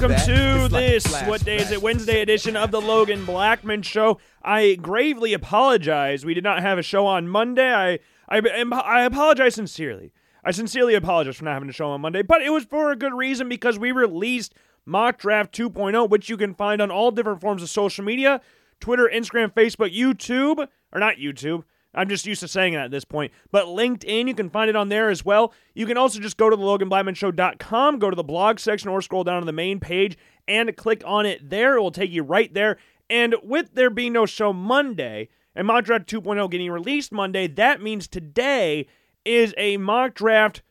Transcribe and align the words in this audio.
Welcome 0.00 0.18
to 0.34 0.68
this. 0.68 1.06
flash, 1.06 1.28
what 1.28 1.44
day 1.44 1.58
is 1.58 1.70
it? 1.70 1.82
Wednesday 1.82 2.22
edition 2.22 2.56
of 2.56 2.70
the 2.70 2.80
Logan 2.80 3.26
Blackman 3.26 3.82
Show. 3.82 4.18
I 4.42 4.76
gravely 4.76 5.34
apologize. 5.34 6.24
We 6.24 6.32
did 6.32 6.42
not 6.42 6.62
have 6.62 6.78
a 6.78 6.82
show 6.82 7.04
on 7.04 7.28
Monday. 7.28 7.70
I 7.70 7.98
I, 8.26 8.38
I 8.82 9.02
apologize 9.02 9.56
sincerely. 9.56 10.14
I 10.42 10.52
sincerely 10.52 10.94
apologize 10.94 11.36
for 11.36 11.44
not 11.44 11.52
having 11.52 11.68
a 11.68 11.74
show 11.74 11.90
on 11.90 12.00
Monday, 12.00 12.22
but 12.22 12.40
it 12.40 12.48
was 12.48 12.64
for 12.64 12.90
a 12.90 12.96
good 12.96 13.12
reason 13.12 13.46
because 13.46 13.78
we 13.78 13.92
released 13.92 14.54
Mock 14.86 15.18
Draft 15.18 15.54
2.0, 15.54 16.08
which 16.08 16.30
you 16.30 16.38
can 16.38 16.54
find 16.54 16.80
on 16.80 16.90
all 16.90 17.10
different 17.10 17.42
forms 17.42 17.62
of 17.62 17.68
social 17.68 18.02
media 18.02 18.40
Twitter, 18.80 19.10
Instagram, 19.12 19.52
Facebook, 19.52 19.94
YouTube, 19.94 20.66
or 20.94 20.98
not 20.98 21.16
YouTube. 21.16 21.64
I'm 21.94 22.08
just 22.08 22.26
used 22.26 22.40
to 22.40 22.48
saying 22.48 22.74
it 22.74 22.78
at 22.78 22.90
this 22.90 23.04
point. 23.04 23.32
But 23.50 23.66
LinkedIn, 23.66 24.28
you 24.28 24.34
can 24.34 24.50
find 24.50 24.70
it 24.70 24.76
on 24.76 24.88
there 24.88 25.10
as 25.10 25.24
well. 25.24 25.52
You 25.74 25.86
can 25.86 25.96
also 25.96 26.20
just 26.20 26.36
go 26.36 26.48
to 26.48 26.56
the 26.56 26.62
LoganBlackmanShow.com, 26.62 27.98
go 27.98 28.10
to 28.10 28.16
the 28.16 28.22
blog 28.22 28.58
section, 28.58 28.90
or 28.90 29.02
scroll 29.02 29.24
down 29.24 29.42
to 29.42 29.46
the 29.46 29.52
main 29.52 29.80
page 29.80 30.16
and 30.46 30.76
click 30.76 31.02
on 31.04 31.26
it 31.26 31.50
there. 31.50 31.76
It 31.76 31.80
will 31.80 31.90
take 31.90 32.10
you 32.10 32.22
right 32.22 32.52
there. 32.54 32.78
And 33.08 33.34
with 33.42 33.74
there 33.74 33.90
being 33.90 34.12
no 34.12 34.26
show 34.26 34.52
Monday 34.52 35.28
and 35.54 35.66
Mock 35.66 35.84
Draft 35.84 36.08
2.0 36.08 36.50
getting 36.50 36.70
released 36.70 37.10
Monday, 37.10 37.48
that 37.48 37.82
means 37.82 38.06
today 38.06 38.86
is 39.24 39.52
a 39.58 39.76
mock 39.76 40.14
draft 40.14 40.62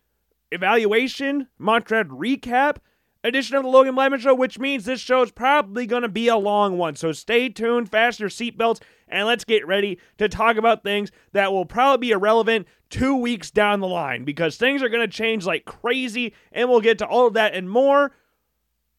evaluation, 0.51 1.47
mock 1.57 1.85
draft 1.85 2.09
recap 2.09 2.77
edition 3.23 3.55
of 3.55 3.63
the 3.63 3.69
Logan 3.69 3.95
Blackman 3.95 4.19
Show, 4.19 4.33
which 4.33 4.59
means 4.59 4.85
this 4.85 5.01
show 5.01 5.21
is 5.21 5.31
probably 5.31 5.85
going 5.85 6.03
to 6.03 6.09
be 6.09 6.27
a 6.27 6.37
long 6.37 6.77
one. 6.77 6.95
So 6.95 7.11
stay 7.11 7.49
tuned, 7.49 7.89
fasten 7.89 8.23
your 8.23 8.29
seatbelts, 8.29 8.81
and 9.07 9.27
let's 9.27 9.43
get 9.43 9.67
ready 9.67 9.99
to 10.17 10.29
talk 10.29 10.57
about 10.57 10.83
things 10.83 11.11
that 11.33 11.51
will 11.51 11.65
probably 11.65 12.07
be 12.07 12.11
irrelevant 12.11 12.67
two 12.89 13.15
weeks 13.15 13.51
down 13.51 13.79
the 13.79 13.87
line 13.87 14.23
because 14.23 14.57
things 14.57 14.81
are 14.81 14.89
going 14.89 15.07
to 15.07 15.13
change 15.13 15.45
like 15.45 15.65
crazy, 15.65 16.33
and 16.51 16.69
we'll 16.69 16.81
get 16.81 16.97
to 16.99 17.05
all 17.05 17.27
of 17.27 17.33
that 17.33 17.53
and 17.53 17.69
more. 17.69 18.11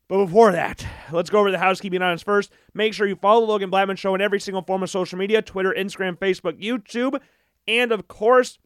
But 0.09 0.27
before 0.27 0.51
that, 0.53 0.85
let's 1.13 1.31
go 1.31 1.39
over 1.39 1.53
the 1.53 1.59
housekeeping 1.59 2.03
items 2.03 2.23
first. 2.23 2.51
Make 2.75 2.95
sure 2.95 3.07
you 3.07 3.15
follow 3.15 3.43
the 3.43 3.53
Logan 3.53 3.71
Blackman 3.71 3.97
Show 3.97 4.15
in 4.17 4.21
every 4.21 4.41
single 4.41 4.63
form 4.63 4.83
of 4.83 4.91
social 4.91 5.19
media 5.19 5.41
Twitter, 5.41 5.73
Instagram, 5.77 6.19
Facebook, 6.19 6.61
YouTube, 6.61 7.21
and 7.69 7.93
of 7.93 8.09
course, 8.09 8.59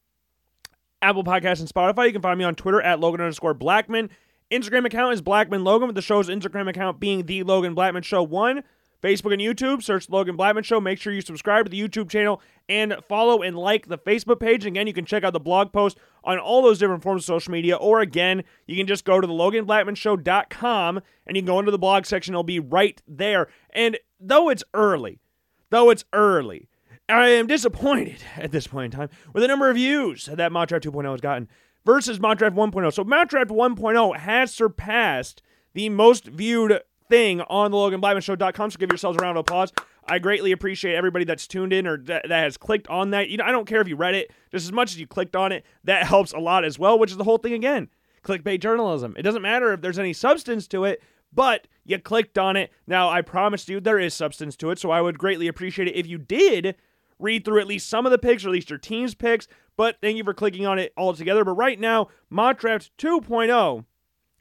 Apple 1.03 1.23
Podcasts 1.23 1.61
and 1.61 1.69
Spotify. 1.69 2.07
You 2.07 2.13
can 2.13 2.23
find 2.23 2.39
me 2.39 2.47
on 2.47 2.55
Twitter 2.55 2.81
at 2.81 2.99
Logan 2.99 3.21
underscore 3.21 3.53
Blackman. 3.53 4.09
Instagram 4.51 4.85
account 4.85 5.15
is 5.15 5.23
Blackman 5.23 5.65
Logan, 5.65 5.89
with 5.89 5.97
the 5.97 6.03
show's 6.03 6.29
Instagram 6.29 6.69
account 6.69 7.01
being 7.01 7.27
The 7.27 7.43
Logan 7.43 7.75
Blackman 7.75 8.03
Show 8.03 8.23
1. 8.23 8.63
Facebook 9.03 9.35
and 9.35 9.43
YouTube, 9.43 9.83
search 9.83 10.09
Logan 10.09 10.35
Blackman 10.35 10.65
Show. 10.65 10.81
Make 10.81 10.99
sure 10.99 11.13
you 11.13 11.21
subscribe 11.21 11.67
to 11.67 11.71
the 11.71 11.79
YouTube 11.79 12.09
channel 12.09 12.41
and 12.71 12.97
follow 13.07 13.43
and 13.43 13.55
like 13.55 13.89
the 13.89 13.99
Facebook 13.99 14.41
page. 14.41 14.65
Again, 14.65 14.87
you 14.87 14.95
can 14.95 15.05
check 15.05 15.25
out 15.25 15.35
the 15.35 15.41
blog 15.41 15.73
post 15.73 15.99
on 16.25 16.39
all 16.39 16.63
those 16.63 16.79
different 16.79 17.03
forms 17.03 17.23
of 17.23 17.27
social 17.27 17.53
media. 17.53 17.77
Or 17.77 18.01
again, 18.01 18.45
you 18.67 18.77
can 18.77 18.87
just 18.87 19.05
go 19.05 19.21
to 19.21 19.27
the 19.27 19.33
LoganBlackmanShow.com 19.35 21.03
and 21.27 21.37
you 21.37 21.43
can 21.43 21.47
go 21.47 21.59
into 21.59 21.71
the 21.71 21.79
blog 21.79 22.07
section. 22.07 22.33
It'll 22.33 22.45
be 22.45 22.61
right 22.61 23.03
there. 23.07 23.49
And 23.75 23.99
though 24.19 24.49
it's 24.49 24.65
early, 24.73 25.21
though 25.69 25.91
it's 25.91 26.07
early, 26.15 26.71
I 27.07 27.29
am 27.29 27.47
disappointed 27.47 28.23
at 28.37 28.53
this 28.53 28.67
point 28.67 28.95
in 28.95 28.99
time 28.99 29.11
with 29.35 29.43
the 29.43 29.49
number 29.49 29.69
of 29.69 29.77
views 29.77 30.25
that 30.27 30.37
Draft 30.37 30.73
2.0 30.73 31.11
has 31.11 31.21
gotten 31.21 31.49
versus 31.85 32.21
Mock 32.21 32.39
Draft 32.39 32.57
1.0. 32.57 32.93
So 32.93 33.05
Mock 33.05 33.29
Draft 33.29 33.51
1.0 33.51 34.17
has 34.19 34.53
surpassed 34.53 35.43
the 35.75 35.89
most 35.89 36.27
viewed 36.27 36.81
thing 37.09 37.41
on 37.43 37.71
the 37.71 37.77
LoganBlackmanShow.com. 37.77 38.71
So 38.71 38.79
give 38.79 38.91
yourselves 38.91 39.19
a 39.19 39.23
round 39.23 39.37
of 39.37 39.43
applause. 39.43 39.73
I 40.07 40.19
greatly 40.19 40.53
appreciate 40.53 40.95
everybody 40.95 41.25
that's 41.25 41.47
tuned 41.47 41.73
in 41.73 41.87
or 41.87 41.97
that, 41.99 42.29
that 42.29 42.43
has 42.43 42.57
clicked 42.57 42.89
on 42.89 43.11
that. 43.11 43.31
You 43.31 43.39
know, 43.39 43.45
I 43.45 43.53
don't 43.53 43.67
care 43.67 43.81
if 43.81 43.89
you 43.89 43.97
read 43.97 44.15
it, 44.15 44.31
just 44.51 44.67
as 44.67 44.73
much 44.73 44.93
as 44.93 45.01
you 45.01 45.07
clicked 45.07 45.37
on 45.37 45.53
it. 45.53 45.65
That 45.85 46.07
helps 46.07 46.33
a 46.33 46.39
lot 46.39 46.65
as 46.65 46.79
well, 46.79 46.99
which 46.99 47.11
is 47.11 47.17
the 47.17 47.25
whole 47.25 47.39
thing 47.39 47.55
again. 47.55 47.89
Clickbait 48.23 48.61
journalism. 48.61 49.15
It 49.19 49.23
doesn't 49.23 49.43
matter 49.43 49.73
if 49.73 49.81
there's 49.81 49.99
any 49.99 50.13
substance 50.13 50.67
to 50.69 50.85
it, 50.85 51.03
but 51.33 51.67
you 51.85 51.99
clicked 51.99 52.39
on 52.39 52.57
it. 52.57 52.71
Now, 52.87 53.09
I 53.09 53.23
promised 53.23 53.69
you 53.69 53.81
there 53.81 53.99
is 53.99 54.15
substance 54.15 54.57
to 54.57 54.71
it, 54.71 54.79
so 54.79 54.91
I 54.91 55.01
would 55.01 55.19
greatly 55.19 55.49
appreciate 55.49 55.89
it 55.89 55.97
if 55.97 56.07
you 56.07 56.19
did 56.19 56.77
read 57.19 57.45
through 57.45 57.61
at 57.61 57.67
least 57.67 57.89
some 57.89 58.07
of 58.07 58.13
the 58.13 58.19
picks 58.19 58.45
or 58.45 58.49
at 58.49 58.53
least 58.53 58.71
your 58.71 58.79
team's 58.79 59.15
picks. 59.15 59.49
But 59.77 59.97
thank 60.01 60.17
you 60.17 60.25
for 60.25 60.35
clicking 60.35 60.67
on 60.67 60.79
it 60.79 60.93
all 60.97 61.15
together. 61.15 61.45
But 61.45 61.53
right 61.53 61.79
now, 61.79 62.09
Mock 62.31 62.59
Draft 62.59 62.91
2.0, 62.99 63.85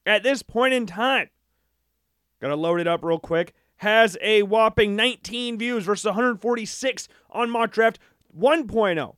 at 0.05 0.23
this 0.23 0.43
point 0.43 0.73
in 0.73 0.85
time, 0.85 1.29
gotta 2.41 2.55
load 2.55 2.79
it 2.79 2.87
up 2.87 3.03
real 3.03 3.19
quick. 3.19 3.53
Has 3.77 4.17
a 4.21 4.43
whopping 4.43 4.95
19 4.95 5.57
views 5.57 5.85
versus 5.85 6.05
146 6.05 7.07
on 7.31 7.49
mock 7.49 7.71
draft 7.71 7.99
1.0, 8.37 9.15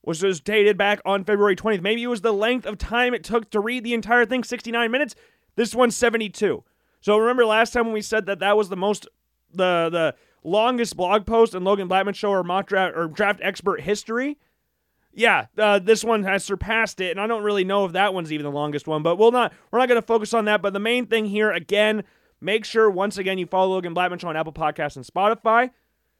which 0.00 0.22
was 0.22 0.40
dated 0.40 0.76
back 0.76 1.00
on 1.04 1.24
February 1.24 1.54
20th. 1.54 1.82
Maybe 1.82 2.02
it 2.02 2.08
was 2.08 2.22
the 2.22 2.32
length 2.32 2.66
of 2.66 2.78
time 2.78 3.14
it 3.14 3.22
took 3.22 3.50
to 3.50 3.60
read 3.60 3.84
the 3.84 3.94
entire 3.94 4.26
thing, 4.26 4.42
69 4.42 4.90
minutes. 4.90 5.14
This 5.54 5.74
one's 5.74 5.96
72. 5.96 6.64
So 7.00 7.18
remember 7.18 7.44
last 7.44 7.72
time 7.72 7.84
when 7.84 7.94
we 7.94 8.02
said 8.02 8.26
that 8.26 8.40
that 8.40 8.56
was 8.56 8.68
the 8.68 8.76
most, 8.76 9.06
the 9.52 9.88
the 9.90 10.14
longest 10.46 10.96
blog 10.96 11.26
post 11.26 11.54
in 11.54 11.64
Logan 11.64 11.88
Blackman 11.88 12.14
Show 12.14 12.30
or 12.30 12.42
mock 12.42 12.66
draft 12.68 12.96
or 12.96 13.08
draft 13.08 13.40
expert 13.42 13.82
history? 13.82 14.38
yeah, 15.16 15.46
uh, 15.56 15.78
this 15.78 16.04
one 16.04 16.24
has 16.24 16.44
surpassed 16.44 17.00
it, 17.00 17.10
and 17.10 17.18
I 17.18 17.26
don't 17.26 17.42
really 17.42 17.64
know 17.64 17.86
if 17.86 17.92
that 17.92 18.12
one's 18.12 18.30
even 18.30 18.44
the 18.44 18.50
longest 18.50 18.86
one, 18.86 19.02
but 19.02 19.16
we'll 19.16 19.32
not 19.32 19.52
we're 19.70 19.78
not 19.78 19.88
going 19.88 20.00
to 20.00 20.06
focus 20.06 20.34
on 20.34 20.44
that. 20.44 20.60
But 20.60 20.74
the 20.74 20.78
main 20.78 21.06
thing 21.06 21.24
here, 21.24 21.50
again, 21.50 22.04
make 22.38 22.66
sure 22.66 22.90
once 22.90 23.16
again 23.16 23.38
you 23.38 23.46
follow 23.46 23.70
Logan 23.70 23.94
Blackman 23.94 24.18
Show 24.18 24.28
on 24.28 24.36
Apple 24.36 24.52
Podcasts 24.52 24.94
and 24.94 25.06
Spotify. 25.06 25.70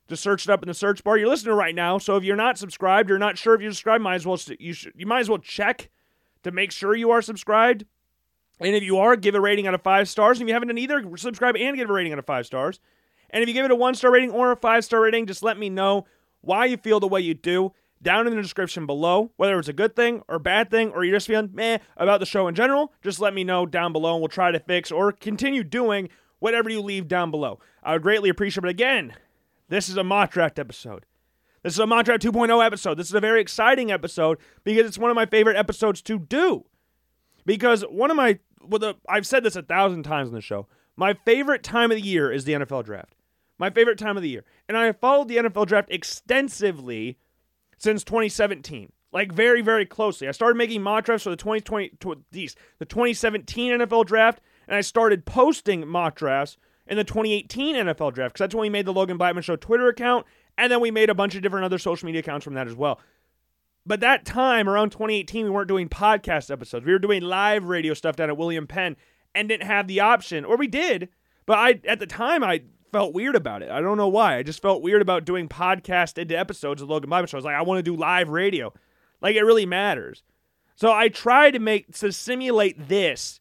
Just 0.09 0.23
search 0.23 0.47
it 0.47 0.51
up 0.51 0.63
in 0.63 0.69
the 0.69 0.75
search 0.75 1.05
bar. 1.05 1.19
You're 1.19 1.29
listening 1.29 1.55
right 1.55 1.75
now, 1.75 1.99
so 1.99 2.17
if 2.17 2.25
you're 2.25 2.37
not 2.37 2.57
subscribed, 2.57 3.11
you're 3.11 3.19
not 3.19 3.37
sure 3.37 3.55
if 3.55 3.61
you're 3.61 3.73
subscribed, 3.73 4.03
might 4.03 4.15
as 4.15 4.27
well 4.27 4.39
you 4.59 4.73
should, 4.73 4.95
you 4.97 5.05
might 5.05 5.21
as 5.21 5.29
well 5.29 5.39
check 5.39 5.91
to 6.43 6.51
make 6.51 6.73
sure 6.73 6.97
you 6.97 7.11
are 7.11 7.21
subscribed. 7.21 7.85
And 8.61 8.75
if 8.75 8.83
you 8.83 8.97
are, 8.97 9.15
give 9.17 9.35
a 9.35 9.41
rating 9.43 9.67
out 9.67 9.75
of 9.75 9.83
five 9.83 10.09
stars. 10.09 10.39
And 10.39 10.45
if 10.45 10.49
you 10.49 10.55
haven't 10.55 10.69
done 10.69 10.79
either, 10.79 11.05
subscribe 11.17 11.57
and 11.57 11.77
give 11.77 11.91
a 11.91 11.93
rating 11.93 12.15
out 12.15 12.19
of 12.19 12.25
five 12.25 12.47
stars. 12.47 12.81
And 13.31 13.43
if 13.43 13.49
you 13.49 13.55
give 13.55 13.65
it 13.65 13.71
a 13.71 13.77
one 13.77 13.95
star 13.95 14.13
rating 14.13 14.31
or 14.31 14.53
a 14.53 14.57
five 14.57 14.85
star 14.85 15.01
rating, 15.01 15.27
just 15.27 15.43
let 15.43 15.59
me 15.59 15.69
know 15.71 16.07
why 16.41 16.67
you 16.67 16.77
feel 16.77 17.01
the 17.01 17.09
way 17.09 17.21
you 17.21 17.35
do 17.35 17.73
down 18.03 18.27
in 18.27 18.35
the 18.35 18.43
description 18.43 18.87
below. 18.87 19.33
Whether 19.37 19.59
it's 19.59 19.69
a 19.69 19.73
good 19.73 19.97
thing 19.97 20.23
or 20.29 20.39
bad 20.39 20.71
thing, 20.71 20.91
or 20.93 21.05
you're 21.05 21.17
just 21.17 21.27
feeling 21.27 21.51
meh 21.53 21.79
about 21.97 22.21
the 22.21 22.27
show 22.27 22.49
in 22.49 22.55
general, 22.55 22.93
just 23.03 23.21
let 23.21 23.35
me 23.35 23.45
know 23.45 23.67
down 23.67 23.93
below 23.93 24.15
and 24.15 24.21
we'll 24.21 24.29
try 24.29 24.51
to 24.51 24.61
fix 24.61 24.91
or 24.93 25.13
continue 25.13 25.65
doing 25.65 26.09
whatever 26.39 26.71
you 26.71 26.81
leave 26.81 27.09
down 27.09 27.31
below. 27.31 27.59
I 27.83 27.95
would 27.95 28.03
greatly 28.03 28.29
appreciate 28.29 28.65
it. 28.65 28.71
Again, 28.71 29.15
this 29.69 29.89
is 29.89 29.97
a 29.97 30.05
mock 30.05 30.31
draft 30.31 30.59
episode. 30.59 31.05
This 31.63 31.73
is 31.73 31.81
a 31.81 31.87
mock 31.87 32.05
draft 32.05 32.23
2.0 32.23 32.65
episode. 32.65 32.95
This 32.95 33.09
is 33.09 33.15
a 33.15 33.21
very 33.21 33.41
exciting 33.41 33.91
episode 33.91 34.39
because 34.63 34.87
it's 34.87 34.99
one 34.99 35.11
of 35.11 35.17
my 35.17 35.27
favorite 35.27 35.57
episodes 35.57 36.01
to 36.03 36.17
do. 36.19 36.65
Because 37.45 37.83
one 37.83 38.09
of 38.11 38.17
my, 38.17 38.39
well, 38.63 38.79
the, 38.79 38.95
I've 39.09 39.27
said 39.27 39.43
this 39.43 39.57
a 39.57 39.63
thousand 39.63 40.05
times 40.05 40.29
on 40.29 40.35
the 40.35 40.41
show. 40.41 40.69
My 40.97 41.15
favorite 41.25 41.65
time 41.65 41.91
of 41.91 41.97
the 41.97 42.05
year 42.05 42.31
is 42.31 42.45
the 42.45 42.53
NFL 42.53 42.85
draft. 42.85 43.16
My 43.59 43.71
favorite 43.71 43.99
time 43.99 44.17
of 44.17 44.23
the 44.23 44.29
year. 44.29 44.45
And 44.69 44.77
I 44.77 44.87
have 44.87 44.99
followed 44.99 45.29
the 45.29 45.37
NFL 45.37 45.67
draft 45.67 45.91
extensively 45.91 47.19
since 47.79 48.05
2017. 48.05 48.93
Like 49.13 49.33
very, 49.33 49.63
very 49.63 49.87
closely. 49.87 50.29
I 50.29 50.33
started 50.33 50.57
making 50.57 50.83
mock 50.83 51.05
drafts 51.05 51.25
for 51.25 51.31
the 51.31 51.37
2020, 51.37 52.25
these, 52.33 52.55
the 52.79 52.85
2017 52.85 53.79
NFL 53.79 54.05
draft, 54.05 54.41
and 54.69 54.77
I 54.77 54.83
started 54.83 55.25
posting 55.25 55.87
mock 55.87 56.17
drafts 56.17 56.59
in 56.87 56.97
the 56.97 57.05
2018 57.05 57.77
NFL 57.77 58.13
draft 58.13 58.35
because 58.35 58.45
that's 58.45 58.55
when 58.55 58.63
we 58.63 58.69
made 58.69 58.85
the 58.85 58.93
Logan 58.93 59.17
Blackman 59.17 59.43
Show 59.43 59.57
Twitter 59.57 59.89
account, 59.89 60.27
and 60.59 60.71
then 60.71 60.81
we 60.81 60.91
made 60.91 61.09
a 61.09 61.15
bunch 61.15 61.35
of 61.35 61.43
different 61.43 61.65
other 61.65 61.79
social 61.79 62.07
media 62.07 62.21
accounts 62.21 62.45
from 62.45 62.55
that 62.55 62.67
as 62.67 62.75
well. 62.75 63.01
But 63.87 64.01
that 64.01 64.25
time, 64.25 64.69
around 64.69 64.91
2018, 64.91 65.45
we 65.45 65.51
weren't 65.51 65.69
doing 65.69 65.89
podcast 65.89 66.51
episodes. 66.51 66.85
We 66.85 66.93
were 66.93 66.99
doing 66.99 67.23
live 67.23 67.65
radio 67.65 67.95
stuff 67.95 68.17
down 68.17 68.29
at 68.29 68.37
William 68.37 68.67
Penn 68.67 68.97
and 69.35 69.49
didn't 69.49 69.67
have 69.67 69.87
the 69.87 70.01
option, 70.01 70.45
or 70.45 70.57
we 70.57 70.67
did, 70.67 71.09
but 71.47 71.59
I 71.59 71.81
at 71.87 72.01
the 72.01 72.07
time 72.07 72.43
I 72.43 72.63
felt 72.97 73.13
weird 73.13 73.37
about 73.37 73.63
it. 73.63 73.69
I 73.71 73.83
don't 73.83 73.99
know 73.99 74.09
why. 74.09 74.39
I 74.39 74.43
just 74.43 74.63
felt 74.63 74.81
weird 74.81 75.03
about 75.03 75.27
doing 75.27 75.51
podcast 75.51 76.17
into 76.17 76.35
episodes 76.35 76.81
of 76.81 76.89
Logan 76.89 77.11
Blackman 77.11 77.27
Show. 77.27 77.37
I 77.37 77.41
was 77.41 77.45
like, 77.45 77.55
I 77.55 77.61
want 77.61 77.79
to 77.79 77.83
do 77.83 77.95
live 77.95 78.31
radio. 78.31 78.73
Like 79.21 79.37
it 79.37 79.43
really 79.43 79.67
matters. 79.67 80.23
So 80.77 80.91
I 80.91 81.11
try 81.11 81.51
to 81.51 81.59
make 81.59 81.93
to 81.99 82.11
simulate 82.11 82.89
this 82.89 83.39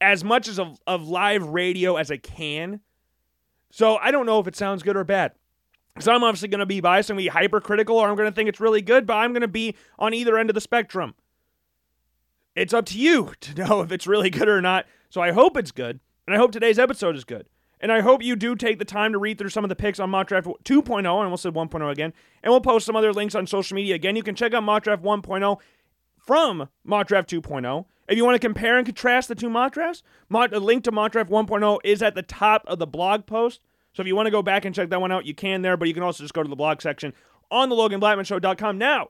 as 0.00 0.22
much 0.22 0.46
as 0.46 0.60
of, 0.60 0.78
of 0.86 1.08
live 1.08 1.44
radio 1.44 1.96
as 1.96 2.12
I 2.12 2.18
can. 2.18 2.82
So 3.72 3.96
I 3.96 4.12
don't 4.12 4.26
know 4.26 4.38
if 4.38 4.46
it 4.46 4.54
sounds 4.54 4.84
good 4.84 4.96
or 4.96 5.02
bad. 5.02 5.32
So 5.98 6.12
I'm 6.12 6.22
obviously 6.22 6.46
going 6.46 6.60
to 6.60 6.66
be 6.66 6.80
biased 6.80 7.10
and 7.10 7.16
be 7.16 7.26
hypercritical, 7.26 7.96
or 7.96 8.08
I'm 8.08 8.14
going 8.14 8.30
to 8.30 8.34
think 8.34 8.48
it's 8.48 8.60
really 8.60 8.80
good, 8.80 9.08
but 9.08 9.14
I'm 9.14 9.32
going 9.32 9.40
to 9.40 9.48
be 9.48 9.74
on 9.98 10.14
either 10.14 10.38
end 10.38 10.50
of 10.50 10.54
the 10.54 10.60
spectrum. 10.60 11.16
It's 12.54 12.72
up 12.72 12.86
to 12.86 12.98
you 12.98 13.32
to 13.40 13.54
know 13.54 13.80
if 13.80 13.90
it's 13.90 14.06
really 14.06 14.30
good 14.30 14.48
or 14.48 14.62
not. 14.62 14.86
So 15.10 15.20
I 15.20 15.32
hope 15.32 15.56
it's 15.56 15.72
good, 15.72 15.98
and 16.28 16.36
I 16.36 16.38
hope 16.38 16.52
today's 16.52 16.78
episode 16.78 17.16
is 17.16 17.24
good. 17.24 17.46
And 17.84 17.92
I 17.92 18.00
hope 18.00 18.22
you 18.22 18.34
do 18.34 18.56
take 18.56 18.78
the 18.78 18.86
time 18.86 19.12
to 19.12 19.18
read 19.18 19.36
through 19.36 19.50
some 19.50 19.62
of 19.62 19.68
the 19.68 19.76
picks 19.76 20.00
on 20.00 20.08
Mock 20.08 20.28
Draft 20.28 20.46
2.0, 20.46 20.96
and 20.96 21.06
I 21.06 21.10
almost 21.10 21.42
said 21.42 21.52
1.0 21.52 21.92
again. 21.92 22.14
And 22.42 22.50
we'll 22.50 22.62
post 22.62 22.86
some 22.86 22.96
other 22.96 23.12
links 23.12 23.34
on 23.34 23.46
social 23.46 23.74
media. 23.74 23.94
Again, 23.94 24.16
you 24.16 24.22
can 24.22 24.34
check 24.34 24.54
out 24.54 24.62
Mock 24.62 24.84
Draft 24.84 25.02
1.0 25.02 25.60
from 26.16 26.70
Mock 26.82 27.08
Draft 27.08 27.28
2.0. 27.28 27.84
If 28.08 28.16
you 28.16 28.24
want 28.24 28.36
to 28.36 28.38
compare 28.38 28.78
and 28.78 28.86
contrast 28.86 29.28
the 29.28 29.34
two 29.34 29.50
mock 29.50 29.74
drafts, 29.74 30.02
mock, 30.30 30.50
a 30.52 30.60
link 30.60 30.84
to 30.84 30.92
Mock 30.92 31.12
Draft 31.12 31.28
1.0 31.28 31.78
is 31.84 32.00
at 32.00 32.14
the 32.14 32.22
top 32.22 32.64
of 32.66 32.78
the 32.78 32.86
blog 32.86 33.26
post. 33.26 33.60
So 33.92 34.00
if 34.00 34.06
you 34.06 34.16
want 34.16 34.28
to 34.28 34.30
go 34.30 34.40
back 34.40 34.64
and 34.64 34.74
check 34.74 34.88
that 34.88 35.02
one 35.02 35.12
out, 35.12 35.26
you 35.26 35.34
can 35.34 35.60
there, 35.60 35.76
but 35.76 35.86
you 35.86 35.92
can 35.92 36.02
also 36.02 36.24
just 36.24 36.32
go 36.32 36.42
to 36.42 36.48
the 36.48 36.56
blog 36.56 36.80
section 36.80 37.12
on 37.50 37.68
the 37.68 37.76
LoganBlackmanShow.com. 37.76 38.78
Now, 38.78 39.08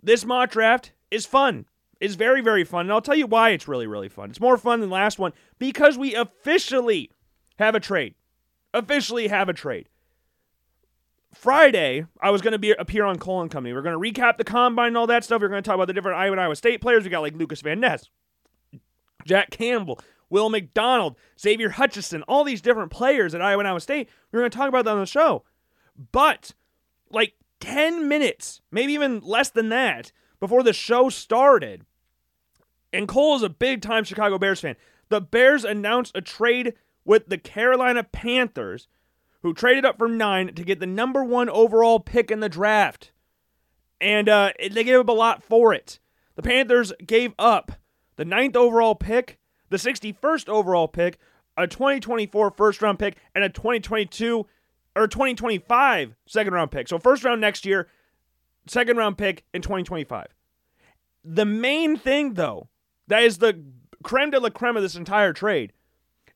this 0.00 0.24
mock 0.24 0.52
draft 0.52 0.92
is 1.10 1.26
fun. 1.26 1.66
is 2.00 2.14
very, 2.14 2.40
very 2.40 2.62
fun. 2.62 2.82
And 2.82 2.92
I'll 2.92 3.02
tell 3.02 3.16
you 3.16 3.26
why 3.26 3.50
it's 3.50 3.66
really, 3.66 3.88
really 3.88 4.08
fun. 4.08 4.30
It's 4.30 4.40
more 4.40 4.56
fun 4.56 4.80
than 4.80 4.90
last 4.90 5.18
one 5.18 5.32
because 5.58 5.98
we 5.98 6.14
officially 6.14 7.10
have 7.60 7.74
a 7.74 7.80
trade. 7.80 8.14
Officially 8.74 9.28
have 9.28 9.48
a 9.48 9.52
trade. 9.52 9.88
Friday, 11.32 12.06
I 12.20 12.30
was 12.30 12.42
going 12.42 12.52
to 12.52 12.58
be 12.58 12.72
appear 12.72 13.04
on 13.04 13.18
Cole 13.18 13.40
and 13.40 13.50
Company. 13.50 13.72
We're 13.72 13.82
going 13.82 14.00
to 14.00 14.20
recap 14.20 14.36
the 14.36 14.44
combine 14.44 14.88
and 14.88 14.96
all 14.96 15.06
that 15.06 15.22
stuff. 15.22 15.40
We're 15.40 15.48
going 15.48 15.62
to 15.62 15.66
talk 15.66 15.76
about 15.76 15.86
the 15.86 15.92
different 15.92 16.18
Iowa 16.18 16.32
and 16.32 16.40
Iowa 16.40 16.56
State 16.56 16.80
players. 16.80 17.04
We 17.04 17.10
got 17.10 17.22
like 17.22 17.34
Lucas 17.34 17.60
Van 17.60 17.78
Ness, 17.78 18.08
Jack 19.24 19.50
Campbell, 19.50 20.00
Will 20.28 20.50
McDonald, 20.50 21.16
Xavier 21.38 21.70
Hutchinson, 21.70 22.22
all 22.22 22.42
these 22.42 22.60
different 22.60 22.90
players 22.90 23.34
at 23.34 23.42
Iowa 23.42 23.60
and 23.60 23.68
Iowa 23.68 23.80
State. 23.80 24.08
We're 24.32 24.40
going 24.40 24.50
to 24.50 24.56
talk 24.56 24.68
about 24.68 24.84
that 24.86 24.92
on 24.92 25.00
the 25.00 25.06
show. 25.06 25.44
But 26.12 26.52
like 27.10 27.34
10 27.60 28.08
minutes, 28.08 28.60
maybe 28.72 28.92
even 28.94 29.20
less 29.20 29.50
than 29.50 29.68
that, 29.68 30.10
before 30.40 30.62
the 30.62 30.72
show 30.72 31.10
started, 31.10 31.84
and 32.92 33.06
Cole 33.06 33.36
is 33.36 33.42
a 33.42 33.50
big 33.50 33.82
time 33.82 34.04
Chicago 34.04 34.38
Bears 34.38 34.60
fan. 34.60 34.76
The 35.10 35.20
Bears 35.20 35.64
announced 35.64 36.16
a 36.16 36.20
trade 36.20 36.74
with 37.10 37.26
the 37.26 37.38
Carolina 37.38 38.04
Panthers 38.04 38.86
who 39.42 39.52
traded 39.52 39.84
up 39.84 39.98
from 39.98 40.16
nine 40.16 40.54
to 40.54 40.62
get 40.62 40.78
the 40.78 40.86
number 40.86 41.24
one 41.24 41.50
overall 41.50 41.98
pick 41.98 42.30
in 42.30 42.38
the 42.38 42.48
draft. 42.48 43.10
And 44.00 44.28
uh, 44.28 44.52
they 44.60 44.84
gave 44.84 45.00
up 45.00 45.08
a 45.08 45.12
lot 45.12 45.42
for 45.42 45.74
it. 45.74 45.98
The 46.36 46.42
Panthers 46.42 46.92
gave 47.04 47.34
up 47.36 47.72
the 48.14 48.24
ninth 48.24 48.54
overall 48.54 48.94
pick, 48.94 49.40
the 49.70 49.76
61st 49.76 50.48
overall 50.48 50.86
pick, 50.86 51.18
a 51.56 51.66
2024 51.66 52.52
first 52.52 52.80
round 52.80 53.00
pick, 53.00 53.16
and 53.34 53.42
a 53.42 53.48
2022 53.48 54.46
or 54.94 55.08
2025 55.08 56.14
second 56.26 56.52
round 56.52 56.70
pick. 56.70 56.86
So, 56.86 57.00
first 57.00 57.24
round 57.24 57.40
next 57.40 57.66
year, 57.66 57.88
second 58.68 58.98
round 58.98 59.18
pick 59.18 59.44
in 59.52 59.62
2025. 59.62 60.28
The 61.24 61.44
main 61.44 61.96
thing, 61.96 62.34
though, 62.34 62.68
that 63.08 63.24
is 63.24 63.38
the 63.38 63.64
creme 64.04 64.30
de 64.30 64.38
la 64.38 64.50
creme 64.50 64.76
of 64.76 64.82
this 64.84 64.94
entire 64.94 65.32
trade, 65.32 65.72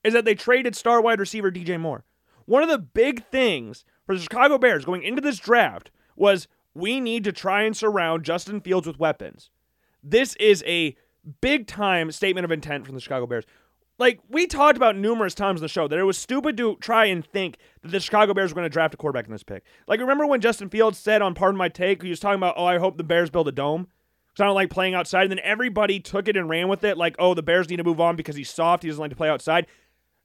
is 0.04 0.12
that 0.12 0.24
they 0.24 0.34
traded 0.34 0.76
star 0.76 1.00
wide 1.00 1.18
receiver 1.18 1.50
DJ 1.50 1.80
Moore. 1.80 2.04
One 2.46 2.62
of 2.62 2.68
the 2.68 2.78
big 2.78 3.24
things 3.26 3.84
for 4.06 4.14
the 4.14 4.20
Chicago 4.20 4.58
Bears 4.58 4.84
going 4.84 5.02
into 5.02 5.22
this 5.22 5.38
draft 5.38 5.90
was 6.14 6.46
we 6.74 7.00
need 7.00 7.24
to 7.24 7.32
try 7.32 7.62
and 7.62 7.76
surround 7.76 8.24
Justin 8.24 8.60
Fields 8.60 8.86
with 8.86 8.98
weapons. 8.98 9.50
This 10.02 10.36
is 10.36 10.62
a 10.66 10.96
big 11.40 11.66
time 11.66 12.12
statement 12.12 12.44
of 12.44 12.52
intent 12.52 12.84
from 12.84 12.94
the 12.94 13.00
Chicago 13.00 13.26
Bears. 13.26 13.44
Like 13.98 14.20
we 14.28 14.46
talked 14.46 14.76
about 14.76 14.96
numerous 14.96 15.34
times 15.34 15.60
in 15.60 15.64
the 15.64 15.68
show 15.68 15.86
that 15.86 15.98
it 15.98 16.02
was 16.02 16.18
stupid 16.18 16.56
to 16.56 16.76
try 16.80 17.06
and 17.06 17.24
think 17.24 17.58
that 17.82 17.92
the 17.92 18.00
Chicago 18.00 18.34
Bears 18.34 18.50
were 18.50 18.56
going 18.56 18.66
to 18.66 18.72
draft 18.72 18.92
a 18.92 18.96
quarterback 18.96 19.26
in 19.26 19.32
this 19.32 19.44
pick. 19.44 19.62
Like 19.86 20.00
remember 20.00 20.26
when 20.26 20.40
Justin 20.40 20.68
Fields 20.68 20.98
said 20.98 21.22
on 21.22 21.34
Pardon 21.34 21.56
My 21.56 21.68
Take, 21.68 22.02
he 22.02 22.10
was 22.10 22.20
talking 22.20 22.38
about, 22.38 22.56
"Oh, 22.58 22.66
I 22.66 22.78
hope 22.78 22.96
the 22.96 23.04
Bears 23.04 23.30
build 23.30 23.48
a 23.48 23.52
dome." 23.52 23.88
Because 24.28 24.42
I 24.42 24.46
don't 24.46 24.56
like 24.56 24.70
playing 24.70 24.94
outside. 24.94 25.22
And 25.22 25.30
then 25.30 25.40
everybody 25.44 26.00
took 26.00 26.26
it 26.26 26.36
and 26.36 26.48
ran 26.48 26.66
with 26.66 26.82
it, 26.82 26.98
like, 26.98 27.14
"Oh, 27.20 27.34
the 27.34 27.42
Bears 27.42 27.70
need 27.70 27.76
to 27.76 27.84
move 27.84 28.00
on 28.00 28.16
because 28.16 28.34
he's 28.34 28.50
soft. 28.50 28.82
He 28.82 28.88
doesn't 28.88 29.00
like 29.00 29.10
to 29.10 29.16
play 29.16 29.28
outside." 29.28 29.68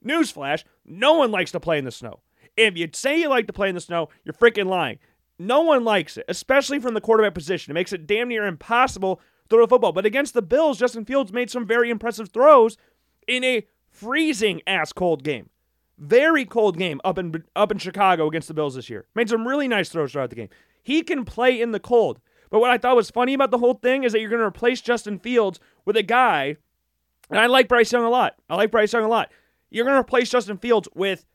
Newsflash: 0.06 0.64
No 0.86 1.14
one 1.14 1.32
likes 1.32 1.52
to 1.52 1.60
play 1.60 1.78
in 1.78 1.86
the 1.86 1.92
snow. 1.92 2.20
If 2.58 2.78
you 2.78 2.90
say 2.94 3.20
you 3.20 3.30
like 3.30 3.48
to 3.48 3.54
play 3.54 3.70
in 3.70 3.76
the 3.76 3.82
snow, 3.82 4.10
you're 4.24 4.34
freaking 4.34 4.68
lying. 4.68 5.00
No 5.38 5.62
one 5.62 5.86
likes 5.86 6.18
it, 6.18 6.26
especially 6.28 6.80
from 6.80 6.94
the 6.94 7.02
quarterback 7.02 7.34
position. 7.34 7.72
It 7.72 7.76
makes 7.76 7.94
it 7.94 8.06
damn 8.06 8.28
near 8.28 8.46
impossible 8.46 9.16
to 9.18 9.22
throw 9.50 9.64
a 9.64 9.68
football. 9.68 9.94
But 9.94 10.06
against 10.06 10.34
the 10.34 10.42
Bills, 10.42 10.78
Justin 10.78 11.06
Fields 11.06 11.32
made 11.32 11.50
some 11.50 11.66
very 11.66 11.90
impressive 11.90 12.30
throws 12.30 12.78
in 13.28 13.44
a 13.44 13.66
freezing 13.90 14.62
ass 14.68 14.92
cold 14.92 15.24
game. 15.24 15.50
Very 15.98 16.46
cold 16.46 16.78
game 16.78 17.00
up 17.04 17.18
in 17.18 17.44
up 17.56 17.72
in 17.72 17.78
Chicago 17.78 18.28
against 18.28 18.48
the 18.48 18.54
Bills 18.54 18.76
this 18.76 18.90
year. 18.90 19.06
Made 19.16 19.30
some 19.30 19.48
really 19.48 19.68
nice 19.68 19.90
throws 19.90 20.12
throughout 20.12 20.30
the 20.30 20.36
game. 20.36 20.50
He 20.84 21.04
can 21.04 21.26
play 21.26 21.60
in 21.60 21.72
the 21.72 21.80
cold. 21.80 22.20
But 22.50 22.60
what 22.60 22.72
I 22.72 22.78
thought 22.78 22.96
was 22.96 23.12
funny 23.12 23.34
about 23.34 23.52
the 23.52 23.58
whole 23.60 23.76
thing 23.76 24.04
is 24.04 24.12
that 24.12 24.22
you're 24.22 24.30
going 24.30 24.42
to 24.42 24.48
replace 24.48 24.82
Justin 24.82 25.20
Fields 25.20 25.60
with 25.86 25.96
a 25.96 26.04
guy, 26.04 26.58
and 27.30 27.40
I 27.40 27.46
like 27.46 27.68
Bryce 27.68 27.92
Young 27.92 28.04
a 28.04 28.10
lot. 28.10 28.36
I 28.50 28.56
like 28.56 28.72
Bryce 28.72 28.92
Young 28.92 29.04
a 29.04 29.08
lot. 29.08 29.32
You're 29.70 29.86
going 29.86 29.96
to 29.96 30.02
replace 30.02 30.30
Justin 30.30 30.58
Fields 30.58 30.88
with 30.96 31.26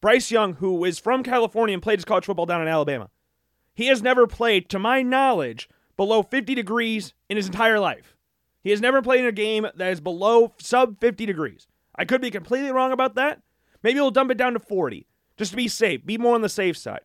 Bryce 0.00 0.30
Young, 0.30 0.54
who 0.54 0.84
is 0.84 0.98
from 0.98 1.22
California 1.22 1.74
and 1.74 1.82
played 1.82 1.98
his 1.98 2.04
college 2.04 2.24
football 2.24 2.46
down 2.46 2.62
in 2.62 2.68
Alabama. 2.68 3.10
He 3.74 3.86
has 3.86 4.02
never 4.02 4.26
played, 4.26 4.68
to 4.70 4.78
my 4.78 5.02
knowledge, 5.02 5.68
below 5.96 6.22
50 6.22 6.54
degrees 6.54 7.14
in 7.28 7.36
his 7.36 7.46
entire 7.46 7.80
life. 7.80 8.16
He 8.62 8.70
has 8.70 8.80
never 8.80 9.02
played 9.02 9.20
in 9.20 9.26
a 9.26 9.32
game 9.32 9.66
that 9.74 9.92
is 9.92 10.00
below 10.00 10.52
sub 10.58 11.00
50 11.00 11.26
degrees. 11.26 11.66
I 11.96 12.04
could 12.04 12.20
be 12.20 12.30
completely 12.30 12.70
wrong 12.70 12.92
about 12.92 13.14
that. 13.16 13.42
Maybe 13.82 14.00
we'll 14.00 14.10
dump 14.10 14.30
it 14.30 14.38
down 14.38 14.52
to 14.52 14.60
40 14.60 15.06
just 15.36 15.52
to 15.52 15.56
be 15.56 15.68
safe, 15.68 16.04
be 16.04 16.18
more 16.18 16.34
on 16.34 16.42
the 16.42 16.48
safe 16.48 16.76
side. 16.76 17.00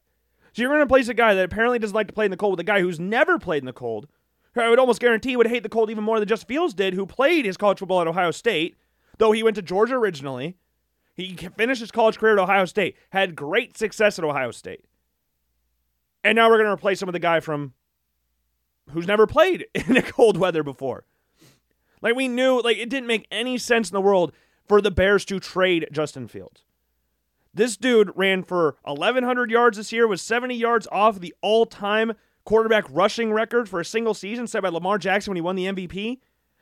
So 0.54 0.62
you're 0.62 0.72
going 0.72 0.82
to 0.82 0.88
place 0.88 1.08
a 1.08 1.14
guy 1.14 1.34
that 1.34 1.46
apparently 1.46 1.80
doesn't 1.80 1.96
like 1.96 2.08
to 2.08 2.14
play 2.14 2.26
in 2.26 2.32
the 2.32 2.38
cold 2.38 2.54
with 2.54 2.60
a 2.62 2.64
guy 2.64 2.82
who's 2.82 3.00
never 3.00 3.40
played 3.40 3.62
in 3.62 3.66
the 3.66 3.74
cold, 3.74 4.08
who 4.54 4.62
I 4.62 4.70
would 4.70 4.80
almost 4.80 5.02
guarantee 5.02 5.36
would 5.36 5.48
hate 5.48 5.64
the 5.64 5.70
cold 5.70 5.90
even 5.90 6.04
more 6.04 6.20
than 6.20 6.28
Justin 6.28 6.48
Fields 6.48 6.74
did, 6.74 6.94
who 6.94 7.06
played 7.06 7.46
his 7.46 7.58
college 7.58 7.80
football 7.80 8.02
at 8.02 8.08
Ohio 8.08 8.32
State, 8.32 8.78
though 9.18 9.32
he 9.32 9.44
went 9.44 9.56
to 9.56 9.62
Georgia 9.62 9.96
originally. 9.96 10.58
He 11.16 11.36
finished 11.36 11.80
his 11.80 11.92
college 11.92 12.18
career 12.18 12.34
at 12.34 12.40
Ohio 12.40 12.66
State, 12.66 12.98
had 13.12 13.36
great 13.36 13.78
success 13.78 14.20
at 14.20 14.26
Ohio 14.26 14.52
State. 14.52 14.84
And 16.24 16.36
now 16.36 16.50
we're 16.50 16.58
going 16.58 16.68
to 16.68 16.74
replace 16.74 17.02
him 17.02 17.06
with 17.08 17.16
a 17.16 17.20
guy 17.20 17.40
from 17.40 17.74
who's 18.92 19.08
never 19.08 19.26
played 19.26 19.66
in 19.74 19.94
the 19.94 20.02
cold 20.02 20.38
weather 20.38 20.64
before. 20.64 21.06
Like 22.02 22.16
we 22.16 22.28
knew, 22.28 22.62
like 22.62 22.78
it 22.78 22.90
didn't 22.90 23.08
make 23.08 23.28
any 23.32 23.58
sense 23.58 23.90
in 23.90 23.94
the 23.94 24.02
world 24.02 24.34
for 24.68 24.82
the 24.82 24.92
Bears 24.92 25.24
to 25.26 25.40
trade 25.40 25.88
Justin 25.92 26.28
Fields. 26.28 26.64
This 27.54 27.78
dude 27.78 28.12
ran 28.16 28.44
for 28.44 28.76
1,100 28.84 29.50
yards 29.50 29.78
this 29.78 29.94
year, 29.94 30.08
was 30.08 30.22
70 30.22 30.56
yards 30.56 30.88
off 30.92 31.20
the 31.20 31.34
all 31.42 31.66
time 31.66 32.14
quarterback 32.44 32.86
rushing 32.90 33.32
record 33.32 33.70
for 33.70 33.80
a 33.80 33.86
single 33.86 34.14
season 34.14 34.46
set 34.46 34.62
by 34.62 34.70
Lamar 34.70 34.98
Jackson 34.98 35.32
when 35.32 35.38
he 35.38 35.42
won 35.42 35.56
the 35.56 35.66
MVP. 35.66 36.20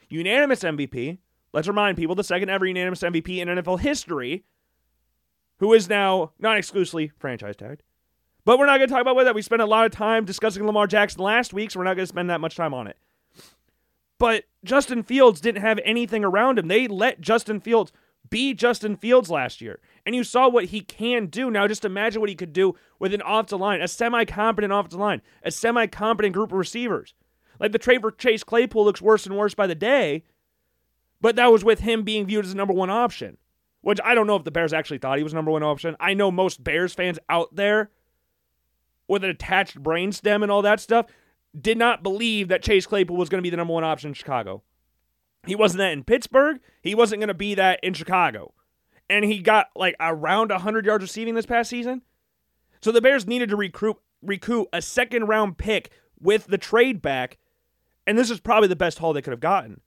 Unanimous 0.09 0.61
MVP. 0.61 1.17
Let's 1.53 1.67
remind 1.67 1.97
people 1.97 2.15
the 2.15 2.23
second 2.23 2.49
ever 2.49 2.65
unanimous 2.65 3.01
MVP 3.01 3.37
in 3.37 3.47
NFL 3.47 3.79
history, 3.79 4.43
who 5.59 5.73
is 5.73 5.87
now 5.87 6.31
not 6.39 6.57
exclusively 6.57 7.11
franchise 7.19 7.55
tagged. 7.55 7.83
But 8.43 8.59
we're 8.59 8.65
not 8.65 8.77
going 8.77 8.89
to 8.89 8.93
talk 8.93 9.01
about 9.01 9.23
that. 9.23 9.35
We 9.35 9.41
spent 9.41 9.61
a 9.61 9.65
lot 9.65 9.85
of 9.85 9.91
time 9.91 10.25
discussing 10.25 10.65
Lamar 10.65 10.87
Jackson 10.87 11.21
last 11.21 11.53
week, 11.53 11.71
so 11.71 11.79
we're 11.79 11.85
not 11.85 11.95
going 11.95 12.03
to 12.03 12.07
spend 12.07 12.29
that 12.29 12.41
much 12.41 12.55
time 12.55 12.73
on 12.73 12.87
it. 12.87 12.97
But 14.17 14.45
Justin 14.63 15.03
Fields 15.03 15.39
didn't 15.39 15.61
have 15.61 15.79
anything 15.85 16.25
around 16.25 16.59
him. 16.59 16.67
They 16.67 16.87
let 16.87 17.21
Justin 17.21 17.59
Fields 17.59 17.91
be 18.29 18.53
Justin 18.53 18.95
Fields 18.95 19.29
last 19.29 19.61
year. 19.61 19.79
And 20.05 20.15
you 20.15 20.23
saw 20.23 20.49
what 20.49 20.65
he 20.65 20.81
can 20.81 21.27
do. 21.27 21.51
Now 21.51 21.67
just 21.67 21.85
imagine 21.85 22.19
what 22.19 22.29
he 22.29 22.35
could 22.35 22.53
do 22.53 22.75
with 22.99 23.13
an 23.13 23.21
offensive 23.25 23.59
line, 23.59 23.81
a 23.81 23.87
semi-competent 23.87 24.73
offensive 24.73 24.99
line, 24.99 25.21
a 25.43 25.51
semi-competent 25.51 26.33
group 26.33 26.51
of 26.51 26.57
receivers. 26.57 27.13
Like 27.59 27.71
the 27.71 27.77
trade 27.77 28.01
for 28.01 28.11
Chase 28.11 28.43
Claypool 28.43 28.83
looks 28.83 29.01
worse 29.01 29.25
and 29.25 29.37
worse 29.37 29.53
by 29.53 29.67
the 29.67 29.75
day, 29.75 30.23
but 31.23 31.37
that 31.37 31.53
was 31.53 31.63
with 31.63 31.79
him 31.79 32.03
being 32.03 32.25
viewed 32.25 32.43
as 32.43 32.51
the 32.51 32.57
number 32.57 32.73
one 32.73 32.89
option, 32.89 33.37
which 33.79 33.99
I 34.03 34.13
don't 34.13 34.27
know 34.27 34.35
if 34.35 34.43
the 34.43 34.51
Bears 34.51 34.73
actually 34.73 34.97
thought 34.97 35.17
he 35.17 35.23
was 35.23 35.33
number 35.33 35.51
one 35.51 35.63
option. 35.63 35.95
I 35.97 36.13
know 36.13 36.29
most 36.29 36.61
Bears 36.61 36.93
fans 36.93 37.17
out 37.29 37.55
there 37.55 37.91
with 39.07 39.23
an 39.23 39.29
attached 39.29 39.81
brainstem 39.81 40.43
and 40.43 40.51
all 40.51 40.61
that 40.63 40.81
stuff 40.81 41.05
did 41.57 41.77
not 41.77 42.03
believe 42.03 42.49
that 42.49 42.61
Chase 42.61 42.85
Claypool 42.85 43.15
was 43.15 43.29
going 43.29 43.39
to 43.39 43.43
be 43.43 43.49
the 43.49 43.55
number 43.55 43.73
one 43.73 43.85
option 43.85 44.09
in 44.09 44.13
Chicago. 44.13 44.63
He 45.47 45.55
wasn't 45.55 45.77
that 45.77 45.93
in 45.93 46.03
Pittsburgh. 46.03 46.59
He 46.81 46.93
wasn't 46.93 47.21
going 47.21 47.29
to 47.29 47.33
be 47.33 47.55
that 47.55 47.79
in 47.81 47.93
Chicago. 47.93 48.53
And 49.09 49.23
he 49.23 49.39
got 49.39 49.67
like 49.77 49.95
around 50.01 50.49
100 50.49 50.85
yards 50.85 51.03
receiving 51.03 51.35
this 51.35 51.45
past 51.45 51.69
season. 51.69 52.01
So 52.81 52.91
the 52.91 53.01
Bears 53.01 53.25
needed 53.25 53.47
to 53.49 53.55
recruit 53.55 53.95
recoup 54.21 54.67
a 54.73 54.81
second 54.81 55.27
round 55.27 55.57
pick 55.57 55.89
with 56.19 56.47
the 56.47 56.57
trade 56.57 57.01
back. 57.01 57.37
And 58.05 58.17
this 58.17 58.29
is 58.29 58.41
probably 58.41 58.67
the 58.67 58.75
best 58.75 58.99
haul 58.99 59.13
they 59.13 59.21
could 59.21 59.31
have 59.31 59.39
gotten. 59.39 59.79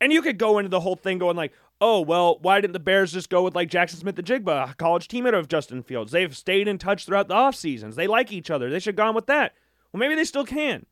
And 0.00 0.12
you 0.12 0.22
could 0.22 0.38
go 0.38 0.58
into 0.58 0.70
the 0.70 0.80
whole 0.80 0.96
thing 0.96 1.18
going 1.18 1.36
like, 1.36 1.52
oh, 1.80 2.00
well, 2.00 2.38
why 2.40 2.60
didn't 2.60 2.72
the 2.72 2.80
Bears 2.80 3.12
just 3.12 3.30
go 3.30 3.42
with 3.42 3.54
like 3.54 3.68
Jackson 3.68 4.00
Smith-Njigba, 4.00 4.70
a 4.70 4.74
college 4.74 5.08
teammate 5.08 5.38
of 5.38 5.48
Justin 5.48 5.82
Fields? 5.82 6.12
They've 6.12 6.36
stayed 6.36 6.68
in 6.68 6.78
touch 6.78 7.04
throughout 7.04 7.28
the 7.28 7.34
off 7.34 7.54
seasons. 7.54 7.96
They 7.96 8.06
like 8.06 8.32
each 8.32 8.50
other. 8.50 8.70
They 8.70 8.78
should 8.78 8.94
have 8.94 9.04
gone 9.06 9.14
with 9.14 9.26
that. 9.26 9.54
Well, 9.92 9.98
maybe 9.98 10.14
they 10.14 10.24
still 10.24 10.44
can. 10.44 10.86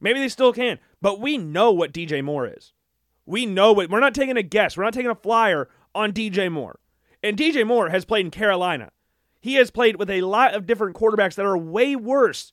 Maybe 0.00 0.20
they 0.20 0.28
still 0.28 0.52
can. 0.52 0.78
But 1.00 1.20
we 1.20 1.38
know 1.38 1.72
what 1.72 1.92
DJ 1.92 2.22
Moore 2.22 2.46
is. 2.46 2.72
We 3.26 3.46
know 3.46 3.72
what 3.72 3.90
we're 3.90 4.00
not 4.00 4.14
taking 4.14 4.36
a 4.36 4.42
guess. 4.42 4.76
We're 4.76 4.84
not 4.84 4.94
taking 4.94 5.10
a 5.10 5.14
flyer 5.14 5.68
on 5.94 6.12
DJ 6.12 6.50
Moore. 6.50 6.80
And 7.22 7.36
DJ 7.36 7.66
Moore 7.66 7.90
has 7.90 8.04
played 8.04 8.24
in 8.24 8.30
Carolina. 8.30 8.90
He 9.40 9.54
has 9.54 9.70
played 9.70 9.96
with 9.96 10.10
a 10.10 10.22
lot 10.22 10.54
of 10.54 10.66
different 10.66 10.96
quarterbacks 10.96 11.34
that 11.34 11.46
are 11.46 11.58
way 11.58 11.94
worse. 11.94 12.52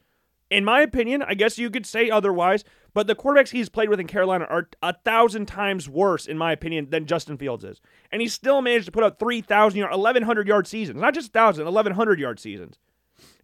In 0.49 0.65
my 0.65 0.81
opinion, 0.81 1.23
I 1.23 1.33
guess 1.33 1.57
you 1.57 1.69
could 1.69 1.85
say 1.85 2.09
otherwise, 2.09 2.63
but 2.95 3.05
the 3.05 3.15
quarterbacks 3.15 3.49
he's 3.49 3.69
played 3.69 3.89
with 3.89 3.99
in 3.99 4.07
Carolina 4.07 4.45
are 4.49 4.69
a 4.81 4.95
thousand 5.03 5.47
times 5.47 5.87
worse, 5.87 6.25
in 6.25 6.37
my 6.37 6.53
opinion, 6.53 6.89
than 6.89 7.05
Justin 7.05 7.37
Fields 7.37 7.63
is. 7.63 7.81
And 8.09 8.21
he 8.21 8.27
still 8.27 8.61
managed 8.61 8.85
to 8.85 8.91
put 8.91 9.03
up 9.03 9.19
3,000 9.19 9.77
yard, 9.77 9.91
1,100 9.91 10.47
yard 10.47 10.65
seasons. 10.65 10.99
Not 10.99 11.13
just 11.13 11.35
1,000, 11.35 11.65
1,100 11.65 12.19
yard 12.19 12.39
seasons. 12.39 12.79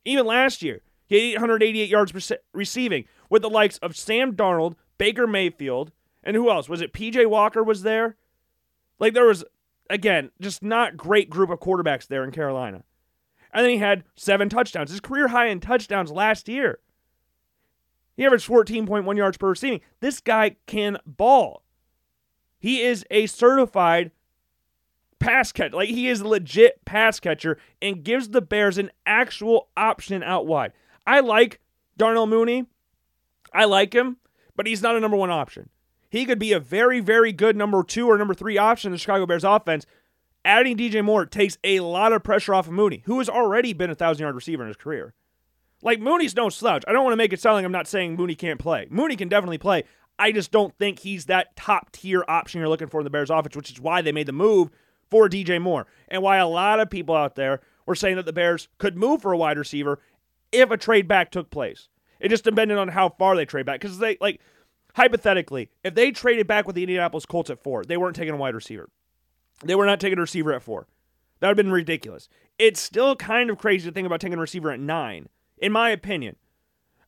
Even 0.05 0.25
last 0.25 0.63
year, 0.63 0.81
he 1.05 1.33
had 1.33 1.43
888 1.43 1.89
yards 1.89 2.37
receiving 2.53 3.05
with 3.29 3.41
the 3.41 3.49
likes 3.49 3.77
of 3.79 3.95
Sam 3.95 4.33
Darnold, 4.33 4.75
Baker 4.97 5.27
Mayfield, 5.27 5.91
and 6.23 6.35
who 6.35 6.49
else? 6.49 6.69
Was 6.69 6.81
it 6.81 6.93
PJ 6.93 7.27
Walker 7.27 7.61
was 7.61 7.83
there? 7.83 8.15
Like 8.99 9.13
there 9.13 9.25
was 9.25 9.43
again, 9.89 10.31
just 10.39 10.63
not 10.63 10.97
great 10.97 11.29
group 11.29 11.49
of 11.49 11.59
quarterbacks 11.59 12.07
there 12.07 12.23
in 12.23 12.31
Carolina. 12.31 12.83
And 13.53 13.65
then 13.65 13.71
he 13.71 13.77
had 13.77 14.05
seven 14.15 14.47
touchdowns. 14.47 14.91
His 14.91 15.01
career 15.01 15.27
high 15.27 15.47
in 15.47 15.59
touchdowns 15.59 16.09
last 16.09 16.47
year. 16.47 16.79
He 18.21 18.25
averaged 18.27 18.47
14.1 18.47 19.17
yards 19.17 19.35
per 19.35 19.49
receiving. 19.49 19.81
This 19.99 20.19
guy 20.19 20.57
can 20.67 20.99
ball. 21.07 21.63
He 22.59 22.83
is 22.83 23.03
a 23.09 23.25
certified 23.25 24.11
pass 25.17 25.51
catcher. 25.51 25.75
Like 25.75 25.89
he 25.89 26.07
is 26.07 26.21
a 26.21 26.27
legit 26.27 26.85
pass 26.85 27.19
catcher 27.19 27.57
and 27.81 28.03
gives 28.03 28.29
the 28.29 28.39
Bears 28.39 28.77
an 28.77 28.91
actual 29.07 29.69
option 29.75 30.21
out 30.21 30.45
wide. 30.45 30.71
I 31.07 31.21
like 31.21 31.61
Darnell 31.97 32.27
Mooney. 32.27 32.67
I 33.55 33.65
like 33.65 33.91
him, 33.91 34.17
but 34.55 34.67
he's 34.67 34.83
not 34.83 34.95
a 34.95 34.99
number 34.99 35.17
one 35.17 35.31
option. 35.31 35.71
He 36.07 36.23
could 36.27 36.37
be 36.37 36.53
a 36.53 36.59
very, 36.59 36.99
very 36.99 37.31
good 37.31 37.55
number 37.55 37.81
two 37.81 38.07
or 38.07 38.19
number 38.19 38.35
three 38.35 38.55
option 38.55 38.89
in 38.89 38.91
the 38.91 38.99
Chicago 38.99 39.25
Bears 39.25 39.43
offense. 39.43 39.87
Adding 40.45 40.77
DJ 40.77 41.03
Moore 41.03 41.25
takes 41.25 41.57
a 41.63 41.79
lot 41.79 42.13
of 42.13 42.21
pressure 42.21 42.53
off 42.53 42.67
of 42.67 42.73
Mooney, 42.73 43.01
who 43.05 43.17
has 43.17 43.29
already 43.29 43.73
been 43.73 43.89
a 43.89 43.95
thousand 43.95 44.21
yard 44.21 44.35
receiver 44.35 44.61
in 44.61 44.67
his 44.67 44.77
career. 44.77 45.15
Like 45.81 45.99
Mooney's 45.99 46.35
no 46.35 46.49
slouch. 46.49 46.83
I 46.87 46.91
don't 46.91 47.03
want 47.03 47.13
to 47.13 47.17
make 47.17 47.33
it 47.33 47.41
sound 47.41 47.55
like 47.55 47.65
I'm 47.65 47.71
not 47.71 47.87
saying 47.87 48.15
Mooney 48.15 48.35
can't 48.35 48.59
play. 48.59 48.87
Mooney 48.89 49.15
can 49.15 49.29
definitely 49.29 49.57
play. 49.57 49.83
I 50.19 50.31
just 50.31 50.51
don't 50.51 50.77
think 50.77 50.99
he's 50.99 51.25
that 51.25 51.55
top 51.55 51.91
tier 51.91 52.23
option 52.27 52.59
you're 52.59 52.69
looking 52.69 52.87
for 52.87 52.99
in 52.99 53.03
the 53.03 53.09
Bears 53.09 53.29
offense, 53.31 53.55
which 53.55 53.71
is 53.71 53.81
why 53.81 54.01
they 54.01 54.11
made 54.11 54.27
the 54.27 54.33
move 54.33 54.69
for 55.09 55.27
DJ 55.27 55.59
Moore 55.61 55.87
and 56.07 56.21
why 56.21 56.37
a 56.37 56.47
lot 56.47 56.79
of 56.79 56.89
people 56.89 57.15
out 57.15 57.35
there 57.35 57.59
were 57.85 57.95
saying 57.95 58.17
that 58.17 58.25
the 58.25 58.33
Bears 58.33 58.67
could 58.77 58.95
move 58.95 59.21
for 59.21 59.33
a 59.33 59.37
wide 59.37 59.57
receiver 59.57 59.99
if 60.51 60.69
a 60.69 60.77
trade 60.77 61.07
back 61.07 61.31
took 61.31 61.49
place. 61.49 61.89
It 62.19 62.29
just 62.29 62.43
depended 62.43 62.77
on 62.77 62.89
how 62.89 63.09
far 63.09 63.35
they 63.35 63.45
trade 63.45 63.65
back. 63.65 63.81
Because 63.81 63.97
they 63.97 64.17
like 64.21 64.39
hypothetically, 64.95 65.69
if 65.83 65.95
they 65.95 66.11
traded 66.11 66.47
back 66.47 66.67
with 66.67 66.75
the 66.75 66.83
Indianapolis 66.83 67.25
Colts 67.25 67.49
at 67.49 67.63
four, 67.63 67.83
they 67.83 67.97
weren't 67.97 68.15
taking 68.15 68.33
a 68.33 68.37
wide 68.37 68.55
receiver. 68.55 68.89
They 69.63 69.75
were 69.75 69.85
not 69.85 69.99
taking 69.99 70.17
a 70.17 70.21
receiver 70.21 70.53
at 70.53 70.63
four. 70.63 70.87
That 71.39 71.47
would 71.47 71.57
have 71.57 71.65
been 71.65 71.73
ridiculous. 71.73 72.29
It's 72.59 72.79
still 72.79 73.15
kind 73.15 73.49
of 73.49 73.57
crazy 73.57 73.89
to 73.89 73.93
think 73.93 74.05
about 74.05 74.21
taking 74.21 74.37
a 74.37 74.41
receiver 74.41 74.71
at 74.71 74.79
nine, 74.79 75.29
in 75.61 75.71
my 75.71 75.91
opinion. 75.91 76.35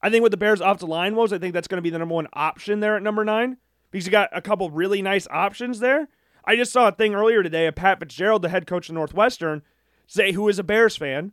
I 0.01 0.09
think 0.09 0.21
what 0.21 0.31
the 0.31 0.37
Bears' 0.37 0.61
off 0.61 0.79
the 0.79 0.87
line 0.87 1.15
was, 1.15 1.33
I 1.33 1.37
think 1.37 1.53
that's 1.53 1.67
going 1.67 1.77
to 1.77 1.81
be 1.81 1.89
the 1.89 1.99
number 1.99 2.15
one 2.15 2.27
option 2.33 2.79
there 2.79 2.95
at 2.95 3.03
number 3.03 3.25
nine 3.25 3.57
because 3.91 4.05
you 4.05 4.11
got 4.11 4.29
a 4.31 4.41
couple 4.41 4.69
really 4.69 5.01
nice 5.01 5.27
options 5.29 5.79
there. 5.79 6.07
I 6.45 6.55
just 6.55 6.73
saw 6.73 6.89
a 6.89 6.91
thing 6.91 7.15
earlier 7.15 7.41
today 7.41 7.67
of 7.67 7.75
Pat 7.75 7.99
Fitzgerald, 7.99 8.41
the 8.41 8.49
head 8.49 8.67
coach 8.67 8.89
of 8.89 8.95
Northwestern, 8.95 9.61
say 10.07 10.33
who 10.33 10.49
is 10.49 10.59
a 10.59 10.63
Bears 10.63 10.97
fan, 10.97 11.31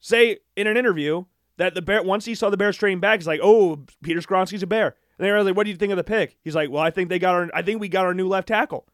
say 0.00 0.38
in 0.56 0.66
an 0.66 0.76
interview 0.76 1.24
that 1.58 1.74
the 1.74 1.82
Bear 1.82 2.02
once 2.02 2.24
he 2.24 2.34
saw 2.34 2.48
the 2.48 2.56
Bears 2.56 2.76
trading 2.76 3.00
back, 3.00 3.20
he's 3.20 3.26
like, 3.26 3.40
"Oh, 3.42 3.84
Peter 4.02 4.20
Skoronski's 4.20 4.62
a 4.62 4.66
Bear." 4.66 4.96
And 5.18 5.26
they 5.26 5.30
were 5.30 5.42
like, 5.42 5.56
"What 5.56 5.64
do 5.64 5.70
you 5.70 5.76
think 5.76 5.92
of 5.92 5.96
the 5.96 6.04
pick?" 6.04 6.38
He's 6.42 6.54
like, 6.54 6.70
"Well, 6.70 6.82
I 6.82 6.90
think 6.90 7.08
they 7.08 7.18
got 7.18 7.34
our, 7.34 7.50
I 7.52 7.62
think 7.62 7.80
we 7.80 7.88
got 7.88 8.06
our 8.06 8.14
new 8.14 8.28
left 8.28 8.48
tackle." 8.48 8.86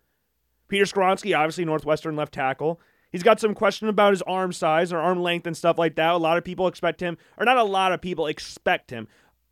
Peter 0.69 0.85
Skoronski, 0.85 1.37
obviously 1.37 1.65
Northwestern 1.65 2.17
left 2.17 2.35
tackle. 2.35 2.81
He's 3.13 3.23
got 3.23 3.39
some 3.39 3.55
question 3.55 3.89
about 3.89 4.13
his 4.13 4.23
arm 4.23 4.53
size 4.53 4.93
or 4.93 4.99
arm 4.99 5.23
length 5.23 5.47
and 5.47 5.57
stuff 5.57 5.79
like 5.79 5.97
that. 5.97 6.13
A 6.13 6.17
lot 6.17 6.39
of 6.39 6.45
people 6.45 6.67
expect 6.67 7.01
him, 7.01 7.19
or 7.37 7.45
not 7.45 7.59
a 7.59 7.63
lot 7.63 7.93
of 7.93 8.01
people 8.01 8.27
expect 8.27 8.91
him. 8.91 9.07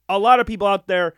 A 0.09 0.19
lot 0.19 0.41
of 0.41 0.47
people 0.47 0.67
out 0.67 0.89
there 0.89 1.15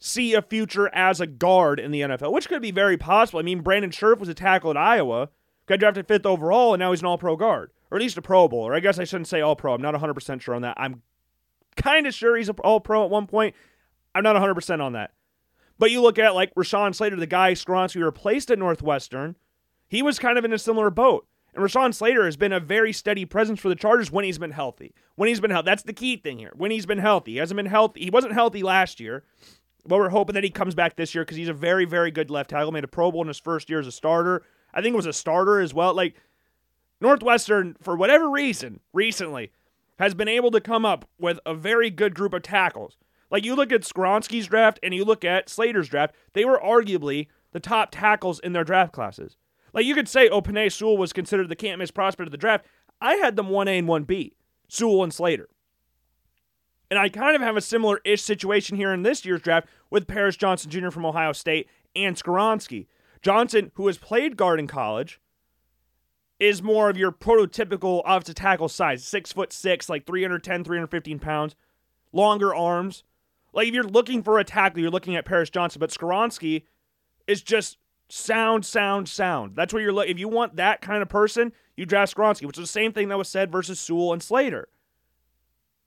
see 0.00 0.34
a 0.34 0.42
future 0.42 0.92
as 0.92 1.20
a 1.20 1.26
guard 1.26 1.80
in 1.80 1.92
the 1.92 2.00
NFL, 2.02 2.32
which 2.32 2.48
could 2.48 2.62
be 2.62 2.72
very 2.72 2.96
possible. 2.96 3.38
I 3.38 3.42
mean, 3.42 3.60
Brandon 3.60 3.90
Scherff 3.90 4.18
was 4.18 4.28
a 4.28 4.34
tackle 4.34 4.70
at 4.70 4.76
Iowa, 4.76 5.30
got 5.66 5.78
drafted 5.78 6.08
fifth 6.08 6.26
overall, 6.26 6.74
and 6.74 6.80
now 6.80 6.90
he's 6.90 7.00
an 7.00 7.06
all 7.06 7.18
pro 7.18 7.36
guard, 7.36 7.70
or 7.90 7.98
at 7.98 8.02
least 8.02 8.18
a 8.18 8.22
Pro 8.22 8.48
Bowler. 8.48 8.74
I 8.74 8.80
guess 8.80 8.98
I 8.98 9.04
shouldn't 9.04 9.28
say 9.28 9.40
all 9.40 9.56
pro. 9.56 9.74
I'm 9.74 9.82
not 9.82 9.94
100% 9.94 10.40
sure 10.40 10.54
on 10.54 10.62
that. 10.62 10.76
I'm 10.78 11.02
kind 11.76 12.06
of 12.06 12.14
sure 12.14 12.36
he's 12.36 12.48
an 12.48 12.56
all 12.64 12.80
pro 12.80 13.04
at 13.04 13.10
one 13.10 13.26
point. 13.26 13.54
I'm 14.14 14.24
not 14.24 14.36
100% 14.36 14.80
on 14.82 14.92
that. 14.94 15.12
But 15.78 15.92
you 15.92 16.02
look 16.02 16.18
at 16.18 16.34
like 16.34 16.54
Rashawn 16.54 16.94
Slater, 16.94 17.16
the 17.16 17.26
guy 17.26 17.52
Skoronski 17.52 18.02
replaced 18.02 18.50
at 18.50 18.58
Northwestern, 18.58 19.36
he 19.86 20.02
was 20.02 20.18
kind 20.18 20.36
of 20.36 20.44
in 20.44 20.52
a 20.52 20.58
similar 20.58 20.90
boat. 20.90 21.26
And 21.58 21.66
Rashawn 21.66 21.92
Slater 21.92 22.24
has 22.24 22.36
been 22.36 22.52
a 22.52 22.60
very 22.60 22.92
steady 22.92 23.24
presence 23.24 23.58
for 23.58 23.68
the 23.68 23.74
Chargers 23.74 24.12
when 24.12 24.24
he's 24.24 24.38
been 24.38 24.52
healthy. 24.52 24.94
When 25.16 25.28
he's 25.28 25.40
been 25.40 25.50
healthy. 25.50 25.66
That's 25.66 25.82
the 25.82 25.92
key 25.92 26.16
thing 26.16 26.38
here. 26.38 26.52
When 26.54 26.70
he's 26.70 26.86
been 26.86 26.98
healthy. 26.98 27.32
He 27.32 27.38
hasn't 27.38 27.56
been 27.56 27.66
healthy. 27.66 28.04
He 28.04 28.10
wasn't 28.10 28.34
healthy 28.34 28.62
last 28.62 29.00
year. 29.00 29.24
But 29.84 29.98
we're 29.98 30.10
hoping 30.10 30.34
that 30.34 30.44
he 30.44 30.50
comes 30.50 30.76
back 30.76 30.94
this 30.94 31.16
year 31.16 31.24
because 31.24 31.36
he's 31.36 31.48
a 31.48 31.52
very, 31.52 31.84
very 31.84 32.12
good 32.12 32.30
left 32.30 32.50
tackle. 32.50 32.70
Made 32.70 32.84
a 32.84 32.88
Pro 32.88 33.10
Bowl 33.10 33.22
in 33.22 33.26
his 33.26 33.40
first 33.40 33.68
year 33.68 33.80
as 33.80 33.88
a 33.88 33.92
starter. 33.92 34.44
I 34.72 34.80
think 34.80 34.92
it 34.92 34.96
was 34.98 35.06
a 35.06 35.12
starter 35.12 35.58
as 35.58 35.74
well. 35.74 35.94
Like 35.94 36.14
Northwestern, 37.00 37.74
for 37.82 37.96
whatever 37.96 38.30
reason, 38.30 38.78
recently 38.92 39.50
has 39.98 40.14
been 40.14 40.28
able 40.28 40.52
to 40.52 40.60
come 40.60 40.84
up 40.84 41.08
with 41.18 41.40
a 41.44 41.54
very 41.54 41.90
good 41.90 42.14
group 42.14 42.34
of 42.34 42.42
tackles. 42.42 42.98
Like 43.32 43.44
you 43.44 43.56
look 43.56 43.72
at 43.72 43.80
Skoronski's 43.80 44.46
draft 44.46 44.78
and 44.80 44.94
you 44.94 45.04
look 45.04 45.24
at 45.24 45.48
Slater's 45.48 45.88
draft, 45.88 46.14
they 46.34 46.44
were 46.44 46.60
arguably 46.64 47.26
the 47.50 47.58
top 47.58 47.88
tackles 47.90 48.38
in 48.38 48.52
their 48.52 48.62
draft 48.62 48.92
classes. 48.92 49.36
Like 49.72 49.86
you 49.86 49.94
could 49.94 50.08
say, 50.08 50.28
Penei 50.28 50.72
Sewell 50.72 50.96
was 50.96 51.12
considered 51.12 51.48
the 51.48 51.56
can't 51.56 51.78
miss 51.78 51.90
prospect 51.90 52.28
of 52.28 52.32
the 52.32 52.38
draft. 52.38 52.66
I 53.00 53.14
had 53.14 53.36
them 53.36 53.48
1A 53.48 53.78
and 53.78 53.88
1B, 53.88 54.32
Sewell 54.68 55.04
and 55.04 55.12
Slater. 55.12 55.48
And 56.90 56.98
I 56.98 57.08
kind 57.08 57.36
of 57.36 57.42
have 57.42 57.56
a 57.56 57.60
similar 57.60 58.00
ish 58.04 58.22
situation 58.22 58.76
here 58.76 58.92
in 58.92 59.02
this 59.02 59.24
year's 59.24 59.42
draft 59.42 59.68
with 59.90 60.06
Paris 60.06 60.36
Johnson 60.36 60.70
Jr. 60.70 60.90
from 60.90 61.04
Ohio 61.04 61.32
State 61.32 61.68
and 61.94 62.16
Skoronski. 62.16 62.86
Johnson, 63.20 63.72
who 63.74 63.86
has 63.86 63.98
played 63.98 64.36
guard 64.36 64.58
in 64.58 64.66
college, 64.66 65.20
is 66.38 66.62
more 66.62 66.88
of 66.88 66.96
your 66.96 67.12
prototypical 67.12 68.02
offensive 68.06 68.36
tackle 68.36 68.68
size, 68.68 69.04
six 69.04 69.32
foot 69.32 69.52
six, 69.52 69.88
like 69.88 70.06
310, 70.06 70.64
315 70.64 71.18
pounds, 71.18 71.56
longer 72.12 72.54
arms. 72.54 73.02
Like 73.52 73.68
if 73.68 73.74
you're 73.74 73.84
looking 73.84 74.22
for 74.22 74.38
a 74.38 74.44
tackle, 74.44 74.80
you're 74.80 74.90
looking 74.90 75.16
at 75.16 75.24
Paris 75.24 75.50
Johnson, 75.50 75.80
but 75.80 75.90
Skoronski 75.90 76.64
is 77.26 77.42
just 77.42 77.76
sound, 78.08 78.64
sound, 78.64 79.08
sound. 79.08 79.54
That's 79.54 79.72
what 79.72 79.82
you're 79.82 79.92
looking. 79.92 80.12
If 80.12 80.18
you 80.18 80.28
want 80.28 80.56
that 80.56 80.80
kind 80.80 81.02
of 81.02 81.08
person, 81.08 81.52
you 81.76 81.86
draft 81.86 82.14
Skoronski, 82.16 82.46
which 82.46 82.58
is 82.58 82.64
the 82.64 82.66
same 82.66 82.92
thing 82.92 83.08
that 83.08 83.18
was 83.18 83.28
said 83.28 83.52
versus 83.52 83.78
Sewell 83.78 84.12
and 84.12 84.22
Slater. 84.22 84.68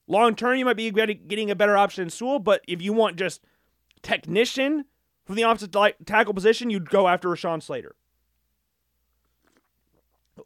Long 0.08 0.36
term, 0.36 0.58
you 0.58 0.66
might 0.66 0.78
be 0.78 0.92
getting 0.92 1.52
a 1.52 1.56
better 1.56 1.78
option 1.78 2.04
in 2.04 2.10
Sewell, 2.10 2.40
but 2.40 2.62
if 2.68 2.82
you 2.82 2.94
want 2.94 3.18
just 3.18 3.42
technician 4.02 4.86
from 5.26 5.36
the 5.36 5.44
offensive 5.44 5.72
tackle 6.06 6.34
position, 6.34 6.70
you'd 6.70 6.90
go 6.90 7.08
after 7.08 7.30
Rashawn 7.30 7.62
Slater. 7.62 7.96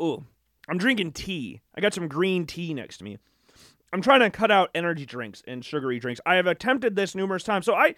Ooh, 0.02 0.26
I'm 0.68 0.78
drinking 0.78 1.14
tea. 1.14 1.62
I 1.74 1.82
got 1.82 1.94
some 1.94 2.08
green 2.08 2.46
tea 2.46 2.74
next 2.74 2.98
to 2.98 3.04
me. 3.04 3.18
I'm 3.94 4.02
trying 4.02 4.20
to 4.20 4.30
cut 4.30 4.52
out 4.52 4.72
energy 4.76 5.06
drinks 5.06 5.42
and 5.48 5.64
sugary 5.64 6.00
drinks. 6.00 6.20
I 6.26 6.36
have 6.36 6.48
attempted 6.48 6.96
this 6.96 7.16
numerous 7.16 7.44
times. 7.44 7.66
So 7.66 7.76
I, 7.76 7.96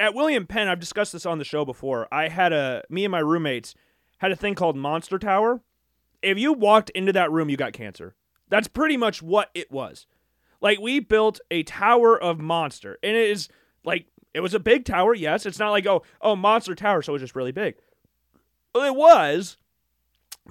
at 0.00 0.14
William 0.14 0.46
Penn, 0.46 0.68
I've 0.68 0.80
discussed 0.80 1.12
this 1.12 1.26
on 1.26 1.38
the 1.38 1.44
show 1.44 1.64
before. 1.64 2.08
I 2.12 2.28
had 2.28 2.52
a 2.52 2.82
me 2.88 3.04
and 3.04 3.12
my 3.12 3.18
roommates 3.18 3.74
had 4.18 4.32
a 4.32 4.36
thing 4.36 4.54
called 4.54 4.76
Monster 4.76 5.18
Tower. 5.18 5.60
If 6.22 6.38
you 6.38 6.52
walked 6.52 6.90
into 6.90 7.12
that 7.12 7.30
room, 7.30 7.48
you 7.48 7.56
got 7.56 7.72
cancer. 7.72 8.14
That's 8.48 8.68
pretty 8.68 8.96
much 8.96 9.22
what 9.22 9.50
it 9.54 9.70
was. 9.70 10.06
Like 10.60 10.80
we 10.80 11.00
built 11.00 11.40
a 11.50 11.62
tower 11.62 12.20
of 12.20 12.40
monster, 12.40 12.98
and 13.02 13.16
it 13.16 13.30
is 13.30 13.48
like 13.84 14.06
it 14.34 14.40
was 14.40 14.54
a 14.54 14.60
big 14.60 14.84
tower. 14.84 15.14
Yes, 15.14 15.46
it's 15.46 15.58
not 15.58 15.70
like 15.70 15.86
oh 15.86 16.02
oh 16.20 16.36
monster 16.36 16.74
tower, 16.74 17.02
so 17.02 17.12
it 17.12 17.14
was 17.14 17.22
just 17.22 17.36
really 17.36 17.52
big. 17.52 17.76
Well, 18.74 18.84
it 18.84 18.94
was, 18.94 19.56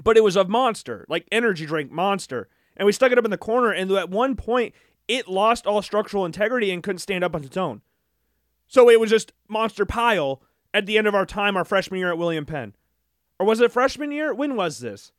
but 0.01 0.17
it 0.17 0.23
was 0.23 0.35
of 0.35 0.49
monster, 0.49 1.05
like 1.09 1.27
energy 1.31 1.65
drink 1.65 1.91
monster, 1.91 2.47
and 2.77 2.85
we 2.85 2.91
stuck 2.91 3.11
it 3.11 3.17
up 3.17 3.25
in 3.25 3.31
the 3.31 3.37
corner. 3.37 3.71
And 3.71 3.91
at 3.91 4.09
one 4.09 4.35
point, 4.35 4.73
it 5.07 5.27
lost 5.27 5.65
all 5.65 5.81
structural 5.81 6.25
integrity 6.25 6.71
and 6.71 6.83
couldn't 6.83 6.99
stand 6.99 7.23
up 7.23 7.35
on 7.35 7.43
its 7.43 7.57
own. 7.57 7.81
So 8.67 8.89
it 8.89 8.99
was 8.99 9.09
just 9.09 9.33
monster 9.47 9.85
pile 9.85 10.41
at 10.73 10.85
the 10.85 10.97
end 10.97 11.07
of 11.07 11.15
our 11.15 11.25
time, 11.25 11.55
our 11.55 11.65
freshman 11.65 11.99
year 11.99 12.11
at 12.11 12.17
William 12.17 12.45
Penn, 12.45 12.75
or 13.39 13.45
was 13.45 13.59
it 13.61 13.71
freshman 13.71 14.11
year? 14.11 14.33
When 14.33 14.55
was 14.55 14.79
this? 14.79 15.11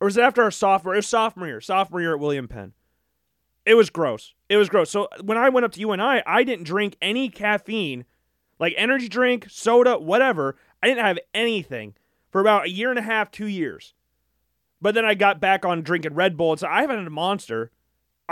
Or 0.00 0.06
was 0.06 0.16
it 0.16 0.22
after 0.22 0.42
our 0.42 0.50
sophomore? 0.50 0.94
It 0.94 0.98
was 0.98 1.06
sophomore 1.06 1.46
year. 1.46 1.60
Sophomore 1.60 2.00
year 2.00 2.14
at 2.14 2.20
William 2.20 2.48
Penn. 2.48 2.72
It 3.64 3.74
was 3.74 3.90
gross. 3.90 4.34
It 4.48 4.56
was 4.56 4.68
gross. 4.68 4.90
So 4.90 5.08
when 5.22 5.38
I 5.38 5.48
went 5.48 5.64
up 5.64 5.72
to 5.72 5.92
and 5.92 6.02
I, 6.02 6.22
I 6.26 6.42
didn't 6.42 6.64
drink 6.64 6.96
any 7.00 7.28
caffeine, 7.28 8.04
like 8.58 8.74
energy 8.76 9.08
drink, 9.08 9.46
soda, 9.48 9.98
whatever. 9.98 10.56
I 10.82 10.88
didn't 10.88 11.04
have 11.04 11.18
anything 11.32 11.94
for 12.30 12.40
about 12.40 12.66
a 12.66 12.70
year 12.70 12.90
and 12.90 12.98
a 12.98 13.02
half, 13.02 13.30
two 13.30 13.46
years. 13.46 13.94
But 14.80 14.96
then 14.96 15.04
I 15.04 15.14
got 15.14 15.40
back 15.40 15.64
on 15.64 15.82
drinking 15.82 16.14
Red 16.14 16.36
Bull. 16.36 16.50
And 16.50 16.60
so 16.60 16.66
I 16.66 16.80
haven't 16.80 16.98
had 16.98 17.06
a 17.06 17.10
monster. 17.10 17.70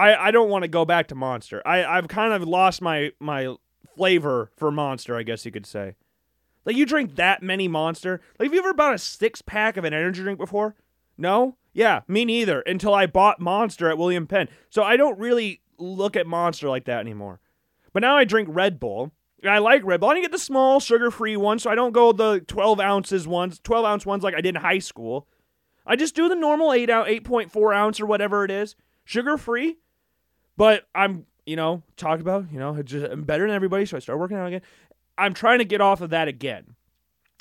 I, 0.00 0.28
I 0.28 0.30
don't 0.30 0.48
want 0.48 0.62
to 0.62 0.68
go 0.68 0.86
back 0.86 1.08
to 1.08 1.14
monster. 1.14 1.60
I, 1.66 1.84
I've 1.84 2.08
kind 2.08 2.32
of 2.32 2.48
lost 2.48 2.80
my 2.80 3.12
my 3.20 3.54
flavor 3.94 4.50
for 4.56 4.70
monster, 4.70 5.14
I 5.14 5.22
guess 5.22 5.44
you 5.44 5.52
could 5.52 5.66
say. 5.66 5.96
Like 6.64 6.76
you 6.76 6.86
drink 6.86 7.16
that 7.16 7.42
many 7.42 7.68
monster. 7.68 8.20
Like 8.38 8.46
have 8.46 8.54
you 8.54 8.60
ever 8.60 8.72
bought 8.72 8.94
a 8.94 8.98
six 8.98 9.42
pack 9.42 9.76
of 9.76 9.84
an 9.84 9.92
energy 9.92 10.22
drink 10.22 10.38
before? 10.38 10.74
No? 11.18 11.56
Yeah, 11.72 12.00
me 12.08 12.24
neither. 12.24 12.62
Until 12.62 12.94
I 12.94 13.06
bought 13.06 13.40
Monster 13.40 13.88
at 13.90 13.98
William 13.98 14.26
Penn. 14.26 14.48
So 14.70 14.82
I 14.82 14.96
don't 14.96 15.18
really 15.18 15.60
look 15.78 16.16
at 16.16 16.26
Monster 16.26 16.68
like 16.68 16.86
that 16.86 17.00
anymore. 17.00 17.38
But 17.92 18.00
now 18.00 18.16
I 18.16 18.24
drink 18.24 18.48
Red 18.50 18.80
Bull. 18.80 19.12
I 19.46 19.58
like 19.58 19.84
Red 19.84 20.00
Bull. 20.00 20.10
I 20.10 20.20
get 20.20 20.32
the 20.32 20.38
small 20.38 20.80
sugar 20.80 21.10
free 21.10 21.36
one, 21.36 21.58
so 21.58 21.70
I 21.70 21.74
don't 21.74 21.92
go 21.92 22.12
the 22.12 22.40
12 22.40 22.80
ounces 22.80 23.28
ones, 23.28 23.60
12 23.62 23.84
ounce 23.84 24.06
ones 24.06 24.22
like 24.22 24.34
I 24.34 24.40
did 24.40 24.56
in 24.56 24.62
high 24.62 24.78
school. 24.78 25.28
I 25.86 25.96
just 25.96 26.14
do 26.14 26.28
the 26.28 26.34
normal 26.34 26.72
8 26.72 26.90
out 26.90 27.06
8.4 27.06 27.74
ounce 27.74 28.00
or 28.00 28.06
whatever 28.06 28.44
it 28.44 28.50
is, 28.50 28.76
sugar 29.04 29.36
free. 29.36 29.76
But 30.60 30.86
I'm, 30.94 31.24
you 31.46 31.56
know, 31.56 31.82
talk 31.96 32.20
about, 32.20 32.52
you 32.52 32.58
know, 32.58 32.82
just, 32.82 33.10
I'm 33.10 33.22
better 33.22 33.46
than 33.46 33.56
everybody, 33.56 33.86
so 33.86 33.96
I 33.96 34.00
start 34.00 34.18
working 34.18 34.36
out 34.36 34.46
again. 34.46 34.60
I'm 35.16 35.32
trying 35.32 35.60
to 35.60 35.64
get 35.64 35.80
off 35.80 36.02
of 36.02 36.10
that 36.10 36.28
again. 36.28 36.74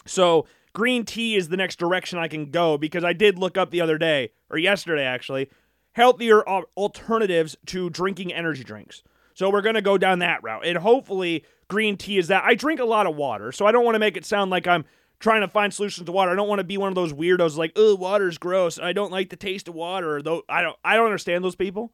So 0.05 0.45
green 0.71 1.03
tea 1.03 1.35
is 1.35 1.49
the 1.49 1.57
next 1.57 1.79
direction 1.79 2.17
I 2.17 2.29
can 2.29 2.49
go 2.49 2.77
because 2.77 3.03
I 3.03 3.11
did 3.11 3.37
look 3.37 3.57
up 3.57 3.71
the 3.71 3.81
other 3.81 3.97
day, 3.97 4.29
or 4.49 4.57
yesterday 4.57 5.03
actually, 5.03 5.49
healthier 5.91 6.47
alternatives 6.47 7.57
to 7.65 7.89
drinking 7.89 8.31
energy 8.31 8.63
drinks. 8.63 9.03
So 9.33 9.49
we're 9.49 9.63
going 9.63 9.75
to 9.75 9.81
go 9.81 9.97
down 9.97 10.19
that 10.19 10.41
route. 10.41 10.65
And 10.65 10.77
hopefully, 10.77 11.43
green 11.67 11.97
tea 11.97 12.19
is 12.19 12.29
that. 12.29 12.45
I 12.45 12.55
drink 12.55 12.79
a 12.79 12.85
lot 12.85 13.05
of 13.05 13.17
water, 13.17 13.51
so 13.51 13.65
I 13.65 13.73
don't 13.73 13.83
want 13.83 13.95
to 13.95 13.99
make 13.99 14.15
it 14.15 14.23
sound 14.23 14.49
like 14.49 14.65
I'm 14.65 14.85
trying 15.19 15.41
to 15.41 15.49
find 15.49 15.73
solutions 15.73 16.05
to 16.05 16.13
water. 16.13 16.31
I 16.31 16.35
don't 16.35 16.47
want 16.47 16.59
to 16.59 16.63
be 16.63 16.77
one 16.77 16.87
of 16.87 16.95
those 16.95 17.11
weirdos 17.11 17.57
like, 17.57 17.73
"Oh, 17.75 17.95
water's 17.95 18.37
gross. 18.37 18.79
I 18.79 18.93
don't 18.93 19.11
like 19.11 19.29
the 19.29 19.35
taste 19.35 19.67
of 19.67 19.75
water." 19.75 20.21
Though 20.21 20.43
I 20.47 20.61
don't 20.61 20.77
I 20.85 20.95
don't 20.95 21.07
understand 21.07 21.43
those 21.43 21.57
people. 21.57 21.91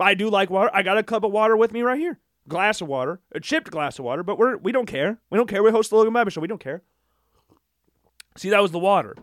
But 0.00 0.08
I 0.08 0.14
do 0.14 0.30
like 0.30 0.48
water. 0.48 0.70
I 0.72 0.82
got 0.82 0.96
a 0.96 1.02
cup 1.02 1.24
of 1.24 1.30
water 1.30 1.58
with 1.58 1.72
me 1.72 1.82
right 1.82 1.98
here. 1.98 2.20
Glass 2.48 2.80
of 2.80 2.88
water, 2.88 3.20
a 3.32 3.38
chipped 3.38 3.70
glass 3.70 3.98
of 3.98 4.06
water, 4.06 4.22
but 4.22 4.38
we're 4.38 4.56
we 4.56 4.72
don't 4.72 4.86
care. 4.86 5.18
We 5.28 5.36
don't 5.36 5.46
care. 5.46 5.62
We 5.62 5.70
host 5.70 5.90
the 5.90 5.96
Logan 5.96 6.14
Babbitt 6.14 6.32
show. 6.32 6.40
We 6.40 6.48
don't 6.48 6.58
care. 6.58 6.80
See, 8.34 8.48
that 8.48 8.62
was 8.62 8.70
the 8.70 8.78
water. 8.78 9.14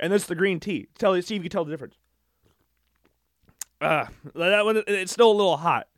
And 0.00 0.10
this 0.10 0.22
is 0.22 0.28
the 0.28 0.34
green 0.34 0.58
tea. 0.58 0.88
Tell 0.96 1.12
see 1.20 1.36
if 1.36 1.40
you 1.40 1.40
can 1.40 1.50
tell 1.50 1.66
the 1.66 1.70
difference. 1.70 1.96
Uh, 3.78 4.06
that 4.34 4.64
one 4.64 4.82
it's 4.86 5.12
still 5.12 5.30
a 5.30 5.34
little 5.34 5.58
hot. 5.58 5.88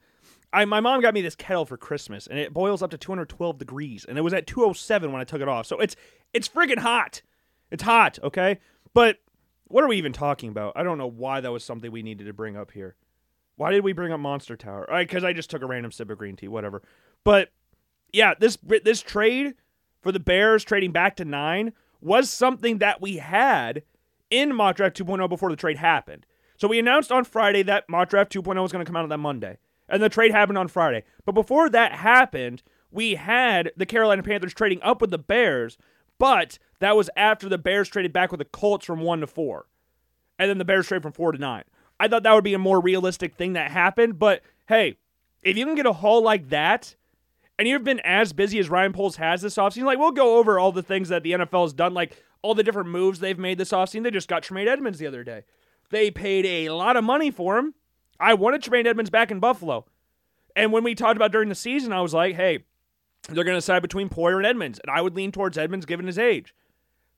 I, 0.53 0.65
my 0.65 0.81
mom 0.81 1.01
got 1.01 1.15
me 1.15 1.23
this 1.23 1.37
kettle 1.37 1.65
for 1.65 1.77
Christmas, 1.77 2.27
and 2.27 2.37
it 2.37 2.53
boils 2.53 2.83
up 2.83 2.91
to 2.91 2.99
212 2.99 3.57
degrees, 3.57 4.05
and 4.05 4.19
it 4.19 4.23
was 4.23 4.33
at 4.33 4.49
207 4.49 5.13
when 5.13 5.21
I 5.21 5.25
took 5.25 5.43
it 5.43 5.49
off. 5.49 5.67
So 5.67 5.79
it's 5.79 5.95
it's 6.33 6.49
friggin' 6.49 6.79
hot. 6.79 7.23
It's 7.71 7.85
hot, 7.85 8.19
okay? 8.21 8.59
But 8.95 9.19
what 9.69 9.85
are 9.85 9.89
we 9.89 9.97
even 9.97 10.13
talking 10.13 10.49
about? 10.49 10.73
I 10.75 10.83
don't 10.83 10.99
know 10.99 11.07
why 11.07 11.41
that 11.41 11.53
was 11.53 11.63
something 11.63 11.93
we 11.93 12.03
needed 12.03 12.25
to 12.25 12.33
bring 12.33 12.57
up 12.57 12.73
here. 12.73 12.97
Why 13.57 13.71
did 13.71 13.85
we 13.85 13.93
bring 13.93 14.13
up 14.13 14.21
Monster 14.21 14.57
Tower? 14.57 14.87
Because 14.99 15.25
I 15.25 15.33
just 15.33 15.51
took 15.51 15.63
a 15.63 15.67
random 15.67 15.93
sip 15.93 16.11
of 16.11 16.19
green 16.19 16.37
tea, 16.37 16.49
whatever. 16.49 16.83
But 17.23 17.51
yeah, 18.13 18.35
this 18.39 18.59
this 18.85 19.01
trade 19.01 19.55
for 20.03 20.13
the 20.13 20.21
Bears 20.21 20.65
trading 20.65 20.93
back 20.93 21.17
to 21.17 21.25
nine 21.25 21.73
was 22.01 22.31
something 22.31 22.79
that 22.79 23.01
we 23.01 23.17
had 23.17 23.83
in 24.31 24.55
Mock 24.55 24.77
Draft 24.77 24.97
2.0 24.97 25.29
before 25.29 25.51
the 25.51 25.57
trade 25.57 25.79
happened. 25.79 26.27
So 26.57 26.69
we 26.69 26.79
announced 26.79 27.11
on 27.11 27.25
Friday 27.25 27.63
that 27.63 27.89
Mock 27.89 28.11
Draft 28.11 28.33
2.0 28.33 28.61
was 28.61 28.73
going 28.73 28.85
to 28.85 28.89
come 28.89 28.97
out 28.97 29.05
on 29.05 29.09
that 29.09 29.19
Monday. 29.19 29.59
And 29.89 30.03
the 30.03 30.09
trade 30.09 30.33
happened 30.33 30.59
on 30.59 30.69
Friday. 30.69 31.05
But 31.25 31.33
before 31.33 31.69
that 31.71 31.93
happened, 31.93 32.63
we 32.91 33.17
had 33.17 33.73
the 33.77 33.87
Carolina 33.87 34.23
Panthers 34.23 34.55
trading 34.55 34.81
up 34.83 35.01
with 35.01 35.11
the 35.11 35.19
Bears, 35.19 35.77
but 36.19 36.59
that 36.79 36.97
was 36.97 37.11
after 37.17 37.49
the 37.49 37.59
Bears 37.59 37.89
traded 37.89 38.13
back 38.13 38.31
with 38.31 38.39
the 38.39 38.45
Colts 38.45 38.87
from 38.87 39.01
1 39.01 39.21
to 39.21 39.27
4. 39.27 39.67
And 40.39 40.51
then 40.51 40.59
the 40.59 40.65
Bears 40.65 40.87
traded 40.87 41.03
from 41.03 41.13
4 41.13 41.33
to 41.33 41.39
9. 41.39 41.65
I 42.05 42.09
thought 42.09 42.23
that 42.25 42.35
would 42.35 42.45
be 42.45 42.53
a 42.53 42.59
more 42.59 42.81
realistic 42.81 43.35
thing 43.35 43.55
that 43.55 43.71
happened, 43.71 44.19
but 44.19 44.43
hey, 44.69 44.99
if 45.43 45.57
you 45.57 45.65
can 45.65 45.75
get 45.75 45.87
a 45.87 45.93
haul 45.95 46.23
like 46.23 46.51
that, 46.51 46.97
and 47.59 47.67
you've 47.67 47.83
been 47.83 48.01
as 48.01 48.35
busy 48.35 48.59
as 48.59 48.69
Ryan 48.69 48.93
Poles 48.93 49.17
has 49.17 49.41
this 49.41 49.55
offseason, 49.55 49.85
like 49.85 49.99
we'll 49.99 50.11
go 50.11 50.37
over 50.37 50.59
all 50.59 50.71
the 50.71 50.83
things 50.83 51.09
that 51.09 51.23
the 51.23 51.33
NFL 51.33 51.63
has 51.63 51.73
done, 51.73 51.95
like 51.95 52.23
all 52.43 52.55
the 52.55 52.63
different 52.63 52.91
moves 52.91 53.21
they've 53.21 53.39
made 53.39 53.57
this 53.57 53.73
offseason. 53.73 54.03
They 54.03 54.11
just 54.11 54.29
got 54.29 54.43
Tremaine 54.43 54.69
Edmunds 54.69 54.99
the 54.99 55.07
other 55.07 55.25
day. 55.25 55.45
They 55.89 56.11
paid 56.11 56.45
a 56.45 56.75
lot 56.75 56.99
of 56.99 57.05
money 57.05 57.31
for 57.31 57.57
him. 57.57 57.73
I 58.21 58.35
wanted 58.35 58.63
Tremaine 58.63 58.87
Edmunds 58.87 59.09
back 59.09 59.31
in 59.31 59.41
Buffalo. 59.41 59.87
And 60.55 60.73
when 60.73 60.85
we 60.85 60.95
talked 60.95 61.17
about 61.17 61.33
during 61.33 61.49
the 61.49 61.55
season, 61.55 61.91
I 61.95 62.03
was 62.03 62.13
like, 62.13 62.35
hey, 62.35 62.65
they're 63.31 63.45
going 63.45 63.55
to 63.55 63.61
decide 63.61 63.81
between 63.81 64.11
Poyer 64.11 64.37
and 64.37 64.45
Edmunds. 64.45 64.79
And 64.79 64.91
I 64.95 65.01
would 65.01 65.17
lean 65.17 65.33
towards 65.33 65.57
Edmunds 65.57 65.87
given 65.87 66.07
his 66.07 66.19
age. 66.19 66.55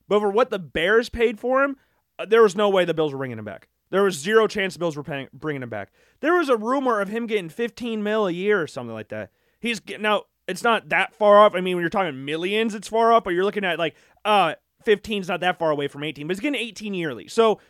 But 0.07 0.21
for 0.21 0.31
what 0.31 0.51
the 0.51 0.61
Bears 0.61 1.09
paid 1.09 1.41
for 1.41 1.65
him, 1.65 1.77
uh, 2.21 2.27
there 2.27 2.43
was 2.43 2.55
no 2.55 2.69
way 2.69 2.85
the 2.85 2.95
Bills 2.95 3.13
were 3.13 3.19
bringing 3.19 3.39
him 3.39 3.45
back. 3.45 3.69
There 3.91 4.03
was 4.03 4.17
zero 4.17 4.47
chance 4.47 4.75
the 4.75 4.79
Bills 4.79 4.97
were 4.97 5.03
paying, 5.03 5.29
bringing 5.33 5.63
him 5.63 5.69
back. 5.69 5.93
There 6.21 6.35
was 6.35 6.49
a 6.49 6.57
rumor 6.57 7.01
of 7.01 7.09
him 7.09 7.27
getting 7.27 7.49
15 7.49 8.03
mil 8.03 8.27
a 8.27 8.33
year 8.33 8.61
or 8.61 8.67
something 8.67 8.95
like 8.95 9.09
that. 9.09 9.31
He's 9.61 9.81
now 10.01 10.25
it's 10.49 10.63
not 10.63 10.89
that 10.91 11.15
far 11.15 11.39
off. 11.39 11.55
I 11.55 11.61
mean, 11.61 11.77
when 11.77 11.83
you're 11.83 11.91
talking 11.91 12.25
millions, 12.25 12.75
it's 12.75 12.89
far 12.89 13.13
off. 13.13 13.25
But 13.25 13.31
you're 13.31 13.45
looking 13.45 13.65
at 13.65 13.79
like 13.79 13.95
uh 14.25 14.55
15 14.85 15.23
is 15.23 15.29
not 15.29 15.41
that 15.41 15.59
far 15.59 15.71
away 15.71 15.89
from 15.89 16.05
18, 16.05 16.27
but 16.27 16.37
he's 16.37 16.41
getting 16.41 16.61
18 16.61 16.95
yearly. 16.95 17.29
So 17.29 17.61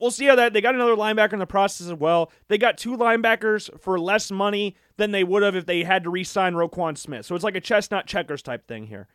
we'll 0.00 0.10
see 0.10 0.26
how 0.26 0.34
that 0.36 0.52
they 0.52 0.60
got 0.60 0.74
another 0.74 0.96
linebacker 0.96 1.32
in 1.32 1.38
the 1.38 1.46
process 1.46 1.86
as 1.86 1.94
well. 1.94 2.32
They 2.48 2.58
got 2.58 2.78
two 2.78 2.96
linebackers 2.96 3.70
for 3.80 3.98
less 3.98 4.30
money 4.30 4.76
than 4.96 5.12
they 5.12 5.24
would 5.24 5.42
have 5.42 5.56
if 5.56 5.66
they 5.66 5.84
had 5.84 6.04
to 6.04 6.10
re-sign 6.10 6.54
Roquan 6.54 6.98
Smith. 6.98 7.26
So 7.26 7.34
it's 7.34 7.44
like 7.44 7.56
a 7.56 7.60
chestnut 7.60 8.06
checkers 8.06 8.42
type 8.42 8.66
thing 8.66 8.86
here. 8.86 9.06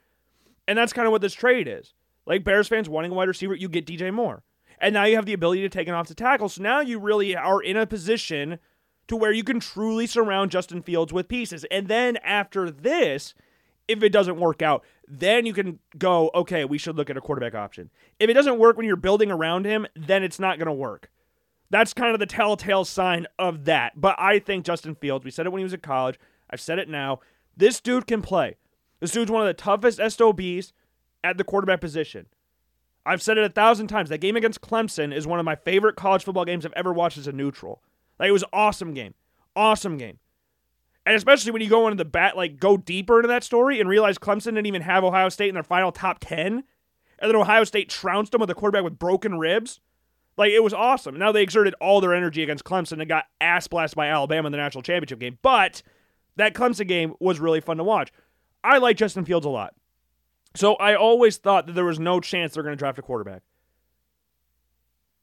And 0.67 0.77
that's 0.77 0.93
kind 0.93 1.05
of 1.05 1.11
what 1.11 1.21
this 1.21 1.33
trade 1.33 1.67
is. 1.67 1.93
Like 2.25 2.45
Bears 2.45 2.69
fans 2.69 2.87
wanting 2.87 3.11
a 3.11 3.13
wide 3.13 3.27
receiver, 3.27 3.53
you 3.53 3.67
get 3.67 3.85
DJ 3.85 4.13
Moore. 4.13 4.43
And 4.83 4.93
now 4.93 5.05
you 5.05 5.15
have 5.15 5.25
the 5.25 5.33
ability 5.33 5.61
to 5.61 5.69
take 5.69 5.87
it 5.87 5.93
off 5.93 6.09
the 6.09 6.13
tackle. 6.13 6.49
So 6.49 6.61
now 6.61 6.81
you 6.81 6.99
really 6.99 7.37
are 7.37 7.61
in 7.61 7.77
a 7.77 7.87
position 7.87 8.59
to 9.07 9.15
where 9.15 9.31
you 9.31 9.41
can 9.41 9.61
truly 9.61 10.05
surround 10.05 10.51
Justin 10.51 10.81
Fields 10.81 11.13
with 11.13 11.29
pieces. 11.29 11.65
And 11.71 11.87
then 11.87 12.17
after 12.17 12.69
this, 12.69 13.33
if 13.87 14.03
it 14.03 14.09
doesn't 14.09 14.37
work 14.37 14.61
out, 14.61 14.83
then 15.07 15.45
you 15.45 15.53
can 15.53 15.79
go, 15.97 16.29
okay, 16.35 16.65
we 16.65 16.77
should 16.77 16.97
look 16.97 17.09
at 17.09 17.15
a 17.15 17.21
quarterback 17.21 17.55
option. 17.55 17.91
If 18.19 18.29
it 18.29 18.33
doesn't 18.33 18.59
work 18.59 18.75
when 18.75 18.85
you're 18.85 18.97
building 18.97 19.31
around 19.31 19.65
him, 19.65 19.87
then 19.95 20.21
it's 20.21 20.39
not 20.39 20.57
going 20.57 20.67
to 20.67 20.73
work. 20.73 21.09
That's 21.69 21.93
kind 21.93 22.13
of 22.13 22.19
the 22.19 22.25
telltale 22.25 22.83
sign 22.83 23.25
of 23.39 23.63
that. 23.63 23.99
But 23.99 24.17
I 24.19 24.39
think 24.39 24.65
Justin 24.65 24.95
Fields, 24.95 25.23
we 25.23 25.31
said 25.31 25.45
it 25.45 25.53
when 25.53 25.61
he 25.61 25.65
was 25.65 25.73
at 25.73 25.81
college, 25.81 26.19
I've 26.49 26.61
said 26.61 26.77
it 26.77 26.89
now. 26.89 27.21
This 27.55 27.79
dude 27.79 28.05
can 28.05 28.21
play. 28.21 28.57
This 28.99 29.11
dude's 29.11 29.31
one 29.31 29.41
of 29.41 29.47
the 29.47 29.53
toughest 29.53 29.99
SOBs 29.99 30.73
at 31.23 31.37
the 31.37 31.45
quarterback 31.45 31.79
position. 31.79 32.25
I've 33.05 33.21
said 33.21 33.37
it 33.37 33.43
a 33.43 33.49
thousand 33.49 33.87
times. 33.87 34.09
That 34.09 34.19
game 34.19 34.35
against 34.35 34.61
Clemson 34.61 35.13
is 35.13 35.27
one 35.27 35.39
of 35.39 35.45
my 35.45 35.55
favorite 35.55 35.95
college 35.95 36.23
football 36.23 36.45
games 36.45 36.65
I've 36.65 36.73
ever 36.73 36.93
watched 36.93 37.17
as 37.17 37.27
a 37.27 37.31
neutral. 37.31 37.81
Like 38.19 38.29
it 38.29 38.33
was 38.33 38.43
awesome 38.53 38.93
game. 38.93 39.13
Awesome 39.55 39.97
game. 39.97 40.19
And 41.05 41.15
especially 41.15 41.51
when 41.51 41.61
you 41.61 41.69
go 41.69 41.87
into 41.87 42.01
the 42.01 42.09
bat, 42.09 42.37
like 42.37 42.59
go 42.59 42.77
deeper 42.77 43.19
into 43.19 43.27
that 43.27 43.43
story 43.43 43.79
and 43.79 43.89
realize 43.89 44.17
Clemson 44.17 44.55
didn't 44.55 44.67
even 44.67 44.83
have 44.83 45.03
Ohio 45.03 45.29
State 45.29 45.49
in 45.49 45.55
their 45.55 45.63
final 45.63 45.91
top 45.91 46.19
10. 46.21 46.63
And 47.19 47.29
then 47.29 47.35
Ohio 47.35 47.65
State 47.65 47.89
trounced 47.89 48.31
them 48.31 48.41
with 48.41 48.49
a 48.49 48.55
quarterback 48.55 48.83
with 48.83 48.99
broken 48.99 49.37
ribs. 49.37 49.81
Like 50.37 50.51
it 50.51 50.63
was 50.63 50.73
awesome. 50.73 51.17
Now 51.19 51.31
they 51.31 51.43
exerted 51.43 51.75
all 51.81 51.99
their 51.99 52.13
energy 52.13 52.41
against 52.41 52.63
Clemson 52.63 52.99
and 52.99 53.07
got 53.07 53.25
ass 53.41 53.67
blasted 53.67 53.97
by 53.97 54.07
Alabama 54.07 54.47
in 54.47 54.51
the 54.51 54.57
national 54.57 54.81
championship 54.81 55.19
game. 55.19 55.37
But 55.41 55.83
that 56.37 56.53
Clemson 56.53 56.87
game 56.87 57.13
was 57.19 57.39
really 57.39 57.61
fun 57.61 57.77
to 57.77 57.83
watch. 57.83 58.11
I 58.63 58.77
like 58.77 58.97
Justin 58.97 59.25
Fields 59.25 59.45
a 59.45 59.49
lot. 59.49 59.73
So 60.55 60.75
I 60.75 60.95
always 60.95 61.37
thought 61.37 61.65
that 61.65 61.73
there 61.73 61.85
was 61.85 61.99
no 61.99 62.19
chance 62.19 62.53
they're 62.53 62.63
going 62.63 62.73
to 62.75 62.79
draft 62.79 62.99
a 62.99 63.01
quarterback. 63.01 63.41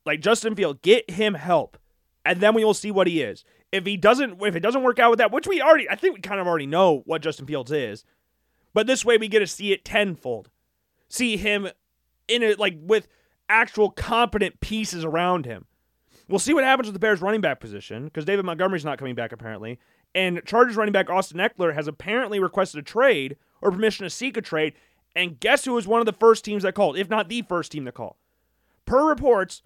Like 0.05 0.21
Justin 0.21 0.57
Field, 0.57 0.83
get 0.83 1.11
him 1.11 1.35
help, 1.35 1.79
and 2.25 2.41
then 2.41 2.55
we 2.55 2.65
will 2.65 2.75
see 2.75 2.91
what 2.91 3.07
he 3.07 3.23
is. 3.23 3.45
If 3.71 3.87
he 3.87 3.97
doesn't, 3.97 4.43
if 4.43 4.57
it 4.57 4.61
doesn't 4.61 4.83
work 4.83 4.99
out 4.99 5.11
with 5.11 5.19
that, 5.19 5.31
which 5.31 5.47
we 5.47 5.61
already, 5.61 5.89
I 5.89 5.95
think 5.95 6.17
we 6.17 6.21
kind 6.21 6.41
of 6.41 6.47
already 6.47 6.67
know 6.67 7.03
what 7.07 7.23
Justin 7.23 7.47
Fields 7.47 7.71
is, 7.71 8.05
but 8.73 8.87
this 8.87 9.05
way 9.05 9.19
we 9.19 9.29
get 9.29 9.41
to 9.41 9.47
see 9.47 9.73
it 9.73 9.85
tenfold, 9.85 10.51
see 11.09 11.37
him 11.37 11.69
in 12.27 12.43
it 12.43 12.59
like 12.59 12.77
with 12.81 13.07
actual 13.49 13.91
competent 13.91 14.61
pieces 14.61 15.05
around 15.05 15.45
him. 15.45 15.67
We'll 16.29 16.39
see 16.39 16.55
what 16.55 16.65
happens 16.65 16.87
with 16.87 16.95
the 16.95 17.01
Bears 17.01 17.21
running 17.21 17.41
back 17.41 17.61
position 17.61 18.05
because 18.05 18.25
David 18.25 18.45
Montgomery's 18.45 18.85
not 18.85 18.99
coming 18.99 19.15
back 19.15 19.33
apparently, 19.33 19.79
and 20.15 20.43
Chargers 20.45 20.77
running 20.77 20.93
back 20.93 21.11
Austin 21.11 21.39
Ekeler 21.39 21.75
has 21.75 21.87
apparently 21.87 22.41
requested 22.41 22.81
a 22.81 22.83
trade 22.85 23.37
or 23.61 23.71
permission 23.71 24.05
to 24.05 24.11
seek 24.11 24.37
a 24.37 24.43
trade. 24.43 24.73
And 25.15 25.41
guess 25.41 25.65
who 25.65 25.73
was 25.73 25.87
one 25.87 26.01
of 26.01 26.07
the 26.07 26.13
first 26.13 26.45
teams 26.45 26.63
that 26.63 26.75
called, 26.75 26.97
if 26.97 27.09
not 27.09 27.29
the 27.29 27.43
first 27.43 27.73
team 27.73 27.85
to 27.85 27.93
call? 27.93 28.17
Per 28.87 29.09
reports, 29.09 29.63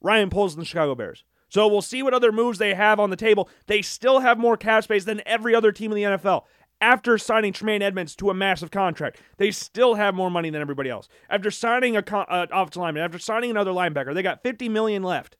Ryan 0.00 0.30
and 0.32 0.50
the 0.50 0.64
Chicago 0.64 0.94
Bears. 0.94 1.24
So 1.48 1.68
we'll 1.68 1.82
see 1.82 2.02
what 2.02 2.14
other 2.14 2.32
moves 2.32 2.58
they 2.58 2.74
have 2.74 2.98
on 2.98 3.10
the 3.10 3.16
table. 3.16 3.48
They 3.66 3.82
still 3.82 4.20
have 4.20 4.38
more 4.38 4.56
cap 4.56 4.84
space 4.84 5.04
than 5.04 5.20
every 5.26 5.54
other 5.54 5.70
team 5.70 5.92
in 5.92 5.96
the 5.96 6.16
NFL. 6.16 6.44
After 6.80 7.16
signing 7.18 7.52
Tremaine 7.52 7.82
Edmunds 7.82 8.16
to 8.16 8.30
a 8.30 8.34
massive 8.34 8.70
contract, 8.70 9.20
they 9.36 9.50
still 9.50 9.94
have 9.94 10.14
more 10.14 10.30
money 10.30 10.50
than 10.50 10.62
everybody 10.62 10.90
else. 10.90 11.08
After 11.30 11.50
signing 11.50 11.96
a 11.96 12.02
con- 12.02 12.26
uh, 12.28 12.46
offensive 12.50 12.80
lineman, 12.80 13.04
after 13.04 13.18
signing 13.18 13.50
another 13.50 13.70
linebacker, 13.70 14.14
they 14.14 14.22
got 14.22 14.42
50 14.42 14.68
million 14.68 15.02
left. 15.02 15.36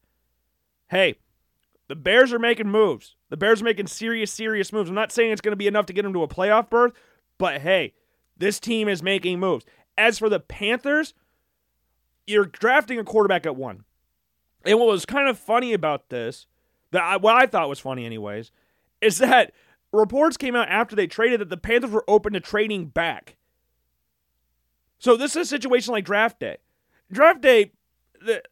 Hey, 0.89 1.17
the 1.89 1.97
Bears 1.97 2.33
are 2.33 2.39
making 2.39 2.69
moves. 2.69 3.17
The 3.31 3.37
Bears 3.37 3.63
are 3.63 3.65
making 3.65 3.87
serious, 3.87 4.31
serious 4.31 4.73
moves. 4.73 4.91
I'm 4.91 4.95
not 4.95 5.11
saying 5.11 5.33
it's 5.33 5.41
going 5.41 5.53
to 5.53 5.57
be 5.57 5.67
enough 5.67 5.87
to 5.87 5.93
get 5.93 6.03
them 6.03 6.13
to 6.13 6.23
a 6.23 6.29
playoff 6.29 6.71
berth, 6.71 6.93
but 7.39 7.63
hey, 7.63 7.95
this 8.43 8.59
team 8.59 8.89
is 8.89 9.03
making 9.03 9.39
moves. 9.39 9.65
As 9.97 10.19
for 10.19 10.29
the 10.29 10.41
Panthers, 10.41 11.15
you're 12.27 12.45
drafting 12.45 12.99
a 12.99 13.05
quarterback 13.05 13.47
at 13.47 13.55
one. 13.55 13.85
And 14.65 14.81
what 14.81 14.89
was 14.89 15.07
kind 15.07 15.29
of 15.29 15.39
funny 15.39 15.73
about 15.73 16.09
this, 16.09 16.47
that 16.91 17.03
I, 17.03 17.17
what 17.19 17.37
I 17.37 17.47
thought 17.47 17.69
was 17.69 17.79
funny, 17.79 18.05
anyways, 18.05 18.51
is 19.01 19.19
that 19.19 19.53
reports 19.93 20.37
came 20.37 20.57
out 20.57 20.69
after 20.69 20.97
they 20.97 21.07
traded 21.07 21.41
that 21.41 21.51
the 21.51 21.57
Panthers 21.57 21.93
were 21.93 22.05
open 22.09 22.33
to 22.33 22.41
trading 22.41 22.87
back. 22.87 23.37
So 24.99 25.17
this 25.17 25.37
is 25.37 25.43
a 25.43 25.47
situation 25.47 25.93
like 25.93 26.05
draft 26.05 26.41
day. 26.41 26.57
Draft 27.13 27.43
day, 27.43 27.71
the, 28.21 28.43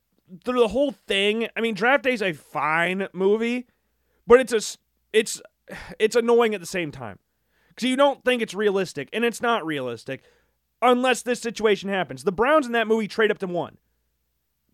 through 0.44 0.60
the 0.60 0.68
whole 0.68 0.92
thing. 0.92 1.48
I 1.56 1.60
mean, 1.60 1.74
draft 1.74 2.04
day 2.04 2.12
is 2.12 2.22
a 2.22 2.32
fine 2.32 3.08
movie, 3.12 3.66
but 4.24 4.38
it's 4.38 4.52
a 4.52 4.78
it's 5.12 5.42
it's 5.98 6.14
annoying 6.14 6.54
at 6.54 6.60
the 6.60 6.66
same 6.66 6.92
time 6.92 7.18
because 7.80 7.88
you 7.88 7.96
don't 7.96 8.22
think 8.24 8.42
it's 8.42 8.52
realistic, 8.52 9.08
and 9.10 9.24
it's 9.24 9.40
not 9.40 9.64
realistic 9.64 10.22
unless 10.82 11.22
this 11.22 11.40
situation 11.40 11.88
happens. 11.88 12.24
The 12.24 12.32
Browns 12.32 12.66
in 12.66 12.72
that 12.72 12.86
movie 12.86 13.08
trade 13.08 13.30
up 13.30 13.38
to 13.38 13.46
one. 13.46 13.78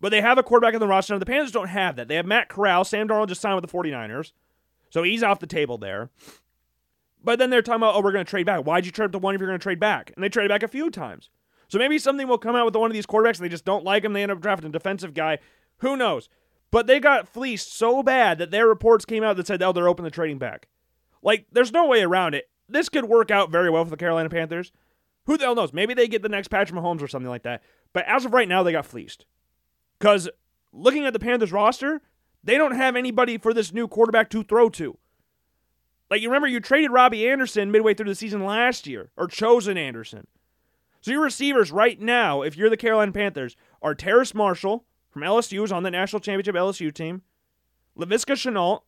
But 0.01 0.09
they 0.09 0.19
have 0.19 0.37
a 0.37 0.43
quarterback 0.43 0.73
on 0.73 0.81
the 0.81 0.87
roster. 0.87 1.13
Now, 1.13 1.19
the 1.19 1.25
Panthers 1.25 1.53
don't 1.53 1.69
have 1.69 1.95
that. 1.95 2.09
They 2.09 2.15
have 2.15 2.25
Matt 2.25 2.49
Corral. 2.49 2.83
Sam 2.83 3.07
Darnold 3.07 3.29
just 3.29 3.39
signed 3.39 3.55
with 3.55 3.69
the 3.69 3.75
49ers. 3.75 4.33
So 4.89 5.03
he's 5.03 5.23
off 5.23 5.39
the 5.39 5.47
table 5.47 5.77
there. 5.77 6.09
But 7.23 7.39
then 7.39 7.49
they're 7.49 7.61
talking 7.61 7.77
about, 7.77 7.95
oh, 7.95 8.01
we're 8.01 8.11
going 8.11 8.25
to 8.25 8.29
trade 8.29 8.45
back. 8.45 8.65
Why'd 8.65 8.85
you 8.85 8.91
trade 8.91 9.05
up 9.05 9.11
to 9.13 9.19
one 9.19 9.35
if 9.35 9.41
you're 9.41 9.49
going 9.49 9.59
to 9.59 9.63
trade 9.63 9.79
back? 9.79 10.11
And 10.13 10.23
they 10.23 10.29
traded 10.29 10.49
back 10.49 10.63
a 10.63 10.67
few 10.67 10.91
times. 10.91 11.29
So 11.69 11.79
maybe 11.79 11.97
something 11.97 12.27
will 12.27 12.37
come 12.37 12.55
out 12.55 12.65
with 12.65 12.75
one 12.75 12.91
of 12.91 12.93
these 12.93 13.07
quarterbacks 13.07 13.37
and 13.37 13.45
they 13.45 13.49
just 13.49 13.65
don't 13.65 13.85
like 13.85 14.03
him. 14.03 14.13
They 14.13 14.23
end 14.23 14.31
up 14.31 14.41
drafting 14.41 14.69
a 14.69 14.71
defensive 14.71 15.13
guy. 15.13 15.39
Who 15.77 15.95
knows? 15.95 16.29
But 16.71 16.87
they 16.87 16.99
got 16.99 17.27
fleeced 17.27 17.73
so 17.75 18.03
bad 18.03 18.37
that 18.37 18.51
their 18.51 18.67
reports 18.67 19.05
came 19.05 19.23
out 19.23 19.37
that 19.37 19.47
said, 19.47 19.63
oh, 19.63 19.71
they're 19.71 19.87
open 19.87 20.05
to 20.05 20.11
trading 20.11 20.37
back. 20.37 20.67
Like, 21.23 21.47
there's 21.51 21.73
no 21.73 21.87
way 21.87 22.03
around 22.03 22.35
it. 22.35 22.49
This 22.69 22.89
could 22.89 23.05
work 23.05 23.31
out 23.31 23.51
very 23.51 23.69
well 23.69 23.83
for 23.83 23.91
the 23.91 23.97
Carolina 23.97 24.29
Panthers. 24.29 24.71
Who 25.25 25.37
the 25.37 25.45
hell 25.45 25.55
knows? 25.55 25.73
Maybe 25.73 25.93
they 25.93 26.07
get 26.07 26.21
the 26.21 26.29
next 26.29 26.47
Patrick 26.49 26.79
Mahomes 26.79 27.01
or 27.01 27.07
something 27.07 27.29
like 27.29 27.43
that. 27.43 27.61
But 27.93 28.05
as 28.05 28.25
of 28.25 28.33
right 28.33 28.47
now, 28.47 28.63
they 28.63 28.71
got 28.71 28.85
fleeced. 28.85 29.25
Because 29.99 30.29
looking 30.71 31.05
at 31.05 31.13
the 31.13 31.19
Panthers 31.19 31.51
roster, 31.51 32.01
they 32.43 32.57
don't 32.57 32.75
have 32.75 32.95
anybody 32.95 33.37
for 33.37 33.53
this 33.53 33.73
new 33.73 33.87
quarterback 33.87 34.29
to 34.29 34.43
throw 34.43 34.69
to. 34.69 34.97
Like, 36.09 36.21
you 36.21 36.29
remember 36.29 36.47
you 36.47 36.59
traded 36.59 36.91
Robbie 36.91 37.27
Anderson 37.27 37.71
midway 37.71 37.93
through 37.93 38.07
the 38.07 38.15
season 38.15 38.45
last 38.45 38.87
year, 38.87 39.11
or 39.17 39.27
Chosen 39.27 39.77
Anderson. 39.77 40.27
So 41.01 41.11
your 41.11 41.23
receivers 41.23 41.71
right 41.71 41.99
now, 41.99 42.41
if 42.41 42.55
you're 42.55 42.69
the 42.69 42.77
Carolina 42.77 43.11
Panthers, 43.11 43.55
are 43.81 43.93
Terrace 43.93 44.33
Marshall 44.33 44.85
from 45.09 45.23
LSU, 45.23 45.57
who's 45.57 45.71
on 45.71 45.83
the 45.83 45.91
national 45.91 46.21
championship 46.21 46.55
LSU 46.55 46.93
team, 46.93 47.23
Laviska 47.97 48.35
Shenault, 48.35 48.81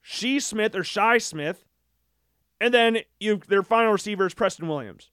Shi 0.00 0.38
Smith 0.38 0.74
or 0.74 0.84
Shi 0.84 1.18
Smith, 1.18 1.64
and 2.60 2.74
then 2.74 2.98
you 3.18 3.40
their 3.48 3.62
final 3.62 3.92
receiver 3.92 4.26
is 4.26 4.34
Preston 4.34 4.68
Williams. 4.68 5.10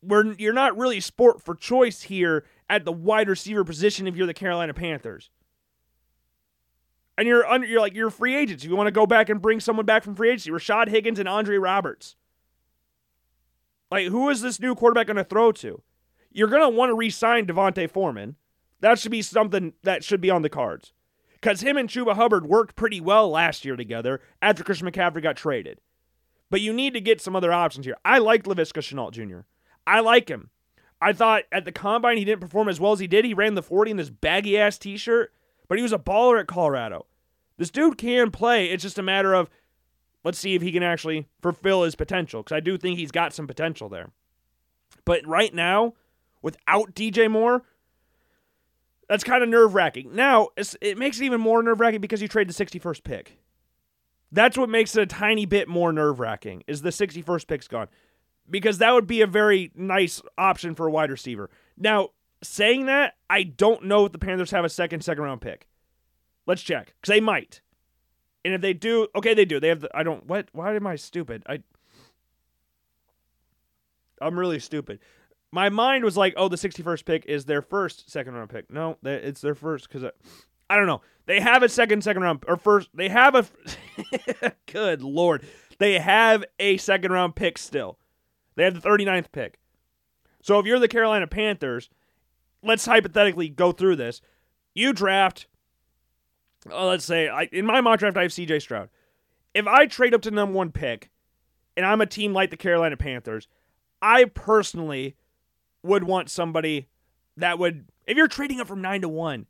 Where 0.00 0.32
you're 0.32 0.54
not 0.54 0.78
really 0.78 1.00
sport 1.00 1.42
for 1.42 1.54
choice 1.54 2.02
here 2.02 2.44
at 2.70 2.84
the 2.84 2.92
wide 2.92 3.28
receiver 3.28 3.64
position 3.64 4.06
if 4.06 4.16
you're 4.16 4.26
the 4.26 4.32
Carolina 4.32 4.72
Panthers. 4.72 5.30
And 7.18 7.28
you're 7.28 7.46
under, 7.46 7.66
you're 7.66 7.80
like 7.80 7.94
you're 7.94 8.08
free 8.08 8.34
agents. 8.34 8.64
If 8.64 8.70
you 8.70 8.76
want 8.76 8.86
to 8.86 8.92
go 8.92 9.04
back 9.06 9.28
and 9.28 9.42
bring 9.42 9.60
someone 9.60 9.84
back 9.84 10.02
from 10.02 10.14
free 10.14 10.30
agency, 10.30 10.50
Rashad 10.50 10.88
Higgins 10.88 11.18
and 11.18 11.28
Andre 11.28 11.58
Roberts. 11.58 12.16
Like, 13.90 14.06
who 14.06 14.30
is 14.30 14.40
this 14.40 14.60
new 14.60 14.74
quarterback 14.74 15.08
going 15.08 15.16
to 15.16 15.24
throw 15.24 15.52
to? 15.52 15.82
You're 16.30 16.48
going 16.48 16.62
to 16.62 16.68
want 16.68 16.90
to 16.90 16.94
re-sign 16.94 17.44
D'Onta 17.44 17.90
Foreman. 17.90 18.36
That 18.80 18.98
should 18.98 19.10
be 19.10 19.20
something 19.20 19.74
that 19.82 20.04
should 20.04 20.20
be 20.20 20.30
on 20.30 20.42
the 20.42 20.48
cards. 20.48 20.92
Because 21.40 21.62
him 21.62 21.76
and 21.76 21.88
Chuba 21.88 22.14
Hubbard 22.14 22.46
worked 22.46 22.76
pretty 22.76 23.00
well 23.00 23.30
last 23.30 23.64
year 23.64 23.76
together 23.76 24.20
after 24.42 24.62
Christian 24.62 24.90
McCaffrey 24.90 25.22
got 25.22 25.36
traded. 25.36 25.80
But 26.50 26.60
you 26.60 26.72
need 26.72 26.94
to 26.94 27.00
get 27.00 27.20
some 27.20 27.36
other 27.36 27.52
options 27.52 27.86
here. 27.86 27.96
I 28.04 28.18
like 28.18 28.44
Laviska 28.44 28.80
Shenault 28.80 29.12
Jr. 29.12 29.40
I 29.86 30.00
like 30.00 30.28
him. 30.28 30.50
I 31.00 31.12
thought 31.12 31.44
at 31.50 31.64
the 31.64 31.72
combine 31.72 32.18
he 32.18 32.24
didn't 32.24 32.42
perform 32.42 32.68
as 32.68 32.78
well 32.78 32.92
as 32.92 32.98
he 32.98 33.06
did. 33.06 33.24
He 33.24 33.32
ran 33.32 33.54
the 33.54 33.62
40 33.62 33.92
in 33.92 33.96
this 33.96 34.10
baggy 34.10 34.58
ass 34.58 34.76
t 34.76 34.96
shirt, 34.96 35.32
but 35.68 35.78
he 35.78 35.82
was 35.82 35.92
a 35.92 35.98
baller 35.98 36.38
at 36.38 36.46
Colorado. 36.46 37.06
This 37.56 37.70
dude 37.70 37.96
can 37.96 38.30
play. 38.30 38.66
It's 38.66 38.82
just 38.82 38.98
a 38.98 39.02
matter 39.02 39.32
of 39.32 39.48
let's 40.24 40.38
see 40.38 40.54
if 40.54 40.62
he 40.62 40.72
can 40.72 40.82
actually 40.82 41.28
fulfill 41.40 41.84
his 41.84 41.94
potential 41.94 42.42
because 42.42 42.56
I 42.56 42.60
do 42.60 42.76
think 42.76 42.98
he's 42.98 43.10
got 43.10 43.32
some 43.32 43.46
potential 43.46 43.88
there. 43.88 44.10
But 45.04 45.26
right 45.26 45.54
now, 45.54 45.94
without 46.42 46.94
DJ 46.94 47.30
Moore, 47.30 47.62
that's 49.10 49.24
kind 49.24 49.42
of 49.42 49.48
nerve 49.48 49.74
wracking. 49.74 50.14
Now, 50.14 50.50
it 50.80 50.96
makes 50.96 51.20
it 51.20 51.24
even 51.24 51.40
more 51.40 51.60
nerve 51.64 51.80
wracking 51.80 52.00
because 52.00 52.22
you 52.22 52.28
trade 52.28 52.48
the 52.48 52.52
61st 52.52 53.02
pick. 53.02 53.40
That's 54.30 54.56
what 54.56 54.68
makes 54.68 54.94
it 54.94 55.02
a 55.02 55.06
tiny 55.06 55.46
bit 55.46 55.66
more 55.66 55.92
nerve 55.92 56.20
wracking 56.20 56.62
is 56.68 56.82
the 56.82 56.90
61st 56.90 57.48
pick's 57.48 57.66
gone. 57.66 57.88
Because 58.48 58.78
that 58.78 58.94
would 58.94 59.08
be 59.08 59.20
a 59.20 59.26
very 59.26 59.72
nice 59.74 60.22
option 60.38 60.76
for 60.76 60.86
a 60.86 60.92
wide 60.92 61.10
receiver. 61.10 61.50
Now, 61.76 62.10
saying 62.44 62.86
that, 62.86 63.14
I 63.28 63.42
don't 63.42 63.86
know 63.86 64.04
if 64.06 64.12
the 64.12 64.18
Panthers 64.18 64.52
have 64.52 64.64
a 64.64 64.68
second, 64.68 65.02
second 65.02 65.24
round 65.24 65.40
pick. 65.40 65.66
Let's 66.46 66.62
check. 66.62 66.94
Because 67.00 67.12
they 67.12 67.20
might. 67.20 67.62
And 68.44 68.54
if 68.54 68.60
they 68.60 68.74
do, 68.74 69.08
okay, 69.16 69.34
they 69.34 69.44
do. 69.44 69.58
They 69.58 69.68
have 69.70 69.80
the. 69.80 69.90
I 69.92 70.04
don't. 70.04 70.24
What? 70.26 70.46
Why 70.52 70.72
am 70.76 70.86
I 70.86 70.94
stupid? 70.94 71.42
I. 71.48 71.64
I'm 74.22 74.38
really 74.38 74.60
stupid. 74.60 75.00
My 75.52 75.68
mind 75.68 76.04
was 76.04 76.16
like, 76.16 76.34
oh, 76.36 76.48
the 76.48 76.56
61st 76.56 77.04
pick 77.04 77.26
is 77.26 77.44
their 77.44 77.62
first 77.62 78.10
second 78.10 78.34
round 78.34 78.50
pick. 78.50 78.70
No, 78.70 78.96
it's 79.02 79.40
their 79.40 79.54
first 79.54 79.88
because 79.88 80.04
I, 80.04 80.10
I 80.68 80.76
don't 80.76 80.86
know. 80.86 81.00
They 81.26 81.40
have 81.40 81.62
a 81.62 81.68
second 81.68 82.02
second 82.02 82.22
round 82.22 82.44
or 82.46 82.56
first. 82.56 82.88
They 82.94 83.08
have 83.08 83.34
a. 83.34 83.46
good 84.66 85.02
lord, 85.02 85.44
they 85.78 85.98
have 85.98 86.44
a 86.58 86.76
second 86.76 87.12
round 87.12 87.34
pick 87.34 87.58
still. 87.58 87.98
They 88.56 88.64
have 88.64 88.80
the 88.80 88.88
39th 88.88 89.32
pick. 89.32 89.58
So 90.42 90.58
if 90.58 90.66
you're 90.66 90.78
the 90.78 90.88
Carolina 90.88 91.26
Panthers, 91.26 91.90
let's 92.62 92.86
hypothetically 92.86 93.48
go 93.48 93.72
through 93.72 93.96
this. 93.96 94.20
You 94.74 94.92
draft 94.92 95.46
uh, 96.70 96.86
let's 96.86 97.04
say 97.04 97.28
I, 97.28 97.48
in 97.52 97.66
my 97.66 97.80
mock 97.80 98.00
draft 98.00 98.16
I 98.16 98.22
have 98.22 98.30
CJ 98.30 98.62
Stroud. 98.62 98.88
If 99.54 99.66
I 99.66 99.86
trade 99.86 100.14
up 100.14 100.22
to 100.22 100.30
number 100.30 100.54
one 100.54 100.72
pick, 100.72 101.10
and 101.76 101.86
I'm 101.86 102.00
a 102.00 102.06
team 102.06 102.32
like 102.32 102.50
the 102.50 102.56
Carolina 102.56 102.96
Panthers, 102.96 103.48
I 104.02 104.24
personally 104.24 105.16
would 105.82 106.04
want 106.04 106.30
somebody 106.30 106.88
that 107.36 107.58
would. 107.58 107.86
If 108.06 108.16
you're 108.16 108.28
trading 108.28 108.60
up 108.60 108.66
from 108.66 108.82
nine 108.82 109.00
to 109.02 109.08
one, 109.08 109.46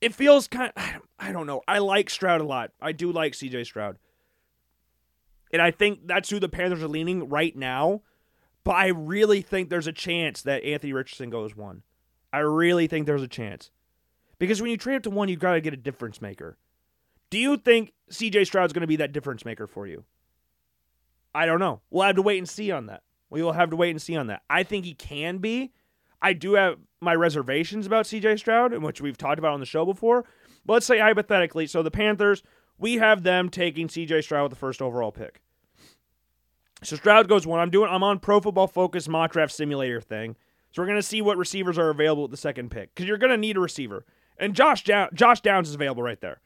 it 0.00 0.14
feels 0.14 0.48
kind. 0.48 0.72
Of, 0.76 1.02
I 1.18 1.32
don't 1.32 1.46
know. 1.46 1.62
I 1.66 1.78
like 1.78 2.10
Stroud 2.10 2.40
a 2.40 2.44
lot. 2.44 2.72
I 2.80 2.92
do 2.92 3.10
like 3.12 3.32
CJ 3.32 3.66
Stroud, 3.66 3.98
and 5.52 5.60
I 5.60 5.70
think 5.70 6.06
that's 6.06 6.30
who 6.30 6.38
the 6.40 6.48
Panthers 6.48 6.82
are 6.82 6.88
leaning 6.88 7.28
right 7.28 7.54
now. 7.56 8.02
But 8.64 8.76
I 8.76 8.86
really 8.88 9.42
think 9.42 9.68
there's 9.68 9.86
a 9.86 9.92
chance 9.92 10.42
that 10.42 10.64
Anthony 10.64 10.92
Richardson 10.94 11.28
goes 11.28 11.54
one. 11.54 11.82
I 12.32 12.38
really 12.38 12.86
think 12.86 13.06
there's 13.06 13.22
a 13.22 13.28
chance. 13.28 13.70
Because 14.38 14.60
when 14.60 14.70
you 14.70 14.76
trade 14.76 14.96
up 14.96 15.02
to 15.04 15.10
one, 15.10 15.28
you've 15.28 15.38
got 15.38 15.52
to 15.52 15.60
get 15.60 15.74
a 15.74 15.76
difference 15.76 16.20
maker. 16.20 16.56
Do 17.30 17.38
you 17.38 17.56
think 17.56 17.92
CJ 18.10 18.46
Stroud's 18.46 18.72
going 18.72 18.80
to 18.80 18.86
be 18.86 18.96
that 18.96 19.12
difference 19.12 19.44
maker 19.44 19.66
for 19.66 19.86
you? 19.86 20.04
I 21.34 21.46
don't 21.46 21.60
know. 21.60 21.80
We'll 21.90 22.04
have 22.04 22.16
to 22.16 22.22
wait 22.22 22.38
and 22.38 22.48
see 22.48 22.70
on 22.70 22.86
that. 22.86 23.02
We 23.34 23.42
will 23.42 23.54
have 23.54 23.70
to 23.70 23.76
wait 23.76 23.90
and 23.90 24.00
see 24.00 24.14
on 24.14 24.28
that. 24.28 24.42
I 24.48 24.62
think 24.62 24.84
he 24.84 24.94
can 24.94 25.38
be. 25.38 25.72
I 26.22 26.34
do 26.34 26.52
have 26.52 26.78
my 27.00 27.16
reservations 27.16 27.84
about 27.84 28.04
CJ 28.04 28.38
Stroud, 28.38 28.72
which 28.80 29.00
we've 29.00 29.18
talked 29.18 29.40
about 29.40 29.54
on 29.54 29.58
the 29.58 29.66
show 29.66 29.84
before. 29.84 30.24
But 30.64 30.74
let's 30.74 30.86
say 30.86 31.00
hypothetically, 31.00 31.66
so 31.66 31.82
the 31.82 31.90
Panthers, 31.90 32.44
we 32.78 32.94
have 32.94 33.24
them 33.24 33.48
taking 33.48 33.88
CJ 33.88 34.22
Stroud 34.22 34.44
with 34.44 34.50
the 34.50 34.56
first 34.56 34.80
overall 34.80 35.10
pick. 35.10 35.42
So 36.84 36.94
Stroud 36.94 37.26
goes 37.26 37.44
one. 37.44 37.58
I'm 37.58 37.70
doing. 37.70 37.90
I'm 37.90 38.04
on 38.04 38.20
Pro 38.20 38.38
Football 38.38 38.68
Focus 38.68 39.08
mock 39.08 39.32
draft 39.32 39.52
simulator 39.52 40.00
thing. 40.00 40.36
So 40.70 40.80
we're 40.80 40.86
gonna 40.86 41.02
see 41.02 41.20
what 41.20 41.36
receivers 41.36 41.76
are 41.76 41.90
available 41.90 42.22
at 42.26 42.30
the 42.30 42.36
second 42.36 42.70
pick 42.70 42.94
because 42.94 43.08
you're 43.08 43.18
gonna 43.18 43.36
need 43.36 43.56
a 43.56 43.60
receiver. 43.60 44.06
And 44.38 44.54
Josh 44.54 44.84
Down- 44.84 45.08
Josh 45.12 45.40
Downs 45.40 45.68
is 45.68 45.74
available 45.74 46.04
right 46.04 46.20
there. 46.20 46.40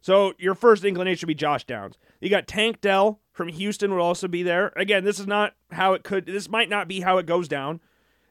So 0.00 0.34
your 0.38 0.56
first 0.56 0.84
inclination 0.84 1.20
should 1.20 1.26
be 1.28 1.36
Josh 1.36 1.62
Downs. 1.62 1.98
You 2.20 2.30
got 2.30 2.48
Tank 2.48 2.80
Dell 2.80 3.20
from 3.32 3.48
Houston 3.48 3.92
would 3.92 4.00
also 4.00 4.28
be 4.28 4.42
there. 4.42 4.72
Again, 4.76 5.04
this 5.04 5.18
is 5.18 5.26
not 5.26 5.54
how 5.70 5.94
it 5.94 6.04
could. 6.04 6.26
This 6.26 6.48
might 6.48 6.68
not 6.68 6.86
be 6.86 7.00
how 7.00 7.18
it 7.18 7.26
goes 7.26 7.48
down. 7.48 7.80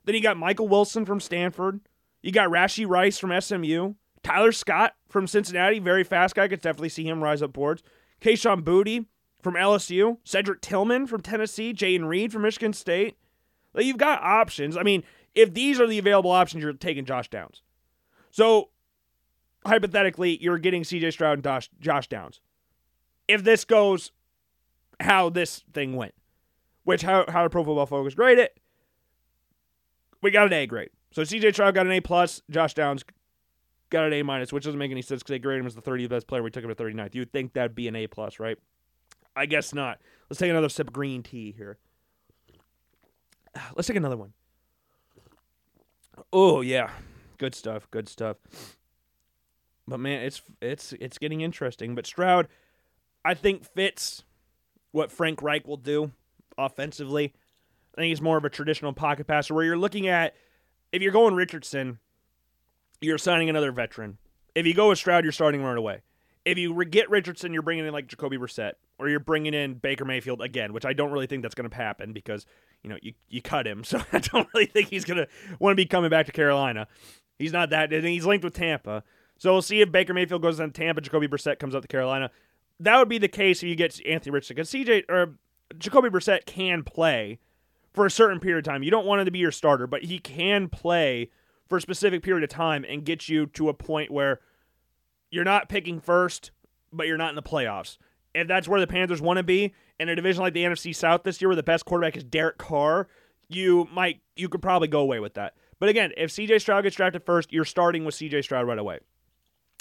Then 0.05 0.15
you 0.15 0.21
got 0.21 0.37
Michael 0.37 0.67
Wilson 0.67 1.05
from 1.05 1.19
Stanford. 1.19 1.81
You 2.21 2.31
got 2.31 2.49
Rashee 2.49 2.87
Rice 2.87 3.17
from 3.17 3.39
SMU. 3.39 3.95
Tyler 4.23 4.51
Scott 4.51 4.95
from 5.09 5.25
Cincinnati, 5.25 5.79
very 5.79 6.03
fast 6.03 6.35
guy. 6.35 6.47
Could 6.47 6.61
definitely 6.61 6.89
see 6.89 7.07
him 7.07 7.23
rise 7.23 7.41
up 7.41 7.53
boards. 7.53 7.81
Kayshon 8.21 8.61
Boutte 8.61 9.05
from 9.41 9.55
LSU. 9.55 10.17
Cedric 10.23 10.61
Tillman 10.61 11.07
from 11.07 11.21
Tennessee. 11.21 11.73
Jayden 11.73 12.07
Reed 12.07 12.31
from 12.31 12.43
Michigan 12.43 12.73
State. 12.73 13.17
Like 13.73 13.85
you've 13.85 13.97
got 13.97 14.21
options. 14.21 14.77
I 14.77 14.83
mean, 14.83 15.03
if 15.33 15.53
these 15.53 15.79
are 15.79 15.87
the 15.87 15.97
available 15.97 16.31
options, 16.31 16.63
you're 16.63 16.73
taking 16.73 17.05
Josh 17.05 17.29
Downs. 17.29 17.63
So 18.29 18.69
hypothetically, 19.65 20.37
you're 20.41 20.59
getting 20.59 20.83
CJ 20.83 21.13
Stroud 21.13 21.43
and 21.43 21.63
Josh 21.79 22.07
Downs. 22.07 22.41
If 23.27 23.43
this 23.43 23.65
goes 23.65 24.11
how 25.01 25.29
this 25.29 25.63
thing 25.73 25.95
went, 25.95 26.13
which 26.83 27.01
how 27.01 27.25
how 27.27 27.47
Pro 27.47 27.63
Football 27.63 27.85
Focus 27.85 28.13
grade 28.13 28.39
it, 28.39 28.59
we 30.21 30.31
got 30.31 30.47
an 30.47 30.53
A 30.53 30.65
grade. 30.67 30.89
So 31.11 31.23
CJ 31.23 31.53
Stroud 31.53 31.75
got 31.75 31.85
an 31.85 31.91
A 31.91 31.99
plus, 31.99 32.41
Josh 32.49 32.73
Downs 32.73 33.03
got 33.89 34.05
an 34.05 34.13
A 34.13 34.23
minus, 34.23 34.53
which 34.53 34.63
doesn't 34.63 34.79
make 34.79 34.91
any 34.91 35.01
sense 35.01 35.21
because 35.21 35.33
they 35.33 35.39
graded 35.39 35.61
him 35.61 35.67
as 35.67 35.75
the 35.75 35.81
30th 35.81 36.09
best 36.09 36.27
player. 36.27 36.41
We 36.41 36.49
took 36.49 36.63
him 36.63 36.73
to 36.73 36.75
39th. 36.75 37.13
You'd 37.13 37.31
think 37.31 37.53
that'd 37.53 37.75
be 37.75 37.87
an 37.87 37.95
A 37.95 38.07
plus, 38.07 38.39
right? 38.39 38.57
I 39.35 39.45
guess 39.45 39.73
not. 39.73 39.99
Let's 40.29 40.39
take 40.39 40.49
another 40.49 40.69
sip 40.69 40.87
of 40.87 40.93
green 40.93 41.23
tea 41.23 41.53
here. 41.55 41.77
Let's 43.75 43.87
take 43.87 43.97
another 43.97 44.17
one. 44.17 44.33
Oh 46.31 46.61
yeah, 46.61 46.89
good 47.37 47.55
stuff. 47.55 47.89
Good 47.91 48.07
stuff. 48.07 48.37
But 49.87 49.99
man, 49.99 50.23
it's 50.23 50.41
it's 50.61 50.93
it's 50.93 51.17
getting 51.17 51.41
interesting. 51.41 51.95
But 51.95 52.05
Stroud, 52.05 52.47
I 53.25 53.33
think 53.33 53.65
fits 53.65 54.23
what 54.91 55.11
Frank 55.11 55.41
Reich 55.41 55.67
will 55.67 55.77
do 55.77 56.11
offensively. 56.57 57.33
I 57.95 58.01
think 58.01 58.09
he's 58.09 58.21
more 58.21 58.37
of 58.37 58.45
a 58.45 58.49
traditional 58.49 58.93
pocket 58.93 59.27
passer 59.27 59.53
where 59.53 59.63
you're 59.65 59.77
looking 59.77 60.07
at 60.07 60.35
if 60.91 61.01
you're 61.01 61.11
going 61.11 61.35
Richardson, 61.35 61.99
you're 62.99 63.17
signing 63.17 63.49
another 63.49 63.71
veteran. 63.71 64.17
If 64.55 64.65
you 64.65 64.73
go 64.73 64.89
with 64.89 64.97
Stroud, 64.97 65.23
you're 65.23 65.31
starting 65.31 65.63
right 65.63 65.77
away. 65.77 66.01
If 66.43 66.57
you 66.57 66.83
get 66.85 67.09
Richardson, 67.09 67.53
you're 67.53 67.61
bringing 67.61 67.85
in 67.85 67.93
like 67.93 68.07
Jacoby 68.07 68.37
Brissett, 68.37 68.73
or 68.97 69.07
you're 69.07 69.19
bringing 69.19 69.53
in 69.53 69.75
Baker 69.75 70.05
Mayfield 70.05 70.41
again, 70.41 70.73
which 70.73 70.85
I 70.85 70.93
don't 70.93 71.11
really 71.11 71.27
think 71.27 71.43
that's 71.43 71.55
going 71.55 71.69
to 71.69 71.75
happen 71.75 72.13
because 72.13 72.45
you 72.83 72.89
know 72.89 72.97
you 73.01 73.13
you 73.29 73.41
cut 73.41 73.67
him, 73.67 73.83
so 73.85 74.01
I 74.11 74.19
don't 74.19 74.47
really 74.53 74.65
think 74.65 74.89
he's 74.89 75.05
going 75.05 75.17
to 75.17 75.27
want 75.59 75.73
to 75.73 75.75
be 75.75 75.85
coming 75.85 76.09
back 76.09 76.25
to 76.25 76.31
Carolina. 76.31 76.87
He's 77.37 77.53
not 77.53 77.69
that. 77.69 77.93
And 77.93 78.05
he's 78.05 78.25
linked 78.25 78.43
with 78.43 78.53
Tampa, 78.53 79.03
so 79.37 79.51
we'll 79.53 79.61
see 79.61 79.81
if 79.81 79.91
Baker 79.91 80.13
Mayfield 80.13 80.41
goes 80.41 80.59
on 80.59 80.71
Tampa, 80.71 81.01
Jacoby 81.01 81.27
Brissett 81.27 81.59
comes 81.59 81.75
up 81.75 81.83
to 81.83 81.87
Carolina. 81.87 82.31
That 82.81 82.97
would 82.97 83.09
be 83.09 83.17
the 83.17 83.27
case 83.27 83.61
if 83.61 83.69
you 83.69 83.75
get 83.75 83.99
Anthony 84.05 84.33
Richardson 84.33 84.55
because 84.55 84.71
CJ 84.71 85.03
or 85.09 85.35
Jacoby 85.77 86.09
Brissett 86.09 86.45
can 86.45 86.83
play 86.83 87.39
for 87.93 88.05
a 88.05 88.11
certain 88.11 88.39
period 88.39 88.65
of 88.65 88.71
time. 88.71 88.83
You 88.83 88.91
don't 88.91 89.05
want 89.05 89.21
him 89.21 89.25
to 89.25 89.31
be 89.31 89.39
your 89.39 89.51
starter, 89.51 89.85
but 89.85 90.03
he 90.03 90.17
can 90.19 90.67
play 90.67 91.29
for 91.69 91.77
a 91.77 91.81
specific 91.81 92.23
period 92.23 92.43
of 92.43 92.49
time 92.49 92.85
and 92.87 93.05
get 93.05 93.29
you 93.29 93.45
to 93.47 93.69
a 93.69 93.73
point 93.73 94.11
where 94.11 94.39
you're 95.29 95.43
not 95.43 95.69
picking 95.69 95.99
first, 95.99 96.51
but 96.91 97.07
you're 97.07 97.17
not 97.17 97.29
in 97.29 97.35
the 97.35 97.43
playoffs. 97.43 97.97
if 98.33 98.47
that's 98.47 98.67
where 98.67 98.79
the 98.79 98.87
Panthers 98.87 99.21
want 99.21 99.37
to 99.37 99.43
be 99.43 99.73
in 99.99 100.09
a 100.09 100.15
division 100.15 100.41
like 100.41 100.53
the 100.53 100.63
NFC 100.63 100.95
South 100.95 101.23
this 101.23 101.41
year, 101.41 101.49
where 101.49 101.55
the 101.55 101.63
best 101.63 101.85
quarterback 101.85 102.17
is 102.17 102.23
Derek 102.23 102.57
Carr, 102.57 103.07
you 103.49 103.87
might 103.91 104.21
you 104.35 104.49
could 104.49 104.61
probably 104.61 104.87
go 104.87 105.01
away 105.01 105.19
with 105.19 105.33
that. 105.35 105.53
But 105.79 105.89
again, 105.89 106.11
if 106.17 106.31
CJ 106.31 106.61
Stroud 106.61 106.83
gets 106.83 106.95
drafted 106.95 107.25
first, 107.25 107.51
you're 107.51 107.65
starting 107.65 108.05
with 108.05 108.15
CJ 108.15 108.43
Stroud 108.43 108.67
right 108.67 108.79
away, 108.79 108.99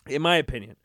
in 0.07 0.23
my 0.23 0.37
opinion. 0.37 0.77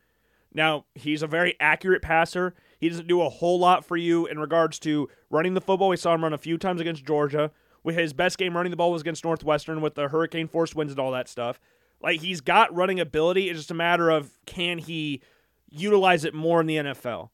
Now, 0.56 0.86
he's 0.96 1.22
a 1.22 1.28
very 1.28 1.58
accurate 1.60 2.02
passer. 2.02 2.56
He 2.80 2.88
doesn't 2.88 3.08
do 3.08 3.22
a 3.22 3.30
whole 3.30 3.60
lot 3.60 3.84
for 3.84 3.98
you 3.98 4.26
in 4.26 4.40
regards 4.40 4.80
to 4.80 5.10
running 5.30 5.54
the 5.54 5.60
football. 5.60 5.90
We 5.90 5.98
saw 5.98 6.16
him 6.16 6.24
run 6.24 6.32
a 6.32 6.38
few 6.38 6.58
times 6.58 6.80
against 6.80 7.06
Georgia. 7.06 7.52
With 7.84 7.98
his 7.98 8.14
best 8.14 8.38
game 8.38 8.56
running 8.56 8.72
the 8.72 8.78
ball 8.78 8.92
was 8.92 9.02
against 9.02 9.26
Northwestern 9.26 9.82
with 9.82 9.94
the 9.94 10.08
hurricane 10.08 10.48
force 10.48 10.74
winds 10.74 10.94
and 10.94 11.00
all 11.00 11.12
that 11.12 11.28
stuff. 11.28 11.60
Like 12.02 12.22
he's 12.22 12.42
got 12.42 12.74
running 12.74 13.00
ability. 13.00 13.50
It's 13.50 13.60
just 13.60 13.70
a 13.70 13.76
matter 13.76 14.10
of 14.10 14.40
can 14.46 14.80
he 14.80 15.22
utilize 15.70 16.26
it 16.26 16.34
more 16.34 16.62
in 16.62 16.68
the 16.68 16.78
NFL. 16.78 17.30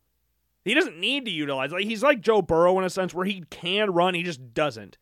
He 0.66 0.74
doesn't 0.74 1.00
need 1.00 1.24
to 1.26 1.32
utilize 1.32 1.72
like 1.72 1.86
he's 1.86 2.04
like 2.04 2.22
Joe 2.22 2.42
Burrow 2.42 2.78
in 2.80 2.84
a 2.84 2.90
sense 2.90 3.14
where 3.14 3.26
he 3.26 3.46
can 3.50 3.92
run, 3.92 4.14
he 4.14 4.24
just 4.24 4.54
doesn't. 4.54 4.98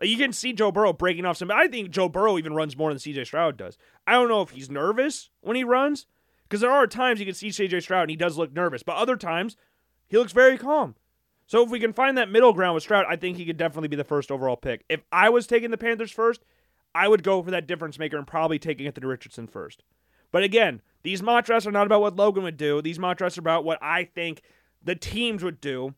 Like 0.00 0.10
you 0.10 0.16
can 0.16 0.32
see 0.32 0.52
Joe 0.52 0.72
Burrow 0.72 0.92
breaking 0.92 1.26
off 1.26 1.36
some. 1.36 1.50
I 1.50 1.68
think 1.68 1.90
Joe 1.90 2.08
Burrow 2.08 2.36
even 2.36 2.54
runs 2.54 2.76
more 2.76 2.90
than 2.90 2.98
CJ 2.98 3.26
Stroud 3.26 3.56
does. 3.56 3.78
I 4.06 4.12
don't 4.12 4.28
know 4.28 4.42
if 4.42 4.50
he's 4.50 4.70
nervous 4.70 5.30
when 5.42 5.54
he 5.54 5.64
runs 5.64 6.06
because 6.48 6.60
there 6.60 6.70
are 6.70 6.86
times 6.86 7.20
you 7.20 7.26
can 7.26 7.34
see 7.34 7.48
CJ 7.48 7.82
Stroud 7.82 8.02
and 8.02 8.10
he 8.10 8.16
does 8.16 8.38
look 8.38 8.52
nervous, 8.52 8.82
but 8.82 8.96
other 8.96 9.16
times 9.16 9.56
he 10.06 10.16
looks 10.16 10.32
very 10.32 10.56
calm. 10.56 10.94
So 11.46 11.62
if 11.62 11.70
we 11.70 11.80
can 11.80 11.92
find 11.92 12.16
that 12.18 12.30
middle 12.30 12.52
ground 12.52 12.74
with 12.74 12.82
Stroud, 12.82 13.06
I 13.08 13.16
think 13.16 13.36
he 13.36 13.46
could 13.46 13.56
definitely 13.56 13.88
be 13.88 13.96
the 13.96 14.04
first 14.04 14.30
overall 14.30 14.56
pick. 14.56 14.84
If 14.88 15.00
I 15.10 15.30
was 15.30 15.46
taking 15.46 15.70
the 15.70 15.78
Panthers 15.78 16.10
first, 16.10 16.44
I 16.94 17.08
would 17.08 17.22
go 17.22 17.42
for 17.42 17.50
that 17.50 17.66
difference 17.66 17.98
maker 17.98 18.16
and 18.16 18.26
probably 18.26 18.58
taking 18.58 18.86
Anthony 18.86 19.06
Richardson 19.06 19.46
first. 19.46 19.82
But 20.30 20.42
again, 20.42 20.82
these 21.02 21.22
mock 21.22 21.46
drafts 21.46 21.66
are 21.66 21.72
not 21.72 21.86
about 21.86 22.00
what 22.00 22.16
Logan 22.16 22.42
would 22.42 22.56
do. 22.56 22.82
These 22.82 22.98
mock 22.98 23.18
drafts 23.18 23.38
are 23.38 23.40
about 23.40 23.64
what 23.64 23.78
I 23.82 24.04
think 24.04 24.42
the 24.82 24.94
teams 24.94 25.42
would 25.42 25.60
do 25.60 25.94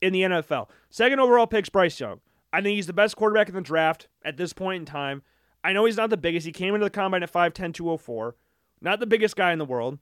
in 0.00 0.12
the 0.12 0.22
NFL. 0.22 0.68
Second 0.90 1.20
overall 1.20 1.46
pick's 1.46 1.68
Bryce 1.68 1.98
Young. 2.00 2.20
I 2.52 2.62
think 2.62 2.76
he's 2.76 2.86
the 2.86 2.92
best 2.92 3.16
quarterback 3.16 3.48
in 3.48 3.54
the 3.54 3.60
draft 3.60 4.08
at 4.24 4.36
this 4.36 4.52
point 4.52 4.80
in 4.80 4.86
time. 4.86 5.22
I 5.62 5.72
know 5.72 5.84
he's 5.84 5.96
not 5.96 6.10
the 6.10 6.16
biggest. 6.16 6.46
He 6.46 6.52
came 6.52 6.74
into 6.74 6.84
the 6.84 6.90
combine 6.90 7.22
at 7.22 7.32
5'10, 7.32 7.74
204. 7.74 8.34
Not 8.80 9.00
the 9.00 9.06
biggest 9.06 9.36
guy 9.36 9.52
in 9.52 9.58
the 9.58 9.64
world, 9.64 9.98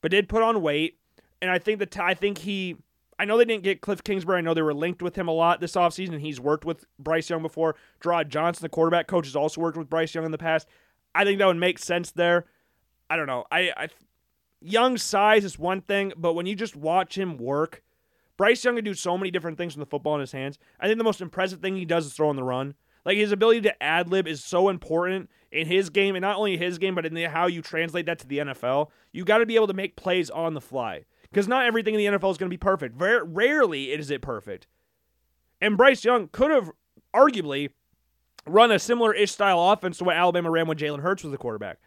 but 0.00 0.10
did 0.10 0.28
put 0.28 0.42
on 0.42 0.62
weight. 0.62 0.98
And 1.40 1.50
I 1.50 1.58
think 1.58 1.78
that 1.78 1.98
I 1.98 2.14
think 2.14 2.38
he 2.38 2.76
I 3.18 3.24
know 3.24 3.36
they 3.36 3.44
didn't 3.44 3.64
get 3.64 3.80
Cliff 3.80 4.04
Kingsbury. 4.04 4.38
I 4.38 4.40
know 4.42 4.54
they 4.54 4.62
were 4.62 4.74
linked 4.74 5.02
with 5.02 5.16
him 5.16 5.26
a 5.26 5.32
lot 5.32 5.60
this 5.60 5.74
offseason. 5.74 6.20
He's 6.20 6.40
worked 6.40 6.64
with 6.64 6.84
Bryce 6.98 7.28
Young 7.28 7.42
before. 7.42 7.74
Jerrod 8.00 8.28
Johnson, 8.28 8.62
the 8.62 8.68
quarterback 8.68 9.08
coach, 9.08 9.26
has 9.26 9.34
also 9.34 9.60
worked 9.60 9.76
with 9.76 9.90
Bryce 9.90 10.14
Young 10.14 10.24
in 10.24 10.30
the 10.30 10.38
past. 10.38 10.68
I 11.14 11.24
think 11.24 11.38
that 11.38 11.46
would 11.46 11.56
make 11.56 11.78
sense 11.78 12.12
there. 12.12 12.46
I 13.10 13.16
don't 13.16 13.26
know. 13.26 13.44
I, 13.50 13.72
I 13.76 13.88
Young's 14.60 15.02
size 15.02 15.44
is 15.44 15.58
one 15.58 15.80
thing, 15.80 16.12
but 16.16 16.34
when 16.34 16.46
you 16.46 16.54
just 16.54 16.76
watch 16.76 17.16
him 17.16 17.38
work, 17.38 17.82
Bryce 18.36 18.64
Young 18.64 18.76
can 18.76 18.84
do 18.84 18.94
so 18.94 19.18
many 19.18 19.30
different 19.30 19.58
things 19.58 19.76
with 19.76 19.86
the 19.86 19.90
football 19.90 20.14
in 20.14 20.20
his 20.20 20.32
hands. 20.32 20.58
I 20.78 20.86
think 20.86 20.98
the 20.98 21.04
most 21.04 21.20
impressive 21.20 21.60
thing 21.60 21.74
he 21.76 21.84
does 21.84 22.06
is 22.06 22.12
throw 22.12 22.28
on 22.28 22.36
the 22.36 22.44
run. 22.44 22.74
Like 23.08 23.16
his 23.16 23.32
ability 23.32 23.62
to 23.62 23.82
ad 23.82 24.10
lib 24.10 24.28
is 24.28 24.44
so 24.44 24.68
important 24.68 25.30
in 25.50 25.66
his 25.66 25.88
game, 25.88 26.14
and 26.14 26.20
not 26.20 26.36
only 26.36 26.58
his 26.58 26.76
game, 26.76 26.94
but 26.94 27.06
in 27.06 27.14
the, 27.14 27.24
how 27.24 27.46
you 27.46 27.62
translate 27.62 28.04
that 28.04 28.18
to 28.18 28.26
the 28.26 28.36
NFL. 28.36 28.90
You 29.12 29.24
got 29.24 29.38
to 29.38 29.46
be 29.46 29.54
able 29.54 29.68
to 29.68 29.72
make 29.72 29.96
plays 29.96 30.28
on 30.28 30.52
the 30.52 30.60
fly 30.60 31.06
because 31.30 31.48
not 31.48 31.64
everything 31.64 31.94
in 31.94 32.00
the 32.00 32.18
NFL 32.18 32.32
is 32.32 32.36
going 32.36 32.50
to 32.50 32.54
be 32.54 32.58
perfect. 32.58 32.96
Very 32.96 33.26
rarely 33.26 33.84
is 33.84 34.10
it 34.10 34.20
perfect. 34.20 34.66
And 35.58 35.78
Bryce 35.78 36.04
Young 36.04 36.28
could 36.28 36.50
have 36.50 36.70
arguably 37.14 37.70
run 38.46 38.70
a 38.70 38.78
similar 38.78 39.14
ish 39.14 39.32
style 39.32 39.70
offense 39.70 39.96
to 39.96 40.04
what 40.04 40.16
Alabama 40.16 40.50
ran 40.50 40.68
when 40.68 40.76
Jalen 40.76 41.00
Hurts 41.00 41.22
was 41.22 41.32
the 41.32 41.38
quarterback. 41.38 41.78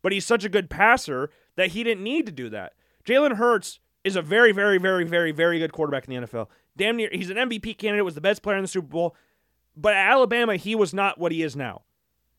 But 0.00 0.12
he's 0.12 0.24
such 0.24 0.42
a 0.42 0.48
good 0.48 0.70
passer 0.70 1.28
that 1.56 1.72
he 1.72 1.84
didn't 1.84 2.02
need 2.02 2.24
to 2.24 2.32
do 2.32 2.48
that. 2.48 2.72
Jalen 3.04 3.36
Hurts 3.36 3.78
is 4.04 4.16
a 4.16 4.22
very, 4.22 4.52
very, 4.52 4.78
very, 4.78 5.04
very, 5.04 5.32
very 5.32 5.58
good 5.58 5.74
quarterback 5.74 6.08
in 6.08 6.18
the 6.18 6.26
NFL. 6.26 6.46
Damn 6.78 6.96
near, 6.96 7.10
he's 7.12 7.28
an 7.28 7.36
MVP 7.36 7.76
candidate, 7.76 8.06
was 8.06 8.14
the 8.14 8.22
best 8.22 8.40
player 8.40 8.56
in 8.56 8.64
the 8.64 8.68
Super 8.68 8.88
Bowl. 8.88 9.14
But 9.76 9.94
at 9.94 10.10
Alabama, 10.10 10.56
he 10.56 10.74
was 10.74 10.92
not 10.92 11.18
what 11.18 11.32
he 11.32 11.42
is 11.42 11.56
now. 11.56 11.82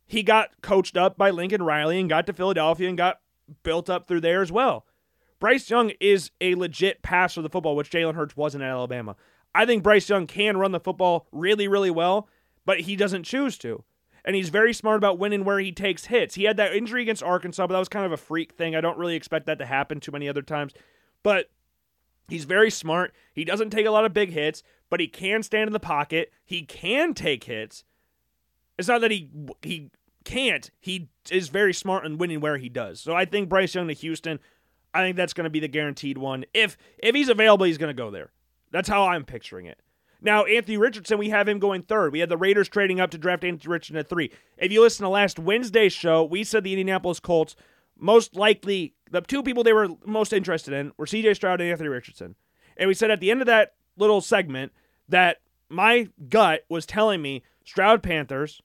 He 0.06 0.24
got 0.24 0.62
coached 0.62 0.98
up 0.98 1.18
by 1.18 1.30
Lincoln 1.30 1.64
Riley 1.64 2.00
and 2.00 2.10
got 2.10 2.28
to 2.28 2.34
Philadelphia 2.34 2.88
and 2.90 2.98
got 2.98 3.20
built 3.64 3.90
up 3.90 4.08
through 4.08 4.22
there 4.22 4.42
as 4.42 4.52
well. 4.52 4.86
Bryce 5.40 5.70
Young 5.70 5.92
is 6.00 6.32
a 6.40 6.56
legit 6.56 7.02
passer 7.02 7.40
of 7.40 7.44
the 7.44 7.50
football, 7.50 7.76
which 7.76 7.90
Jalen 7.90 8.16
Hurts 8.16 8.38
wasn't 8.38 8.64
at 8.64 8.70
Alabama. 8.70 9.16
I 9.56 9.66
think 9.66 9.84
Bryce 9.84 10.08
Young 10.08 10.28
can 10.28 10.58
run 10.58 10.72
the 10.72 10.80
football 10.80 11.28
really, 11.32 11.68
really 11.68 11.92
well, 11.92 12.30
but 12.66 12.82
he 12.82 12.96
doesn't 12.96 13.24
choose 13.24 13.58
to. 13.60 13.84
And 14.26 14.36
he's 14.36 14.50
very 14.50 14.74
smart 14.74 14.98
about 14.98 15.20
when 15.20 15.34
and 15.34 15.46
where 15.46 15.60
he 15.60 15.72
takes 15.72 16.06
hits. 16.06 16.36
He 16.36 16.46
had 16.46 16.56
that 16.58 16.74
injury 16.74 17.02
against 17.02 17.24
Arkansas, 17.24 17.68
but 17.68 17.74
that 17.74 17.80
was 17.80 17.90
kind 17.90 18.06
of 18.06 18.14
a 18.14 18.18
freak 18.18 18.54
thing. 18.54 18.74
I 18.76 18.82
don't 18.82 18.98
really 18.98 19.16
expect 19.16 19.48
that 19.48 19.60
to 19.60 19.66
happen 19.66 20.00
too 20.00 20.12
many 20.12 20.30
other 20.30 20.42
times. 20.42 20.74
But 21.24 21.50
he's 22.28 22.46
very 22.46 22.70
smart. 22.70 23.14
He 23.34 23.44
doesn't 23.46 23.70
take 23.70 23.86
a 23.86 23.92
lot 23.92 24.06
of 24.06 24.14
big 24.14 24.32
hits, 24.32 24.64
but 24.90 25.00
he 25.00 25.08
can 25.08 25.44
stand 25.44 25.68
in 25.68 25.74
the 25.74 25.80
pocket. 25.80 26.32
He 26.46 26.64
can 26.64 27.14
take 27.14 27.46
hits. 27.46 27.84
It's 28.78 28.88
not 28.88 29.02
that 29.02 29.12
he 29.12 29.30
he 29.62 29.92
can't. 30.24 30.70
He 30.80 31.10
is 31.30 31.50
very 31.50 31.74
smart 31.74 32.06
in 32.06 32.18
winning 32.18 32.40
where 32.40 32.58
he 32.58 32.70
does. 32.70 33.00
So 33.00 33.14
I 33.14 33.26
think 33.26 33.50
Bryce 33.50 33.76
Young 33.76 33.88
to 33.88 33.94
Houston 33.94 34.40
I 34.94 35.02
think 35.02 35.18
that's 35.18 35.34
going 35.34 35.46
to 35.46 35.50
be 35.50 35.60
the 35.60 35.68
guaranteed 35.68 36.18
one. 36.18 36.46
If 36.54 36.78
if 37.00 37.16
he's 37.16 37.30
available, 37.30 37.66
he's 37.66 37.78
going 37.78 37.96
to 37.96 38.02
go 38.02 38.12
there. 38.12 38.32
That's 38.72 38.90
how 38.90 39.06
I'm 39.06 39.26
picturing 39.26 39.66
it. 39.66 39.80
Now, 40.22 40.46
Anthony 40.46 40.78
Richardson, 40.78 41.18
we 41.18 41.30
have 41.30 41.50
him 41.50 41.60
going 41.60 41.82
third. 41.82 42.14
We 42.14 42.20
had 42.20 42.30
the 42.30 42.38
Raiders 42.38 42.70
trading 42.70 43.02
up 43.02 43.12
to 43.12 43.18
draft 43.18 43.44
Anthony 43.44 43.72
Richardson 43.72 43.98
at 43.98 44.08
three. 44.08 44.32
If 44.58 44.72
you 44.72 44.82
listen 44.82 45.04
to 45.04 45.10
last 45.10 45.38
Wednesday's 45.38 45.92
show, 45.92 46.24
we 46.24 46.44
said 46.44 46.64
the 46.64 46.72
Indianapolis 46.72 47.20
Colts 47.20 47.56
most 47.98 48.36
likely 48.36 48.94
the 49.14 49.22
two 49.22 49.44
people 49.44 49.64
they 49.64 49.74
were 49.74 49.90
most 50.06 50.34
interested 50.34 50.74
in 50.74 50.92
were 50.98 51.06
CJ 51.06 51.36
Stroud 51.36 51.62
and 51.62 51.70
Anthony 51.70 51.88
Richardson. 51.88 52.36
And 52.76 52.88
we 52.88 52.96
said 52.96 53.12
at 53.12 53.20
the 53.20 53.30
end 53.30 53.42
of 53.42 53.48
that 53.48 53.74
little 53.96 54.22
segment 54.22 54.72
that 55.08 55.38
my 55.70 56.10
gut 56.30 56.66
was 56.68 56.88
telling 56.88 57.22
me 57.22 57.44
Stroud 57.64 58.02
Panthers 58.02 58.62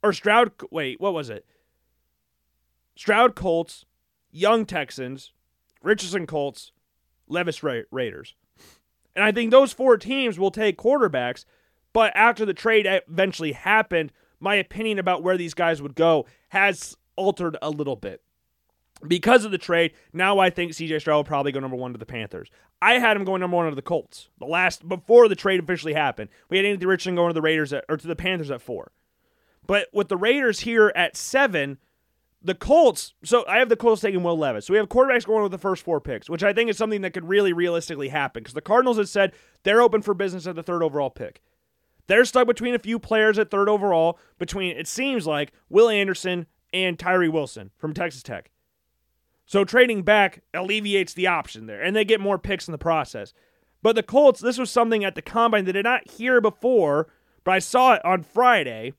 or 0.00 0.12
Stroud 0.12 0.52
wait, 0.70 1.00
what 1.00 1.12
was 1.12 1.28
it? 1.28 1.44
Stroud 2.94 3.34
Colts, 3.34 3.84
Young 4.30 4.64
Texans, 4.64 5.32
Richardson 5.82 6.26
Colts, 6.26 6.70
Levis 7.26 7.64
Ra- 7.64 7.82
Raiders. 7.90 8.36
And 9.16 9.24
I 9.24 9.32
think 9.32 9.50
those 9.50 9.72
four 9.72 9.96
teams 9.96 10.38
will 10.38 10.52
take 10.52 10.78
quarterbacks, 10.78 11.44
but 11.92 12.12
after 12.14 12.46
the 12.46 12.54
trade 12.54 12.86
eventually 12.86 13.52
happened, 13.52 14.12
my 14.38 14.54
opinion 14.54 15.00
about 15.00 15.24
where 15.24 15.36
these 15.36 15.54
guys 15.54 15.82
would 15.82 15.96
go 15.96 16.26
has 16.50 16.96
altered 17.16 17.56
a 17.60 17.70
little 17.70 17.96
bit. 17.96 18.22
Because 19.06 19.44
of 19.44 19.50
the 19.50 19.58
trade, 19.58 19.92
now 20.12 20.38
I 20.38 20.50
think 20.50 20.72
CJ 20.72 21.00
Stroud 21.00 21.16
will 21.16 21.24
probably 21.24 21.52
go 21.52 21.60
number 21.60 21.76
one 21.76 21.92
to 21.92 21.98
the 21.98 22.06
Panthers. 22.06 22.50
I 22.82 22.94
had 22.94 23.16
him 23.16 23.24
going 23.24 23.40
number 23.40 23.56
one 23.56 23.68
to 23.68 23.74
the 23.74 23.82
Colts. 23.82 24.28
The 24.38 24.46
last 24.46 24.88
before 24.88 25.28
the 25.28 25.34
trade 25.34 25.60
officially 25.60 25.94
happened, 25.94 26.30
we 26.48 26.56
had 26.56 26.66
Anthony 26.66 26.86
Richardson 26.86 27.14
going 27.14 27.30
to 27.30 27.34
the 27.34 27.42
Raiders 27.42 27.72
at, 27.72 27.84
or 27.88 27.96
to 27.96 28.06
the 28.06 28.16
Panthers 28.16 28.50
at 28.50 28.60
four. 28.60 28.92
But 29.66 29.88
with 29.92 30.08
the 30.08 30.16
Raiders 30.16 30.60
here 30.60 30.92
at 30.94 31.16
seven, 31.16 31.78
the 32.42 32.54
Colts, 32.54 33.14
so 33.22 33.44
I 33.46 33.58
have 33.58 33.68
the 33.68 33.76
Colts 33.76 34.00
taking 34.00 34.22
Will 34.22 34.38
Levis. 34.38 34.66
So 34.66 34.72
we 34.72 34.78
have 34.78 34.88
quarterbacks 34.88 35.26
going 35.26 35.42
with 35.42 35.52
the 35.52 35.58
first 35.58 35.82
four 35.82 36.00
picks, 36.00 36.30
which 36.30 36.42
I 36.42 36.52
think 36.52 36.70
is 36.70 36.78
something 36.78 37.02
that 37.02 37.12
could 37.12 37.28
really 37.28 37.52
realistically 37.52 38.08
happen 38.08 38.42
because 38.42 38.54
the 38.54 38.60
Cardinals 38.62 38.98
have 38.98 39.08
said 39.08 39.32
they're 39.62 39.82
open 39.82 40.02
for 40.02 40.14
business 40.14 40.46
at 40.46 40.56
the 40.56 40.62
third 40.62 40.82
overall 40.82 41.10
pick. 41.10 41.42
They're 42.06 42.24
stuck 42.24 42.46
between 42.46 42.74
a 42.74 42.78
few 42.78 42.98
players 42.98 43.38
at 43.38 43.50
third 43.50 43.68
overall, 43.68 44.18
between, 44.38 44.76
it 44.76 44.88
seems 44.88 45.26
like, 45.26 45.52
Will 45.68 45.88
Anderson 45.88 46.46
and 46.72 46.98
Tyree 46.98 47.28
Wilson 47.28 47.70
from 47.76 47.94
Texas 47.94 48.22
Tech. 48.22 48.50
So 49.50 49.64
trading 49.64 50.02
back 50.02 50.44
alleviates 50.54 51.12
the 51.12 51.26
option 51.26 51.66
there, 51.66 51.82
and 51.82 51.96
they 51.96 52.04
get 52.04 52.20
more 52.20 52.38
picks 52.38 52.68
in 52.68 52.72
the 52.72 52.78
process. 52.78 53.34
But 53.82 53.96
the 53.96 54.02
Colts, 54.04 54.38
this 54.38 54.58
was 54.58 54.70
something 54.70 55.02
at 55.02 55.16
the 55.16 55.22
combine 55.22 55.64
that 55.64 55.74
I 55.74 55.78
did 55.78 55.84
not 55.86 56.08
hear 56.08 56.40
before, 56.40 57.08
but 57.42 57.50
I 57.50 57.58
saw 57.58 57.94
it 57.94 58.04
on 58.04 58.22
Friday 58.22 58.92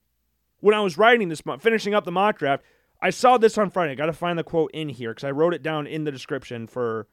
when 0.60 0.76
I 0.76 0.82
was 0.82 0.98
writing 0.98 1.30
this, 1.30 1.42
finishing 1.62 1.94
up 1.94 2.04
the 2.04 2.12
mock 2.12 2.38
draft. 2.38 2.66
I 3.02 3.12
saw 3.12 3.38
this 3.38 3.58
on 3.58 3.70
Friday. 3.70 3.94
I 3.94 3.96
got 3.96 4.08
to 4.08 4.14
find 4.14 4.38
the 4.38 4.44
quote 4.44 4.72
in 4.74 4.90
here 4.90 5.12
because 5.12 5.24
I 5.24 5.32
wrote 5.32 5.54
it 5.54 5.64
down 5.64 5.88
in 5.88 6.04
the 6.04 6.12
description 6.12 6.68
for. 6.68 7.08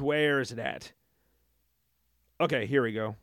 Where 0.00 0.40
is 0.40 0.50
it 0.50 0.58
at? 0.58 0.90
Okay, 2.40 2.66
here 2.66 2.82
we 2.82 2.92
go. 2.92 3.14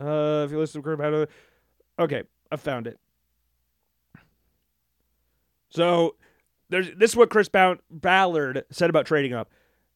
Uh, 0.00 0.44
if 0.44 0.52
you 0.52 0.58
listen 0.60 0.84
to 0.84 0.90
about 0.92 1.28
okay, 1.98 2.22
I 2.52 2.54
found 2.54 2.86
it. 2.86 3.00
So 5.68 6.14
there's 6.68 6.90
this 6.96 7.12
is 7.12 7.16
what 7.16 7.30
Chris 7.30 7.48
Ballard 7.48 8.64
said 8.70 8.90
about 8.90 9.06
trading 9.06 9.32
up 9.32 9.50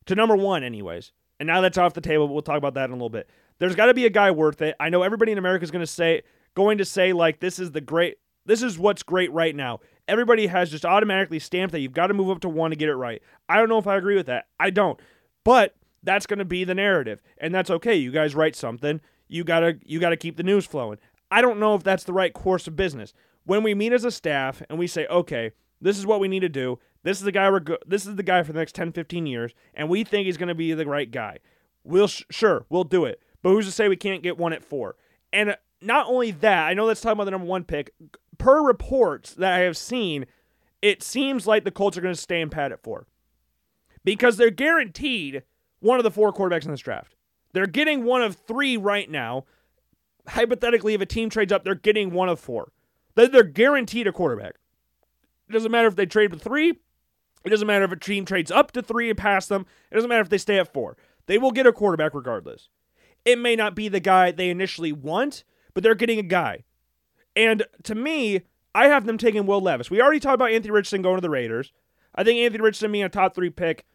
to 0.07 0.15
number 0.15 0.37
one, 0.37 0.63
anyways. 0.63 1.13
And 1.39 1.47
now 1.47 1.61
that's 1.61 1.79
off 1.79 1.95
the 1.95 2.01
table. 2.01 2.27
But 2.27 2.35
we'll 2.35 2.43
talk 2.43 2.59
about 2.59 2.75
that 2.75 2.85
in 2.85 2.91
a 2.91 2.95
little 2.95 3.09
bit. 3.09 3.29
There's 3.59 3.75
got 3.75 3.87
to 3.87 3.95
be 3.95 4.07
a 4.07 4.11
guy 4.11 4.31
worth 4.31 4.63
it. 4.63 4.77
I 4.81 4.89
know 4.89 5.03
everybody 5.03 5.33
in 5.33 5.39
America 5.39 5.65
is 5.65 5.71
going 5.71 5.85
to 5.85 5.87
say, 5.87 6.23
going 6.55 6.79
to 6.79 6.85
say 6.85 7.13
like 7.13 7.41
this 7.41 7.59
is 7.59 7.73
the 7.73 7.81
great 7.81 8.19
this 8.47 8.63
is 8.63 8.79
what's 8.79 9.03
great 9.03 9.33
right 9.33 9.55
now. 9.55 9.81
Everybody 10.09 10.49
has 10.49 10.71
just 10.71 10.85
automatically 10.85 11.39
stamped 11.39 11.73
that 11.73 11.81
you've 11.81 11.93
got 11.93 12.09
to 12.09 12.15
move 12.15 12.31
up 12.31 12.41
to 12.41 12.49
one 12.49 12.71
to 12.71 12.77
get 12.77 12.89
it 12.89 12.97
right. 12.97 13.23
I 13.49 13.59
don't 13.59 13.69
know 13.69 13.79
if 13.79 13.87
I 13.87 13.97
agree 13.97 14.17
with 14.17 14.27
that. 14.27 14.47
I 14.59 14.71
don't. 14.71 14.99
But 15.45 15.77
that's 16.03 16.27
going 16.27 16.39
to 16.39 16.45
be 16.45 16.65
the 16.65 16.75
narrative, 16.75 17.21
and 17.39 17.55
that's 17.55 17.71
okay. 17.71 17.95
You 17.95 18.11
guys 18.11 18.35
write 18.35 18.57
something. 18.57 19.01
You 19.29 19.45
gotta 19.45 19.79
you 19.85 20.01
gotta 20.01 20.17
keep 20.17 20.37
the 20.37 20.43
news 20.43 20.67
flowing. 20.67 20.99
I 21.31 21.43
don't 21.43 21.61
know 21.61 21.77
if 21.77 21.85
that's 21.85 22.05
the 22.05 22.13
right 22.13 22.33
course 22.33 22.67
of 22.67 22.75
business. 22.75 23.15
When 23.45 23.63
we 23.63 23.75
meet 23.75 23.93
as 23.93 24.05
a 24.05 24.11
staff 24.11 24.63
and 24.69 24.79
we 24.79 24.87
say, 24.87 25.07
okay, 25.07 25.53
This 25.81 25.99
is 25.99 26.07
what 26.07 26.21
we 26.21 26.29
need 26.29 26.40
to 26.40 26.49
do. 26.49 26.79
This 27.03 27.19
is 27.19 27.25
the 27.25 27.33
guy 27.33 27.51
we're 27.51 27.61
go- 27.61 27.79
this 27.87 28.07
is 28.07 28.16
the 28.16 28.23
guy 28.23 28.43
for 28.43 28.53
the 28.53 28.59
next 28.59 28.75
10, 28.75 28.93
15 28.93 29.27
years, 29.27 29.53
and 29.75 29.88
we 29.88 30.05
think 30.05 30.27
he's 30.27 30.37
going 30.37 30.49
to 30.49 30.55
be 30.55 30.73
the 30.73 30.87
right 30.87 31.11
guy. 31.11 31.38
We'll 31.83 32.09
sh- 32.09 32.25
sure 32.31 32.66
we'll 32.69 32.85
do 32.85 33.05
it, 33.07 33.23
but 33.43 33.51
who's 33.51 33.66
to 33.66 33.73
say 33.73 33.88
we 33.88 33.97
can't 33.97 34.23
get 34.23 34.37
one 34.38 34.53
at 34.53 34.64
four? 34.64 34.97
And 35.33 35.51
uh, 35.51 35.57
not 35.81 36.07
only 36.09 36.31
that, 36.31 36.66
I 36.66 36.75
know 36.75 36.87
that's 36.87 37.01
talking 37.01 37.14
about 37.14 37.25
the 37.25 37.31
number 37.31 37.47
one 37.47 37.64
pick. 37.64 37.95
Per 38.37 38.62
reports 38.62 39.35
that 39.35 39.55
I 39.55 39.61
have 39.61 39.77
seen, 39.77 40.27
it 40.83 41.03
seems 41.03 41.47
like 41.47 41.64
the 41.64 41.71
Colts 41.71 41.97
are 41.97 42.03
going 42.03 42.14
to 42.14 42.21
stay 42.21 42.40
in 42.40 42.51
pat 42.51 42.73
at 42.73 42.83
four 42.83 43.07
because 44.05 44.37
they're 44.37 44.51
guaranteed 44.51 45.43
one 45.81 45.99
of 45.99 46.05
the 46.05 46.11
four 46.11 46.33
quarterbacks 46.33 46.64
in 46.64 46.71
this 46.71 46.81
draft. 46.81 47.16
They're 47.53 47.66
getting 47.66 48.05
one 48.05 48.23
of 48.23 48.37
three 48.37 48.77
right 48.77 49.11
now. 49.11 49.45
Hypothetically, 50.29 50.95
if 50.95 51.01
a 51.01 51.07
team 51.07 51.31
trades 51.31 51.53
up, 51.53 51.64
they're 51.64 51.75
getting 51.75 52.12
one 52.12 52.29
of 52.29 52.38
four. 52.38 52.73
They're 53.14 53.43
guaranteed 53.43 54.07
a 54.07 54.12
quarterback. 54.12 54.57
It 55.51 55.53
doesn't 55.55 55.73
matter 55.73 55.89
if 55.89 55.97
they 55.97 56.07
trade 56.07 56.31
with 56.31 56.43
three. 56.43 56.79
It 57.45 57.49
doesn't 57.49 57.67
matter 57.67 57.85
if 57.85 57.91
a 57.91 57.97
team 57.97 58.25
trades 58.25 58.53
up 58.53 58.71
to 58.73 58.83
three 58.83 59.11
and 59.11 59.19
pass 59.19 59.49
them. 59.49 59.67
It 59.91 59.97
doesn't 59.97 60.09
matter 60.09 60.23
if 60.23 60.29
they 60.29 60.39
stay 60.39 60.61
at 60.61 60.73
four. 60.73 60.97
They 61.27 61.39
will 61.39 61.51
get 61.51 61.67
a 61.67 61.73
quarterback 61.73 62.15
regardless. 62.15 62.69
It 63.25 63.37
may 63.37 63.57
not 63.57 63.75
be 63.75 63.89
the 63.89 63.99
guy 63.99 64.31
they 64.31 64.49
initially 64.49 64.93
want, 64.93 65.43
but 65.75 65.83
they're 65.83 65.97
getting 65.97 66.21
a 66.21 66.23
guy. 66.23 66.63
And 67.35 67.65
to 67.83 67.97
me, 67.97 68.43
I 68.77 68.87
have 68.87 69.07
them 69.07 69.19
taking 69.19 69.45
Will 69.45 69.61
Levis. 69.61 69.91
We 69.91 70.01
already 70.01 70.21
talked 70.21 70.37
about 70.37 70.53
Anthony 70.53 70.71
Richardson 70.71 71.03
going 71.03 71.17
to 71.17 71.21
the 71.21 71.29
Raiders. 71.29 71.73
I 72.15 72.23
think 72.23 72.39
Anthony 72.39 72.63
Richardson 72.63 72.93
being 72.93 73.03
a 73.03 73.09
top 73.09 73.35
three 73.35 73.51
pick 73.51 73.87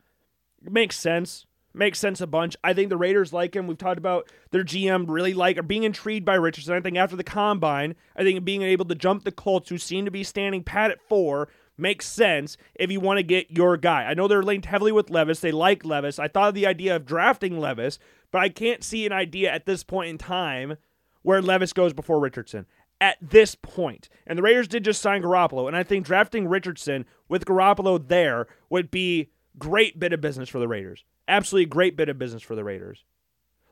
makes 0.62 0.98
sense. 0.98 1.46
Makes 1.76 2.00
sense 2.00 2.22
a 2.22 2.28
bunch. 2.28 2.56
I 2.64 2.74
think 2.74 2.88
the 2.88 2.96
Raiders 2.96 3.34
like 3.34 3.54
him. 3.54 3.68
We've 3.68 3.78
talked 3.78 3.98
about 3.98 4.32
their 4.52 4.64
GM 4.64 5.06
really 5.10 5.34
like 5.34 5.58
or 5.58 5.64
being 5.64 5.84
intrigued 5.84 6.26
by 6.26 6.36
Richardson. 6.36 6.74
I 6.74 6.80
think 6.80 6.96
after 6.96 7.18
the 7.18 7.24
combine, 7.24 7.96
I 8.16 8.24
think 8.24 8.46
being 8.46 8.62
able 8.62 8.86
to 8.86 8.96
jump 8.96 9.26
the 9.26 9.32
Colts, 9.32 9.70
who 9.70 9.78
seem 9.78 10.06
to 10.06 10.12
be 10.12 10.24
standing 10.24 10.64
pat 10.64 10.92
at 10.92 11.02
four, 11.02 11.50
makes 11.78 12.06
sense 12.08 12.56
if 12.76 12.90
you 12.90 13.02
want 13.02 13.18
to 13.18 13.24
get 13.24 13.52
your 13.52 13.76
guy. 13.76 14.06
I 14.06 14.14
know 14.14 14.30
they're 14.30 14.42
linked 14.42 14.68
heavily 14.68 14.94
with 14.94 15.10
Levis. 15.10 15.42
They 15.42 15.52
like 15.52 15.84
Levis. 15.84 16.18
I 16.18 16.30
thought 16.30 16.50
of 16.50 16.56
the 16.56 16.66
idea 16.66 16.96
of 16.96 17.06
drafting 17.06 17.60
Levis, 17.60 18.00
but 18.32 18.42
I 18.42 18.48
can't 18.48 18.82
see 18.82 19.06
an 19.06 19.12
idea 19.12 19.52
at 19.52 19.66
this 19.66 19.84
point 19.84 20.10
in 20.10 20.18
time 20.18 20.78
where 21.24 21.42
Levis 21.42 21.74
goes 21.74 21.92
before 21.92 22.22
Richardson. 22.22 22.68
At 23.02 23.18
this 23.22 23.56
point. 23.56 24.08
And 24.26 24.38
the 24.38 24.44
Raiders 24.44 24.70
did 24.70 24.86
just 24.86 25.02
sign 25.02 25.24
Garoppolo, 25.24 25.68
and 25.68 25.76
I 25.76 25.84
think 25.84 26.06
drafting 26.06 26.48
Richardson 26.48 27.06
with 27.28 27.44
Garoppolo 27.44 28.08
there 28.08 28.48
would 28.70 28.90
be 28.90 29.30
great 29.58 30.00
bit 30.00 30.14
of 30.14 30.22
business 30.22 30.50
for 30.50 30.60
the 30.60 30.68
Raiders. 30.68 31.04
Absolutely 31.28 31.66
great 31.66 31.96
bit 31.96 32.10
of 32.10 32.18
business 32.18 32.44
for 32.44 32.56
the 32.56 32.64
Raiders. 32.64 33.04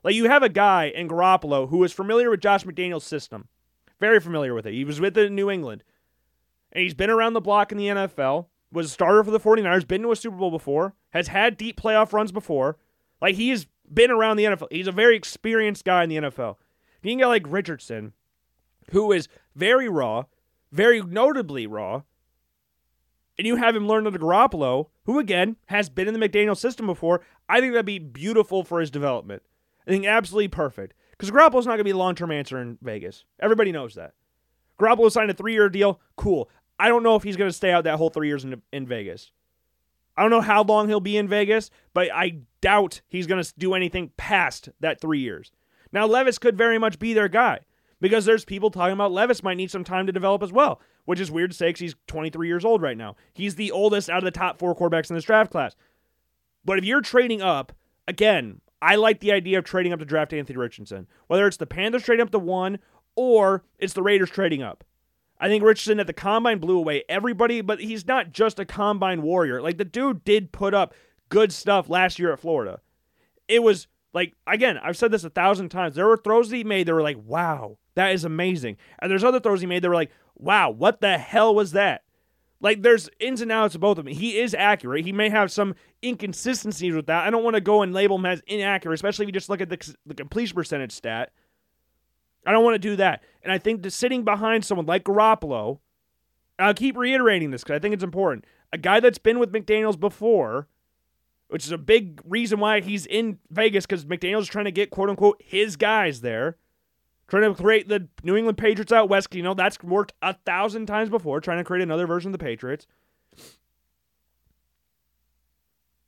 Like 0.02 0.14
you 0.14 0.28
have 0.28 0.42
a 0.42 0.48
guy 0.48 0.86
in 0.86 1.08
Garoppolo 1.08 1.68
who 1.68 1.82
is 1.84 1.92
familiar 1.92 2.30
with 2.30 2.40
Josh 2.40 2.64
McDaniels' 2.64 3.02
system. 3.02 3.48
Very 4.00 4.20
familiar 4.20 4.54
with 4.54 4.66
it. 4.66 4.74
He 4.74 4.84
was 4.84 5.00
with 5.00 5.16
it 5.16 5.26
in 5.26 5.34
New 5.34 5.50
England 5.50 5.82
and 6.74 6.82
he's 6.82 6.94
been 6.94 7.10
around 7.10 7.34
the 7.34 7.40
block 7.40 7.70
in 7.70 7.78
the 7.78 7.86
NFL, 7.86 8.46
was 8.72 8.86
a 8.86 8.90
starter 8.90 9.22
for 9.22 9.30
the 9.30 9.40
49ers, 9.40 9.86
been 9.86 10.02
to 10.02 10.12
a 10.12 10.16
Super 10.16 10.36
Bowl 10.36 10.50
before, 10.50 10.94
has 11.10 11.28
had 11.28 11.56
deep 11.56 11.80
playoff 11.80 12.12
runs 12.12 12.32
before. 12.32 12.76
Like 13.22 13.36
he's 13.36 13.66
been 13.92 14.10
around 14.10 14.36
the 14.36 14.44
NFL. 14.44 14.68
He's 14.72 14.88
a 14.88 14.92
very 14.92 15.16
experienced 15.16 15.84
guy 15.84 16.02
in 16.02 16.10
the 16.10 16.16
NFL. 16.16 16.56
You 17.02 17.12
can 17.12 17.18
get 17.18 17.26
like 17.26 17.44
Richardson, 17.46 18.12
who 18.90 19.12
is 19.12 19.28
very 19.54 19.88
raw, 19.88 20.24
very 20.72 21.00
notably 21.00 21.66
raw, 21.66 22.02
and 23.38 23.46
you 23.46 23.56
have 23.56 23.74
him 23.74 23.86
learn 23.86 24.06
under 24.06 24.18
Garoppolo, 24.18 24.88
who 25.04 25.18
again 25.18 25.56
has 25.66 25.88
been 25.88 26.08
in 26.08 26.18
the 26.18 26.28
McDaniel 26.28 26.56
system 26.56 26.86
before, 26.86 27.20
I 27.48 27.60
think 27.60 27.72
that'd 27.72 27.86
be 27.86 27.98
beautiful 27.98 28.64
for 28.64 28.80
his 28.80 28.90
development. 28.90 29.42
I 29.86 29.90
think 29.90 30.06
absolutely 30.06 30.48
perfect. 30.48 30.94
Because 31.10 31.30
Garoppolo's 31.30 31.66
not 31.66 31.72
going 31.72 31.78
to 31.78 31.84
be 31.84 31.90
a 31.90 31.96
long 31.96 32.14
term 32.14 32.30
answer 32.30 32.60
in 32.60 32.78
Vegas. 32.82 33.24
Everybody 33.40 33.72
knows 33.72 33.94
that. 33.94 34.14
Garoppolo 34.78 35.10
signed 35.10 35.30
a 35.30 35.34
three 35.34 35.52
year 35.52 35.68
deal. 35.68 36.00
Cool. 36.16 36.50
I 36.78 36.88
don't 36.88 37.02
know 37.02 37.16
if 37.16 37.22
he's 37.22 37.36
going 37.36 37.50
to 37.50 37.56
stay 37.56 37.70
out 37.70 37.84
that 37.84 37.98
whole 37.98 38.10
three 38.10 38.26
years 38.26 38.44
in, 38.44 38.60
in 38.72 38.86
Vegas. 38.86 39.30
I 40.16 40.22
don't 40.22 40.30
know 40.30 40.40
how 40.40 40.62
long 40.62 40.88
he'll 40.88 41.00
be 41.00 41.16
in 41.16 41.28
Vegas, 41.28 41.70
but 41.92 42.12
I 42.12 42.38
doubt 42.60 43.00
he's 43.08 43.26
going 43.26 43.42
to 43.42 43.54
do 43.58 43.74
anything 43.74 44.12
past 44.16 44.68
that 44.80 45.00
three 45.00 45.20
years. 45.20 45.52
Now, 45.92 46.06
Levis 46.06 46.38
could 46.38 46.56
very 46.56 46.78
much 46.78 46.98
be 46.98 47.12
their 47.12 47.28
guy 47.28 47.60
because 48.00 48.24
there's 48.24 48.44
people 48.44 48.70
talking 48.70 48.92
about 48.92 49.12
Levis 49.12 49.42
might 49.42 49.56
need 49.56 49.70
some 49.70 49.84
time 49.84 50.06
to 50.06 50.12
develop 50.12 50.42
as 50.42 50.52
well, 50.52 50.80
which 51.04 51.20
is 51.20 51.30
weird 51.30 51.50
to 51.50 51.56
say 51.56 51.68
because 51.68 51.80
he's 51.80 51.94
23 52.06 52.46
years 52.46 52.64
old 52.64 52.82
right 52.82 52.96
now. 52.96 53.16
He's 53.32 53.54
the 53.54 53.70
oldest 53.70 54.10
out 54.10 54.18
of 54.18 54.24
the 54.24 54.30
top 54.30 54.58
four 54.58 54.74
quarterbacks 54.74 55.10
in 55.10 55.16
this 55.16 55.24
draft 55.24 55.50
class. 55.50 55.74
But 56.64 56.78
if 56.78 56.84
you're 56.84 57.00
trading 57.00 57.42
up, 57.42 57.72
again, 58.08 58.60
I 58.80 58.96
like 58.96 59.20
the 59.20 59.32
idea 59.32 59.58
of 59.58 59.64
trading 59.64 59.92
up 59.92 59.98
to 59.98 60.04
draft 60.04 60.32
Anthony 60.32 60.58
Richardson. 60.58 61.06
Whether 61.26 61.46
it's 61.46 61.56
the 61.56 61.66
Panthers 61.66 62.02
trading 62.02 62.22
up 62.22 62.30
to 62.32 62.38
one 62.38 62.78
or 63.16 63.64
it's 63.78 63.94
the 63.94 64.02
Raiders 64.02 64.30
trading 64.30 64.62
up. 64.62 64.84
I 65.38 65.48
think 65.48 65.64
Richardson 65.64 66.00
at 66.00 66.06
the 66.06 66.12
combine 66.12 66.58
blew 66.58 66.78
away 66.78 67.04
everybody, 67.08 67.60
but 67.60 67.80
he's 67.80 68.06
not 68.06 68.32
just 68.32 68.58
a 68.58 68.64
combine 68.64 69.22
warrior. 69.22 69.60
Like 69.60 69.78
the 69.78 69.84
dude 69.84 70.24
did 70.24 70.52
put 70.52 70.74
up 70.74 70.94
good 71.28 71.52
stuff 71.52 71.88
last 71.88 72.18
year 72.18 72.32
at 72.32 72.40
Florida. 72.40 72.80
It 73.48 73.62
was 73.62 73.88
like 74.12 74.34
again, 74.46 74.78
I've 74.78 74.96
said 74.96 75.10
this 75.10 75.24
a 75.24 75.30
thousand 75.30 75.68
times. 75.70 75.96
There 75.96 76.06
were 76.06 76.16
throws 76.16 76.50
that 76.50 76.56
he 76.56 76.64
made 76.64 76.86
that 76.86 76.94
were 76.94 77.02
like, 77.02 77.18
wow, 77.24 77.78
that 77.94 78.12
is 78.12 78.24
amazing. 78.24 78.76
And 78.98 79.10
there's 79.10 79.24
other 79.24 79.40
throws 79.40 79.60
he 79.60 79.66
made 79.66 79.82
that 79.82 79.88
were 79.88 79.94
like, 79.94 80.12
wow, 80.36 80.70
what 80.70 81.00
the 81.00 81.18
hell 81.18 81.54
was 81.54 81.72
that? 81.72 82.02
Like 82.60 82.82
there's 82.82 83.10
ins 83.20 83.40
and 83.40 83.52
outs 83.52 83.74
of 83.74 83.80
both 83.80 83.98
of 83.98 84.04
them. 84.04 84.14
He 84.14 84.38
is 84.38 84.54
accurate. 84.54 85.04
He 85.04 85.12
may 85.12 85.28
have 85.28 85.52
some 85.52 85.74
inconsistencies 86.02 86.94
with 86.94 87.06
that. 87.06 87.26
I 87.26 87.30
don't 87.30 87.44
want 87.44 87.54
to 87.54 87.60
go 87.60 87.82
and 87.82 87.92
label 87.92 88.16
him 88.16 88.26
as 88.26 88.42
inaccurate, 88.46 88.94
especially 88.94 89.24
if 89.24 89.28
you 89.28 89.32
just 89.32 89.50
look 89.50 89.60
at 89.60 89.68
the, 89.68 89.94
the 90.06 90.14
completion 90.14 90.54
percentage 90.54 90.92
stat. 90.92 91.30
I 92.46 92.52
don't 92.52 92.64
want 92.64 92.74
to 92.74 92.78
do 92.78 92.96
that. 92.96 93.22
And 93.42 93.52
I 93.52 93.58
think 93.58 93.84
sitting 93.90 94.24
behind 94.24 94.64
someone 94.64 94.86
like 94.86 95.04
Garoppolo, 95.04 95.78
I'll 96.58 96.74
keep 96.74 96.96
reiterating 96.96 97.50
this 97.50 97.62
because 97.62 97.76
I 97.76 97.78
think 97.80 97.94
it's 97.94 98.04
important. 98.04 98.44
A 98.72 98.78
guy 98.78 99.00
that's 99.00 99.18
been 99.18 99.38
with 99.38 99.52
McDaniels 99.52 99.98
before, 99.98 100.68
which 101.48 101.64
is 101.64 101.72
a 101.72 101.78
big 101.78 102.20
reason 102.24 102.60
why 102.60 102.80
he's 102.80 103.06
in 103.06 103.38
Vegas 103.50 103.86
because 103.86 104.04
McDaniels 104.04 104.42
is 104.42 104.48
trying 104.48 104.64
to 104.64 104.72
get 104.72 104.90
quote 104.90 105.10
unquote 105.10 105.40
his 105.44 105.76
guys 105.76 106.20
there, 106.20 106.56
trying 107.28 107.54
to 107.54 107.60
create 107.60 107.88
the 107.88 108.08
New 108.22 108.36
England 108.36 108.58
Patriots 108.58 108.92
out 108.92 109.08
west. 109.08 109.34
You 109.34 109.42
know, 109.42 109.54
that's 109.54 109.82
worked 109.82 110.12
a 110.22 110.34
thousand 110.34 110.86
times 110.86 111.10
before, 111.10 111.40
trying 111.40 111.58
to 111.58 111.64
create 111.64 111.82
another 111.82 112.06
version 112.06 112.28
of 112.28 112.38
the 112.38 112.44
Patriots. 112.44 112.86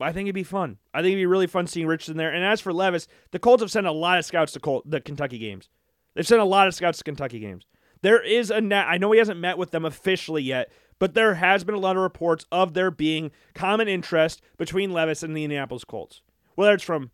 I 0.00 0.12
think 0.12 0.26
it'd 0.26 0.34
be 0.34 0.42
fun. 0.42 0.78
I 0.92 0.98
think 0.98 1.12
it'd 1.12 1.20
be 1.20 1.26
really 1.26 1.46
fun 1.46 1.66
seeing 1.66 1.86
Richardson 1.86 2.18
there. 2.18 2.32
And 2.32 2.44
as 2.44 2.60
for 2.60 2.72
Levis, 2.72 3.08
the 3.30 3.38
Colts 3.38 3.62
have 3.62 3.70
sent 3.70 3.86
a 3.86 3.92
lot 3.92 4.18
of 4.18 4.26
scouts 4.26 4.52
to 4.52 4.60
Colt, 4.60 4.88
the 4.90 5.00
Kentucky 5.00 5.38
games. 5.38 5.70
They've 6.14 6.26
sent 6.26 6.40
a 6.40 6.44
lot 6.44 6.68
of 6.68 6.74
scouts 6.74 6.98
to 6.98 7.04
Kentucky 7.04 7.38
games. 7.38 7.64
There 8.02 8.22
is 8.22 8.50
a 8.50 8.60
net. 8.60 8.86
I 8.88 8.98
know 8.98 9.12
he 9.12 9.18
hasn't 9.18 9.40
met 9.40 9.56
with 9.58 9.70
them 9.70 9.84
officially 9.84 10.42
yet, 10.42 10.70
but 10.98 11.14
there 11.14 11.34
has 11.34 11.64
been 11.64 11.74
a 11.74 11.78
lot 11.78 11.96
of 11.96 12.02
reports 12.02 12.44
of 12.52 12.74
there 12.74 12.90
being 12.90 13.30
common 13.54 13.88
interest 13.88 14.42
between 14.58 14.92
Levis 14.92 15.22
and 15.22 15.36
the 15.36 15.44
Indianapolis 15.44 15.84
Colts. 15.84 16.20
Whether 16.54 16.74
it's 16.74 16.84
from 16.84 17.10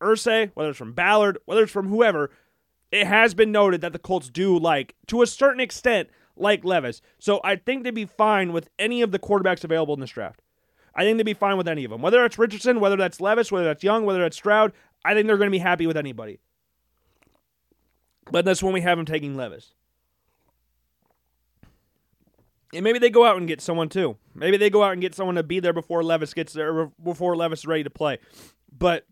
Irsay, 0.00 0.50
whether 0.54 0.70
it's 0.70 0.78
from 0.78 0.92
Ballard, 0.92 1.38
whether 1.46 1.62
it's 1.62 1.72
from 1.72 1.88
whoever, 1.88 2.30
it 2.96 3.06
has 3.06 3.34
been 3.34 3.52
noted 3.52 3.80
that 3.82 3.92
the 3.92 3.98
Colts 3.98 4.28
do 4.28 4.58
like, 4.58 4.94
to 5.06 5.22
a 5.22 5.26
certain 5.26 5.60
extent, 5.60 6.08
like 6.36 6.64
Levis. 6.64 7.02
So 7.18 7.40
I 7.44 7.56
think 7.56 7.84
they'd 7.84 7.90
be 7.90 8.06
fine 8.06 8.52
with 8.52 8.68
any 8.78 9.02
of 9.02 9.10
the 9.10 9.18
quarterbacks 9.18 9.64
available 9.64 9.94
in 9.94 10.00
this 10.00 10.10
draft. 10.10 10.42
I 10.94 11.02
think 11.02 11.18
they'd 11.18 11.24
be 11.24 11.34
fine 11.34 11.56
with 11.58 11.68
any 11.68 11.84
of 11.84 11.90
them. 11.90 12.00
Whether 12.00 12.24
it's 12.24 12.38
Richardson, 12.38 12.80
whether 12.80 12.96
that's 12.96 13.20
Levis, 13.20 13.52
whether 13.52 13.66
that's 13.66 13.84
Young, 13.84 14.04
whether 14.04 14.20
that's 14.20 14.36
Stroud, 14.36 14.72
I 15.04 15.14
think 15.14 15.26
they're 15.26 15.36
going 15.36 15.50
to 15.50 15.52
be 15.52 15.58
happy 15.58 15.86
with 15.86 15.96
anybody. 15.96 16.40
But 18.30 18.44
that's 18.44 18.62
when 18.62 18.72
we 18.72 18.80
have 18.80 18.98
him 18.98 19.04
taking 19.04 19.36
Levis. 19.36 19.72
And 22.74 22.82
maybe 22.82 22.98
they 22.98 23.10
go 23.10 23.24
out 23.24 23.36
and 23.36 23.46
get 23.46 23.60
someone 23.60 23.88
too. 23.88 24.16
Maybe 24.34 24.56
they 24.56 24.70
go 24.70 24.82
out 24.82 24.92
and 24.92 25.00
get 25.00 25.14
someone 25.14 25.36
to 25.36 25.42
be 25.42 25.60
there 25.60 25.72
before 25.72 26.02
Levis 26.02 26.34
gets 26.34 26.52
there, 26.52 26.86
before 27.02 27.36
Levis 27.36 27.60
is 27.60 27.66
ready 27.66 27.84
to 27.84 27.90
play. 27.90 28.18
But 28.76 29.06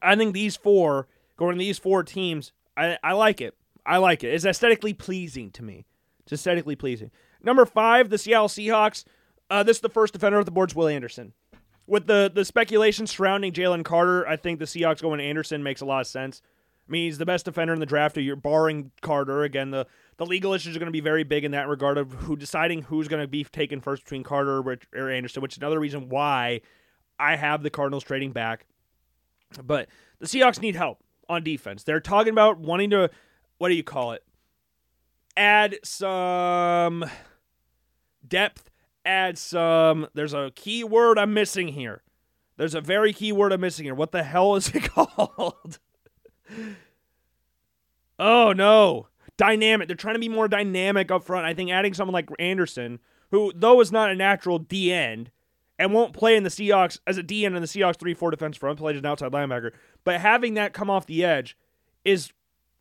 I 0.00 0.16
think 0.16 0.32
these 0.32 0.56
four, 0.56 1.08
going 1.36 1.56
to 1.56 1.58
these 1.58 1.78
four 1.78 2.02
teams, 2.02 2.52
I, 2.80 3.12
like 3.12 3.40
it. 3.40 3.54
I 3.84 3.98
like 3.98 4.24
it. 4.24 4.32
It's 4.34 4.44
aesthetically 4.44 4.94
pleasing 4.94 5.50
to 5.52 5.62
me. 5.62 5.86
It's 6.22 6.32
aesthetically 6.32 6.76
pleasing. 6.76 7.10
Number 7.42 7.66
five, 7.66 8.10
the 8.10 8.18
Seattle 8.18 8.48
Seahawks. 8.48 9.04
Uh, 9.48 9.62
this 9.62 9.78
is 9.78 9.80
the 9.80 9.88
first 9.88 10.12
defender 10.12 10.38
of 10.38 10.44
the 10.44 10.50
board's 10.50 10.74
Will 10.74 10.88
Anderson. 10.88 11.32
With 11.86 12.06
the, 12.06 12.30
the 12.32 12.44
speculation 12.44 13.06
surrounding 13.06 13.52
Jalen 13.52 13.84
Carter, 13.84 14.26
I 14.28 14.36
think 14.36 14.58
the 14.58 14.64
Seahawks 14.64 15.02
going 15.02 15.20
Anderson 15.20 15.62
makes 15.62 15.80
a 15.80 15.84
lot 15.86 16.00
of 16.00 16.06
sense. 16.06 16.40
I 16.88 16.92
mean, 16.92 17.04
he's 17.06 17.18
the 17.18 17.26
best 17.26 17.44
defender 17.44 17.72
in 17.72 17.80
the 17.80 17.86
draft. 17.86 18.16
You're 18.16 18.36
barring 18.36 18.92
Carter. 19.00 19.42
Again, 19.42 19.70
the, 19.70 19.86
the 20.16 20.26
legal 20.26 20.52
issues 20.52 20.76
are 20.76 20.78
going 20.78 20.86
to 20.86 20.92
be 20.92 21.00
very 21.00 21.24
big 21.24 21.44
in 21.44 21.52
that 21.52 21.68
regard 21.68 21.98
of 21.98 22.12
who 22.12 22.36
deciding 22.36 22.82
who's 22.82 23.08
going 23.08 23.22
to 23.22 23.28
be 23.28 23.44
taken 23.44 23.80
first 23.80 24.04
between 24.04 24.22
Carter 24.22 24.60
or 24.94 25.10
Anderson, 25.10 25.42
which 25.42 25.54
is 25.54 25.58
another 25.58 25.80
reason 25.80 26.08
why 26.08 26.60
I 27.18 27.36
have 27.36 27.62
the 27.62 27.70
Cardinals 27.70 28.04
trading 28.04 28.32
back. 28.32 28.66
But 29.64 29.88
the 30.20 30.26
Seahawks 30.26 30.60
need 30.60 30.76
help 30.76 31.00
on 31.30 31.44
defense. 31.44 31.84
They're 31.84 32.00
talking 32.00 32.32
about 32.32 32.58
wanting 32.58 32.90
to, 32.90 33.10
what 33.58 33.68
do 33.68 33.74
you 33.74 33.84
call 33.84 34.12
it? 34.12 34.24
Add 35.36 35.78
some 35.84 37.04
depth, 38.26 38.70
add 39.04 39.38
some, 39.38 40.08
there's 40.12 40.34
a 40.34 40.50
key 40.54 40.84
word 40.84 41.18
I'm 41.18 41.32
missing 41.32 41.68
here. 41.68 42.02
There's 42.56 42.74
a 42.74 42.80
very 42.80 43.14
key 43.14 43.32
word 43.32 43.52
I'm 43.52 43.60
missing 43.60 43.84
here. 43.84 43.94
What 43.94 44.12
the 44.12 44.24
hell 44.24 44.56
is 44.56 44.68
it 44.74 44.82
called? 44.90 45.78
oh 48.18 48.52
no. 48.52 49.06
Dynamic. 49.38 49.88
They're 49.88 49.96
trying 49.96 50.16
to 50.16 50.20
be 50.20 50.28
more 50.28 50.48
dynamic 50.48 51.10
up 51.10 51.24
front. 51.24 51.46
I 51.46 51.54
think 51.54 51.70
adding 51.70 51.94
someone 51.94 52.12
like 52.12 52.28
Anderson, 52.38 52.98
who, 53.30 53.52
though 53.54 53.80
is 53.80 53.90
not 53.90 54.10
a 54.10 54.14
natural 54.14 54.58
D 54.58 54.92
end 54.92 55.30
and 55.78 55.94
won't 55.94 56.12
play 56.12 56.36
in 56.36 56.42
the 56.42 56.50
Seahawks 56.50 56.98
as 57.06 57.16
a 57.16 57.22
D 57.22 57.46
end 57.46 57.56
in 57.56 57.62
the 57.62 57.68
Seahawks 57.68 57.98
3 57.98 58.12
4 58.12 58.30
defense 58.30 58.58
front, 58.58 58.78
played 58.78 58.96
as 58.96 59.00
an 59.00 59.06
outside 59.06 59.32
linebacker, 59.32 59.72
but 60.04 60.20
having 60.20 60.54
that 60.54 60.72
come 60.72 60.90
off 60.90 61.06
the 61.06 61.24
edge 61.24 61.56
is 62.04 62.32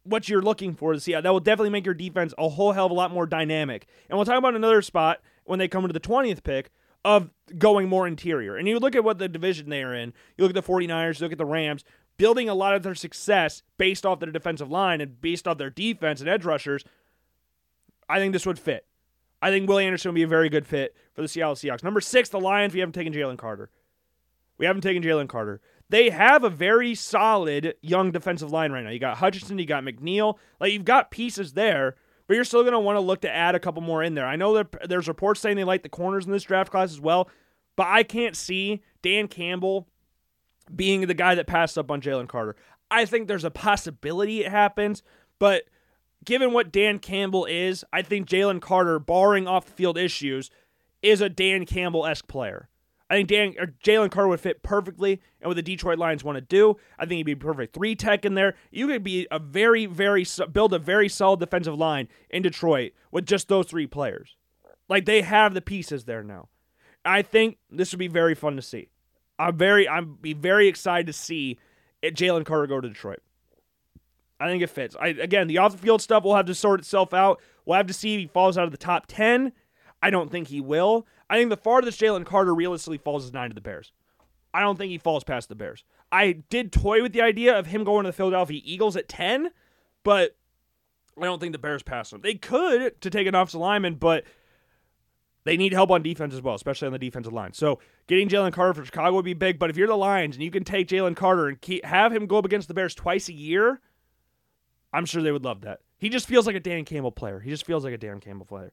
what 0.04 0.30
you're 0.30 0.42
looking 0.42 0.74
for 0.74 0.94
to 0.94 1.00
see. 1.00 1.14
That 1.14 1.26
will 1.26 1.40
definitely 1.40 1.70
make 1.70 1.86
your 1.86 1.94
defense 1.94 2.34
a 2.38 2.50
whole 2.50 2.72
hell 2.72 2.86
of 2.86 2.92
a 2.92 2.96
lot 2.96 3.12
more 3.12 3.26
dynamic. 3.26 3.88
And 4.10 4.18
we'll 4.18 4.26
talk 4.26 4.38
about 4.38 4.56
another 4.56 4.82
spot 4.82 5.22
when 5.44 5.60
they 5.60 5.68
come 5.68 5.86
to 5.86 5.94
the 5.94 6.00
20th 6.00 6.44
pick 6.44 6.72
of 7.06 7.30
going 7.58 7.88
more 7.88 8.08
interior. 8.08 8.56
And 8.56 8.68
you 8.68 8.80
look 8.80 8.96
at 8.96 9.04
what 9.04 9.20
the 9.20 9.28
division 9.28 9.70
they 9.70 9.84
are 9.84 9.94
in, 9.94 10.14
you 10.38 10.44
look 10.44 10.56
at 10.56 10.66
the 10.66 10.72
49ers, 10.72 11.20
you 11.20 11.26
look 11.26 11.32
at 11.32 11.38
the 11.38 11.46
Rams, 11.46 11.84
building 12.18 12.50
a 12.50 12.54
lot 12.54 12.76
of 12.76 12.84
their 12.84 12.96
success 12.96 13.64
based 13.78 14.06
off 14.06 14.20
their 14.20 14.32
defensive 14.32 14.70
line 14.70 15.00
and 15.02 15.22
based 15.22 15.48
off 15.48 15.58
their 15.58 15.70
defense 15.70 16.20
and 16.20 16.30
edge 16.30 16.46
rushers. 16.46 16.84
I 18.10 18.20
think 18.20 18.34
this 18.34 18.46
would 18.46 18.60
fit. 18.60 18.86
I 19.42 19.52
think 19.52 19.70
Willie 19.70 19.86
Anderson 19.86 20.10
would 20.10 20.16
be 20.16 20.24
a 20.24 20.28
very 20.28 20.50
good 20.50 20.68
fit 20.68 20.96
for 21.14 21.22
the 21.22 21.28
Seattle 21.28 21.56
Seahawks. 21.56 21.84
Number 21.84 22.02
six, 22.02 22.28
the 22.30 22.40
Lions. 22.40 22.74
We 22.74 22.82
haven't 22.82 22.94
taken 22.94 23.14
Jalen 23.14 23.38
Carter. 23.38 23.70
We 24.58 24.66
haven't 24.66 24.82
taken 24.82 25.02
Jalen 25.02 25.30
Carter. 25.30 25.62
They 25.90 26.12
have 26.12 26.44
a 26.44 26.50
very 26.50 26.94
solid 26.94 27.76
young 27.82 28.12
defensive 28.12 28.52
line 28.52 28.72
right 28.72 28.84
now. 28.84 28.92
You 28.92 29.00
got 29.00 29.18
Hutchinson, 29.18 29.58
you 29.58 29.66
got 29.66 29.84
McNeill. 29.84 30.38
Like 30.60 30.72
you've 30.72 30.86
got 30.86 31.10
pieces 31.12 31.54
there, 31.54 31.96
but 32.28 32.36
you're 32.36 32.44
still 32.44 32.62
going 32.62 32.74
to 32.74 32.80
want 32.80 32.96
to 32.96 33.02
look 33.02 33.22
to 33.22 33.36
add 33.36 33.56
a 33.56 33.60
couple 33.60 33.82
more 33.82 34.04
in 34.04 34.14
there. 34.14 34.28
I 34.28 34.36
know 34.36 34.64
there's 34.88 35.08
reports 35.08 35.40
saying 35.40 35.58
they 35.58 35.64
like 35.64 35.84
the 35.84 35.90
corners 35.90 36.26
in 36.26 36.32
this 36.32 36.44
draft 36.44 36.70
class 36.70 36.92
as 36.92 37.02
well, 37.02 37.30
but 37.76 37.88
I 37.88 38.04
can't 38.04 38.36
see 38.36 38.84
Dan 39.02 39.28
Campbell 39.28 39.88
being 40.76 41.08
the 41.08 41.16
guy 41.16 41.34
that 41.34 41.48
passed 41.48 41.78
up 41.78 41.90
on 41.90 42.02
Jalen 42.02 42.28
Carter. 42.28 42.56
I 42.92 43.06
think 43.06 43.28
there's 43.28 43.44
a 43.44 43.52
possibility 43.52 44.44
it 44.44 44.52
happens, 44.52 45.02
but 45.40 45.64
given 46.24 46.54
what 46.54 46.72
Dan 46.72 47.00
Campbell 47.00 47.46
is, 47.46 47.84
I 47.92 48.04
think 48.04 48.28
Jalen 48.28 48.62
Carter, 48.62 49.00
barring 49.00 49.48
off 49.48 49.66
the 49.66 49.72
field 49.72 49.98
issues, 49.98 50.52
is 51.02 51.22
a 51.22 51.30
Dan 51.30 51.66
Campbell 51.66 52.06
esque 52.06 52.28
player. 52.28 52.69
I 53.10 53.16
think 53.16 53.30
Dan 53.30 53.56
or 53.60 53.74
Jalen 53.84 54.12
Carter 54.12 54.28
would 54.28 54.40
fit 54.40 54.62
perfectly, 54.62 55.22
and 55.42 55.50
what 55.50 55.56
the 55.56 55.64
Detroit 55.64 55.98
Lions 55.98 56.24
want 56.24 56.36
to 56.36 56.42
do, 56.42 56.78
I 57.00 57.06
think 57.06 57.18
he'd 57.18 57.24
be 57.24 57.36
perfect 57.36 57.74
three 57.74 57.96
tech 57.96 58.24
in 58.24 58.36
there. 58.36 58.56
You 58.72 58.88
could 58.88 59.04
be 59.04 59.28
a 59.32 59.40
very, 59.40 59.88
very 59.88 60.26
build 60.52 60.74
a 60.74 60.80
very 60.80 61.10
solid 61.10 61.40
defensive 61.40 61.76
line 61.76 62.08
in 62.30 62.44
Detroit 62.44 62.92
with 63.12 63.26
just 63.26 63.48
those 63.48 63.66
three 63.66 63.88
players. 63.88 64.36
Like 64.88 65.06
they 65.06 65.22
have 65.22 65.54
the 65.54 65.62
pieces 65.62 66.04
there 66.04 66.24
now. 66.24 66.50
I 67.04 67.22
think 67.22 67.58
this 67.72 67.92
would 67.92 68.00
be 68.00 68.08
very 68.08 68.36
fun 68.36 68.56
to 68.58 68.62
see. 68.62 68.90
I'm 69.40 69.58
very, 69.58 69.88
I'm 69.88 70.18
be 70.22 70.34
very 70.34 70.68
excited 70.68 71.08
to 71.08 71.14
see 71.14 71.58
Jalen 72.04 72.46
Carter 72.46 72.68
go 72.68 72.82
to 72.82 72.90
Detroit. 72.90 73.22
I 74.40 74.48
think 74.48 74.62
it 74.62 74.70
fits. 74.70 74.96
I 75.00 75.08
again, 75.08 75.48
the 75.48 75.58
off 75.58 75.72
the 75.72 75.78
field 75.78 76.02
stuff 76.02 76.24
will 76.24 76.36
have 76.36 76.46
to 76.46 76.56
sort 76.56 76.80
itself 76.80 77.14
out. 77.14 77.42
We'll 77.66 77.78
have 77.78 77.88
to 77.88 77.94
see 77.94 78.14
if 78.14 78.20
he 78.20 78.28
falls 78.28 78.58
out 78.58 78.66
of 78.66 78.72
the 78.72 78.78
top 78.78 79.06
ten. 79.08 79.52
I 80.02 80.10
don't 80.12 80.32
think 80.32 80.48
he 80.48 80.62
will. 80.62 81.06
I 81.30 81.38
think 81.38 81.50
the 81.50 81.58
farthest 81.58 82.00
Jalen 82.02 82.26
Carter 82.26 82.56
realistically 82.56 82.98
falls 82.98 83.26
is 83.26 83.34
nine 83.34 83.50
to 83.50 83.56
the 83.56 83.62
Bears. 83.62 83.92
I 84.54 84.62
don't 84.62 84.78
think 84.78 84.90
he 84.90 84.98
falls 84.98 85.24
past 85.24 85.48
the 85.50 85.56
Bears. 85.56 85.84
I 86.12 86.44
did 86.50 86.72
toy 86.72 87.04
with 87.04 87.14
the 87.14 87.22
idea 87.22 87.58
of 87.58 87.68
him 87.68 87.84
going 87.84 88.04
to 88.06 88.10
the 88.10 88.14
Philadelphia 88.14 88.62
Eagles 88.64 88.96
at 88.96 89.08
10, 89.08 89.50
but 90.04 90.36
I 91.18 91.26
don't 91.26 91.40
think 91.40 91.52
the 91.52 91.60
Bears 91.60 91.84
pass 91.84 92.12
him. 92.12 92.22
They 92.22 92.34
could 92.34 93.00
to 93.02 93.10
take 93.10 93.28
an 93.28 93.36
offensive 93.36 93.60
lineman, 93.60 93.96
but 93.96 94.24
they 95.44 95.56
need 95.56 95.74
help 95.74 95.92
on 95.92 96.02
defense 96.02 96.34
as 96.34 96.42
well, 96.42 96.56
especially 96.56 96.88
on 96.88 96.94
the 96.94 97.00
defensive 97.00 97.34
line. 97.34 97.54
So 97.54 97.80
getting 98.08 98.28
Jalen 98.28 98.54
Carter 98.54 98.74
for 98.74 98.86
Chicago 98.86 99.16
would 99.16 99.26
be 99.26 99.34
big, 99.34 99.60
but 99.60 99.70
if 99.70 99.78
you're 99.78 99.88
the 99.88 99.96
Lions 99.96 100.36
and 100.36 100.44
you 100.44 100.52
can 100.52 100.64
take 100.64 100.88
Jalen 100.88 101.16
Carter 101.16 101.48
and 101.48 101.62
keep, 101.62 101.86
have 101.86 102.12
him 102.12 102.26
go 102.26 102.38
up 102.38 102.46
against 102.46 102.68
the 102.68 102.74
Bears 102.74 102.96
twice 102.96 103.30
a 103.30 103.34
year, 103.34 103.82
I'm 104.92 105.06
sure 105.06 105.22
they 105.22 105.32
would 105.32 105.46
love 105.46 105.62
that. 105.62 105.82
He 105.98 106.10
just 106.10 106.28
feels 106.28 106.48
like 106.48 106.56
a 106.56 106.60
Dan 106.60 106.86
Campbell 106.86 107.12
player. 107.12 107.40
He 107.40 107.50
just 107.50 107.66
feels 107.66 107.84
like 107.84 107.94
a 107.94 107.98
Dan 107.98 108.20
Campbell 108.20 108.46
player. 108.46 108.72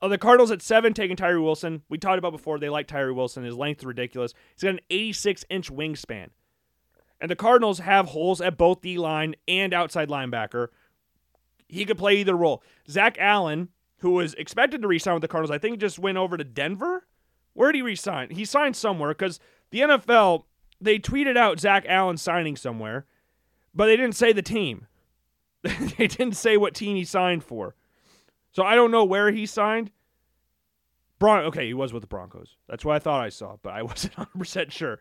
Uh, 0.00 0.08
the 0.08 0.18
Cardinals 0.18 0.50
at 0.50 0.62
seven, 0.62 0.94
taking 0.94 1.16
Tyree 1.16 1.40
Wilson. 1.40 1.82
We 1.88 1.98
talked 1.98 2.18
about 2.18 2.32
before, 2.32 2.58
they 2.58 2.68
like 2.68 2.86
Tyree 2.86 3.12
Wilson. 3.12 3.44
His 3.44 3.56
length 3.56 3.80
is 3.80 3.86
ridiculous. 3.86 4.32
He's 4.54 4.62
got 4.62 4.74
an 4.74 4.80
86 4.90 5.44
inch 5.50 5.72
wingspan. 5.72 6.28
And 7.20 7.30
the 7.30 7.36
Cardinals 7.36 7.80
have 7.80 8.06
holes 8.06 8.40
at 8.40 8.56
both 8.56 8.80
D 8.80 8.96
line 8.96 9.34
and 9.48 9.74
outside 9.74 10.08
linebacker. 10.08 10.68
He 11.68 11.84
could 11.84 11.98
play 11.98 12.16
either 12.18 12.36
role. 12.36 12.62
Zach 12.88 13.16
Allen, 13.18 13.68
who 13.98 14.12
was 14.12 14.34
expected 14.34 14.82
to 14.82 14.88
resign 14.88 15.14
with 15.14 15.22
the 15.22 15.28
Cardinals, 15.28 15.50
I 15.50 15.58
think 15.58 15.80
just 15.80 15.98
went 15.98 16.16
over 16.16 16.36
to 16.36 16.44
Denver. 16.44 17.06
Where 17.54 17.72
did 17.72 17.78
he 17.78 17.82
resign? 17.82 18.30
He 18.30 18.44
signed 18.44 18.76
somewhere 18.76 19.10
because 19.10 19.40
the 19.70 19.80
NFL, 19.80 20.44
they 20.80 21.00
tweeted 21.00 21.36
out 21.36 21.58
Zach 21.58 21.84
Allen 21.88 22.16
signing 22.16 22.54
somewhere, 22.54 23.06
but 23.74 23.86
they 23.86 23.96
didn't 23.96 24.16
say 24.16 24.32
the 24.32 24.42
team. 24.42 24.86
they 25.62 26.06
didn't 26.06 26.36
say 26.36 26.56
what 26.56 26.74
team 26.74 26.96
he 26.96 27.04
signed 27.04 27.42
for. 27.42 27.74
So 28.52 28.64
I 28.64 28.74
don't 28.74 28.90
know 28.90 29.04
where 29.04 29.30
he 29.30 29.46
signed. 29.46 29.90
Bron- 31.18 31.44
okay, 31.46 31.66
he 31.66 31.74
was 31.74 31.92
with 31.92 32.02
the 32.02 32.06
Broncos. 32.06 32.56
That's 32.68 32.84
what 32.84 32.96
I 32.96 32.98
thought 32.98 33.22
I 33.22 33.28
saw, 33.28 33.56
but 33.62 33.74
I 33.74 33.82
wasn't 33.82 34.16
100% 34.16 34.70
sure. 34.70 34.98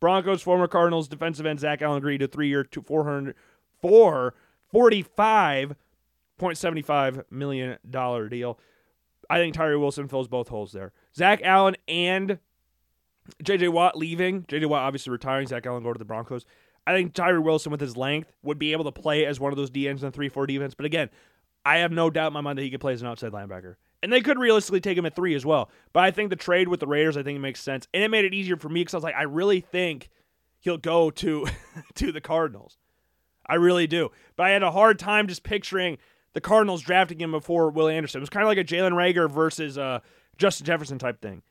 Broncos 0.00 0.42
former 0.42 0.66
Cardinals 0.66 1.06
defensive 1.08 1.46
end 1.46 1.60
Zach 1.60 1.82
Allen 1.82 1.98
agreed 1.98 2.18
to 2.18 2.26
three 2.26 2.48
year 2.48 2.64
to 2.64 2.80
400 2.80 3.34
for 3.82 4.34
45.75 4.72 7.24
million 7.30 7.78
dollar 7.88 8.28
deal. 8.28 8.58
I 9.28 9.38
think 9.38 9.54
Tyree 9.54 9.76
Wilson 9.76 10.08
fills 10.08 10.26
both 10.26 10.48
holes 10.48 10.72
there. 10.72 10.92
Zach 11.14 11.40
Allen 11.44 11.76
and 11.86 12.38
JJ 13.44 13.70
Watt 13.70 13.96
leaving. 13.96 14.42
JJ 14.44 14.66
Watt 14.66 14.82
obviously 14.82 15.12
retiring. 15.12 15.46
Zach 15.46 15.66
Allen 15.66 15.82
go 15.82 15.92
to 15.92 15.98
the 15.98 16.04
Broncos. 16.04 16.46
I 16.86 16.94
think 16.94 17.12
Tyree 17.12 17.38
Wilson 17.38 17.70
with 17.70 17.80
his 17.80 17.96
length 17.96 18.32
would 18.42 18.58
be 18.58 18.72
able 18.72 18.84
to 18.84 18.92
play 18.92 19.26
as 19.26 19.38
one 19.38 19.52
of 19.52 19.58
those 19.58 19.70
DNs 19.70 19.96
in 19.96 20.00
the 20.00 20.10
3 20.10 20.30
4 20.30 20.46
defense. 20.46 20.74
But 20.74 20.86
again, 20.86 21.10
I 21.64 21.78
have 21.78 21.92
no 21.92 22.10
doubt 22.10 22.28
in 22.28 22.32
my 22.32 22.40
mind 22.40 22.58
that 22.58 22.62
he 22.62 22.70
could 22.70 22.80
play 22.80 22.92
as 22.92 23.02
an 23.02 23.08
outside 23.08 23.32
linebacker. 23.32 23.76
And 24.02 24.12
they 24.12 24.22
could 24.22 24.38
realistically 24.38 24.80
take 24.80 24.96
him 24.96 25.04
at 25.04 25.14
three 25.14 25.34
as 25.34 25.44
well. 25.44 25.70
But 25.92 26.04
I 26.04 26.10
think 26.10 26.30
the 26.30 26.36
trade 26.36 26.68
with 26.68 26.80
the 26.80 26.86
Raiders, 26.86 27.16
I 27.16 27.22
think 27.22 27.36
it 27.36 27.40
makes 27.40 27.60
sense. 27.60 27.86
And 27.92 28.02
it 28.02 28.08
made 28.08 28.24
it 28.24 28.32
easier 28.32 28.56
for 28.56 28.68
me 28.68 28.80
because 28.80 28.94
I 28.94 28.96
was 28.96 29.04
like, 29.04 29.14
I 29.14 29.24
really 29.24 29.60
think 29.60 30.08
he'll 30.58 30.78
go 30.78 31.10
to 31.10 31.46
to 31.94 32.12
the 32.12 32.20
Cardinals. 32.20 32.78
I 33.46 33.56
really 33.56 33.86
do. 33.86 34.10
But 34.36 34.46
I 34.46 34.50
had 34.50 34.62
a 34.62 34.70
hard 34.70 34.98
time 34.98 35.26
just 35.26 35.42
picturing 35.42 35.98
the 36.32 36.40
Cardinals 36.40 36.82
drafting 36.82 37.20
him 37.20 37.32
before 37.32 37.70
Willie 37.70 37.96
Anderson. 37.96 38.20
It 38.20 38.22
was 38.22 38.30
kind 38.30 38.44
of 38.44 38.48
like 38.48 38.58
a 38.58 38.64
Jalen 38.64 38.92
Reagor 38.92 39.30
versus 39.30 39.76
uh, 39.76 40.00
Justin 40.38 40.66
Jefferson 40.66 40.98
type 40.98 41.20
thing. 41.20 41.42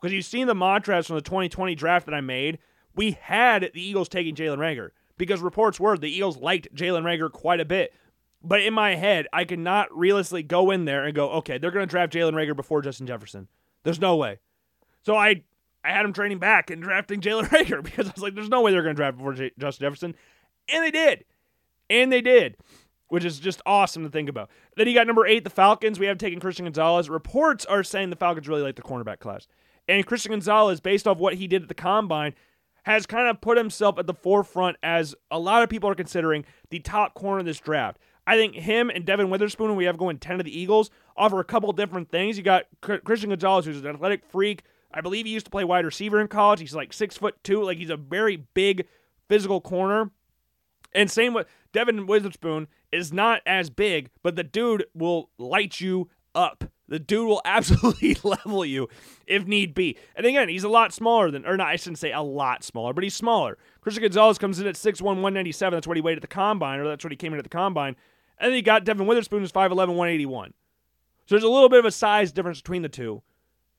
Because 0.00 0.14
you've 0.14 0.24
seen 0.24 0.46
the 0.46 0.54
mock 0.54 0.84
drafts 0.84 1.08
from 1.08 1.16
the 1.16 1.22
2020 1.22 1.74
draft 1.74 2.06
that 2.06 2.14
I 2.14 2.20
made. 2.20 2.58
We 2.94 3.18
had 3.20 3.70
the 3.74 3.82
Eagles 3.82 4.08
taking 4.08 4.34
Jalen 4.34 4.58
Reagor 4.58 4.90
because 5.18 5.40
reports 5.40 5.78
were 5.78 5.98
the 5.98 6.10
Eagles 6.10 6.38
liked 6.38 6.74
Jalen 6.74 7.02
Reagor 7.02 7.30
quite 7.30 7.60
a 7.60 7.64
bit. 7.64 7.92
But 8.42 8.62
in 8.62 8.72
my 8.72 8.94
head, 8.94 9.26
I 9.32 9.44
cannot 9.44 9.96
realistically 9.96 10.42
go 10.42 10.70
in 10.70 10.86
there 10.86 11.04
and 11.04 11.14
go, 11.14 11.30
okay, 11.32 11.58
they're 11.58 11.70
going 11.70 11.86
to 11.86 11.90
draft 11.90 12.12
Jalen 12.12 12.32
Reagor 12.32 12.56
before 12.56 12.80
Justin 12.80 13.06
Jefferson. 13.06 13.48
There's 13.82 14.00
no 14.00 14.16
way. 14.16 14.38
So 15.02 15.14
I 15.14 15.42
I 15.84 15.90
had 15.92 16.04
him 16.04 16.12
training 16.12 16.38
back 16.38 16.70
and 16.70 16.82
drafting 16.82 17.20
Jalen 17.22 17.48
Reagor 17.48 17.82
because 17.82 18.08
I 18.08 18.12
was 18.12 18.22
like, 18.22 18.34
there's 18.34 18.48
no 18.48 18.62
way 18.62 18.70
they're 18.70 18.82
going 18.82 18.94
to 18.94 19.00
draft 19.00 19.18
before 19.18 19.34
J- 19.34 19.52
Justin 19.58 19.86
Jefferson. 19.86 20.14
And 20.72 20.84
they 20.84 20.90
did. 20.90 21.24
And 21.88 22.12
they 22.12 22.20
did, 22.20 22.56
which 23.08 23.24
is 23.24 23.40
just 23.40 23.60
awesome 23.66 24.04
to 24.04 24.10
think 24.10 24.28
about. 24.28 24.50
Then 24.76 24.86
you 24.86 24.94
got 24.94 25.06
number 25.06 25.26
eight, 25.26 25.44
the 25.44 25.50
Falcons. 25.50 25.98
We 25.98 26.06
have 26.06 26.18
taken 26.18 26.40
Christian 26.40 26.66
Gonzalez. 26.66 27.10
Reports 27.10 27.64
are 27.66 27.82
saying 27.82 28.10
the 28.10 28.16
Falcons 28.16 28.48
really 28.48 28.62
like 28.62 28.76
the 28.76 28.82
cornerback 28.82 29.18
class. 29.18 29.46
And 29.88 30.06
Christian 30.06 30.30
Gonzalez, 30.30 30.80
based 30.80 31.08
off 31.08 31.18
what 31.18 31.34
he 31.34 31.48
did 31.48 31.62
at 31.62 31.68
the 31.68 31.74
combine, 31.74 32.34
has 32.84 33.06
kind 33.06 33.28
of 33.28 33.40
put 33.40 33.58
himself 33.58 33.98
at 33.98 34.06
the 34.06 34.14
forefront 34.14 34.76
as 34.82 35.14
a 35.30 35.38
lot 35.38 35.62
of 35.62 35.68
people 35.68 35.90
are 35.90 35.94
considering 35.94 36.44
the 36.70 36.78
top 36.78 37.14
corner 37.14 37.40
of 37.40 37.44
this 37.44 37.58
draft. 37.58 37.98
I 38.26 38.36
think 38.36 38.54
him 38.54 38.90
and 38.90 39.04
Devin 39.04 39.30
Witherspoon, 39.30 39.76
we 39.76 39.86
have 39.86 39.98
going 39.98 40.18
10 40.18 40.40
of 40.40 40.44
the 40.44 40.58
Eagles, 40.58 40.90
offer 41.16 41.40
a 41.40 41.44
couple 41.44 41.72
different 41.72 42.10
things. 42.10 42.36
You 42.36 42.42
got 42.42 42.64
Christian 42.80 43.30
Gonzalez, 43.30 43.64
who's 43.64 43.80
an 43.80 43.86
athletic 43.86 44.24
freak. 44.24 44.62
I 44.92 45.00
believe 45.00 45.26
he 45.26 45.32
used 45.32 45.46
to 45.46 45.50
play 45.50 45.64
wide 45.64 45.84
receiver 45.84 46.20
in 46.20 46.28
college. 46.28 46.60
He's 46.60 46.74
like 46.74 46.92
six 46.92 47.16
foot 47.16 47.36
two. 47.44 47.62
Like 47.62 47.78
he's 47.78 47.90
a 47.90 47.96
very 47.96 48.36
big 48.36 48.86
physical 49.28 49.60
corner. 49.60 50.10
And 50.92 51.10
same 51.10 51.34
with 51.34 51.46
Devin 51.72 52.06
Witherspoon 52.06 52.66
is 52.90 53.12
not 53.12 53.42
as 53.46 53.70
big, 53.70 54.10
but 54.22 54.34
the 54.34 54.42
dude 54.42 54.84
will 54.94 55.30
light 55.38 55.80
you 55.80 56.10
up. 56.34 56.64
The 56.88 56.98
dude 56.98 57.28
will 57.28 57.42
absolutely 57.46 58.16
level 58.24 58.64
you 58.64 58.88
if 59.26 59.46
need 59.46 59.74
be. 59.74 59.96
And 60.16 60.26
again, 60.26 60.48
he's 60.48 60.64
a 60.64 60.68
lot 60.68 60.92
smaller 60.92 61.30
than, 61.30 61.46
or 61.46 61.56
not, 61.56 61.68
I 61.68 61.76
shouldn't 61.76 61.98
say 61.98 62.12
a 62.12 62.22
lot 62.22 62.64
smaller, 62.64 62.92
but 62.92 63.04
he's 63.04 63.14
smaller. 63.14 63.56
Christian 63.80 64.02
Gonzalez 64.02 64.38
comes 64.38 64.60
in 64.60 64.66
at 64.66 64.74
6'1, 64.74 65.02
197. 65.02 65.76
That's 65.76 65.86
what 65.86 65.96
he 65.96 66.00
weighed 66.00 66.16
at 66.16 66.22
the 66.22 66.28
combine, 66.28 66.80
or 66.80 66.88
that's 66.88 67.04
what 67.04 67.12
he 67.12 67.16
came 67.16 67.32
in 67.32 67.38
at 67.38 67.44
the 67.44 67.48
combine. 67.48 67.96
And 68.38 68.50
then 68.50 68.56
you 68.56 68.62
got 68.62 68.84
Devin 68.84 69.06
Witherspoon, 69.06 69.40
who's 69.40 69.52
5'11, 69.52 69.70
181. 69.70 70.54
So 71.26 71.34
there's 71.34 71.44
a 71.44 71.48
little 71.48 71.68
bit 71.68 71.78
of 71.78 71.84
a 71.84 71.90
size 71.90 72.32
difference 72.32 72.60
between 72.60 72.82
the 72.82 72.88
two. 72.88 73.22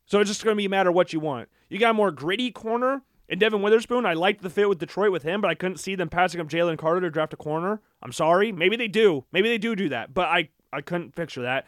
So 0.06 0.20
it's 0.20 0.30
just 0.30 0.43
going 0.43 0.56
to 0.56 0.58
be 0.58 0.66
a 0.66 0.70
matter 0.70 0.89
of 0.89 0.95
what 0.95 1.14
you 1.14 1.20
want. 1.20 1.49
You 1.70 1.80
got 1.80 1.91
a 1.91 1.93
more 1.93 2.12
gritty 2.12 2.52
corner 2.52 3.02
in 3.30 3.39
Devin 3.39 3.62
Witherspoon. 3.62 4.06
I 4.06 4.14
liked 4.14 4.41
the 4.41 4.49
fit 4.49 4.70
with 4.70 4.80
Detroit 4.80 5.12
with 5.12 5.24
him, 5.24 5.41
but 5.41 5.49
I 5.49 5.56
couldn't 5.56 5.78
see 5.78 5.95
them 5.95 6.10
passing 6.10 6.41
up 6.41 6.47
Jalen 6.47 6.78
Carter 6.78 7.02
to 7.02 7.10
draft 7.10 7.34
a 7.34 7.38
corner. 7.38 7.82
I'm 8.02 8.12
sorry. 8.12 8.52
Maybe 8.52 8.76
they 8.76 8.88
do. 8.88 9.26
Maybe 9.32 9.49
they 9.49 9.58
do 9.58 9.76
do 9.76 9.89
that, 9.89 10.14
but 10.14 10.28
I, 10.28 10.49
I 10.74 10.82
couldn't 10.82 11.16
picture 11.16 11.43
that. 11.43 11.68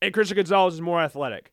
And 0.00 0.14
Christian 0.14 0.36
Gonzalez 0.36 0.74
is 0.74 0.80
more 0.80 1.00
athletic. 1.00 1.52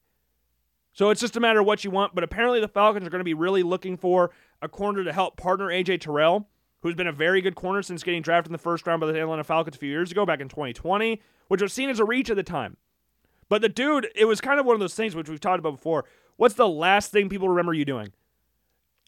So 0.94 1.10
it's 1.10 1.22
just 1.22 1.36
a 1.36 1.40
matter 1.40 1.60
of 1.60 1.66
what 1.66 1.84
you 1.84 1.92
want. 1.92 2.16
But 2.16 2.24
apparently 2.24 2.60
the 2.60 2.68
Falcons 2.68 3.06
are 3.06 3.10
going 3.10 3.20
to 3.20 3.26
be 3.26 3.34
really 3.34 3.64
looking 3.64 3.98
for 3.98 4.32
a 4.62 4.70
corner 4.70 5.04
to 5.04 5.14
help 5.14 5.38
partner 5.38 5.68
AJ 5.68 6.02
Terrell 6.02 6.48
who's 6.82 6.96
been 6.96 7.08
a 7.08 7.12
very 7.12 7.42
good 7.42 7.56
corner 7.56 7.82
since 7.82 8.04
getting 8.04 8.22
drafted 8.22 8.50
in 8.50 8.54
the 8.54 8.58
first 8.58 8.86
round 8.86 9.02
by 9.02 9.08
the 9.08 9.20
Atlanta 9.20 9.44
Falcons 9.44 9.76
a 9.76 9.80
few 9.80 9.90
years 9.90 10.12
ago, 10.12 10.26
back 10.26 10.40
in 10.40 10.48
2020, 10.48 11.22
which 11.48 11.62
was 11.62 11.74
seen 11.74 11.90
as 11.90 12.00
a 12.00 12.06
reach 12.06 12.30
at 12.30 12.36
the 12.36 12.44
time. 12.44 12.78
But 13.50 13.62
the 13.62 13.70
dude, 13.70 14.08
it 14.16 14.26
was 14.26 14.42
kind 14.42 14.60
of 14.60 14.66
one 14.66 14.74
of 14.74 14.80
those 14.80 14.96
things 14.96 15.16
which 15.16 15.30
we've 15.30 15.40
talked 15.40 15.60
about 15.60 15.72
before. 15.72 16.06
What's 16.36 16.56
the 16.56 16.68
last 16.68 17.12
thing 17.12 17.30
people 17.30 17.50
remember 17.50 17.74
you 17.74 17.86
doing? 17.86 18.14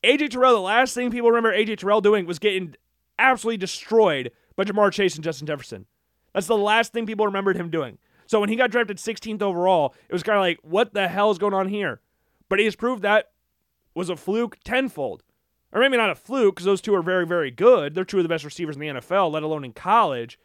AJ 0.03 0.31
Terrell, 0.31 0.53
the 0.53 0.61
last 0.61 0.93
thing 0.93 1.11
people 1.11 1.29
remember 1.29 1.53
AJ 1.53 1.77
Terrell 1.77 2.01
doing 2.01 2.25
was 2.25 2.39
getting 2.39 2.75
absolutely 3.17 3.57
destroyed 3.57 4.31
by 4.55 4.63
Ja'Marr 4.63 4.91
Chase 4.91 5.15
and 5.15 5.23
Justin 5.23 5.47
Jefferson. 5.47 5.85
That's 6.33 6.47
the 6.47 6.57
last 6.57 6.93
thing 6.93 7.05
people 7.05 7.25
remembered 7.25 7.57
him 7.57 7.69
doing. 7.69 7.97
So 8.27 8.39
when 8.39 8.49
he 8.49 8.55
got 8.55 8.71
drafted 8.71 8.97
16th 8.97 9.41
overall, 9.41 9.93
it 10.07 10.13
was 10.13 10.23
kind 10.23 10.37
of 10.37 10.41
like, 10.41 10.59
what 10.61 10.93
the 10.93 11.07
hell 11.07 11.31
is 11.31 11.37
going 11.37 11.53
on 11.53 11.67
here? 11.67 11.99
But 12.47 12.59
he 12.59 12.65
has 12.65 12.75
proved 12.75 13.03
that 13.03 13.31
was 13.93 14.09
a 14.09 14.15
fluke 14.15 14.57
tenfold. 14.63 15.23
Or 15.71 15.81
maybe 15.81 15.97
not 15.97 16.09
a 16.09 16.15
fluke, 16.15 16.55
because 16.55 16.65
those 16.65 16.81
two 16.81 16.95
are 16.95 17.03
very, 17.03 17.27
very 17.27 17.51
good. 17.51 17.93
They're 17.93 18.03
two 18.03 18.17
of 18.17 18.23
the 18.23 18.29
best 18.29 18.43
receivers 18.43 18.75
in 18.75 18.81
the 18.81 18.87
NFL, 18.87 19.31
let 19.31 19.43
alone 19.43 19.63
in 19.63 19.73
college. 19.73 20.39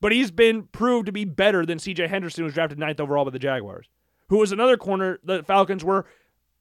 But 0.00 0.12
he's 0.12 0.30
been 0.30 0.64
proved 0.64 1.06
to 1.06 1.12
be 1.12 1.24
better 1.24 1.64
than 1.64 1.78
CJ 1.78 2.08
Henderson, 2.08 2.42
who 2.42 2.44
was 2.44 2.54
drafted 2.54 2.78
ninth 2.78 3.00
overall 3.00 3.24
by 3.24 3.30
the 3.30 3.38
Jaguars, 3.38 3.88
who 4.28 4.36
was 4.36 4.52
another 4.52 4.76
corner 4.76 5.18
the 5.24 5.42
Falcons 5.42 5.82
were 5.82 6.06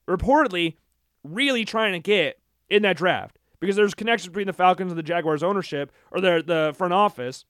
reportedly 0.08 0.78
really 1.24 1.66
trying 1.66 1.94
to 1.94 2.00
get 2.00 2.40
in 2.70 2.84
that 2.84 2.98
draft 2.98 3.40
because 3.60 3.76
there's 3.76 3.94
connections 3.94 4.30
between 4.30 4.48
the 4.48 4.54
Falcons 4.54 4.92
and 4.92 4.98
the 4.98 5.04
Jaguars 5.04 5.44
ownership 5.44 5.92
or 6.12 6.22
the 6.22 6.44
the 6.46 6.74
front 6.78 6.94
office. 6.94 7.46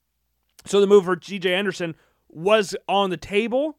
So 0.64 0.80
the 0.80 0.86
move 0.86 1.04
for 1.04 1.16
CJ 1.16 1.54
Henderson 1.54 1.94
was 2.28 2.74
on 2.88 3.10
the 3.10 3.16
table, 3.16 3.78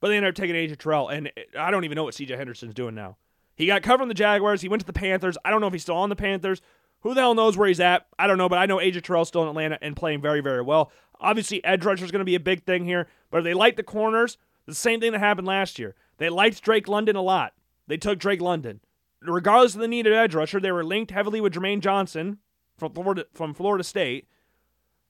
but 0.00 0.08
they 0.08 0.16
ended 0.16 0.30
up 0.30 0.34
taking 0.34 0.56
AJ 0.56 0.78
Terrell, 0.78 1.08
and 1.08 1.30
I 1.56 1.70
don't 1.70 1.84
even 1.84 1.96
know 1.96 2.04
what 2.04 2.14
CJ 2.14 2.36
Henderson's 2.36 2.74
doing 2.74 2.94
now. 2.94 3.16
He 3.58 3.66
got 3.66 3.82
covered 3.82 4.04
in 4.04 4.08
the 4.08 4.14
Jaguars. 4.14 4.62
He 4.62 4.68
went 4.68 4.80
to 4.80 4.86
the 4.86 4.94
Panthers. 4.94 5.36
I 5.44 5.50
don't 5.50 5.60
know 5.60 5.66
if 5.66 5.74
he's 5.74 5.82
still 5.82 5.96
on 5.96 6.08
the 6.08 6.16
Panthers. 6.16 6.62
Who 7.00 7.12
the 7.12 7.20
hell 7.20 7.34
knows 7.34 7.56
where 7.58 7.68
he's 7.68 7.80
at? 7.80 8.06
I 8.18 8.26
don't 8.26 8.38
know, 8.38 8.48
but 8.48 8.58
I 8.58 8.64
know 8.64 8.78
AJ 8.78 9.02
Terrell's 9.02 9.28
still 9.28 9.42
in 9.42 9.48
Atlanta 9.48 9.78
and 9.82 9.94
playing 9.94 10.22
very, 10.22 10.40
very 10.40 10.62
well. 10.62 10.90
Obviously, 11.20 11.62
edge 11.64 11.84
rusher 11.84 12.04
is 12.04 12.10
going 12.10 12.20
to 12.20 12.24
be 12.24 12.34
a 12.34 12.40
big 12.40 12.64
thing 12.64 12.86
here, 12.86 13.08
but 13.30 13.38
if 13.38 13.44
they 13.44 13.54
like 13.54 13.76
the 13.76 13.82
corners, 13.82 14.38
the 14.66 14.74
same 14.74 15.00
thing 15.00 15.12
that 15.12 15.18
happened 15.18 15.46
last 15.46 15.78
year. 15.78 15.94
They 16.16 16.30
liked 16.30 16.62
Drake 16.62 16.88
London 16.88 17.16
a 17.16 17.22
lot. 17.22 17.52
They 17.86 17.98
took 17.98 18.18
Drake 18.18 18.40
London 18.40 18.80
regardless 19.22 19.74
of 19.74 19.80
the 19.80 19.88
need 19.88 20.06
of 20.06 20.12
edge 20.12 20.34
rusher, 20.34 20.60
they 20.60 20.72
were 20.72 20.84
linked 20.84 21.10
heavily 21.10 21.40
with 21.40 21.54
Jermaine 21.54 21.80
Johnson 21.80 22.38
from 22.76 22.92
Florida 22.92 23.26
from 23.34 23.54
Florida 23.54 23.84
State. 23.84 24.28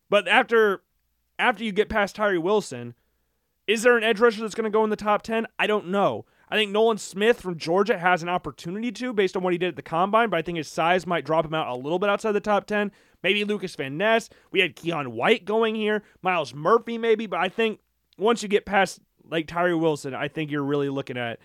But 0.08 0.26
after 0.28 0.82
after 1.38 1.64
you 1.64 1.72
get 1.72 1.88
past 1.88 2.16
Tyree 2.16 2.38
Wilson, 2.38 2.94
is 3.66 3.82
there 3.82 3.96
an 3.96 4.04
edge 4.04 4.20
rusher 4.20 4.40
that's 4.40 4.54
going 4.54 4.70
to 4.70 4.76
go 4.76 4.84
in 4.84 4.90
the 4.90 4.96
top 4.96 5.22
10? 5.22 5.46
I 5.58 5.66
don't 5.66 5.88
know. 5.88 6.24
I 6.50 6.56
think 6.56 6.72
Nolan 6.72 6.98
Smith 6.98 7.40
from 7.40 7.58
Georgia 7.58 7.98
has 7.98 8.22
an 8.22 8.28
opportunity 8.28 8.90
to 8.92 9.12
based 9.12 9.36
on 9.36 9.42
what 9.42 9.52
he 9.52 9.58
did 9.58 9.68
at 9.70 9.76
the 9.76 9.82
combine, 9.82 10.30
but 10.30 10.38
I 10.38 10.42
think 10.42 10.58
his 10.58 10.68
size 10.68 11.06
might 11.06 11.24
drop 11.24 11.44
him 11.44 11.54
out 11.54 11.68
a 11.68 11.74
little 11.74 11.98
bit 11.98 12.08
outside 12.08 12.32
the 12.32 12.40
top 12.40 12.66
10. 12.66 12.90
Maybe 13.22 13.44
Lucas 13.44 13.74
Van 13.74 13.96
Ness. 13.96 14.30
We 14.50 14.60
had 14.60 14.76
Keion 14.76 15.08
White 15.08 15.44
going 15.44 15.74
here, 15.74 16.02
Myles 16.22 16.54
Murphy 16.54 16.96
maybe, 16.96 17.26
but 17.26 17.40
I 17.40 17.48
think 17.48 17.80
once 18.16 18.42
you 18.42 18.48
get 18.48 18.64
past 18.64 19.00
like 19.30 19.46
Tyree 19.46 19.74
Wilson, 19.74 20.14
I 20.14 20.28
think 20.28 20.50
you're 20.50 20.64
really 20.64 20.88
looking 20.88 21.18
at 21.18 21.38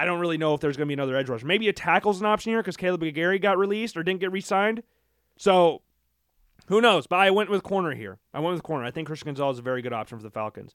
I 0.00 0.06
don't 0.06 0.20
really 0.20 0.38
know 0.38 0.54
if 0.54 0.60
there's 0.60 0.78
going 0.78 0.86
to 0.86 0.88
be 0.88 0.94
another 0.94 1.14
edge 1.14 1.28
rusher. 1.28 1.44
Maybe 1.44 1.68
a 1.68 1.74
tackle's 1.74 2.20
an 2.20 2.26
option 2.26 2.52
here 2.52 2.62
because 2.62 2.78
Kaleb 2.78 3.02
McGary 3.02 3.40
got 3.40 3.58
released 3.58 3.98
or 3.98 4.02
didn't 4.02 4.20
get 4.20 4.32
re-signed. 4.32 4.82
So 5.36 5.82
who 6.68 6.80
knows? 6.80 7.06
But 7.06 7.18
I 7.18 7.30
went 7.30 7.50
with 7.50 7.62
corner 7.62 7.94
here. 7.94 8.18
I 8.32 8.40
went 8.40 8.54
with 8.54 8.62
corner. 8.62 8.84
I 8.84 8.90
think 8.90 9.08
Christian 9.08 9.26
Gonzalez 9.26 9.56
is 9.56 9.58
a 9.58 9.62
very 9.62 9.82
good 9.82 9.92
option 9.92 10.16
for 10.16 10.22
the 10.22 10.30
Falcons. 10.30 10.72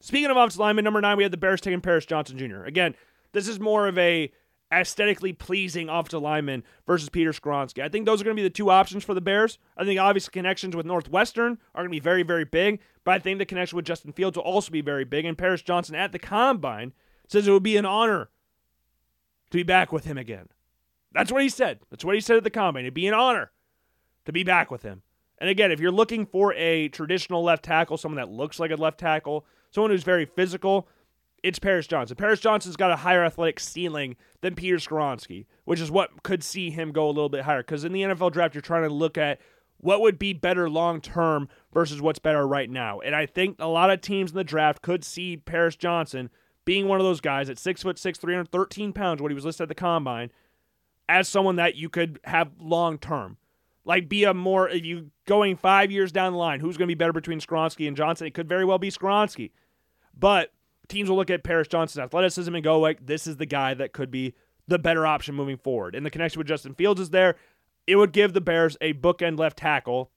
Speaking 0.00 0.30
of 0.30 0.36
offensive 0.36 0.60
lineman, 0.60 0.84
number 0.84 1.00
nine, 1.00 1.16
we 1.16 1.22
had 1.22 1.32
the 1.32 1.38
Bears 1.38 1.60
taking 1.60 1.80
Paris 1.80 2.06
Johnson 2.06 2.36
Jr. 2.36 2.64
Again, 2.64 2.94
this 3.32 3.48
is 3.48 3.58
more 3.58 3.88
of 3.88 3.96
a 3.98 4.30
aesthetically 4.72 5.32
pleasing 5.32 5.88
offensive 5.88 6.22
lineman 6.22 6.62
versus 6.86 7.08
Peter 7.08 7.32
Skoronski. 7.32 7.82
I 7.82 7.88
think 7.88 8.06
those 8.06 8.20
are 8.20 8.24
going 8.24 8.36
to 8.36 8.42
be 8.42 8.48
the 8.48 8.52
two 8.52 8.70
options 8.70 9.04
for 9.04 9.14
the 9.14 9.20
Bears. 9.20 9.58
I 9.76 9.84
think 9.84 10.00
obviously 10.00 10.32
connections 10.32 10.74
with 10.74 10.86
Northwestern 10.86 11.58
are 11.74 11.82
going 11.82 11.90
to 11.90 11.96
be 11.96 12.00
very, 12.00 12.22
very 12.22 12.44
big, 12.44 12.80
but 13.04 13.12
I 13.12 13.18
think 13.18 13.38
the 13.38 13.46
connection 13.46 13.76
with 13.76 13.86
Justin 13.86 14.12
Fields 14.12 14.36
will 14.36 14.44
also 14.44 14.70
be 14.70 14.80
very 14.80 15.04
big. 15.04 15.24
And 15.24 15.38
Paris 15.38 15.62
Johnson 15.62 15.94
at 15.94 16.12
the 16.12 16.18
combine 16.18 16.92
says 17.28 17.46
it 17.46 17.52
would 17.52 17.62
be 17.62 17.76
an 17.76 17.86
honor 17.86 18.30
to 19.50 19.56
be 19.56 19.62
back 19.62 19.92
with 19.92 20.04
him 20.04 20.18
again. 20.18 20.48
That's 21.12 21.30
what 21.30 21.42
he 21.42 21.48
said. 21.48 21.80
That's 21.90 22.04
what 22.04 22.16
he 22.16 22.20
said 22.20 22.36
at 22.36 22.44
the 22.44 22.50
combine. 22.50 22.84
It'd 22.84 22.94
be 22.94 23.06
an 23.06 23.14
honor 23.14 23.52
to 24.24 24.32
be 24.32 24.42
back 24.42 24.70
with 24.70 24.82
him. 24.82 25.02
And 25.38 25.48
again, 25.50 25.70
if 25.70 25.80
you're 25.80 25.92
looking 25.92 26.26
for 26.26 26.54
a 26.54 26.88
traditional 26.88 27.42
left 27.42 27.64
tackle, 27.64 27.96
someone 27.96 28.16
that 28.16 28.30
looks 28.30 28.58
like 28.58 28.70
a 28.70 28.76
left 28.76 28.98
tackle, 28.98 29.46
someone 29.74 29.90
who's 29.90 30.04
very 30.04 30.24
physical, 30.24 30.88
it's 31.42 31.58
Paris 31.58 31.86
Johnson. 31.86 32.16
Paris 32.16 32.40
Johnson's 32.40 32.76
got 32.76 32.90
a 32.90 32.96
higher 32.96 33.24
athletic 33.24 33.60
ceiling 33.60 34.16
than 34.40 34.54
Peter 34.54 34.76
Skoronski, 34.76 35.46
which 35.64 35.80
is 35.80 35.90
what 35.90 36.22
could 36.22 36.42
see 36.42 36.70
him 36.70 36.92
go 36.92 37.06
a 37.06 37.08
little 37.08 37.28
bit 37.28 37.42
higher. 37.42 37.62
Because 37.62 37.84
in 37.84 37.92
the 37.92 38.02
NFL 38.02 38.32
draft, 38.32 38.54
you're 38.54 38.62
trying 38.62 38.84
to 38.84 38.88
look 38.88 39.18
at 39.18 39.40
what 39.78 40.00
would 40.00 40.18
be 40.18 40.32
better 40.32 40.70
long 40.70 41.00
term 41.00 41.48
versus 41.72 42.00
what's 42.00 42.18
better 42.18 42.46
right 42.46 42.70
now. 42.70 43.00
And 43.00 43.14
I 43.14 43.26
think 43.26 43.56
a 43.58 43.66
lot 43.66 43.90
of 43.90 44.00
teams 44.00 44.30
in 44.30 44.36
the 44.36 44.44
draft 44.44 44.80
could 44.80 45.04
see 45.04 45.36
Paris 45.36 45.76
Johnson 45.76 46.30
being 46.64 46.88
one 46.88 46.98
of 46.98 47.04
those 47.04 47.20
guys 47.20 47.50
at 47.50 47.58
six 47.58 47.82
foot 47.82 47.98
six, 47.98 48.18
313 48.18 48.92
pounds, 48.92 49.20
what 49.20 49.30
he 49.30 49.34
was 49.34 49.44
listed 49.44 49.64
at 49.64 49.68
the 49.68 49.74
combine, 49.74 50.30
as 51.08 51.28
someone 51.28 51.56
that 51.56 51.74
you 51.74 51.90
could 51.90 52.20
have 52.24 52.52
long 52.58 52.96
term. 52.96 53.36
Like 53.84 54.08
be 54.08 54.24
a 54.24 54.32
more 54.32 54.68
if 54.70 54.84
you 54.84 55.10
going 55.26 55.56
five 55.56 55.90
years 55.90 56.10
down 56.10 56.32
the 56.32 56.38
line, 56.38 56.60
who's 56.60 56.78
going 56.78 56.88
to 56.88 56.90
be 56.90 56.98
better 56.98 57.12
between 57.12 57.38
Skoronski 57.38 57.86
and 57.86 57.94
Johnson? 57.94 58.26
It 58.26 58.32
could 58.32 58.48
very 58.48 58.64
well 58.64 58.78
be 58.78 58.90
Skoronski, 58.90 59.50
but 60.18 60.52
teams 60.88 61.08
will 61.08 61.16
look 61.16 61.30
at 61.30 61.44
Paris 61.44 61.68
Johnson's 61.68 62.04
athleticism 62.04 62.54
and 62.54 62.64
go 62.64 62.80
like, 62.80 63.06
this 63.06 63.26
is 63.26 63.36
the 63.36 63.46
guy 63.46 63.74
that 63.74 63.92
could 63.92 64.10
be 64.10 64.34
the 64.66 64.78
better 64.78 65.06
option 65.06 65.34
moving 65.34 65.56
forward. 65.56 65.94
And 65.94 66.04
the 66.04 66.10
connection 66.10 66.38
with 66.38 66.48
Justin 66.48 66.74
Fields 66.74 67.00
is 67.00 67.10
there. 67.10 67.36
It 67.86 67.96
would 67.96 68.12
give 68.12 68.32
the 68.32 68.40
Bears 68.40 68.76
a 68.80 68.94
bookend 68.94 69.38
left 69.38 69.58
tackle. 69.58 70.10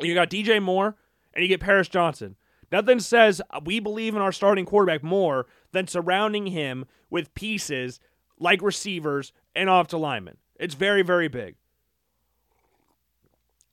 You 0.00 0.14
got 0.14 0.30
DJ 0.30 0.60
Moore 0.62 0.96
and 1.34 1.42
you 1.42 1.48
get 1.48 1.60
Paris 1.60 1.88
Johnson. 1.88 2.36
Nothing 2.72 2.98
says 2.98 3.40
we 3.64 3.78
believe 3.78 4.16
in 4.16 4.22
our 4.22 4.32
starting 4.32 4.66
quarterback 4.66 5.02
more 5.02 5.46
than 5.72 5.86
surrounding 5.86 6.48
him 6.48 6.86
with 7.10 7.34
pieces 7.34 8.00
like 8.38 8.60
receivers 8.60 9.32
and 9.54 9.70
off 9.70 9.86
to 9.88 9.98
linemen. 9.98 10.36
It's 10.58 10.74
very, 10.74 11.02
very 11.02 11.28
big. 11.28 11.54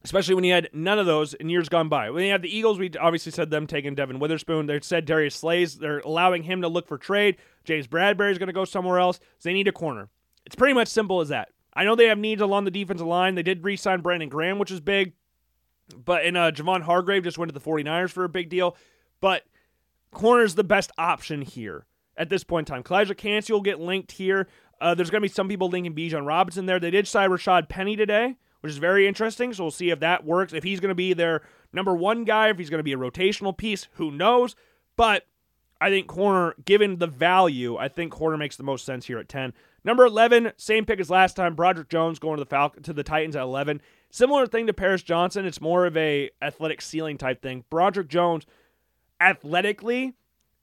Especially 0.04 0.36
when 0.36 0.44
he 0.44 0.50
had 0.50 0.70
none 0.74 1.00
of 1.00 1.06
those 1.06 1.34
in 1.34 1.50
years 1.50 1.70
gone 1.70 1.88
by. 1.88 2.10
When 2.10 2.24
he 2.24 2.30
had 2.30 2.42
the 2.42 2.56
Eagles, 2.56 2.78
we 2.78 2.92
obviously 3.00 3.32
said 3.32 3.50
them 3.50 3.68
taking 3.68 3.96
Devon 3.96 4.20
Witherspoon. 4.20 4.66
They 4.66 4.82
said 4.82 5.06
Darius 5.06 5.36
Slays. 5.36 5.76
They're 5.76 6.00
allowing 6.00 6.44
him 6.44 6.62
to 6.62 6.68
look 6.68 6.88
for 6.88 6.98
trade. 6.98 7.38
James 7.64 7.88
Bradberry 7.88 8.32
is 8.32 8.38
going 8.38 8.48
to 8.48 8.54
go 8.54 8.66
somewhere 8.66 9.00
else. 9.00 9.22
They 9.44 9.54
need 9.54 9.70
a 9.70 9.72
corner. 9.72 10.10
It's 10.46 10.56
pretty 10.56 10.74
much 10.74 10.90
simple 10.90 11.22
as 11.22 11.30
that. 11.30 11.50
I 11.74 11.86
know 11.86 11.96
they 11.96 12.08
have 12.08 12.18
needs 12.18 12.42
along 12.42 12.66
the 12.66 12.72
defensive 12.72 13.08
line. 13.08 13.36
They 13.36 13.44
did 13.44 13.64
re 13.64 13.78
sign 13.78 14.02
Brandon 14.02 14.30
Graham, 14.30 14.60
which 14.60 14.72
is 14.72 14.82
big. 14.82 15.14
But 16.04 16.26
in 16.26 16.36
uh, 16.36 16.52
Javon 16.52 16.82
Hargrave 16.82 17.24
just 17.24 17.38
went 17.38 17.52
to 17.54 17.58
the 17.58 17.66
49ers 17.66 18.12
for 18.12 18.24
a 18.24 18.30
big 18.30 18.50
deal. 18.50 18.76
But 19.22 19.44
corner's 20.12 20.56
the 20.56 20.64
best 20.64 20.92
option 20.98 21.42
here 21.42 21.86
at 22.16 22.30
this 22.30 22.44
point 22.44 22.70
in 22.70 22.74
time. 22.74 22.84
Calijah 22.84 23.18
Kancey 23.18 23.54
will 23.54 23.62
get 23.62 23.80
linked 23.80 24.12
here. 24.14 24.48
Uh, 24.80 24.94
there's 24.94 25.10
going 25.10 25.22
to 25.22 25.28
be 25.28 25.34
some 25.34 25.48
people 25.48 25.70
linking 25.70 25.96
Bijan 25.96 26.28
Robinson 26.28 26.66
there. 26.66 26.80
They 26.80 26.92
did 26.92 27.08
sign 27.08 27.30
Rashad 27.30 27.70
Penny 27.70 27.96
today, 27.96 28.36
which 28.64 28.72
is 28.72 28.78
very 28.78 29.06
interesting. 29.06 29.54
So 29.54 29.66
we'll 29.66 29.72
see 29.72 29.90
if 29.90 30.00
that 30.00 30.24
works. 30.24 30.54
If 30.54 30.64
he's 30.64 30.80
going 30.80 30.88
to 30.88 30.96
be 30.96 31.12
their 31.12 31.42
number 31.74 31.94
one 31.94 32.24
guy, 32.24 32.48
if 32.48 32.58
he's 32.58 32.70
going 32.70 32.80
to 32.80 32.84
be 32.84 32.94
a 32.94 32.98
rotational 32.98 33.56
piece, 33.56 33.90
who 33.96 34.10
knows? 34.10 34.56
But 34.96 35.28
I 35.82 35.90
think 35.90 36.08
corner, 36.08 36.56
given 36.64 36.98
the 36.98 37.08
value, 37.08 37.76
I 37.76 37.90
think 37.90 38.14
corner 38.14 38.38
makes 38.38 38.56
the 38.56 38.64
most 38.64 38.86
sense 38.86 39.06
here 39.06 39.20
at 39.20 39.28
10. 39.28 39.52
Number 39.84 40.06
11, 40.06 40.54
same 40.56 40.86
pick 40.86 41.02
as 41.02 41.10
last 41.10 41.36
time. 41.36 41.56
Broderick 41.56 41.90
Jones 41.90 42.20
going 42.20 42.38
to 42.38 42.46
the 42.46 42.50
Fal- 42.50 42.70
to 42.70 42.94
the 42.94 43.04
Titans 43.04 43.36
at 43.36 43.42
11. 43.42 43.82
Similar 44.10 44.48
thing 44.48 44.66
to 44.68 44.74
Paris 44.74 45.04
Johnson. 45.04 45.46
It's 45.46 45.60
more 45.60 45.86
of 45.86 45.98
a 45.98 46.30
athletic 46.42 46.82
ceiling 46.82 47.18
type 47.18 47.42
thing. 47.42 47.66
Broderick 47.70 48.08
Jones, 48.08 48.46
athletically, 49.20 50.14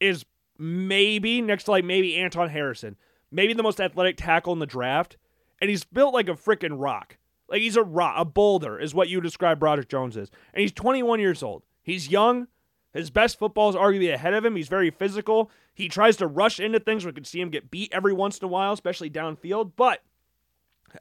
is 0.01 0.25
maybe 0.57 1.43
next 1.43 1.65
to 1.65 1.73
like 1.73 1.85
maybe 1.85 2.17
Anton 2.17 2.49
Harrison, 2.49 2.97
maybe 3.31 3.53
the 3.53 3.63
most 3.63 3.79
athletic 3.79 4.17
tackle 4.17 4.55
in 4.55 4.59
the 4.59 4.65
draft, 4.65 5.19
and 5.61 5.69
he's 5.69 5.85
built 5.85 6.15
like 6.15 6.31
a 6.31 6.33
freaking 6.33 6.77
rock. 6.81 7.19
Like 7.51 7.63
he's 7.63 7.77
a 7.77 7.83
rock, 7.83 8.15
a 8.17 8.25
boulder 8.25 8.79
is 8.79 8.95
what 8.95 9.09
you 9.09 9.21
describe 9.21 9.59
Broderick 9.59 9.89
Jones 9.89 10.17
as. 10.17 10.31
And 10.55 10.61
he's 10.61 10.73
21 10.73 11.19
years 11.21 11.43
old. 11.43 11.65
He's 11.83 12.09
young. 12.09 12.47
His 12.93 13.11
best 13.11 13.39
football 13.39 13.71
is 13.71 13.77
arguably 13.77 14.13
ahead 14.13 14.35
of 14.35 14.45
him. 14.45 14.57
He's 14.57 14.69
very 14.69 14.91
physical. 14.91 15.51
He 15.75 15.89
tries 15.89 16.17
to 16.19 16.27
rush 16.27 16.61
into 16.61 16.81
things. 16.81 17.05
We 17.05 17.13
can 17.13 17.25
see 17.25 17.41
him 17.41 17.51
get 17.51 17.71
beat 17.71 17.93
every 17.93 18.13
once 18.13 18.39
in 18.39 18.45
a 18.45 18.49
while, 18.49 18.73
especially 18.73 19.11
downfield. 19.11 19.73
But 19.77 20.03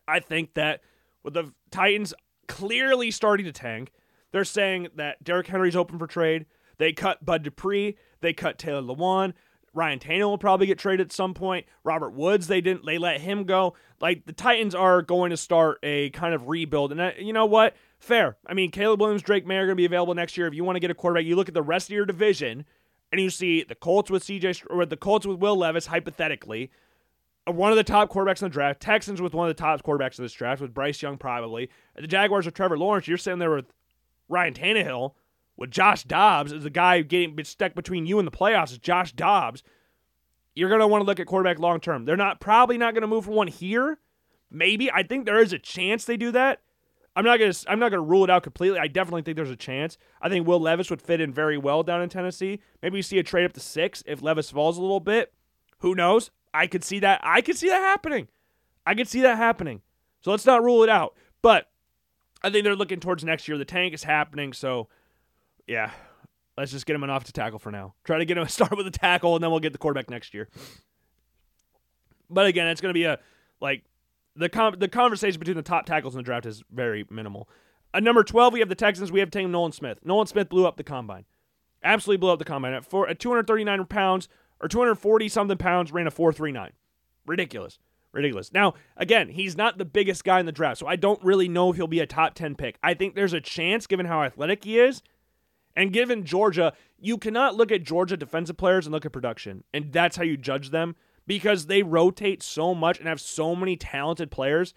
I 0.08 0.20
think 0.20 0.54
that 0.56 0.82
with 1.24 1.34
the 1.34 1.54
Titans 1.72 2.14
clearly 2.48 3.12
starting 3.12 3.46
to 3.46 3.52
tank, 3.52 3.92
they're 4.32 4.46
saying 4.46 4.90
that 4.96 5.24
Derrick 5.24 5.48
Henry's 5.48 5.76
open 5.76 5.98
for 5.98 6.08
trade. 6.08 6.46
They 6.78 6.94
cut 6.94 7.26
Bud 7.26 7.44
Dupree. 7.44 7.98
They 8.22 8.34
cut 8.34 8.58
Taylor 8.58 8.82
Lewan. 8.82 9.34
Ryan 9.74 10.00
Tannehill 10.00 10.30
will 10.30 10.38
probably 10.38 10.68
get 10.68 10.78
traded 10.78 11.08
at 11.08 11.12
some 11.12 11.34
point. 11.34 11.66
Robert 11.84 12.12
Woods, 12.12 12.48
they 12.48 12.62
didn't. 12.62 12.86
They 12.86 12.98
let 12.98 13.22
him 13.22 13.44
go. 13.44 13.76
Like 14.02 14.26
the 14.26 14.34
Titans 14.34 14.76
are 14.76 15.02
going 15.02 15.32
to 15.32 15.38
start 15.38 15.80
a 15.84 16.10
kind 16.12 16.34
of 16.34 16.48
rebuild, 16.48 16.92
and 16.92 17.14
you 17.20 17.34
know 17.34 17.46
what? 17.46 17.76
Fair. 18.00 18.38
I 18.46 18.54
mean, 18.54 18.72
Caleb 18.72 19.02
Williams, 19.02 19.22
Drake 19.22 19.46
Maye 19.46 19.58
are 19.58 19.66
going 19.66 19.76
to 19.76 19.76
be 19.76 19.86
available 19.86 20.16
next 20.16 20.38
year. 20.38 20.48
If 20.48 20.54
you 20.54 20.64
want 20.64 20.78
to 20.78 20.80
get 20.80 20.92
a 20.92 20.96
quarterback, 20.96 21.26
you 21.26 21.36
look 21.36 21.50
at 21.50 21.54
the 21.54 21.62
rest 21.62 21.90
of 21.90 21.94
your 21.94 22.06
division, 22.06 22.66
and 23.12 23.20
you 23.20 23.30
see 23.30 23.64
the 23.64 23.76
Colts 23.76 24.10
with 24.10 24.24
CJ 24.24 24.66
or 24.70 24.86
the 24.86 24.98
Colts 24.98 25.26
with 25.26 25.40
Will 25.40 25.58
Levis, 25.58 25.88
hypothetically, 25.88 26.72
uh, 27.48 27.52
one 27.52 27.72
of 27.72 27.78
the 27.78 27.84
top 27.84 28.10
quarterbacks 28.10 28.42
in 28.42 28.48
the 28.48 28.54
draft. 28.54 28.80
Texans 28.80 29.22
with 29.22 29.34
one 29.34 29.50
of 29.50 29.56
the 29.56 29.62
top 29.62 29.84
quarterbacks 29.84 30.18
in 30.18 30.26
this 30.26 30.34
draft 30.34 30.62
with 30.62 30.74
Bryce 30.74 31.02
Young, 31.02 31.18
probably. 31.18 31.70
The 31.96 32.08
Jaguars 32.08 32.46
with 32.46 32.56
Trevor 32.56 32.78
Lawrence. 32.78 33.08
You're 33.08 33.18
sitting 33.18 33.40
there 33.40 33.56
with 33.56 33.66
Ryan 34.30 34.54
Tannehill 34.54 35.14
with 35.60 35.70
Josh 35.70 36.06
Dobbs 36.06 36.54
as 36.54 36.64
the 36.64 36.70
guy 36.70 37.02
getting 37.02 37.38
stuck 37.44 37.76
between 37.76 38.06
you 38.06 38.18
and 38.18 38.26
the 38.26 38.32
playoffs 38.32 38.72
is 38.72 38.78
Josh 38.78 39.12
Dobbs, 39.12 39.62
you're 40.56 40.70
going 40.70 40.80
to 40.80 40.88
want 40.88 41.02
to 41.02 41.06
look 41.06 41.20
at 41.20 41.28
quarterback 41.28 41.60
long 41.60 41.82
term. 41.82 42.06
They're 42.06 42.18
not 42.18 42.40
probably 42.40 42.78
not 42.78 42.94
going 42.94 43.02
to 43.02 43.08
move 43.08 43.26
for 43.26 43.32
one 43.32 43.48
here. 43.48 44.00
Maybe 44.50 44.90
I 44.90 45.04
think 45.04 45.26
there 45.26 45.42
is 45.42 45.54
a 45.54 45.60
chance 45.60 46.06
they 46.06 46.18
do 46.18 46.32
that. 46.32 46.62
I'm 47.16 47.26
not 47.26 47.38
gonna 47.38 47.54
I'm 47.68 47.80
not 47.80 47.90
gonna 47.90 48.04
rule 48.04 48.24
it 48.24 48.30
out 48.30 48.44
completely. 48.44 48.80
I 48.80 48.88
definitely 48.88 49.24
think 49.24 49.36
there's 49.36 49.50
a 49.50 49.56
chance. 49.56 49.98
I 50.22 50.30
think 50.30 50.48
Will 50.48 50.60
Levis 50.60 50.90
would 50.90 51.02
fit 51.02 51.20
in 51.20 51.34
very 51.34 51.58
well 51.58 51.84
down 51.84 52.02
in 52.02 52.08
Tennessee. 52.08 52.62
Maybe 52.82 52.98
you 52.98 53.04
see 53.04 53.20
a 53.20 53.24
trade 53.24 53.46
up 53.46 53.54
to 53.54 53.60
six 53.60 54.04
if 54.08 54.22
Levis 54.22 54.52
falls 54.52 54.78
a 54.78 54.82
little 54.82 55.02
bit. 55.02 55.34
Who 55.80 55.96
knows? 55.96 56.32
I 56.54 56.68
could 56.68 56.84
see 56.84 57.00
that. 57.00 57.20
I 57.24 57.42
could 57.42 57.58
see 57.58 57.68
that 57.68 57.82
happening. 57.82 58.30
I 58.86 58.96
could 58.96 59.08
see 59.08 59.22
that 59.22 59.38
happening. 59.38 59.82
So 60.22 60.32
let's 60.32 60.46
not 60.46 60.64
rule 60.64 60.82
it 60.84 60.90
out. 60.90 61.16
But 61.42 61.70
I 62.42 62.50
think 62.50 62.64
they're 62.64 62.76
looking 62.76 63.00
towards 63.00 63.24
next 63.24 63.48
year. 63.48 63.58
The 63.58 63.66
tank 63.66 63.94
is 63.94 64.04
happening. 64.04 64.54
So 64.54 64.88
yeah, 65.70 65.92
let's 66.58 66.72
just 66.72 66.86
get 66.86 66.96
him 66.96 67.04
an 67.04 67.10
off 67.10 67.24
to 67.26 67.32
tackle 67.32 67.60
for 67.60 67.72
now. 67.72 67.94
Try 68.04 68.18
to 68.18 68.26
get 68.26 68.38
him 68.38 68.44
a 68.44 68.50
start 68.50 68.76
with 68.76 68.88
a 68.88 68.92
tackle, 68.92 69.36
and 69.36 69.44
then 69.44 69.52
we'll 69.52 69.60
get 69.60 69.72
the 69.72 69.80
quarterback 69.80 70.10
next 70.10 70.34
year. 70.34 70.50
But 72.30 72.48
again, 72.48 72.68
it's 72.68 72.82
going 72.82 72.94
to 72.94 72.98
be 72.98 73.06
a 73.06 73.20
like 73.62 73.84
the 74.36 74.50
com- 74.50 74.76
the 74.78 74.88
conversation 74.88 75.40
between 75.40 75.58
the 75.58 75.64
top 75.64 75.86
tackles 75.86 76.16
in 76.16 76.20
the 76.20 76.24
draft 76.24 76.46
is 76.46 76.64
very 76.72 77.06
minimal. 77.10 77.48
At 77.94 78.04
number 78.04 78.24
12, 78.24 78.54
we 78.54 78.60
have 78.60 78.70
the 78.70 78.76
Texans. 78.76 79.12
We 79.12 79.20
have 79.20 79.32
taken 79.32 79.52
Nolan 79.52 79.72
Smith. 79.72 80.00
Nolan 80.04 80.28
Smith 80.28 80.50
blew 80.50 80.68
up 80.68 80.78
the 80.78 80.84
combine. 80.84 81.26
Absolutely 81.84 82.18
blew 82.18 82.32
up 82.32 82.40
the 82.40 82.46
combine. 82.46 82.74
At, 82.74 82.86
four, 82.86 83.08
at 83.08 83.20
239 83.20 83.86
pounds 83.86 84.28
or 84.62 84.68
240 84.68 85.30
something 85.30 85.58
pounds, 85.58 85.92
ran 85.92 86.06
a 86.06 86.12
439. 86.12 86.72
Ridiculous. 87.26 87.80
Ridiculous. 88.12 88.54
Now, 88.54 88.74
again, 88.98 89.30
he's 89.30 89.56
not 89.56 89.78
the 89.78 89.86
biggest 89.86 90.24
guy 90.24 90.40
in 90.40 90.46
the 90.46 90.52
draft, 90.52 90.80
so 90.80 90.88
I 90.88 90.96
don't 90.98 91.24
really 91.24 91.48
know 91.48 91.70
if 91.72 91.78
he'll 91.78 91.88
be 91.88 92.00
a 92.00 92.08
top 92.08 92.34
10 92.34 92.56
pick. 92.56 92.78
I 92.84 92.94
think 92.94 93.16
there's 93.16 93.34
a 93.34 93.42
chance, 93.42 93.88
given 93.88 94.06
how 94.06 94.24
athletic 94.24 94.64
he 94.64 94.80
is, 94.80 95.02
and 95.76 95.94
given 95.94 96.26
Georgia, 96.26 96.74
you 97.00 97.18
cannot 97.18 97.56
look 97.56 97.72
at 97.72 97.84
Georgia 97.84 98.18
defensive 98.18 98.58
players 98.58 98.86
and 98.86 98.94
look 98.94 99.06
at 99.06 99.12
production, 99.12 99.64
and 99.74 99.92
that's 99.92 100.18
how 100.18 100.24
you 100.24 100.38
judge 100.38 100.70
them 100.70 100.96
because 101.28 101.68
they 101.68 101.84
rotate 101.84 102.42
so 102.42 102.74
much 102.74 103.00
and 103.00 103.08
have 103.08 103.22
so 103.22 103.56
many 103.56 103.76
talented 103.76 104.32
players 104.32 104.74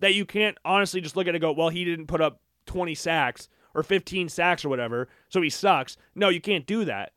that 0.00 0.14
you 0.14 0.24
can't 0.24 0.56
honestly 0.64 1.00
just 1.00 1.16
look 1.16 1.26
at 1.26 1.34
it 1.34 1.36
and 1.36 1.42
go, 1.42 1.52
well, 1.52 1.68
he 1.68 1.84
didn't 1.84 2.06
put 2.06 2.20
up 2.20 2.40
20 2.66 2.94
sacks 2.94 3.48
or 3.74 3.82
15 3.82 4.28
sacks 4.28 4.64
or 4.64 4.68
whatever, 4.68 5.08
so 5.28 5.42
he 5.42 5.50
sucks. 5.50 5.96
No, 6.14 6.28
you 6.28 6.40
can't 6.40 6.66
do 6.66 6.84
that. 6.84 7.12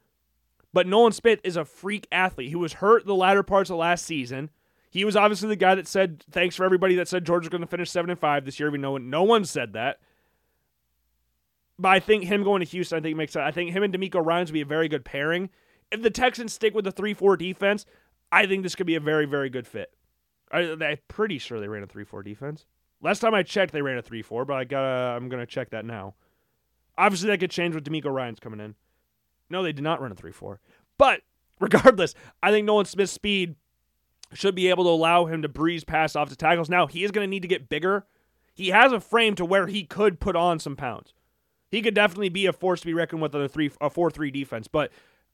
But 0.73 0.87
Nolan 0.87 1.13
Smith 1.13 1.39
is 1.43 1.55
a 1.55 1.65
freak 1.65 2.07
athlete. 2.11 2.49
He 2.49 2.55
was 2.55 2.73
hurt 2.73 3.05
the 3.05 3.15
latter 3.15 3.43
parts 3.43 3.69
of 3.69 3.77
last 3.77 4.05
season. 4.05 4.49
He 4.89 5.05
was 5.05 5.15
obviously 5.15 5.49
the 5.49 5.55
guy 5.55 5.75
that 5.75 5.87
said 5.87 6.23
thanks 6.31 6.55
for 6.55 6.63
everybody 6.63 6.95
that 6.95 7.07
said 7.07 7.25
Georgia's 7.25 7.49
going 7.49 7.61
to 7.61 7.67
finish 7.67 7.89
seven 7.89 8.09
and 8.09 8.19
five 8.19 8.45
this 8.45 8.59
year. 8.59 8.71
We 8.71 8.77
know 8.77 8.97
no 8.97 9.23
one 9.23 9.45
said 9.45 9.73
that. 9.73 9.99
But 11.79 11.89
I 11.89 11.99
think 11.99 12.25
him 12.25 12.43
going 12.43 12.59
to 12.59 12.65
Houston, 12.65 12.99
I 12.99 13.01
think 13.01 13.17
makes 13.17 13.33
sense. 13.33 13.43
I 13.43 13.51
think 13.51 13.71
him 13.71 13.83
and 13.83 13.93
DeMeco 13.93 14.23
Ryans 14.23 14.51
would 14.51 14.53
be 14.53 14.61
a 14.61 14.65
very 14.65 14.89
good 14.89 15.05
pairing. 15.05 15.49
If 15.91 16.03
the 16.03 16.11
Texans 16.11 16.53
stick 16.53 16.75
with 16.75 16.85
the 16.85 16.91
three-four 16.91 17.37
defense, 17.37 17.85
I 18.31 18.45
think 18.45 18.63
this 18.63 18.75
could 18.75 18.85
be 18.85 18.95
a 18.95 18.99
very, 18.99 19.25
very 19.25 19.49
good 19.49 19.65
fit. 19.65 19.91
I, 20.51 20.61
am 20.61 20.97
pretty 21.07 21.37
sure 21.37 21.59
they 21.59 21.67
ran 21.67 21.83
a 21.83 21.87
3 21.87 22.03
4 22.03 22.23
defense. 22.23 22.65
Last 23.01 23.19
time 23.19 23.33
I 23.33 23.43
checked, 23.43 23.71
they 23.71 23.81
ran 23.81 23.97
a 23.97 24.01
3 24.01 24.21
4, 24.21 24.45
but 24.45 24.55
I 24.55 24.63
gotta, 24.63 25.15
I'm 25.15 25.29
to 25.29 25.45
check 25.45 25.69
that 25.71 25.85
now. 25.85 26.15
Obviously, 26.97 27.29
that 27.29 27.39
could 27.39 27.51
change 27.51 27.75
with 27.75 27.85
DeMeco 27.85 28.11
Ryans 28.11 28.39
coming 28.39 28.59
in. 28.59 28.75
No, 29.49 29.63
they 29.63 29.71
did 29.71 29.83
not 29.83 30.01
run 30.01 30.11
a 30.11 30.15
3 30.15 30.31
4. 30.31 30.59
But 30.97 31.21
regardless, 31.59 32.13
I 32.43 32.51
think 32.51 32.65
Nolan 32.65 32.85
Smith's 32.85 33.11
speed 33.11 33.55
should 34.33 34.55
be 34.55 34.69
able 34.69 34.83
to 34.83 34.89
allow 34.89 35.25
him 35.25 35.41
to 35.41 35.49
breeze 35.49 35.83
past 35.83 36.15
off 36.15 36.29
the 36.29 36.35
tackles. 36.35 36.69
Now, 36.69 36.87
he 36.87 37.03
is 37.03 37.11
going 37.11 37.25
to 37.25 37.29
need 37.29 37.41
to 37.41 37.47
get 37.47 37.69
bigger. 37.69 38.05
He 38.53 38.69
has 38.69 38.91
a 38.91 38.99
frame 38.99 39.35
to 39.35 39.45
where 39.45 39.67
he 39.67 39.85
could 39.85 40.19
put 40.19 40.35
on 40.35 40.59
some 40.59 40.75
pounds. 40.75 41.13
He 41.69 41.81
could 41.81 41.93
definitely 41.93 42.29
be 42.29 42.45
a 42.45 42.53
force 42.53 42.81
to 42.81 42.87
be 42.87 42.93
reckoned 42.93 43.21
with 43.21 43.35
on 43.35 43.41
a 43.41 43.49
three 43.49 43.71
a 43.79 43.89
four 43.89 44.09
three 44.09 44.31
defense. 44.31 44.67
But 44.67 44.91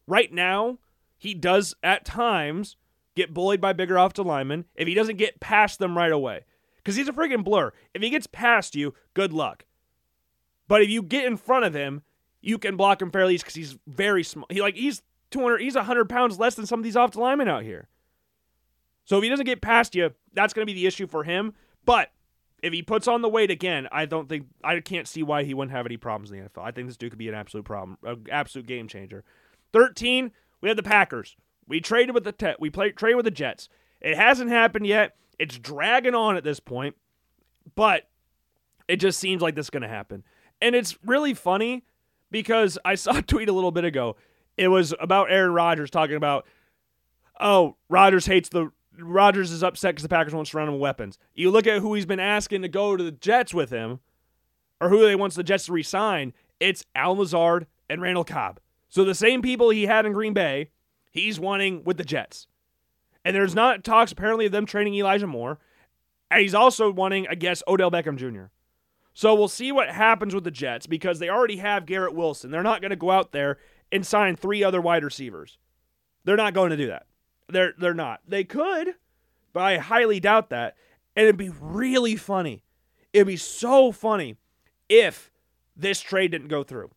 right 0.08 0.32
now, 0.32 0.80
he 1.18 1.34
does 1.34 1.74
at 1.82 2.06
times 2.06 2.78
get 3.16 3.34
bullied 3.34 3.62
by 3.62 3.74
bigger 3.74 3.98
offensive 3.98 4.26
linemen 4.26 4.66
if 4.76 4.88
he 4.88 4.94
doesn't 4.94 5.18
get 5.18 5.40
past 5.40 5.80
them 5.80 5.98
right 5.98 6.12
away. 6.12 6.46
Because 6.78 6.96
he's 6.96 7.08
a 7.08 7.14
freaking 7.14 7.44
blur. 7.44 7.72
If 7.94 8.02
he 8.02 8.10
gets 8.10 8.28
past 8.28 8.76
you, 8.76 8.94
good 9.14 9.34
luck. 9.34 9.66
But 10.68 10.82
if 10.82 10.90
you 10.90 11.02
get 11.02 11.26
in 11.26 11.38
front 11.38 11.66
of 11.66 11.74
him, 11.74 12.04
you 12.42 12.58
can 12.58 12.78
block 12.78 13.02
him 13.02 13.12
fairly 13.12 13.38
because 13.38 13.56
he's 13.56 13.78
very 13.88 14.24
small. 14.24 14.46
He 14.50 14.62
like 14.62 14.76
he's 14.76 15.02
200, 15.32 15.62
he's 15.62 15.76
100 15.76 16.10
pounds 16.10 16.40
less 16.40 16.56
than 16.56 16.66
some 16.66 16.80
of 16.80 16.84
these 16.84 16.96
offensive 16.96 17.22
linemen 17.22 17.48
out 17.48 17.64
here. 17.64 17.88
So 19.06 19.18
if 19.18 19.24
he 19.24 19.30
doesn't 19.30 19.46
get 19.46 19.62
past 19.62 19.96
you, 19.96 20.12
that's 20.34 20.54
going 20.54 20.64
to 20.64 20.72
be 20.72 20.80
the 20.80 20.88
issue 20.88 21.08
for 21.08 21.24
him. 21.24 21.54
But 21.86 22.12
if 22.66 22.74
he 22.74 22.82
puts 22.82 23.08
on 23.08 23.22
the 23.22 23.30
weight 23.30 23.52
again, 23.52 23.88
I 23.92 24.08
don't 24.08 24.28
think 24.28 24.48
I 24.64 24.80
can't 24.80 25.08
see 25.08 25.22
why 25.22 25.44
he 25.44 25.54
wouldn't 25.54 25.76
have 25.76 25.86
any 25.86 25.98
problems 25.98 26.32
in 26.32 26.40
the 26.40 26.50
NFL. 26.50 26.64
I 26.66 26.72
think 26.72 26.88
this 26.88 26.98
dude 26.98 27.12
could 27.12 27.20
be 27.20 27.30
an 27.30 27.36
absolute 27.36 27.64
problem, 27.64 28.00
an 28.04 28.26
absolute 28.32 28.66
game 28.66 28.88
changer. 28.88 29.24
13, 29.72 30.32
we 30.62 30.70
have 30.70 30.76
the 30.76 30.82
Packers. 30.82 31.36
We 31.68 31.80
traded 31.80 32.16
with 32.16 32.24
the 32.24 32.32
te- 32.32 32.56
we 32.60 32.72
played 32.72 32.98
traded 32.98 33.18
with 33.18 33.26
the 33.26 33.32
Jets. 33.32 33.70
It 34.02 34.18
hasn't 34.18 34.50
happened 34.50 34.88
yet. 34.88 35.16
It's 35.38 35.60
dragging 35.60 36.16
on 36.16 36.38
at 36.38 36.44
this 36.44 36.60
point, 36.60 36.96
but 37.76 38.10
it 38.88 38.96
just 38.96 39.20
seems 39.20 39.44
like 39.44 39.54
this 39.54 39.68
is 39.68 39.70
going 39.70 39.84
to 39.84 39.88
happen. 39.88 40.24
And 40.60 40.74
it's 40.74 40.98
really 41.06 41.36
funny 41.36 41.84
because 42.32 42.80
I 42.84 42.96
saw 42.96 43.18
a 43.18 43.22
tweet 43.22 43.48
a 43.48 43.54
little 43.54 43.72
bit 43.72 43.86
ago. 43.86 44.16
It 44.58 44.70
was 44.70 44.92
about 45.00 45.32
Aaron 45.32 45.54
Rodgers 45.54 45.92
talking 45.92 46.16
about, 46.16 46.48
oh, 47.40 47.76
Rodgers 47.90 48.26
hates 48.26 48.50
the 48.50 48.72
Rodgers 49.00 49.52
is 49.52 49.64
upset 49.64 49.92
because 49.92 50.04
the 50.04 50.10
Packers 50.10 50.34
won't 50.34 50.48
surround 50.48 50.70
him 50.70 50.76
with 50.76 50.82
weapons. 50.82 51.18
You 51.34 51.52
look 51.52 51.68
at 51.68 51.82
who 51.82 51.94
he's 51.94 52.06
been 52.06 52.20
asking 52.20 52.62
to 52.62 52.68
go 52.68 52.96
to 52.96 53.04
the 53.04 53.12
Jets 53.12 53.54
with 53.54 53.70
him, 53.70 54.00
or 54.80 54.90
who 54.90 55.06
they 55.06 55.16
wants 55.16 55.36
the 55.36 55.44
Jets 55.44 55.66
to 55.66 55.74
resign. 55.74 56.34
It's 56.60 56.86
Al 56.96 57.16
Lazard 57.16 57.68
and 57.90 58.02
Randall 58.02 58.24
Cobb. 58.24 58.60
So 58.90 59.04
the 59.04 59.16
same 59.16 59.42
people 59.42 59.70
he 59.70 59.86
had 59.86 60.06
in 60.06 60.14
Green 60.14 60.34
Bay 60.34 60.70
he's 61.12 61.40
wanting 61.40 61.84
with 61.84 61.98
the 61.98 62.04
Jets. 62.04 62.48
And 63.24 63.36
there's 63.36 63.56
not 63.56 63.84
talks 63.84 64.12
apparently 64.12 64.46
of 64.46 64.52
them 64.52 64.66
trading 64.66 64.94
Elijah 64.96 65.28
Moore. 65.28 65.60
And 66.30 66.42
he's 66.42 66.54
also 66.54 66.92
wanting, 66.92 67.28
I 67.28 67.36
guess, 67.36 67.64
Odell 67.68 67.92
Beckham 67.92 68.18
Jr. 68.18 68.46
So 69.14 69.34
we'll 69.34 69.48
see 69.48 69.72
what 69.72 69.90
happens 69.90 70.36
with 70.36 70.44
the 70.44 70.52
Jets 70.52 70.88
because 70.88 71.20
they 71.20 71.30
already 71.30 71.58
have 71.58 71.86
Garrett 71.86 72.14
Wilson. 72.14 72.52
They're 72.52 72.64
not 72.64 72.82
going 72.82 72.90
to 72.90 72.98
go 72.98 73.12
out 73.12 73.32
there 73.32 73.58
and 73.92 74.06
sign 74.06 74.36
three 74.36 74.64
other 74.64 74.82
wide 74.82 75.04
receivers. 75.04 75.58
They're 76.26 76.36
not 76.36 76.54
going 76.54 76.72
to 76.72 76.78
do 76.78 76.88
that. 76.88 77.06
They're 77.48 77.74
they're 77.78 77.94
not. 77.94 78.22
They 78.28 78.44
could, 78.44 78.96
but 79.54 79.64
I 79.64 79.78
highly 79.78 80.20
doubt 80.20 80.50
that. 80.50 80.76
And 81.16 81.24
it'd 81.24 81.38
be 81.38 81.52
really 81.60 82.16
funny. 82.16 82.64
It'd 83.14 83.28
be 83.28 83.38
so 83.38 83.92
funny 83.92 84.36
if 84.90 85.32
this 85.76 86.02
trade 86.02 86.32
didn't 86.32 86.48
go 86.50 86.64
through. 86.64 86.92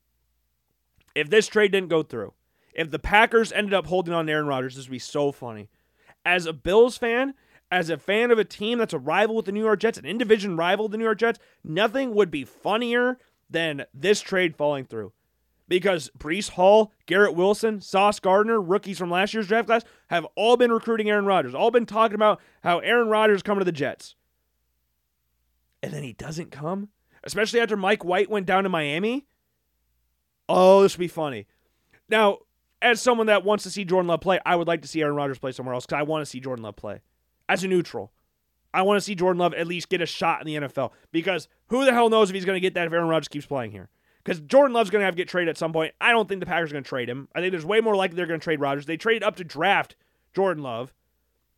If 1.15 1.31
this 1.31 1.47
trade 1.47 1.73
didn't 1.73 1.91
go 1.91 2.03
through. 2.03 2.33
If 2.73 2.91
the 2.91 2.99
Packers 2.99 3.53
ended 3.53 3.75
up 3.75 3.87
holding 3.87 4.15
on 4.15 4.27
to 4.27 4.33
Aaron 4.33 4.47
Rodgers, 4.47 4.77
this 4.77 4.87
would 4.87 4.93
be 4.93 4.99
so 4.99 5.33
funny. 5.33 5.69
As 6.25 6.47
a 6.47 6.53
Bills 6.53 6.97
fan, 6.97 7.35
as 7.71 7.91
a 7.91 7.99
fan 7.99 8.31
of 8.31 8.39
a 8.39 8.45
team 8.45 8.79
that's 8.79 8.95
a 8.95 8.99
rival 8.99 9.37
with 9.37 9.47
the 9.47 9.53
New 9.53 9.65
York 9.65 9.81
Jets, 9.81 9.99
an 9.99 10.07
in 10.07 10.19
division 10.19 10.57
rival 10.57 10.87
of 10.87 10.93
the 10.93 10.99
New 10.99 11.05
York 11.05 11.19
Jets, 11.19 11.39
nothing 11.65 12.15
would 12.15 12.31
be 12.31 12.45
funnier 12.45 13.19
than 13.51 13.85
this 13.93 14.21
trade 14.21 14.57
falling 14.57 14.85
through. 14.85 15.13
Because 15.69 16.11
Breece 16.19 16.51
Hall, 16.51 16.93
Garrett 17.07 17.35
Wilson, 17.35 17.81
Sauce 17.81 18.21
Gardner, 18.21 18.61
rookies 18.61 18.99
from 18.99 19.11
last 19.11 19.35
year's 19.35 19.47
draft 19.47 19.67
class, 19.67 19.85
have 20.09 20.27
all 20.35 20.57
been 20.57 20.73
recruiting 20.73 21.11
Aaron 21.11 21.27
Rodgers, 21.27 21.55
all 21.55 21.71
been 21.71 21.87
talking 21.87 22.15
about 22.15 22.41
how 22.63 22.79
Aaron 22.79 23.09
Rodgers 23.09 23.43
coming 23.43 23.61
to 23.61 23.65
the 23.65 23.73
Jets. 23.73 24.15
And 25.83 25.93
then 25.93 26.03
he 26.03 26.15
doesn't 26.15 26.51
come, 26.51 26.89
especially 27.23 27.61
after 27.61 27.77
Mike 27.77 28.05
White 28.05 28.31
went 28.31 28.47
down 28.47 28.65
to 28.65 28.69
Miami. 28.69 29.27
Oh, 30.49 30.83
this 30.83 30.97
would 30.97 31.05
be 31.05 31.09
funny. 31.09 31.47
Now, 32.09 32.39
as 32.81 33.01
someone 33.03 33.27
that 33.27 33.45
wants 33.45 33.65
to 33.65 33.71
see 33.71 33.85
Jordan 33.85 34.09
Love 34.09 34.21
play, 34.21 34.41
I 34.47 34.57
would 34.57 34.67
like 34.69 34.83
to 34.83 34.89
see 34.89 35.03
Aaron 35.03 35.17
Rodgers 35.17 35.39
play 35.39 35.53
somewhere 35.53 35.75
else 35.75 35.85
because 35.85 35.99
I 35.99 36.03
want 36.03 36.23
to 36.23 36.27
see 36.27 36.41
Jordan 36.41 36.63
Love 36.63 36.77
play. 36.77 37.01
As 37.49 37.65
a 37.65 37.69
neutral, 37.69 38.13
I 38.73 38.83
want 38.83 38.99
to 38.99 39.01
see 39.01 39.15
Jordan 39.15 39.39
Love 39.39 39.55
at 39.55 39.67
least 39.67 39.89
get 39.89 40.01
a 40.01 40.07
shot 40.07 40.41
in 40.41 40.47
the 40.47 40.69
NFL 40.69 40.93
because 41.13 41.49
who 41.67 41.85
the 41.85 41.93
hell 41.93 42.09
knows 42.09 42.31
if 42.31 42.35
he's 42.35 42.45
going 42.45 42.57
to 42.57 42.61
get 42.61 42.75
that 42.75 42.87
if 42.87 42.93
Aaron 42.93 43.09
Rodgers 43.09 43.29
keeps 43.29 43.47
playing 43.47 43.73
here? 43.73 43.89
Because 44.29 44.41
Jordan 44.41 44.75
Love's 44.75 44.91
going 44.91 45.01
to 45.01 45.07
have 45.07 45.15
to 45.15 45.17
get 45.17 45.27
traded 45.27 45.49
at 45.49 45.57
some 45.57 45.73
point. 45.73 45.95
I 46.03 46.13
don't 46.13 46.29
think 46.29 46.41
the 46.41 46.47
Packers 46.47 46.71
are 46.71 46.75
going 46.75 46.85
to 46.85 46.89
trade 46.89 47.09
him. 47.09 47.29
I 47.35 47.41
think 47.41 47.51
there's 47.51 47.65
way 47.65 47.81
more 47.81 47.97
likely 47.97 48.17
they're 48.17 48.27
going 48.27 48.39
to 48.39 48.45
trade 48.45 48.61
Rodgers. 48.61 48.85
They 48.85 48.99
traded 48.99 49.23
up 49.23 49.37
to 49.37 49.45
draft 49.45 49.97
Jordan 50.35 50.63
Love. 50.63 50.93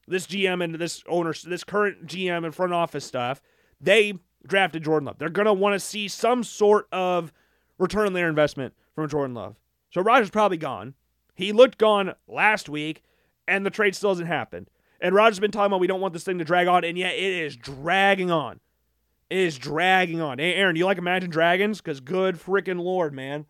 This 0.07 0.29
GM 0.29 0.63
and 0.63 0.77
this 0.77 1.03
owner, 1.09 1.35
this 1.45 1.65
current 1.65 2.07
GM 2.07 2.45
and 2.45 2.55
front 2.55 2.73
office 2.73 3.05
stuff, 3.05 3.43
they 3.81 4.15
drafted 4.47 4.85
Jordan 4.85 5.07
Love. 5.07 5.19
They're 5.19 5.31
going 5.31 5.47
to 5.47 5.53
want 5.53 5.73
to 5.73 5.81
see 5.81 6.07
some 6.07 6.45
sort 6.45 6.87
of 6.93 7.33
return 7.77 8.07
on 8.07 8.13
their 8.13 8.29
investment 8.29 8.73
from 8.95 9.09
Jordan 9.09 9.35
Love. 9.35 9.57
So 9.91 10.01
Rodgers 10.01 10.31
probably 10.31 10.57
gone. 10.57 10.95
He 11.35 11.51
looked 11.51 11.77
gone 11.77 12.15
last 12.29 12.69
week, 12.69 13.03
and 13.49 13.67
the 13.67 13.71
trade 13.71 13.97
still 13.97 14.11
hasn't 14.11 14.29
happened. 14.29 14.71
And 15.01 15.13
Roger's 15.13 15.41
been 15.41 15.51
talking 15.51 15.67
about 15.67 15.81
we 15.81 15.89
don't 15.89 16.01
want 16.01 16.13
this 16.13 16.23
thing 16.23 16.39
to 16.39 16.45
drag 16.45 16.69
on, 16.69 16.85
and 16.85 16.97
yet 16.97 17.15
it 17.15 17.33
is 17.33 17.57
dragging 17.57 18.31
on. 18.31 18.61
Is 19.31 19.59
dragging 19.59 20.21
on. 20.21 20.39
Hey, 20.39 20.55
Aaron, 20.55 20.75
do 20.75 20.81
you 20.81 20.87
like 20.87 20.99
Imagine 20.99 21.31
Dragons? 21.31 21.81
Because 21.81 22.01
good 22.01 22.37
freaking 22.37 22.83
lord, 22.83 23.15
man. 23.15 23.47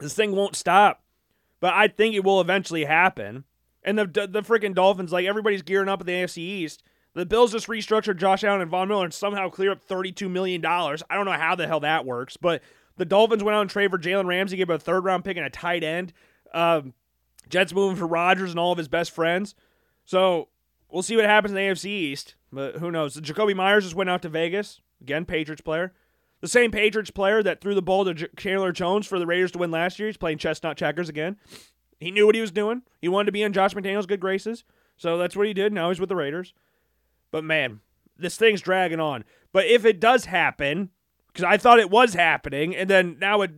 This 0.00 0.14
thing 0.14 0.32
won't 0.32 0.56
stop. 0.56 1.02
But 1.60 1.74
I 1.74 1.88
think 1.88 2.14
it 2.14 2.24
will 2.24 2.40
eventually 2.40 2.84
happen. 2.84 3.44
And 3.82 3.98
the 3.98 4.06
the 4.06 4.42
freaking 4.42 4.74
Dolphins, 4.74 5.12
like 5.12 5.26
everybody's 5.26 5.62
gearing 5.62 5.88
up 5.88 6.00
at 6.00 6.06
the 6.06 6.12
AFC 6.12 6.38
East. 6.38 6.82
The 7.14 7.26
Bills 7.26 7.52
just 7.52 7.68
restructured 7.68 8.16
Josh 8.16 8.42
Allen 8.42 8.60
and 8.60 8.70
Von 8.70 8.88
Miller 8.88 9.04
and 9.04 9.14
somehow 9.14 9.48
clear 9.48 9.70
up 9.70 9.86
$32 9.86 10.28
million. 10.28 10.64
I 10.66 10.96
don't 11.10 11.26
know 11.26 11.32
how 11.32 11.54
the 11.54 11.68
hell 11.68 11.80
that 11.80 12.04
works, 12.04 12.36
but 12.36 12.60
the 12.96 13.04
Dolphins 13.04 13.44
went 13.44 13.54
out 13.54 13.60
and 13.60 13.70
traded 13.70 13.92
for 13.92 13.98
Jalen 13.98 14.26
Ramsey, 14.26 14.56
gave 14.56 14.68
a 14.68 14.78
third 14.78 15.04
round 15.04 15.24
pick 15.24 15.36
and 15.36 15.46
a 15.46 15.50
tight 15.50 15.84
end. 15.84 16.12
Um, 16.52 16.92
Jets 17.48 17.72
moving 17.72 17.96
for 17.96 18.06
Rodgers 18.06 18.50
and 18.50 18.58
all 18.58 18.72
of 18.72 18.78
his 18.78 18.88
best 18.88 19.12
friends. 19.12 19.54
So 20.04 20.48
we'll 20.90 21.02
see 21.02 21.16
what 21.16 21.24
happens 21.24 21.52
in 21.52 21.56
the 21.56 21.62
AFC 21.62 21.86
East, 21.86 22.34
but 22.54 22.76
who 22.76 22.90
knows? 22.90 23.16
Jakobi 23.16 23.54
Meyers 23.54 23.84
just 23.84 23.94
went 23.94 24.10
out 24.10 24.22
to 24.22 24.28
Vegas. 24.28 24.80
Again, 25.00 25.24
Patriots 25.24 25.62
player. 25.62 25.92
The 26.40 26.48
same 26.48 26.70
Patriots 26.70 27.10
player 27.10 27.42
that 27.42 27.60
threw 27.60 27.74
the 27.74 27.82
ball 27.82 28.04
to 28.04 28.14
J- 28.14 28.28
Chandler 28.36 28.72
Jones 28.72 29.06
for 29.06 29.18
the 29.18 29.26
Raiders 29.26 29.52
to 29.52 29.58
win 29.58 29.70
last 29.70 29.98
year. 29.98 30.08
He's 30.08 30.16
playing 30.16 30.38
chestnut 30.38 30.76
checkers 30.76 31.08
again. 31.08 31.36
He 31.98 32.10
knew 32.10 32.26
what 32.26 32.34
he 32.34 32.40
was 32.40 32.50
doing. 32.50 32.82
He 33.00 33.08
wanted 33.08 33.26
to 33.26 33.32
be 33.32 33.42
in 33.42 33.52
Josh 33.52 33.74
McDaniels' 33.74 34.06
good 34.06 34.20
graces. 34.20 34.64
So 34.96 35.16
that's 35.16 35.36
what 35.36 35.46
he 35.46 35.54
did. 35.54 35.72
Now 35.72 35.88
he's 35.88 36.00
with 36.00 36.08
the 36.08 36.16
Raiders. 36.16 36.52
But 37.30 37.44
man, 37.44 37.80
this 38.18 38.36
thing's 38.36 38.60
dragging 38.60 39.00
on. 39.00 39.24
But 39.52 39.66
if 39.66 39.84
it 39.84 40.00
does 40.00 40.26
happen, 40.26 40.90
because 41.28 41.44
I 41.44 41.56
thought 41.56 41.80
it 41.80 41.90
was 41.90 42.14
happening, 42.14 42.76
and 42.76 42.88
then 42.88 43.16
now 43.18 43.42
it 43.42 43.52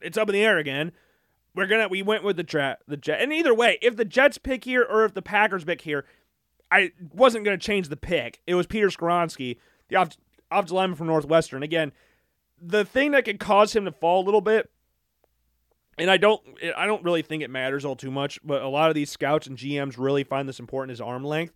it's 0.00 0.18
up 0.18 0.28
in 0.28 0.34
the 0.34 0.42
air 0.42 0.58
again. 0.58 0.92
We're 1.54 1.66
gonna 1.66 1.88
we 1.88 2.02
went 2.02 2.24
with 2.24 2.36
the 2.36 2.42
jet 2.42 2.80
the 2.86 2.96
jet, 2.96 3.20
and 3.20 3.32
either 3.32 3.54
way, 3.54 3.78
if 3.82 3.96
the 3.96 4.04
Jets 4.04 4.38
pick 4.38 4.64
here 4.64 4.86
or 4.88 5.04
if 5.04 5.14
the 5.14 5.22
Packers 5.22 5.64
pick 5.64 5.82
here, 5.82 6.06
I 6.70 6.92
wasn't 7.12 7.44
gonna 7.44 7.58
change 7.58 7.88
the 7.88 7.96
pick. 7.96 8.40
It 8.46 8.54
was 8.54 8.66
Peter 8.66 8.88
Skoronski, 8.88 9.58
the 9.88 9.96
off, 9.96 10.16
offensive 10.50 10.74
lineman 10.74 10.96
from 10.96 11.06
Northwestern. 11.08 11.62
Again, 11.62 11.92
the 12.60 12.84
thing 12.84 13.12
that 13.12 13.24
could 13.24 13.40
cause 13.40 13.74
him 13.74 13.84
to 13.84 13.92
fall 13.92 14.22
a 14.22 14.26
little 14.26 14.40
bit, 14.40 14.70
and 15.98 16.10
I 16.10 16.16
don't 16.16 16.42
I 16.76 16.86
don't 16.86 17.04
really 17.04 17.22
think 17.22 17.42
it 17.42 17.50
matters 17.50 17.84
all 17.84 17.96
too 17.96 18.10
much, 18.10 18.38
but 18.44 18.62
a 18.62 18.68
lot 18.68 18.90
of 18.90 18.94
these 18.94 19.10
scouts 19.10 19.46
and 19.46 19.56
GMs 19.56 19.96
really 19.98 20.24
find 20.24 20.48
this 20.48 20.60
important 20.60 20.92
is 20.92 21.00
arm 21.00 21.24
length. 21.24 21.54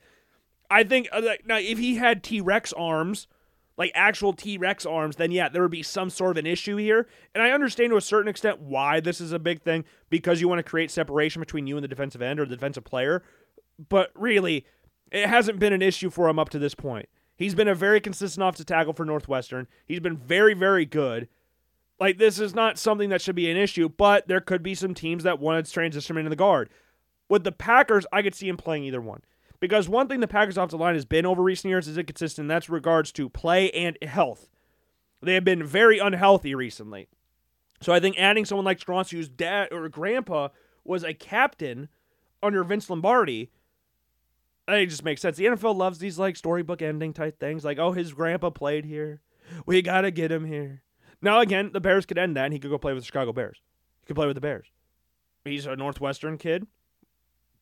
I 0.71 0.83
think 0.83 1.09
uh, 1.13 1.23
now 1.45 1.59
if 1.59 1.79
he 1.79 1.97
had 1.97 2.23
T 2.23 2.41
Rex 2.41 2.73
arms 2.73 3.29
like 3.77 3.91
actual 3.95 4.33
T 4.33 4.57
Rex 4.57 4.87
arms, 4.87 5.17
then 5.17 5.31
yeah, 5.31 5.49
there 5.49 5.63
would 5.63 5.71
be 5.71 5.83
some 5.83 6.11
sort 6.11 6.33
of 6.33 6.37
an 6.37 6.47
issue 6.47 6.77
here. 6.77 7.09
And 7.35 7.43
I 7.43 7.51
understand 7.51 7.91
to 7.91 7.97
a 7.97 8.01
certain 8.01 8.29
extent 8.29 8.61
why 8.61 9.01
this 9.01 9.21
is 9.21 9.33
a 9.33 9.39
big 9.39 9.63
thing 9.63 9.85
because 10.11 10.41
you 10.41 10.49
want 10.49 10.61
to 10.61 10.69
create 10.69 10.91
separation 10.91 11.41
between 11.41 11.67
you 11.67 11.77
and 11.77 11.85
the 11.85 11.89
defensive 11.89 12.23
end 12.23 12.39
or 12.39 12.47
the 12.47 12.55
defensive 12.55 12.85
player. 12.85 13.23
But 13.89 14.11
really, 14.15 14.67
it 15.11 15.29
hasn't 15.29 15.59
been 15.59 15.73
an 15.73 15.83
issue 15.83 16.11
for 16.11 16.29
him 16.29 16.39
up 16.39 16.49
to 16.51 16.59
this 16.59 16.75
point. 16.75 17.09
He's 17.37 17.55
been 17.55 17.69
a 17.69 17.75
very 17.75 18.01
consistent 18.01 18.43
offensive 18.43 18.67
tackle 18.67 18.93
for 18.93 19.05
Northwestern. 19.05 19.67
He's 19.87 20.01
been 20.01 20.17
very, 20.17 20.55
very 20.55 20.87
good. 20.87 21.29
Like, 21.99 22.19
this 22.19 22.39
is 22.39 22.55
not 22.55 22.79
something 22.79 23.09
that 23.11 23.23
should 23.23 23.37
be 23.37 23.51
an 23.51 23.57
issue, 23.57 23.89
but 23.89 24.29
there 24.29 24.41
could 24.41 24.63
be 24.63 24.75
some 24.75 24.95
teams 24.95 25.25
that 25.25 25.39
wanted 25.39 25.65
to 25.67 25.73
transition 25.73 26.15
him 26.15 26.19
into 26.19 26.31
the 26.31 26.37
guard. 26.37 26.71
With 27.29 27.45
the 27.45 27.53
Packers, 27.53 28.07
I 28.13 28.23
could 28.23 28.35
see 28.35 28.49
him 28.49 28.57
playing 28.57 28.85
either 28.85 29.01
one. 29.01 29.23
Because 29.61 29.89
one 29.89 30.09
thing 30.09 30.21
the 30.21 30.29
Packers 30.29 30.57
offensive 30.57 30.81
line 30.81 30.95
has 30.95 31.05
been 31.05 31.25
over 31.25 31.43
recent 31.43 31.71
years 31.71 31.89
is 31.89 31.97
inconsistent. 31.97 32.49
That's 32.49 32.69
regards 32.69 33.13
to 33.13 33.29
play 33.29 33.71
and 33.71 33.97
health. 34.03 34.49
They 35.23 35.35
have 35.35 35.45
been 35.45 35.65
very 35.65 35.99
unhealthy 35.99 36.55
recently. 36.55 37.09
So 37.81 37.93
I 37.93 38.01
think 38.01 38.19
adding 38.19 38.45
someone 38.45 38.65
like 38.65 38.81
Strauss, 38.81 39.11
whose 39.11 39.29
dad 39.29 39.69
or 39.73 39.89
grandpa 39.89 40.49
was 40.85 41.03
a 41.03 41.15
captain 41.15 41.89
under 42.43 42.63
Vince 42.63 42.91
Lombardi, 42.91 43.51
it 44.69 44.87
just 44.87 45.05
makes 45.05 45.21
sense. 45.21 45.37
The 45.37 45.47
NFL 45.47 45.77
loves 45.77 45.99
these 45.99 46.19
like 46.19 46.37
storybook 46.37 46.83
ending 46.83 47.13
type 47.13 47.39
things, 47.39 47.65
like 47.65 47.79
oh 47.79 47.93
his 47.93 48.13
grandpa 48.13 48.51
played 48.51 48.85
here, 48.85 49.21
we 49.67 49.83
gotta 49.83 50.11
get 50.11 50.33
him 50.33 50.47
here. 50.47 50.83
Now 51.21 51.41
again, 51.41 51.71
the 51.73 51.81
Bears 51.81 52.07
could 52.07 52.19
end 52.19 52.37
that, 52.37 52.45
and 52.45 52.53
he 52.53 52.59
could 52.59 52.71
go 52.71 52.79
play 52.79 52.93
with 52.93 53.03
the 53.03 53.07
Chicago 53.07 53.33
Bears. 53.33 53.61
He 54.01 54.07
could 54.07 54.17
play 54.17 54.27
with 54.27 54.37
the 54.37 54.41
Bears. 54.41 54.67
He's 55.45 55.67
a 55.67 55.77
Northwestern 55.77 56.39
kid, 56.39 56.67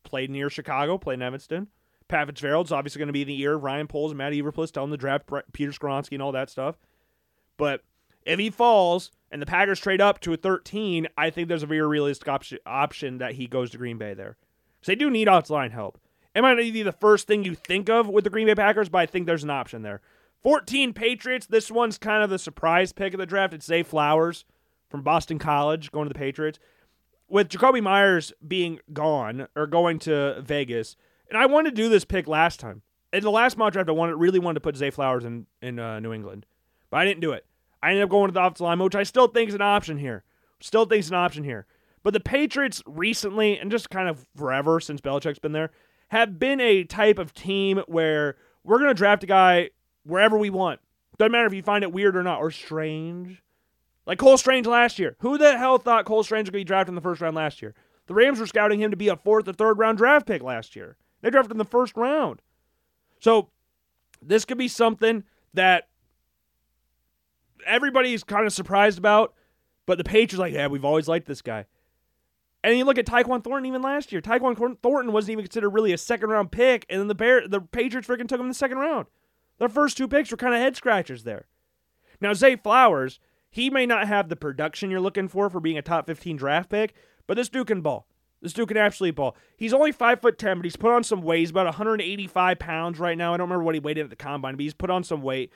played 0.04 0.30
near 0.30 0.48
Chicago, 0.48 0.98
played 0.98 1.14
in 1.14 1.22
Evanston. 1.22 1.68
Pat 2.08 2.26
Fitzgerald's 2.26 2.72
obviously 2.72 2.98
going 2.98 3.08
to 3.08 3.12
be 3.12 3.22
in 3.22 3.28
the 3.28 3.40
ear 3.40 3.54
of 3.54 3.62
Ryan 3.62 3.86
Poles 3.86 4.12
and 4.12 4.18
Matt 4.18 4.32
Eberflus, 4.32 4.70
telling 4.70 4.90
to 4.90 4.96
draft 4.96 5.30
Peter 5.52 5.72
Skoronski 5.72 6.12
and 6.12 6.22
all 6.22 6.32
that 6.32 6.50
stuff. 6.50 6.76
But 7.56 7.82
if 8.24 8.38
he 8.38 8.50
falls 8.50 9.10
and 9.30 9.40
the 9.40 9.46
Packers 9.46 9.80
trade 9.80 10.00
up 10.00 10.20
to 10.20 10.32
a 10.34 10.36
13, 10.36 11.08
I 11.16 11.30
think 11.30 11.48
there's 11.48 11.62
a 11.62 11.66
very 11.66 11.86
realistic 11.86 12.28
op- 12.28 12.44
option 12.66 13.18
that 13.18 13.32
he 13.32 13.46
goes 13.46 13.70
to 13.70 13.78
Green 13.78 13.98
Bay 13.98 14.14
there. 14.14 14.36
Because 14.78 14.88
they 14.88 14.94
do 14.94 15.10
need 15.10 15.28
outside 15.28 15.54
line 15.54 15.70
help. 15.70 15.98
It 16.34 16.42
might 16.42 16.54
not 16.54 16.72
be 16.72 16.82
the 16.82 16.92
first 16.92 17.26
thing 17.26 17.44
you 17.44 17.54
think 17.54 17.88
of 17.90 18.08
with 18.08 18.24
the 18.24 18.30
Green 18.30 18.46
Bay 18.46 18.54
Packers, 18.54 18.88
but 18.88 18.98
I 18.98 19.06
think 19.06 19.26
there's 19.26 19.44
an 19.44 19.50
option 19.50 19.82
there. 19.82 20.00
14 20.42 20.92
Patriots. 20.92 21.46
This 21.46 21.70
one's 21.70 21.98
kind 21.98 22.24
of 22.24 22.30
the 22.30 22.38
surprise 22.38 22.92
pick 22.92 23.12
of 23.14 23.18
the 23.18 23.26
draft. 23.26 23.54
It's 23.54 23.66
Zay 23.66 23.82
Flowers 23.82 24.44
from 24.88 25.02
Boston 25.02 25.38
College 25.38 25.92
going 25.92 26.08
to 26.08 26.12
the 26.12 26.18
Patriots. 26.18 26.58
With 27.28 27.48
Jakobi 27.48 27.82
Meyers 27.82 28.32
being 28.46 28.80
gone 28.92 29.46
or 29.56 29.66
going 29.66 29.98
to 30.00 30.40
Vegas, 30.42 30.96
and 31.28 31.38
I 31.38 31.46
wanted 31.46 31.70
to 31.70 31.82
do 31.82 31.88
this 31.88 32.04
pick 32.04 32.26
last 32.26 32.60
time. 32.60 32.82
In 33.12 33.22
the 33.22 33.30
last 33.30 33.56
mock 33.56 33.72
draft, 33.72 33.88
I 33.88 33.92
wanted 33.92 34.16
really 34.16 34.38
wanted 34.38 34.54
to 34.54 34.60
put 34.60 34.76
Zay 34.76 34.90
Flowers 34.90 35.24
in 35.24 35.46
in 35.62 35.78
uh, 35.78 36.00
New 36.00 36.12
England, 36.12 36.46
but 36.90 36.98
I 36.98 37.04
didn't 37.04 37.20
do 37.20 37.32
it. 37.32 37.46
I 37.82 37.90
ended 37.90 38.04
up 38.04 38.10
going 38.10 38.28
to 38.28 38.32
the 38.32 38.40
offensive 38.40 38.62
line, 38.62 38.78
which 38.78 38.94
I 38.94 39.02
still 39.02 39.28
think 39.28 39.48
is 39.48 39.54
an 39.54 39.62
option 39.62 39.98
here. 39.98 40.24
Still 40.60 40.84
think 40.84 41.00
is 41.00 41.08
an 41.08 41.16
option 41.16 41.44
here. 41.44 41.66
But 42.02 42.14
the 42.14 42.20
Patriots 42.20 42.82
recently, 42.86 43.58
and 43.58 43.70
just 43.70 43.90
kind 43.90 44.08
of 44.08 44.26
forever 44.36 44.80
since 44.80 45.00
Belichick's 45.00 45.38
been 45.38 45.52
there, 45.52 45.70
have 46.12 46.38
been 46.38 46.60
a 46.60 46.84
type 46.84 47.18
of 47.18 47.32
team 47.32 47.82
where 47.86 48.36
we're 48.64 48.76
going 48.76 48.90
to 48.90 48.94
draft 48.94 49.24
a 49.24 49.26
guy 49.26 49.70
wherever 50.04 50.36
we 50.36 50.50
want. 50.50 50.78
Doesn't 51.16 51.32
matter 51.32 51.46
if 51.46 51.54
you 51.54 51.62
find 51.62 51.82
it 51.82 51.90
weird 51.90 52.18
or 52.18 52.22
not, 52.22 52.38
or 52.38 52.50
strange. 52.50 53.42
Like 54.04 54.18
Cole 54.18 54.36
Strange 54.36 54.66
last 54.66 54.98
year. 54.98 55.16
Who 55.20 55.38
the 55.38 55.56
hell 55.56 55.78
thought 55.78 56.04
Cole 56.04 56.22
Strange 56.22 56.48
would 56.48 56.52
be 56.52 56.64
drafted 56.64 56.90
in 56.90 56.96
the 56.96 57.00
first 57.00 57.22
round 57.22 57.34
last 57.34 57.62
year? 57.62 57.74
The 58.08 58.14
Rams 58.14 58.40
were 58.40 58.46
scouting 58.46 58.78
him 58.78 58.90
to 58.90 58.96
be 58.96 59.08
a 59.08 59.16
fourth 59.16 59.48
or 59.48 59.54
third 59.54 59.78
round 59.78 59.96
draft 59.96 60.26
pick 60.26 60.42
last 60.42 60.76
year. 60.76 60.98
They 61.22 61.30
drafted 61.30 61.52
in 61.52 61.58
the 61.58 61.64
first 61.64 61.96
round. 61.96 62.42
So 63.18 63.48
this 64.20 64.44
could 64.44 64.58
be 64.58 64.68
something 64.68 65.24
that 65.54 65.88
everybody's 67.64 68.22
kind 68.22 68.46
of 68.46 68.52
surprised 68.52 68.98
about, 68.98 69.32
but 69.86 69.96
the 69.96 70.04
Patriots 70.04 70.38
like, 70.38 70.52
yeah, 70.52 70.66
we've 70.66 70.84
always 70.84 71.08
liked 71.08 71.26
this 71.26 71.40
guy. 71.40 71.64
And 72.64 72.76
you 72.76 72.84
look 72.84 72.98
at 72.98 73.06
Tyquan 73.06 73.42
Thornton 73.42 73.66
even 73.66 73.82
last 73.82 74.12
year. 74.12 74.20
Tyquan 74.20 74.78
Thornton 74.82 75.12
wasn't 75.12 75.32
even 75.32 75.44
considered 75.44 75.70
really 75.70 75.92
a 75.92 75.98
second 75.98 76.30
round 76.30 76.52
pick, 76.52 76.86
and 76.88 77.00
then 77.00 77.08
the 77.08 77.14
Bear, 77.14 77.46
the 77.48 77.60
Patriots 77.60 78.06
freaking 78.06 78.28
took 78.28 78.38
him 78.38 78.46
in 78.46 78.48
the 78.48 78.54
second 78.54 78.78
round. 78.78 79.06
Their 79.58 79.68
first 79.68 79.96
two 79.96 80.08
picks 80.08 80.30
were 80.30 80.36
kind 80.36 80.54
of 80.54 80.60
head 80.60 80.76
scratchers 80.76 81.24
there. 81.24 81.46
Now 82.20 82.34
Zay 82.34 82.56
Flowers, 82.56 83.18
he 83.50 83.68
may 83.68 83.84
not 83.84 84.06
have 84.06 84.28
the 84.28 84.36
production 84.36 84.90
you're 84.90 85.00
looking 85.00 85.28
for 85.28 85.50
for 85.50 85.60
being 85.60 85.78
a 85.78 85.82
top 85.82 86.06
15 86.06 86.36
draft 86.36 86.70
pick, 86.70 86.94
but 87.26 87.34
this 87.34 87.48
dude 87.48 87.66
can 87.66 87.80
ball. 87.80 88.06
This 88.40 88.52
dude 88.52 88.68
can 88.68 88.76
absolutely 88.76 89.12
ball. 89.12 89.36
He's 89.56 89.72
only 89.72 89.92
five 89.92 90.20
foot 90.20 90.38
ten, 90.38 90.58
but 90.58 90.64
he's 90.64 90.76
put 90.76 90.92
on 90.92 91.04
some 91.04 91.22
weight. 91.22 91.40
He's 91.40 91.50
about 91.50 91.66
185 91.66 92.58
pounds 92.58 92.98
right 92.98 93.16
now. 93.16 93.32
I 93.32 93.36
don't 93.36 93.48
remember 93.48 93.64
what 93.64 93.74
he 93.74 93.80
weighed 93.80 93.98
at 93.98 94.10
the 94.10 94.16
combine, 94.16 94.56
but 94.56 94.62
he's 94.62 94.74
put 94.74 94.90
on 94.90 95.04
some 95.04 95.22
weight. 95.22 95.52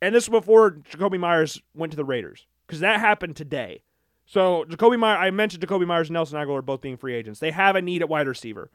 And 0.00 0.14
this 0.14 0.28
was 0.28 0.40
before 0.40 0.72
Jakobi 0.72 1.18
Meyers 1.18 1.60
went 1.74 1.92
to 1.92 1.96
the 1.96 2.04
Raiders, 2.04 2.46
because 2.66 2.80
that 2.80 3.00
happened 3.00 3.36
today. 3.36 3.82
So 4.26 4.64
Jakobi 4.68 4.98
Meyers, 4.98 5.18
I 5.20 5.30
mentioned 5.30 5.66
Jakobi 5.66 5.86
Meyers 5.86 6.08
and 6.08 6.14
Nelson 6.14 6.38
Agholor 6.38 6.64
both 6.64 6.80
being 6.80 6.96
free 6.96 7.14
agents. 7.14 7.40
They 7.40 7.50
have 7.50 7.76
a 7.76 7.82
need 7.82 8.02
at 8.02 8.08
wide 8.08 8.26
receiver. 8.26 8.70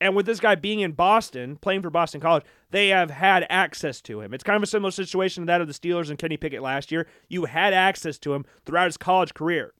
And 0.00 0.14
with 0.14 0.26
this 0.26 0.38
guy 0.38 0.54
being 0.54 0.80
in 0.80 0.92
Boston, 0.92 1.56
playing 1.56 1.82
for 1.82 1.90
Boston 1.90 2.20
College, 2.20 2.44
they 2.70 2.88
have 2.88 3.10
had 3.10 3.44
access 3.50 4.00
to 4.02 4.20
him. 4.20 4.32
It's 4.32 4.44
kind 4.44 4.56
of 4.56 4.62
a 4.62 4.66
similar 4.66 4.92
situation 4.92 5.42
to 5.42 5.46
that 5.46 5.60
of 5.60 5.66
the 5.66 5.72
Steelers 5.72 6.08
and 6.08 6.18
Kenny 6.18 6.36
Pickett 6.36 6.62
last 6.62 6.92
year. 6.92 7.08
You 7.28 7.46
had 7.46 7.74
access 7.74 8.16
to 8.18 8.32
him 8.34 8.44
throughout 8.64 8.86
his 8.86 8.96
college 8.96 9.34
career. 9.34 9.74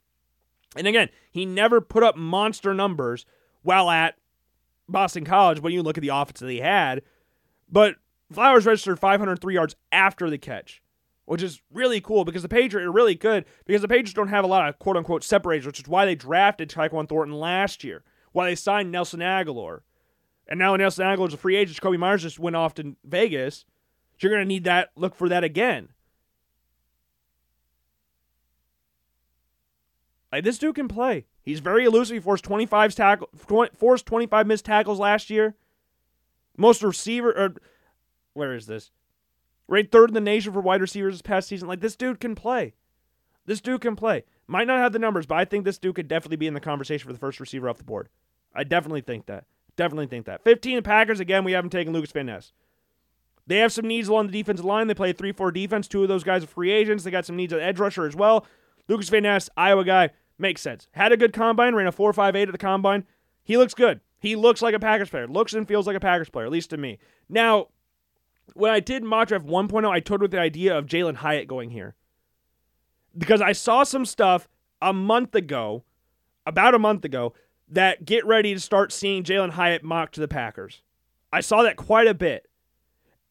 And 0.77 0.89
again, 0.89 1.09
he 1.31 1.47
never 1.47 1.81
put 1.81 2.03
up 2.03 2.17
monster 2.17 2.75
numbers 2.75 3.25
while 3.63 3.91
at 3.91 4.17
Boston 4.89 5.25
College 5.25 5.61
when 5.61 5.73
you 5.73 5.83
look 5.83 5.97
at 5.99 6.03
the 6.03 6.09
offense 6.09 6.41
that 6.41 6.51
he 6.51 6.59
had. 6.59 7.03
But 7.71 7.97
Flowers 8.33 8.67
registered 8.67 8.99
503 8.99 9.55
yards 9.55 9.77
after 9.93 10.29
the 10.29 10.39
catch, 10.39 10.83
which 11.29 11.43
is 11.43 11.61
really 11.71 12.01
cool 12.01 12.25
because 12.25 12.41
the 12.41 12.49
Patriots 12.49 12.87
are 12.87 12.91
really 12.91 13.15
good 13.15 13.45
because 13.67 13.83
the 13.83 13.89
Patriots 13.89 14.15
don't 14.15 14.29
have 14.29 14.45
a 14.45 14.49
lot 14.49 14.67
of 14.67 14.79
quote 14.79 14.97
unquote 14.97 15.23
separators, 15.23 15.67
which 15.67 15.79
is 15.79 15.87
why 15.87 16.07
they 16.07 16.15
drafted 16.15 16.71
Tyquan 16.71 17.07
Thornton 17.07 17.39
last 17.39 17.85
year, 17.85 18.03
why 18.33 18.47
they 18.47 18.55
signed 18.55 18.91
Nelson 18.91 19.21
Agholor. 19.21 19.81
And 20.47 20.59
now 20.59 20.75
Nelson 20.75 21.05
Agholor 21.05 21.29
is 21.29 21.35
a 21.35 21.39
free 21.39 21.57
agent. 21.57 21.81
Kobe 21.83 21.99
Myers 21.99 22.23
just 22.23 22.39
went 22.39 22.57
off 22.57 22.73
to 22.75 22.97
Vegas. 23.05 23.67
You're 24.19 24.33
going 24.33 24.43
to 24.43 24.49
need 24.49 24.65
that, 24.65 24.89
look 24.97 25.15
for 25.15 25.29
that 25.29 25.45
again. 25.45 25.91
Like 30.33 30.45
this 30.45 30.59
dude 30.59 30.77
can 30.77 30.89
play. 30.89 31.27
He's 31.43 31.61
very 31.61 31.85
elusive. 31.85 32.15
He 32.15 32.21
forced 32.21 32.45
25 32.45 32.95
tackle, 32.95 33.29
forced 33.77 34.07
25 34.07 34.47
missed 34.47 34.65
tackles 34.65 34.99
last 34.99 35.29
year. 35.29 35.57
Most 36.57 36.83
receiver, 36.83 37.33
or 37.33 37.55
where 38.33 38.55
is 38.55 38.67
this? 38.67 38.91
Ranked 39.69 39.93
third 39.93 40.11
in 40.11 40.15
the 40.15 40.21
nation 40.21 40.53
for 40.53 40.61
wide 40.61 40.81
receivers 40.81 41.15
this 41.15 41.23
past 41.23 41.49
season. 41.49 41.69
Like 41.69 41.81
this 41.81 41.97
dude 41.97 42.21
can 42.21 42.35
play. 42.35 42.75
This 43.47 43.61
dude 43.61 43.81
can 43.81 43.97
play. 43.97 44.25
Might 44.47 44.67
not 44.67 44.79
have 44.79 44.93
the 44.93 44.99
numbers, 44.99 45.27
but 45.27 45.37
I 45.37 45.45
think 45.45 45.65
this 45.65 45.79
dude 45.79 45.95
could 45.95 46.09
definitely 46.09 46.37
be 46.37 46.47
in 46.47 46.55
the 46.55 46.61
conversation 46.61 47.07
for 47.07 47.13
the 47.13 47.19
first 47.19 47.39
receiver 47.39 47.69
off 47.69 47.79
the 47.79 47.85
board. 47.85 48.09
I 48.55 48.65
definitely 48.65 49.03
think 49.03 49.27
that. 49.27 49.45
Definitely 49.77 50.07
think 50.07 50.27
that. 50.27 50.43
15 50.43 50.83
Packers, 50.83 51.21
again, 51.21 51.45
we 51.45 51.53
haven't 51.53 51.71
taken 51.71 51.93
Lucas 51.93 52.11
Van 52.13 52.27
Ness. 52.27 52.53
They 53.47 53.59
have 53.59 53.73
some 53.73 53.87
needs 53.87 54.09
along 54.09 54.27
the 54.27 54.33
defensive 54.33 54.65
line. 54.65 54.87
They 54.87 54.95
play 54.95 55.11
a 55.11 55.15
3 55.15 55.33
4 55.33 55.53
defense. 55.53 55.89
Two 55.89 56.03
of 56.03 56.09
those 56.09 56.25
guys 56.25 56.45
are 56.45 56.49
free 56.49 56.71
agents. 56.71 57.05
They 57.05 57.11
got 57.11 57.25
some 57.25 57.37
needs 57.37 57.53
at 57.53 57.61
edge 57.61 57.79
rusher 57.79 58.07
as 58.07 58.17
well. 58.17 58.47
Lucas 58.89 59.09
Van 59.09 59.23
Ness, 59.23 59.49
Iowa 59.57 59.85
guy, 59.85 60.11
makes 60.39 60.61
sense. 60.61 60.89
Had 60.93 61.13
a 61.13 61.17
good 61.17 61.33
combine, 61.33 61.75
ran 61.75 61.87
a 61.87 61.93
4.58 61.93 62.43
at 62.43 62.53
the 62.53 62.59
combine. 62.59 63.05
He 63.45 63.57
looks 63.57 63.75
good. 63.75 64.01
He 64.21 64.37
looks 64.37 64.61
like 64.61 64.75
a 64.75 64.81
Packers 64.81 65.11
player. 65.11 65.27
Looks 65.27 65.53
and 65.55 65.67
feels 65.67 65.87
like 65.87 65.97
a 65.97 66.01
Packers 66.01 66.29
player, 66.29 66.47
at 66.47 66.53
least 66.53 66.71
to 66.71 66.77
me. 66.77 66.99
Now, 67.29 67.69
when 68.55 68.71
I 68.71 68.81
did 68.81 69.03
mock 69.03 69.29
draft 69.29 69.47
1.0, 69.47 69.89
I 69.89 70.01
toyed 70.01 70.23
with 70.23 70.31
the 70.31 70.41
idea 70.41 70.77
of 70.77 70.87
Jalin 70.87 71.17
Hyatt 71.17 71.49
going 71.49 71.71
here 71.71 71.95
because 73.17 73.41
I 73.41 73.53
saw 73.53 73.83
some 73.83 74.05
stuff 74.05 74.49
a 74.81 74.93
month 74.93 75.35
ago, 75.35 75.85
about 76.47 76.75
a 76.75 76.79
month 76.79 77.05
ago, 77.05 77.35
that 77.69 78.05
get 78.05 78.25
ready 78.27 78.55
to 78.55 78.61
start 78.61 78.93
seeing 78.93 79.25
Jalin 79.25 79.51
Hyatt 79.51 79.83
mocked 79.83 80.15
to 80.15 80.21
the 80.21 80.29
Packers. 80.29 80.83
I 81.33 81.41
saw 81.41 81.63
that 81.63 81.77
quite 81.77 82.07
a 82.07 82.15
bit. 82.15 82.47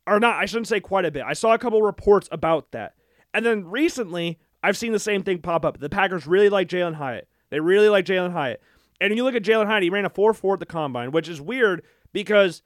Or 0.06 0.20
not, 0.20 0.38
I 0.38 0.46
shouldn't 0.46 0.68
say 0.68 0.80
quite 0.80 1.06
a 1.06 1.12
bit. 1.12 1.24
I 1.26 1.34
saw 1.34 1.54
a 1.54 1.58
couple 1.58 1.82
reports 1.82 2.30
about 2.32 2.72
that. 2.72 2.94
And 3.34 3.46
then 3.46 3.66
recently, 3.66 4.40
I've 4.64 4.78
seen 4.78 4.92
the 4.92 5.00
same 5.00 5.24
thing 5.24 5.40
pop 5.40 5.66
up. 5.66 5.80
The 5.80 5.90
Packers 5.90 6.28
really 6.28 6.50
like 6.50 6.70
Jalin 6.70 6.96
Hyatt. 6.96 7.28
They 7.50 7.60
really 7.60 7.90
like 7.90 8.06
Jalin 8.06 8.32
Hyatt. 8.32 8.62
And 9.02 9.16
you 9.16 9.24
look 9.24 9.36
at 9.36 9.44
Jalin 9.44 9.68
Hyatt, 9.68 9.84
he 9.84 9.90
ran 9.90 10.06
a 10.06 10.10
4 10.10 10.34
4 10.34 10.54
at 10.56 10.60
the 10.60 10.66
combine, 10.66 11.12
which 11.12 11.28
is 11.28 11.42
weird 11.42 11.84
because 12.14 12.62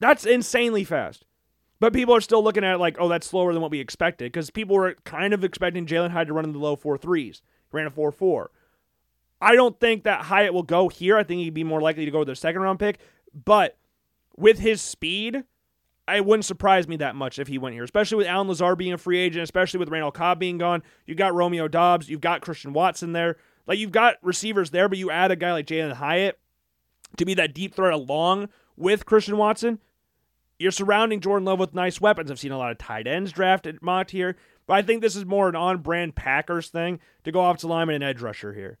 that's 0.00 0.24
insanely 0.24 0.84
fast. 0.84 1.24
But 1.84 1.92
people 1.92 2.16
are 2.16 2.22
still 2.22 2.42
looking 2.42 2.64
at 2.64 2.76
it 2.76 2.78
like, 2.78 2.96
oh, 2.98 3.10
that's 3.10 3.26
slower 3.26 3.52
than 3.52 3.60
what 3.60 3.70
we 3.70 3.78
expected 3.78 4.32
because 4.32 4.48
people 4.48 4.74
were 4.74 4.94
kind 5.04 5.34
of 5.34 5.44
expecting 5.44 5.84
Jalin 5.84 6.12
Hyatt 6.12 6.28
to 6.28 6.32
run 6.32 6.46
in 6.46 6.52
the 6.52 6.58
low 6.58 6.76
four 6.76 6.96
threes. 6.96 7.42
Ran 7.72 7.84
a 7.84 7.90
4 7.90 8.10
4. 8.10 8.50
I 9.42 9.54
don't 9.54 9.78
think 9.78 10.04
that 10.04 10.22
Hyatt 10.22 10.54
will 10.54 10.62
go 10.62 10.88
here. 10.88 11.18
I 11.18 11.24
think 11.24 11.42
he'd 11.42 11.52
be 11.52 11.62
more 11.62 11.82
likely 11.82 12.06
to 12.06 12.10
go 12.10 12.20
with 12.20 12.28
their 12.28 12.34
second 12.36 12.62
round 12.62 12.78
pick. 12.78 13.00
But 13.34 13.76
with 14.34 14.60
his 14.60 14.80
speed, 14.80 15.44
it 16.08 16.24
wouldn't 16.24 16.46
surprise 16.46 16.88
me 16.88 16.96
that 16.96 17.16
much 17.16 17.38
if 17.38 17.48
he 17.48 17.58
went 17.58 17.74
here, 17.74 17.84
especially 17.84 18.16
with 18.16 18.28
Allen 18.28 18.48
Lazard 18.48 18.78
being 18.78 18.94
a 18.94 18.96
free 18.96 19.18
agent, 19.18 19.42
especially 19.42 19.78
with 19.78 19.90
Randall 19.90 20.10
Cobb 20.10 20.38
being 20.38 20.56
gone. 20.56 20.82
You've 21.04 21.18
got 21.18 21.34
Romeo 21.34 21.68
Doubs, 21.68 22.08
you've 22.08 22.22
got 22.22 22.40
Christian 22.40 22.72
Watson 22.72 23.12
there. 23.12 23.36
Like 23.66 23.78
you've 23.78 23.92
got 23.92 24.16
receivers 24.22 24.70
there, 24.70 24.88
but 24.88 24.96
you 24.96 25.10
add 25.10 25.32
a 25.32 25.36
guy 25.36 25.52
like 25.52 25.66
Jalin 25.66 25.92
Hyatt 25.92 26.38
to 27.18 27.26
be 27.26 27.34
that 27.34 27.52
deep 27.52 27.74
threat 27.74 27.92
along 27.92 28.48
with 28.74 29.04
Christian 29.04 29.36
Watson. 29.36 29.80
You're 30.64 30.72
surrounding 30.72 31.20
Jordan 31.20 31.44
Love 31.44 31.58
with 31.58 31.74
nice 31.74 32.00
weapons. 32.00 32.30
I've 32.30 32.38
seen 32.38 32.50
a 32.50 32.56
lot 32.56 32.70
of 32.70 32.78
tight 32.78 33.06
ends 33.06 33.32
drafted 33.32 33.82
mocked 33.82 34.12
here, 34.12 34.34
but 34.66 34.72
I 34.72 34.80
think 34.80 35.02
this 35.02 35.14
is 35.14 35.26
more 35.26 35.46
an 35.46 35.54
on-brand 35.54 36.16
Packers 36.16 36.70
thing 36.70 37.00
to 37.24 37.30
go 37.30 37.40
off 37.40 37.58
to 37.58 37.66
lineman 37.66 37.96
and 37.96 38.04
edge 38.04 38.22
rusher 38.22 38.54
here. 38.54 38.78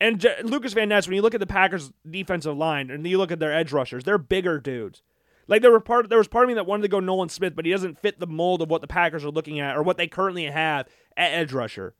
And 0.00 0.18
J- 0.18 0.42
Lucas 0.42 0.72
Van 0.72 0.88
Ness, 0.88 1.06
when 1.06 1.14
you 1.14 1.22
look 1.22 1.34
at 1.34 1.38
the 1.38 1.46
Packers' 1.46 1.92
defensive 2.10 2.56
line 2.56 2.90
and 2.90 3.06
you 3.06 3.16
look 3.16 3.30
at 3.30 3.38
their 3.38 3.54
edge 3.54 3.70
rushers, 3.72 4.02
they're 4.02 4.18
bigger 4.18 4.58
dudes. 4.58 5.02
Like 5.46 5.62
there 5.62 5.70
were 5.70 5.78
part 5.78 6.08
there 6.08 6.18
was 6.18 6.26
part 6.26 6.46
of 6.46 6.48
me 6.48 6.54
that 6.54 6.66
wanted 6.66 6.82
to 6.82 6.88
go 6.88 6.98
Nolan 6.98 7.28
Smith, 7.28 7.54
but 7.54 7.64
he 7.64 7.70
doesn't 7.70 8.00
fit 8.00 8.18
the 8.18 8.26
mold 8.26 8.60
of 8.60 8.68
what 8.68 8.80
the 8.80 8.88
Packers 8.88 9.24
are 9.24 9.30
looking 9.30 9.60
at 9.60 9.76
or 9.76 9.84
what 9.84 9.96
they 9.96 10.08
currently 10.08 10.46
have 10.46 10.88
at 11.16 11.30
edge 11.30 11.52
rusher. 11.52 11.94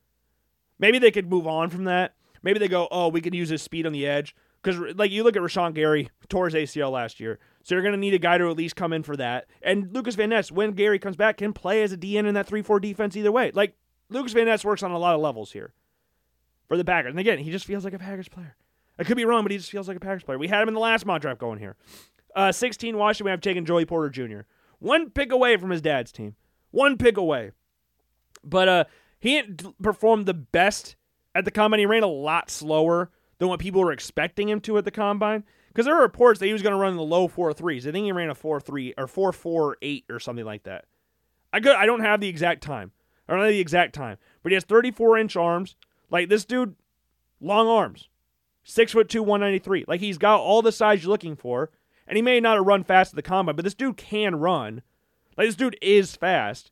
Maybe 0.80 0.98
they 0.98 1.12
could 1.12 1.30
move 1.30 1.46
on 1.46 1.70
from 1.70 1.84
that. 1.84 2.16
Maybe 2.42 2.58
they 2.58 2.66
go, 2.66 2.88
oh, 2.90 3.10
we 3.10 3.20
could 3.20 3.36
use 3.36 3.50
his 3.50 3.62
speed 3.62 3.86
on 3.86 3.92
the 3.92 4.08
edge. 4.08 4.34
Because 4.60 4.96
like 4.96 5.12
you 5.12 5.22
look 5.22 5.36
at 5.36 5.42
Rashan 5.42 5.72
Gary, 5.72 6.10
tore 6.28 6.46
his 6.46 6.54
ACL 6.54 6.90
last 6.90 7.20
year. 7.20 7.38
So 7.64 7.74
you're 7.74 7.82
going 7.82 7.94
to 7.94 7.98
need 7.98 8.14
a 8.14 8.18
guy 8.18 8.38
to 8.38 8.48
at 8.48 8.56
least 8.56 8.76
come 8.76 8.92
in 8.92 9.02
for 9.02 9.16
that. 9.16 9.46
And 9.62 9.92
Lucas 9.92 10.14
Van 10.14 10.28
Ness, 10.28 10.52
when 10.52 10.72
Gary 10.72 10.98
comes 10.98 11.16
back, 11.16 11.38
can 11.38 11.52
play 11.52 11.82
as 11.82 11.92
a 11.92 11.96
DN 11.96 12.26
in 12.26 12.34
that 12.34 12.46
3 12.46 12.62
4 12.62 12.78
defense 12.78 13.16
either 13.16 13.32
way. 13.32 13.50
Like, 13.52 13.74
Lucas 14.10 14.34
Van 14.34 14.44
Ness 14.44 14.64
works 14.64 14.82
on 14.82 14.90
a 14.90 14.98
lot 14.98 15.14
of 15.14 15.22
levels 15.22 15.52
here 15.52 15.72
for 16.68 16.76
the 16.76 16.84
Packers. 16.84 17.10
And 17.10 17.18
again, 17.18 17.38
he 17.38 17.50
just 17.50 17.64
feels 17.64 17.82
like 17.82 17.94
a 17.94 17.98
Packers 17.98 18.28
player. 18.28 18.54
I 18.98 19.04
could 19.04 19.16
be 19.16 19.24
wrong, 19.24 19.42
but 19.42 19.50
he 19.50 19.58
just 19.58 19.70
feels 19.70 19.88
like 19.88 19.96
a 19.96 20.00
Packers 20.00 20.22
player. 20.22 20.38
We 20.38 20.48
had 20.48 20.62
him 20.62 20.68
in 20.68 20.74
the 20.74 20.80
last 20.80 21.06
mock 21.06 21.22
draft 21.22 21.40
going 21.40 21.58
here. 21.58 21.76
Uh, 22.36 22.52
16 22.52 22.96
Washington, 22.96 23.24
we 23.24 23.30
have 23.30 23.40
taken 23.40 23.64
Joey 23.64 23.86
Porter 23.86 24.10
Jr. 24.10 24.40
One 24.78 25.10
pick 25.10 25.32
away 25.32 25.56
from 25.56 25.70
his 25.70 25.80
dad's 25.80 26.12
team. 26.12 26.36
One 26.70 26.98
pick 26.98 27.16
away. 27.16 27.52
But 28.44 28.68
uh, 28.68 28.84
he 29.18 29.40
didn't 29.40 29.82
perform 29.82 30.24
the 30.24 30.34
best 30.34 30.96
at 31.34 31.44
the 31.44 31.50
combine. 31.50 31.80
He 31.80 31.86
ran 31.86 32.02
a 32.02 32.08
lot 32.08 32.50
slower 32.50 33.10
than 33.38 33.48
what 33.48 33.60
people 33.60 33.80
were 33.80 33.92
expecting 33.92 34.48
him 34.48 34.60
to 34.60 34.76
at 34.76 34.84
the 34.84 34.90
combine. 34.90 35.44
Because 35.74 35.86
there 35.86 35.96
were 35.96 36.02
reports 36.02 36.38
that 36.38 36.46
he 36.46 36.52
was 36.52 36.62
going 36.62 36.72
to 36.72 36.78
run 36.78 36.92
in 36.92 36.96
the 36.96 37.02
low 37.02 37.26
four 37.26 37.52
threes. 37.52 37.84
I 37.84 37.90
think 37.90 38.04
he 38.04 38.12
ran 38.12 38.30
a 38.30 38.34
four 38.34 38.60
three 38.60 38.94
or 38.96 39.08
four 39.08 39.32
four 39.32 39.76
eight 39.82 40.04
or 40.08 40.20
something 40.20 40.44
like 40.44 40.62
that. 40.62 40.84
I 41.52 41.58
could 41.58 41.74
I 41.74 41.84
don't 41.84 42.00
have 42.00 42.20
the 42.20 42.28
exact 42.28 42.62
time. 42.62 42.92
I 43.28 43.32
don't 43.32 43.42
know 43.42 43.48
the 43.48 43.58
exact 43.58 43.92
time, 43.92 44.18
but 44.42 44.52
he 44.52 44.54
has 44.54 44.64
34 44.64 45.18
inch 45.18 45.36
arms. 45.36 45.74
Like 46.10 46.28
this 46.28 46.44
dude, 46.44 46.76
long 47.40 47.66
arms, 47.66 48.08
six 48.62 48.92
foot 48.92 49.08
two, 49.08 49.22
193. 49.22 49.86
Like 49.88 50.00
he's 50.00 50.18
got 50.18 50.38
all 50.38 50.62
the 50.62 50.70
size 50.70 51.02
you're 51.02 51.10
looking 51.10 51.34
for, 51.34 51.70
and 52.06 52.16
he 52.16 52.22
may 52.22 52.38
not 52.38 52.56
have 52.56 52.66
run 52.66 52.84
fast 52.84 53.12
at 53.12 53.16
the 53.16 53.22
combine, 53.22 53.56
but 53.56 53.64
this 53.64 53.74
dude 53.74 53.96
can 53.96 54.36
run. 54.36 54.82
Like 55.36 55.48
this 55.48 55.56
dude 55.56 55.76
is 55.82 56.14
fast. 56.14 56.70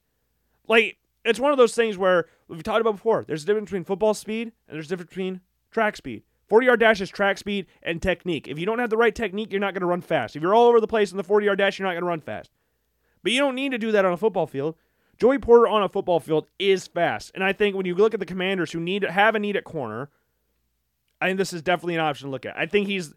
Like 0.68 0.98
it's 1.24 1.40
one 1.40 1.50
of 1.50 1.58
those 1.58 1.74
things 1.74 1.98
where 1.98 2.26
we've 2.46 2.62
talked 2.62 2.80
about 2.80 2.96
before. 2.96 3.24
There's 3.26 3.42
a 3.42 3.46
difference 3.46 3.66
between 3.66 3.84
football 3.84 4.14
speed 4.14 4.52
and 4.68 4.76
there's 4.76 4.86
a 4.86 4.90
difference 4.90 5.10
between 5.10 5.40
track 5.72 5.96
speed. 5.96 6.22
40 6.52 6.66
yard 6.66 6.80
dash 6.80 7.00
is 7.00 7.08
track 7.08 7.38
speed 7.38 7.64
and 7.82 8.02
technique. 8.02 8.46
If 8.46 8.58
you 8.58 8.66
don't 8.66 8.78
have 8.78 8.90
the 8.90 8.96
right 8.98 9.14
technique, 9.14 9.50
you're 9.50 9.58
not 9.58 9.72
going 9.72 9.80
to 9.80 9.86
run 9.86 10.02
fast. 10.02 10.36
If 10.36 10.42
you're 10.42 10.54
all 10.54 10.66
over 10.66 10.82
the 10.82 10.86
place 10.86 11.10
in 11.10 11.16
the 11.16 11.24
40 11.24 11.46
yard 11.46 11.56
dash, 11.56 11.78
you're 11.78 11.88
not 11.88 11.94
going 11.94 12.02
to 12.02 12.08
run 12.08 12.20
fast. 12.20 12.50
But 13.22 13.32
you 13.32 13.38
don't 13.38 13.54
need 13.54 13.72
to 13.72 13.78
do 13.78 13.90
that 13.90 14.04
on 14.04 14.12
a 14.12 14.18
football 14.18 14.46
field. 14.46 14.74
Joey 15.18 15.38
Porter 15.38 15.66
on 15.66 15.82
a 15.82 15.88
football 15.88 16.20
field 16.20 16.48
is 16.58 16.86
fast. 16.86 17.30
And 17.34 17.42
I 17.42 17.54
think 17.54 17.74
when 17.74 17.86
you 17.86 17.94
look 17.94 18.12
at 18.12 18.20
the 18.20 18.26
commanders 18.26 18.70
who 18.70 18.80
need 18.80 19.02
have 19.02 19.34
a 19.34 19.38
need 19.38 19.56
at 19.56 19.64
corner, 19.64 20.10
I 21.22 21.28
think 21.28 21.38
this 21.38 21.54
is 21.54 21.62
definitely 21.62 21.94
an 21.94 22.02
option 22.02 22.26
to 22.26 22.30
look 22.30 22.44
at. 22.44 22.54
I 22.58 22.66
think 22.66 22.86
he's 22.86 23.14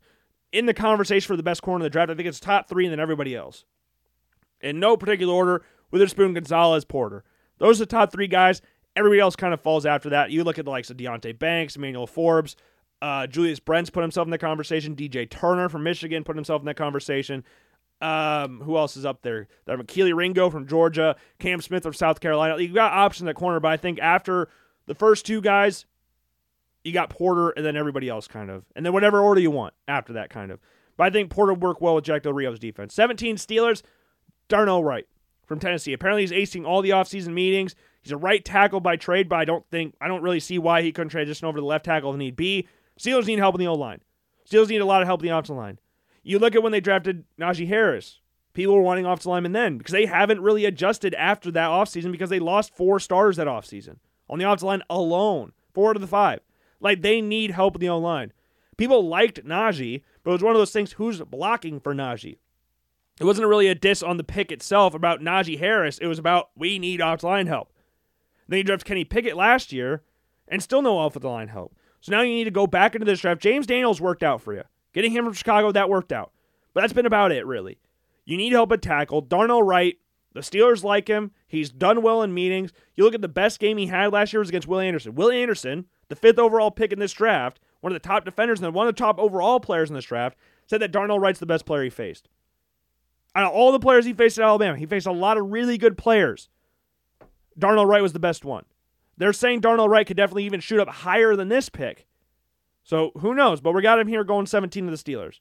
in 0.53 0.65
the 0.65 0.73
conversation 0.73 1.27
for 1.27 1.36
the 1.36 1.43
best 1.43 1.61
corner 1.61 1.81
in 1.81 1.83
the 1.83 1.89
draft. 1.89 2.09
I 2.09 2.15
think 2.15 2.29
it's 2.29 2.39
top 2.39 2.69
three 2.69 2.86
and 2.86 2.93
then 2.93 3.01
everybody 3.01 3.36
else. 3.36 3.65
In 4.61 4.79
no 4.79 4.95
particular 4.95 5.33
order, 5.33 5.65
Witherspoon, 5.91 6.36
Gonzalez, 6.36 6.86
Porter. 6.86 7.25
Those 7.57 7.81
are 7.81 7.83
the 7.83 7.88
top 7.88 8.13
three 8.13 8.27
guys. 8.27 8.61
Everybody 8.95 9.19
else 9.19 9.36
kind 9.36 9.53
of 9.53 9.59
falls 9.59 9.86
after 9.86 10.11
that. 10.11 10.31
You 10.31 10.45
look 10.45 10.57
at 10.57 10.63
the 10.63 10.71
likes 10.71 10.89
of 10.89 10.95
Deonte 10.95 11.38
Banks, 11.38 11.75
Emmanuel 11.75 12.07
Forbes, 12.07 12.55
uh, 13.01 13.27
Julius 13.27 13.59
Brents 13.59 13.89
put 13.89 14.01
himself 14.01 14.25
in 14.25 14.31
the 14.31 14.37
conversation. 14.37 14.95
DJ 14.95 15.29
Turner 15.29 15.69
from 15.69 15.83
Michigan 15.83 16.23
put 16.23 16.35
himself 16.35 16.61
in 16.61 16.65
that 16.65 16.77
conversation. 16.77 17.43
Um, 18.01 18.61
who 18.61 18.77
else 18.77 18.97
is 18.97 19.05
up 19.05 19.21
there? 19.21 19.47
There 19.65 19.77
Kelee 19.77 20.13
Ringo 20.13 20.49
from 20.49 20.67
Georgia, 20.67 21.15
Cam 21.39 21.61
Smith 21.61 21.83
from 21.83 21.93
South 21.93 22.19
Carolina. 22.19 22.59
You 22.61 22.73
got 22.73 22.93
options 22.93 23.29
at 23.29 23.35
corner, 23.35 23.59
but 23.59 23.71
I 23.71 23.77
think 23.77 23.99
after 23.99 24.49
the 24.85 24.95
first 24.95 25.25
two 25.25 25.41
guys, 25.41 25.85
you 26.83 26.91
got 26.91 27.09
Porter 27.09 27.49
and 27.51 27.65
then 27.65 27.77
everybody 27.77 28.09
else 28.09 28.27
kind 28.27 28.49
of, 28.49 28.65
and 28.75 28.85
then 28.85 28.93
whatever 28.93 29.21
order 29.21 29.41
you 29.41 29.51
want 29.51 29.73
after 29.87 30.13
that 30.13 30.29
kind 30.29 30.51
of. 30.51 30.59
But 30.97 31.05
I 31.05 31.09
think 31.09 31.29
Porter 31.29 31.53
worked 31.53 31.81
well 31.81 31.95
with 31.95 32.05
Jack 32.05 32.23
Del 32.23 32.33
Rio's 32.33 32.59
defense. 32.59 32.93
17 32.93 33.37
Steelers, 33.37 33.81
Darnell 34.47 34.83
Wright 34.83 35.07
from 35.45 35.59
Tennessee. 35.59 35.93
Apparently 35.93 36.23
he's 36.23 36.31
acing 36.31 36.65
all 36.65 36.81
the 36.81 36.91
offseason 36.91 37.33
meetings. 37.33 37.75
He's 38.01 38.11
a 38.11 38.17
right 38.17 38.43
tackle 38.43 38.79
by 38.79 38.97
trade, 38.97 39.27
but 39.27 39.37
I 39.37 39.45
don't 39.45 39.65
think 39.71 39.95
I 39.99 40.07
don't 40.07 40.21
really 40.21 40.39
see 40.39 40.59
why 40.59 40.81
he 40.81 40.91
couldn't 40.91 41.09
transition 41.09 41.47
over 41.47 41.57
to 41.57 41.61
the 41.61 41.67
left 41.67 41.85
tackle 41.85 42.11
if 42.11 42.17
need 42.17 42.35
be. 42.35 42.67
Steelers 42.99 43.25
need 43.25 43.39
help 43.39 43.55
in 43.55 43.59
the 43.59 43.67
O 43.67 43.73
line. 43.73 44.01
Steelers 44.49 44.69
need 44.69 44.81
a 44.81 44.85
lot 44.85 45.01
of 45.01 45.07
help 45.07 45.21
in 45.21 45.27
the 45.27 45.35
offensive 45.35 45.55
line. 45.55 45.79
You 46.23 46.39
look 46.39 46.55
at 46.55 46.63
when 46.63 46.71
they 46.71 46.79
drafted 46.79 47.25
Najee 47.39 47.67
Harris. 47.67 48.19
People 48.53 48.75
were 48.75 48.81
wanting 48.81 49.05
offensive 49.05 49.27
linemen 49.27 49.51
then 49.51 49.77
because 49.77 49.91
they 49.91 50.05
haven't 50.05 50.41
really 50.41 50.65
adjusted 50.65 51.13
after 51.15 51.51
that 51.51 51.69
offseason 51.69 52.11
because 52.11 52.29
they 52.29 52.39
lost 52.39 52.75
four 52.75 52.99
stars 52.99 53.35
that 53.35 53.47
offseason 53.47 53.97
on 54.29 54.39
the 54.39 54.45
offensive 54.45 54.67
line 54.67 54.83
alone. 54.89 55.51
Four 55.73 55.89
out 55.89 55.97
of 55.97 56.01
the 56.01 56.07
five. 56.07 56.39
Like 56.79 57.01
they 57.01 57.21
need 57.21 57.51
help 57.51 57.75
in 57.75 57.81
the 57.81 57.89
O 57.89 57.97
line. 57.97 58.31
People 58.77 59.07
liked 59.07 59.45
Najee, 59.45 60.03
but 60.23 60.31
it 60.31 60.33
was 60.33 60.43
one 60.43 60.55
of 60.55 60.59
those 60.59 60.71
things 60.71 60.93
who's 60.93 61.21
blocking 61.21 61.79
for 61.79 61.93
Najee? 61.93 62.37
It 63.19 63.23
wasn't 63.23 63.47
really 63.47 63.67
a 63.67 63.75
diss 63.75 64.03
on 64.03 64.17
the 64.17 64.23
pick 64.23 64.51
itself 64.51 64.93
about 64.93 65.21
Najee 65.21 65.59
Harris. 65.59 65.97
It 65.97 66.07
was 66.07 66.19
about 66.19 66.49
we 66.55 66.79
need 66.79 67.01
offensive 67.01 67.29
line 67.29 67.47
help. 67.47 67.71
Then 68.47 68.57
you 68.57 68.63
draft 68.63 68.85
Kenny 68.85 69.05
Pickett 69.05 69.37
last 69.37 69.71
year 69.71 70.03
and 70.47 70.61
still 70.61 70.81
no 70.81 70.99
offensive 70.99 71.29
line 71.29 71.47
help. 71.47 71.75
So 72.06 72.12
now 72.12 72.22
you 72.22 72.36
need 72.36 72.43
to 72.43 72.51
go 72.51 72.68
back 72.68 72.93
into 72.93 73.03
this 73.03 73.22
draft. 73.22 73.41
James 73.41 73.66
Daniels 73.66 73.99
worked 73.99 74.22
out 74.22 74.39
for 74.39 74.53
you. 74.53 74.62
Getting 74.93 75.12
him 75.12 75.26
from 75.26 75.34
Chicago, 75.34 75.72
that 75.72 75.89
worked 75.89 76.14
out. 76.14 76.34
But 76.72 76.82
that's 76.82 76.93
been 76.93 77.08
about 77.08 77.32
it, 77.32 77.47
really. 77.47 77.80
You 78.26 78.38
need 78.38 78.51
help 78.51 78.72
at 78.74 78.84
tackle. 78.84 79.22
Darnell 79.22 79.64
Wright, 79.64 79.97
the 80.34 80.41
Steelers 80.41 80.84
like 80.84 81.08
him. 81.08 81.32
He's 81.47 81.72
done 81.72 82.03
well 82.03 82.22
in 82.22 82.32
meetings. 82.32 82.72
You 82.93 83.06
look 83.06 83.16
at 83.16 83.24
the 83.24 83.28
best 83.28 83.60
game 83.60 83.80
he 83.80 83.88
had 83.88 84.14
last 84.14 84.34
year 84.34 84.39
was 84.39 84.49
against 84.49 84.68
Will 84.68 84.82
Anderson. 84.82 85.16
Will 85.16 85.32
Anderson, 85.32 85.88
the 86.08 86.16
fifth 86.16 86.38
overall 86.38 86.70
pick 86.70 86.93
in 86.93 86.99
this 86.99 87.12
draft, 87.12 87.60
one 87.82 87.91
of 87.91 87.99
the 87.99 88.08
top 88.08 88.24
defenders 88.24 88.62
and 88.62 88.72
one 88.76 88.88
of 88.88 88.95
the 88.95 88.99
top 88.99 89.18
overall 89.18 89.60
players 89.60 89.89
in 89.89 89.95
this 89.95 90.06
draft, 90.06 90.38
said 90.68 90.82
that 90.82 90.91
Darnell 90.91 91.18
Wright's 91.18 91.39
the 91.39 91.47
best 91.47 91.66
player 91.66 91.86
he 91.86 91.89
faced. 91.89 92.30
Out 93.34 93.45
of 93.45 93.51
all 93.51 93.72
the 93.72 93.80
players 93.80 94.06
he 94.06 94.14
faced 94.14 94.38
at 94.38 94.45
Alabama, 94.45 94.78
he 94.78 94.86
faced 94.86 95.08
a 95.08 95.12
lot 95.12 95.39
of 95.39 95.51
really 95.51 95.80
good 95.80 95.97
players. 95.97 96.49
Darnell 97.58 97.88
Wright 97.88 98.03
was 98.03 98.14
the 98.14 98.20
best 98.20 98.45
one. 98.45 98.66
They're 99.18 99.34
saying 99.34 99.61
Darnell 99.61 99.89
Wright 99.89 100.05
could 100.05 100.18
definitely 100.18 100.45
even 100.45 100.59
shoot 100.59 100.80
up 100.80 100.89
higher 100.89 101.36
than 101.36 101.49
this 101.49 101.70
pick. 101.70 102.05
So 102.84 103.11
who 103.20 103.34
knows? 103.34 103.61
But 103.61 103.74
we 103.74 103.82
got 103.82 103.99
him 103.99 104.07
here 104.07 104.24
going 104.24 104.45
17 104.45 104.86
to 104.86 104.91
the 104.91 104.97
Steelers. 104.97 105.39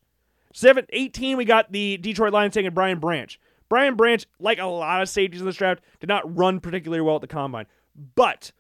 7, 0.53 0.87
18, 0.91 1.37
we 1.37 1.45
got 1.45 1.73
the 1.73 1.97
Detroit 1.97 2.33
Lions 2.33 2.55
taking 2.55 2.73
Brian 2.73 3.01
Branch. 3.01 3.39
Brian 3.69 3.97
Branch, 3.97 4.25
like 4.39 4.59
a 4.59 4.67
lot 4.67 5.03
of 5.03 5.09
safeties 5.09 5.41
in 5.41 5.47
this 5.47 5.57
draft, 5.57 5.83
did 5.99 6.09
not 6.09 6.37
run 6.37 6.61
particularly 6.61 7.01
well 7.01 7.17
at 7.17 7.21
the 7.23 7.27
combine. 7.27 7.67
But 8.15 8.53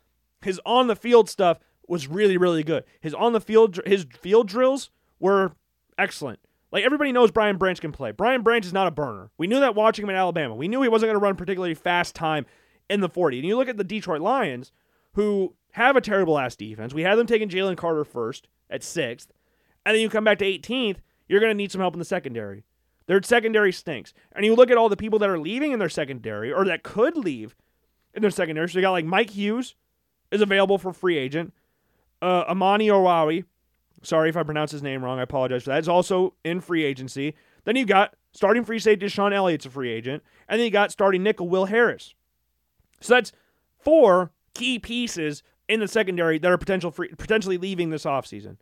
his 0.42 0.60
on 0.66 0.88
the 0.88 0.96
field 0.96 1.30
stuff 1.30 1.58
was 1.86 2.08
really, 2.08 2.36
really 2.36 2.62
good. 2.62 2.84
His 3.00 3.14
on 3.14 3.32
the 3.32 3.40
field 3.40 3.80
his 3.86 4.06
field 4.20 4.48
drills 4.48 4.90
were 5.20 5.52
excellent. 5.98 6.40
Like 6.72 6.84
everybody 6.84 7.12
knows 7.12 7.30
Brian 7.30 7.56
Branch 7.56 7.80
can 7.80 7.92
play. 7.92 8.10
Brian 8.10 8.42
Branch 8.42 8.66
is 8.66 8.72
not 8.72 8.88
a 8.88 8.90
burner. 8.90 9.30
We 9.38 9.46
knew 9.46 9.60
that 9.60 9.76
watching 9.76 10.02
him 10.02 10.10
in 10.10 10.16
Alabama. 10.16 10.56
We 10.56 10.66
knew 10.66 10.82
he 10.82 10.88
wasn't 10.88 11.08
going 11.08 11.20
to 11.20 11.24
run 11.24 11.36
particularly 11.36 11.74
fast 11.74 12.16
time 12.16 12.46
in 12.90 13.00
the 13.00 13.08
40. 13.08 13.38
And 13.38 13.46
you 13.46 13.56
look 13.56 13.68
at 13.68 13.76
the 13.76 13.84
Detroit 13.84 14.20
Lions, 14.20 14.72
who 15.14 15.54
have 15.72 15.96
a 15.96 16.00
terrible 16.00 16.38
ass 16.38 16.54
defense. 16.54 16.94
We 16.94 17.02
had 17.02 17.16
them 17.16 17.26
taking 17.26 17.48
Jalen 17.48 17.76
Carter 17.76 18.04
first 18.04 18.48
at 18.70 18.84
sixth, 18.84 19.32
and 19.84 19.94
then 19.94 20.02
you 20.02 20.08
come 20.08 20.24
back 20.24 20.38
to 20.38 20.44
18th. 20.44 20.98
You're 21.28 21.40
going 21.40 21.50
to 21.50 21.56
need 21.56 21.72
some 21.72 21.80
help 21.80 21.94
in 21.94 21.98
the 21.98 22.04
secondary. 22.04 22.64
Their 23.06 23.22
secondary 23.22 23.72
stinks. 23.72 24.14
And 24.32 24.44
you 24.44 24.54
look 24.54 24.70
at 24.70 24.76
all 24.76 24.88
the 24.88 24.96
people 24.96 25.18
that 25.18 25.28
are 25.28 25.38
leaving 25.38 25.72
in 25.72 25.78
their 25.78 25.88
secondary 25.88 26.52
or 26.52 26.64
that 26.64 26.82
could 26.82 27.16
leave 27.16 27.54
in 28.14 28.22
their 28.22 28.30
secondary. 28.30 28.68
So 28.68 28.78
you 28.78 28.82
got 28.82 28.92
like 28.92 29.04
Mike 29.04 29.30
Hughes 29.30 29.74
is 30.30 30.40
available 30.40 30.78
for 30.78 30.92
free 30.92 31.18
agent. 31.18 31.52
Uh, 32.22 32.44
Amani 32.48 32.88
Owawi, 32.88 33.44
sorry 34.02 34.30
if 34.30 34.36
I 34.36 34.42
pronounce 34.42 34.70
his 34.70 34.82
name 34.82 35.04
wrong. 35.04 35.18
I 35.18 35.22
apologize 35.22 35.64
for 35.64 35.70
that. 35.70 35.80
Is 35.80 35.88
also 35.88 36.34
in 36.44 36.60
free 36.60 36.84
agency. 36.84 37.34
Then 37.64 37.76
you 37.76 37.84
got 37.84 38.14
starting 38.32 38.64
free 38.64 38.78
safety 38.78 39.08
Sean 39.08 39.32
Elliott's 39.32 39.66
a 39.66 39.70
free 39.70 39.90
agent. 39.90 40.22
And 40.48 40.58
then 40.58 40.64
you 40.64 40.70
got 40.70 40.92
starting 40.92 41.22
nickel 41.22 41.48
Will 41.48 41.66
Harris. 41.66 42.14
So 43.00 43.14
that's 43.14 43.32
four 43.78 44.30
key 44.54 44.78
pieces 44.78 45.42
in 45.68 45.80
the 45.80 45.88
secondary 45.88 46.38
that 46.38 46.50
are 46.50 46.58
potential 46.58 46.90
free, 46.90 47.08
potentially 47.08 47.58
leaving 47.58 47.90
this 47.90 48.04
offseason. 48.04 48.56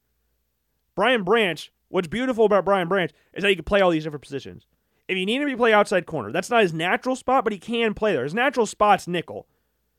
Brian 0.95 1.24
Branch, 1.24 1.72
what's 1.88 2.09
beautiful 2.09 2.45
about 2.45 2.64
Brian 2.64 2.88
Branch 2.88 3.11
is 3.32 3.43
that 3.43 3.49
he 3.49 3.57
can 3.57 3.64
play 3.64 3.80
all 3.80 3.90
these 3.90 4.05
different 4.05 4.22
positions. 4.22 4.66
If 5.09 5.16
you 5.16 5.26
need 5.26 5.43
him 5.43 5.49
to 5.49 5.57
play 5.57 5.72
outside 5.72 6.07
corner, 6.07 6.32
that's 6.32 6.51
not 6.51 6.62
his 6.62 6.72
natural 6.72 7.16
spot, 7.16 7.45
but 7.45 7.53
he 7.53 7.59
can 7.59 7.95
play 7.95 8.12
there. 8.12 8.24
His 8.24 8.34
natural 8.34 8.66
spot's 8.66 9.09
nickel. 9.09 9.47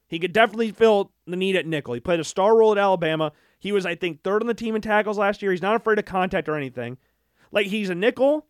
He 0.08 0.20
could 0.20 0.34
definitely 0.34 0.72
fill 0.72 1.12
the 1.26 1.36
need 1.36 1.56
at 1.56 1.66
nickel. 1.66 1.94
He 1.94 2.00
played 2.00 2.20
a 2.20 2.24
star 2.24 2.56
role 2.58 2.72
at 2.72 2.78
Alabama. 2.78 3.32
He 3.60 3.72
was, 3.72 3.86
I 3.86 3.96
think, 3.96 4.24
third 4.24 4.42
on 4.42 4.48
the 4.48 4.54
team 4.54 4.76
in 4.76 4.82
tackles 4.82 5.18
last 5.18 5.42
year. 5.42 5.52
He's 5.52 5.62
not 5.62 5.76
afraid 5.76 6.00
of 6.00 6.06
contact 6.06 6.48
or 6.48 6.56
anything. 6.56 6.98
Like 7.52 7.68
he's 7.68 7.90
a 7.90 7.96
nickel, 7.96 8.48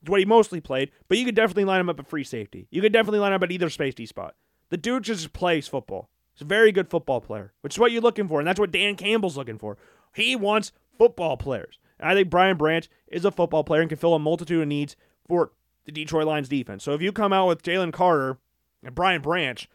it's 0.00 0.10
what 0.10 0.20
he 0.20 0.26
mostly 0.26 0.60
played, 0.60 0.90
but 1.08 1.18
you 1.18 1.24
could 1.24 1.34
definitely 1.34 1.64
line 1.64 1.80
him 1.80 1.88
up 1.88 1.98
at 1.98 2.06
free 2.06 2.24
safety. 2.24 2.68
You 2.70 2.80
could 2.80 2.92
definitely 2.92 3.20
line 3.20 3.32
him 3.32 3.36
up 3.36 3.44
at 3.44 3.52
either 3.52 3.70
safety 3.70 4.06
spot. 4.06 4.34
The 4.70 4.76
dude 4.76 5.04
just 5.04 5.32
plays 5.32 5.66
football. 5.66 6.10
He's 6.38 6.44
a 6.44 6.48
very 6.48 6.70
good 6.70 6.88
football 6.88 7.20
player, 7.20 7.52
which 7.62 7.74
is 7.74 7.80
what 7.80 7.90
you're 7.90 8.00
looking 8.00 8.28
for, 8.28 8.38
and 8.38 8.46
that's 8.46 8.60
what 8.60 8.70
Dan 8.70 8.94
Campbell's 8.94 9.36
looking 9.36 9.58
for. 9.58 9.76
He 10.14 10.36
wants 10.36 10.70
football 10.96 11.36
players. 11.36 11.80
And 11.98 12.08
I 12.08 12.14
think 12.14 12.30
Brian 12.30 12.56
Branch 12.56 12.88
is 13.08 13.24
a 13.24 13.32
football 13.32 13.64
player 13.64 13.80
and 13.80 13.88
can 13.88 13.98
fill 13.98 14.14
a 14.14 14.20
multitude 14.20 14.62
of 14.62 14.68
needs 14.68 14.94
for 15.26 15.50
the 15.84 15.90
Detroit 15.90 16.28
Lions 16.28 16.48
defense. 16.48 16.84
So 16.84 16.92
if 16.92 17.02
you 17.02 17.10
come 17.10 17.32
out 17.32 17.48
with 17.48 17.64
Jalen 17.64 17.92
Carter 17.92 18.38
and 18.84 18.94
Brian 18.94 19.20
Branch, 19.20 19.68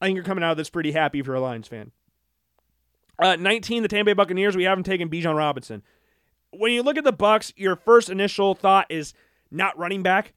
I 0.00 0.06
think 0.06 0.16
you're 0.16 0.24
coming 0.24 0.42
out 0.42 0.52
of 0.52 0.56
this 0.56 0.70
pretty 0.70 0.92
happy 0.92 1.18
if 1.20 1.26
you're 1.26 1.36
a 1.36 1.40
Lions 1.40 1.68
fan. 1.68 1.90
Uh, 3.18 3.36
19, 3.36 3.82
the 3.82 3.88
Tampa 3.88 4.06
Bay 4.06 4.14
Buccaneers, 4.14 4.56
we 4.56 4.64
haven't 4.64 4.84
taken 4.84 5.10
Bijan 5.10 5.36
Robinson. 5.36 5.82
When 6.52 6.72
you 6.72 6.82
look 6.82 6.96
at 6.96 7.04
the 7.04 7.12
Bucks, 7.12 7.52
your 7.54 7.76
first 7.76 8.08
initial 8.08 8.54
thought 8.54 8.86
is 8.88 9.12
not 9.50 9.78
running 9.78 10.02
back. 10.02 10.32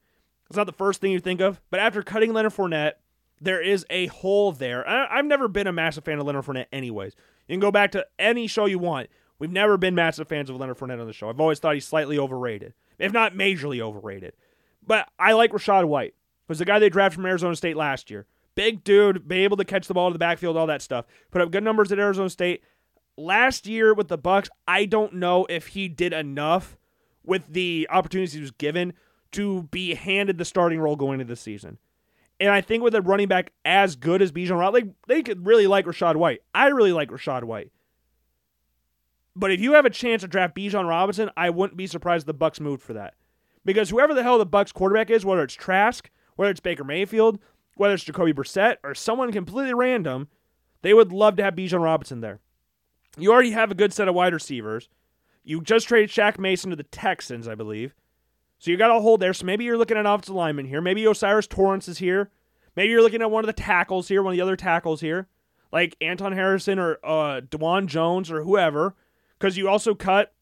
It's 0.50 0.56
not 0.56 0.66
the 0.66 0.72
first 0.72 1.00
thing 1.00 1.12
you 1.12 1.20
think 1.20 1.40
of. 1.40 1.62
But 1.70 1.80
after 1.80 2.02
cutting 2.02 2.34
Leonard 2.34 2.52
Fournette, 2.52 2.92
there 3.40 3.60
is 3.60 3.84
a 3.90 4.06
hole 4.06 4.52
there. 4.52 4.88
I, 4.88 5.16
have 5.16 5.26
never 5.26 5.48
been 5.48 5.66
a 5.66 5.72
massive 5.72 6.04
fan 6.04 6.18
of 6.18 6.26
Leonard 6.26 6.44
Fournette, 6.44 6.66
anyways. 6.72 7.14
You 7.48 7.54
can 7.54 7.60
go 7.60 7.70
back 7.70 7.92
to 7.92 8.06
any 8.18 8.46
show 8.46 8.66
you 8.66 8.78
want. 8.78 9.08
We've 9.38 9.52
never 9.52 9.76
been 9.76 9.94
massive 9.94 10.28
fans 10.28 10.48
of 10.48 10.56
Leonard 10.56 10.78
Fournette 10.78 11.00
on 11.00 11.06
the 11.06 11.12
show. 11.12 11.28
I've 11.28 11.40
always 11.40 11.58
thought 11.58 11.74
he's 11.74 11.86
slightly 11.86 12.18
overrated, 12.18 12.74
if 12.98 13.12
not 13.12 13.34
majorly 13.34 13.80
overrated. 13.80 14.32
But 14.86 15.08
I 15.18 15.32
like 15.32 15.52
Rachaad 15.52 15.86
White, 15.86 16.14
who's 16.48 16.58
the 16.58 16.64
guy 16.64 16.78
they 16.78 16.88
drafted 16.88 17.16
from 17.16 17.26
Arizona 17.26 17.56
State 17.56 17.76
last 17.76 18.10
year. 18.10 18.26
Big 18.54 18.82
dude, 18.84 19.28
be 19.28 19.44
able 19.44 19.58
to 19.58 19.64
catch 19.64 19.86
the 19.86 19.94
ball 19.94 20.08
to 20.08 20.14
the 20.14 20.18
backfield, 20.18 20.56
all 20.56 20.66
that 20.66 20.80
stuff. 20.80 21.04
Put 21.30 21.42
up 21.42 21.50
good 21.50 21.64
numbers 21.64 21.92
at 21.92 21.98
Arizona 21.98 22.30
State. 22.30 22.62
Last 23.18 23.66
year 23.66 23.92
with 23.92 24.08
the 24.08 24.18
Bucks, 24.18 24.48
I 24.66 24.86
don't 24.86 25.14
know 25.14 25.46
if 25.50 25.68
he 25.68 25.88
did 25.88 26.12
enough 26.12 26.78
with 27.24 27.46
the 27.48 27.86
opportunities 27.90 28.32
he 28.32 28.40
was 28.40 28.50
given 28.52 28.94
to 29.32 29.64
be 29.64 29.94
handed 29.94 30.38
the 30.38 30.44
starting 30.44 30.80
role 30.80 30.96
going 30.96 31.20
into 31.20 31.30
the 31.30 31.36
season. 31.36 31.78
And 32.38 32.50
I 32.50 32.60
think 32.60 32.82
with 32.82 32.94
a 32.94 33.00
running 33.00 33.28
back 33.28 33.52
as 33.64 33.96
good 33.96 34.20
as 34.20 34.32
Bijan 34.32 34.58
Robinson, 34.58 34.88
like, 34.88 34.96
they 35.08 35.22
could 35.22 35.46
really 35.46 35.66
like 35.66 35.86
Rachaad 35.86 36.16
White. 36.16 36.40
I 36.54 36.68
really 36.68 36.92
like 36.92 37.10
Rachaad 37.10 37.44
White. 37.44 37.70
But 39.34 39.52
if 39.52 39.60
you 39.60 39.72
have 39.72 39.84
a 39.84 39.90
chance 39.90 40.22
to 40.22 40.28
draft 40.28 40.56
Bijan 40.56 40.88
Robinson, 40.88 41.30
I 41.36 41.50
wouldn't 41.50 41.76
be 41.76 41.86
surprised 41.86 42.26
the 42.26 42.34
Bucks 42.34 42.60
moved 42.60 42.82
for 42.82 42.92
that. 42.94 43.14
Because 43.64 43.90
whoever 43.90 44.14
the 44.14 44.22
hell 44.22 44.38
the 44.38 44.46
Bucks 44.46 44.72
quarterback 44.72 45.10
is, 45.10 45.24
whether 45.24 45.42
it's 45.42 45.54
Trask, 45.54 46.10
whether 46.36 46.50
it's 46.50 46.60
Baker 46.60 46.84
Mayfield, 46.84 47.38
whether 47.74 47.94
it's 47.94 48.04
Jacoby 48.04 48.32
Brissett, 48.32 48.76
or 48.84 48.94
someone 48.94 49.32
completely 49.32 49.74
random, 49.74 50.28
they 50.82 50.94
would 50.94 51.12
love 51.12 51.36
to 51.36 51.42
have 51.42 51.54
Bijan 51.54 51.82
Robinson 51.82 52.20
there. 52.20 52.40
You 53.18 53.32
already 53.32 53.50
have 53.52 53.70
a 53.70 53.74
good 53.74 53.92
set 53.92 54.08
of 54.08 54.14
wide 54.14 54.34
receivers. 54.34 54.88
You 55.42 55.62
just 55.62 55.88
traded 55.88 56.10
Shaq 56.10 56.38
Mason 56.38 56.70
to 56.70 56.76
the 56.76 56.82
Texans, 56.82 57.48
I 57.48 57.54
believe. 57.54 57.94
So 58.66 58.72
you 58.72 58.76
got 58.76 58.90
a 58.90 59.00
hold 59.00 59.20
there. 59.20 59.32
So 59.32 59.46
maybe 59.46 59.62
you're 59.62 59.78
looking 59.78 59.96
at 59.96 60.06
offensive 60.06 60.34
lineman 60.34 60.66
here. 60.66 60.80
Maybe 60.80 61.06
O'Cyrus 61.06 61.46
Torrence 61.46 61.86
is 61.86 61.98
here. 61.98 62.32
Maybe 62.74 62.90
you're 62.90 63.00
looking 63.00 63.22
at 63.22 63.30
one 63.30 63.44
of 63.44 63.46
the 63.46 63.52
tackles 63.52 64.08
here, 64.08 64.24
one 64.24 64.32
of 64.32 64.36
the 64.36 64.42
other 64.42 64.56
tackles 64.56 65.00
here, 65.00 65.28
like 65.70 65.96
Anton 66.00 66.32
Harrison 66.32 66.80
or 66.80 66.98
uh, 67.04 67.42
Dawand 67.42 67.86
Jones 67.86 68.28
or 68.28 68.42
whoever. 68.42 68.96
Because 69.38 69.56
you 69.56 69.68
also 69.68 69.94
cut. 69.94 70.34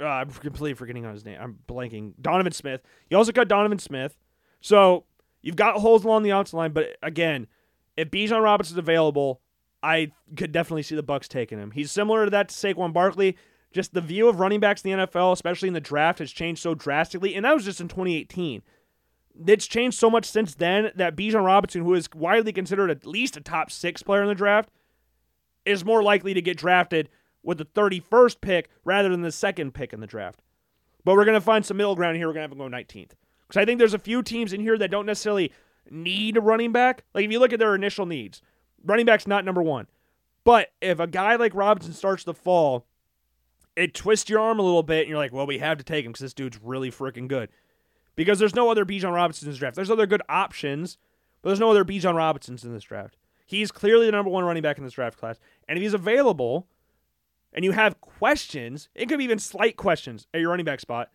Uh, 0.00 0.04
I'm 0.04 0.30
completely 0.30 0.74
forgetting 0.74 1.04
on 1.04 1.12
his 1.12 1.24
name. 1.24 1.38
I'm 1.40 1.58
blanking. 1.66 2.12
Donovan 2.20 2.52
Smith. 2.52 2.82
You 3.08 3.16
also 3.16 3.32
cut 3.32 3.48
Donovan 3.48 3.80
Smith. 3.80 4.14
So 4.60 5.06
you've 5.42 5.56
got 5.56 5.74
holes 5.74 6.04
along 6.04 6.22
the 6.22 6.30
outside 6.30 6.56
line. 6.56 6.72
But 6.72 6.98
again, 7.02 7.48
if 7.96 8.12
Bijan 8.12 8.44
Robinson's 8.44 8.78
available, 8.78 9.40
I 9.82 10.12
could 10.36 10.52
definitely 10.52 10.84
see 10.84 10.94
the 10.94 11.02
Bucks 11.02 11.26
taking 11.26 11.58
him. 11.58 11.72
He's 11.72 11.90
similar 11.90 12.26
to 12.26 12.30
that 12.30 12.50
to 12.50 12.54
Saquon 12.54 12.92
Barkley 12.92 13.36
just 13.72 13.94
the 13.94 14.00
view 14.00 14.28
of 14.28 14.40
running 14.40 14.60
backs 14.60 14.82
in 14.82 14.90
the 14.90 15.06
NFL, 15.06 15.32
especially 15.32 15.68
in 15.68 15.74
the 15.74 15.80
draft, 15.80 16.18
has 16.18 16.32
changed 16.32 16.62
so 16.62 16.74
drastically. 16.74 17.34
And 17.34 17.44
that 17.44 17.54
was 17.54 17.64
just 17.64 17.80
in 17.80 17.88
2018. 17.88 18.62
It's 19.46 19.66
changed 19.66 19.98
so 19.98 20.10
much 20.10 20.26
since 20.26 20.54
then 20.54 20.90
that 20.96 21.16
Bijan 21.16 21.44
Robinson, 21.44 21.82
who 21.82 21.94
is 21.94 22.08
widely 22.14 22.52
considered 22.52 22.90
at 22.90 23.06
least 23.06 23.36
a 23.36 23.40
top 23.40 23.70
six 23.70 24.02
player 24.02 24.22
in 24.22 24.28
the 24.28 24.34
draft, 24.34 24.70
is 25.64 25.84
more 25.84 26.02
likely 26.02 26.34
to 26.34 26.42
get 26.42 26.56
drafted 26.56 27.08
with 27.42 27.58
the 27.58 27.64
31st 27.64 28.40
pick 28.40 28.70
rather 28.84 29.08
than 29.08 29.22
the 29.22 29.32
second 29.32 29.72
pick 29.72 29.92
in 29.92 30.00
the 30.00 30.06
draft. 30.06 30.42
But 31.04 31.14
we're 31.14 31.24
going 31.24 31.36
to 31.36 31.40
find 31.40 31.64
some 31.64 31.76
middle 31.76 31.94
ground 31.94 32.16
here. 32.16 32.26
We're 32.26 32.34
going 32.34 32.48
to 32.48 32.50
have 32.50 32.52
him 32.52 32.70
go 32.70 32.76
19th. 32.76 33.12
Because 33.46 33.60
I 33.60 33.64
think 33.64 33.78
there's 33.78 33.94
a 33.94 33.98
few 33.98 34.22
teams 34.22 34.52
in 34.52 34.60
here 34.60 34.76
that 34.78 34.90
don't 34.90 35.06
necessarily 35.06 35.52
need 35.90 36.36
a 36.36 36.40
running 36.40 36.72
back. 36.72 37.04
Like 37.14 37.24
if 37.24 37.32
you 37.32 37.38
look 37.38 37.52
at 37.52 37.58
their 37.58 37.74
initial 37.74 38.06
needs, 38.06 38.42
running 38.84 39.06
back's 39.06 39.26
not 39.26 39.44
number 39.44 39.62
one. 39.62 39.86
But 40.44 40.72
if 40.80 41.00
a 41.00 41.06
guy 41.06 41.36
like 41.36 41.54
Robinson 41.54 41.92
starts 41.92 42.24
to 42.24 42.34
fall, 42.34 42.86
it 43.76 43.94
twists 43.94 44.28
your 44.28 44.40
arm 44.40 44.58
a 44.58 44.62
little 44.62 44.82
bit, 44.82 45.00
and 45.00 45.08
you're 45.08 45.18
like, 45.18 45.32
well, 45.32 45.46
we 45.46 45.58
have 45.58 45.78
to 45.78 45.84
take 45.84 46.04
him 46.04 46.12
because 46.12 46.22
this 46.22 46.34
dude's 46.34 46.58
really 46.62 46.90
freaking 46.90 47.28
good. 47.28 47.48
Because 48.16 48.38
there's 48.38 48.54
no 48.54 48.70
other 48.70 48.84
Bijan 48.84 49.14
Robinsons 49.14 49.44
in 49.44 49.50
this 49.50 49.58
draft. 49.58 49.76
There's 49.76 49.90
other 49.90 50.06
good 50.06 50.22
options, 50.28 50.98
but 51.40 51.50
there's 51.50 51.60
no 51.60 51.70
other 51.70 51.84
Bijan 51.84 52.14
Robinsons 52.14 52.64
in 52.64 52.72
this 52.72 52.84
draft. 52.84 53.16
He's 53.46 53.72
clearly 53.72 54.06
the 54.06 54.12
number 54.12 54.30
one 54.30 54.44
running 54.44 54.62
back 54.62 54.78
in 54.78 54.84
this 54.84 54.92
draft 54.92 55.18
class. 55.18 55.38
And 55.68 55.78
if 55.78 55.82
he's 55.82 55.94
available 55.94 56.66
and 57.52 57.64
you 57.64 57.72
have 57.72 58.00
questions, 58.00 58.88
it 58.94 59.08
could 59.08 59.18
be 59.18 59.24
even 59.24 59.38
slight 59.38 59.76
questions 59.76 60.26
at 60.34 60.40
your 60.40 60.50
running 60.50 60.66
back 60.66 60.80
spot, 60.80 61.10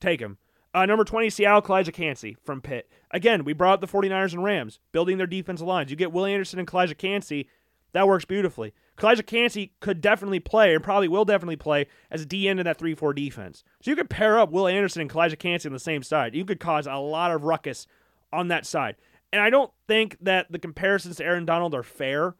take 0.00 0.20
him. 0.20 0.38
Uh, 0.74 0.84
number 0.84 1.04
20, 1.04 1.30
Seattle, 1.30 1.62
Calijah 1.62 1.94
Kancey 1.94 2.36
from 2.44 2.60
Pitt. 2.60 2.90
Again, 3.10 3.44
we 3.44 3.54
brought 3.54 3.74
up 3.74 3.80
the 3.80 3.86
49ers 3.86 4.32
and 4.32 4.44
Rams, 4.44 4.80
building 4.92 5.16
their 5.16 5.26
defensive 5.26 5.66
lines. 5.66 5.90
You 5.90 5.96
get 5.96 6.12
Will 6.12 6.26
Anderson 6.26 6.58
and 6.58 6.68
Calijah 6.68 6.98
Kancey, 6.98 7.48
that 7.92 8.06
works 8.06 8.24
beautifully. 8.24 8.74
Calijah 8.98 9.26
Kancey 9.26 9.72
could 9.80 10.00
definitely 10.00 10.40
play, 10.40 10.74
and 10.74 10.82
probably 10.82 11.08
will 11.08 11.24
definitely 11.24 11.56
play, 11.56 11.86
as 12.10 12.22
a 12.22 12.26
D 12.26 12.48
end 12.48 12.58
in 12.60 12.64
that 12.64 12.78
3 12.78 12.94
4 12.94 13.14
defense. 13.14 13.62
So 13.80 13.90
you 13.90 13.96
could 13.96 14.10
pair 14.10 14.38
up 14.38 14.50
Will 14.50 14.66
Anderson 14.66 15.02
and 15.02 15.10
Calijah 15.10 15.38
Kancey 15.38 15.68
on 15.68 15.72
the 15.72 15.78
same 15.78 16.02
side. 16.02 16.34
You 16.34 16.44
could 16.44 16.60
cause 16.60 16.86
a 16.86 16.96
lot 16.96 17.30
of 17.30 17.44
ruckus 17.44 17.86
on 18.32 18.48
that 18.48 18.66
side. 18.66 18.96
And 19.32 19.40
I 19.42 19.50
don't 19.50 19.70
think 19.86 20.16
that 20.20 20.50
the 20.50 20.58
comparisons 20.58 21.16
to 21.16 21.24
Aaron 21.24 21.44
Donald 21.44 21.74
are 21.74 21.82
fair 21.82 22.34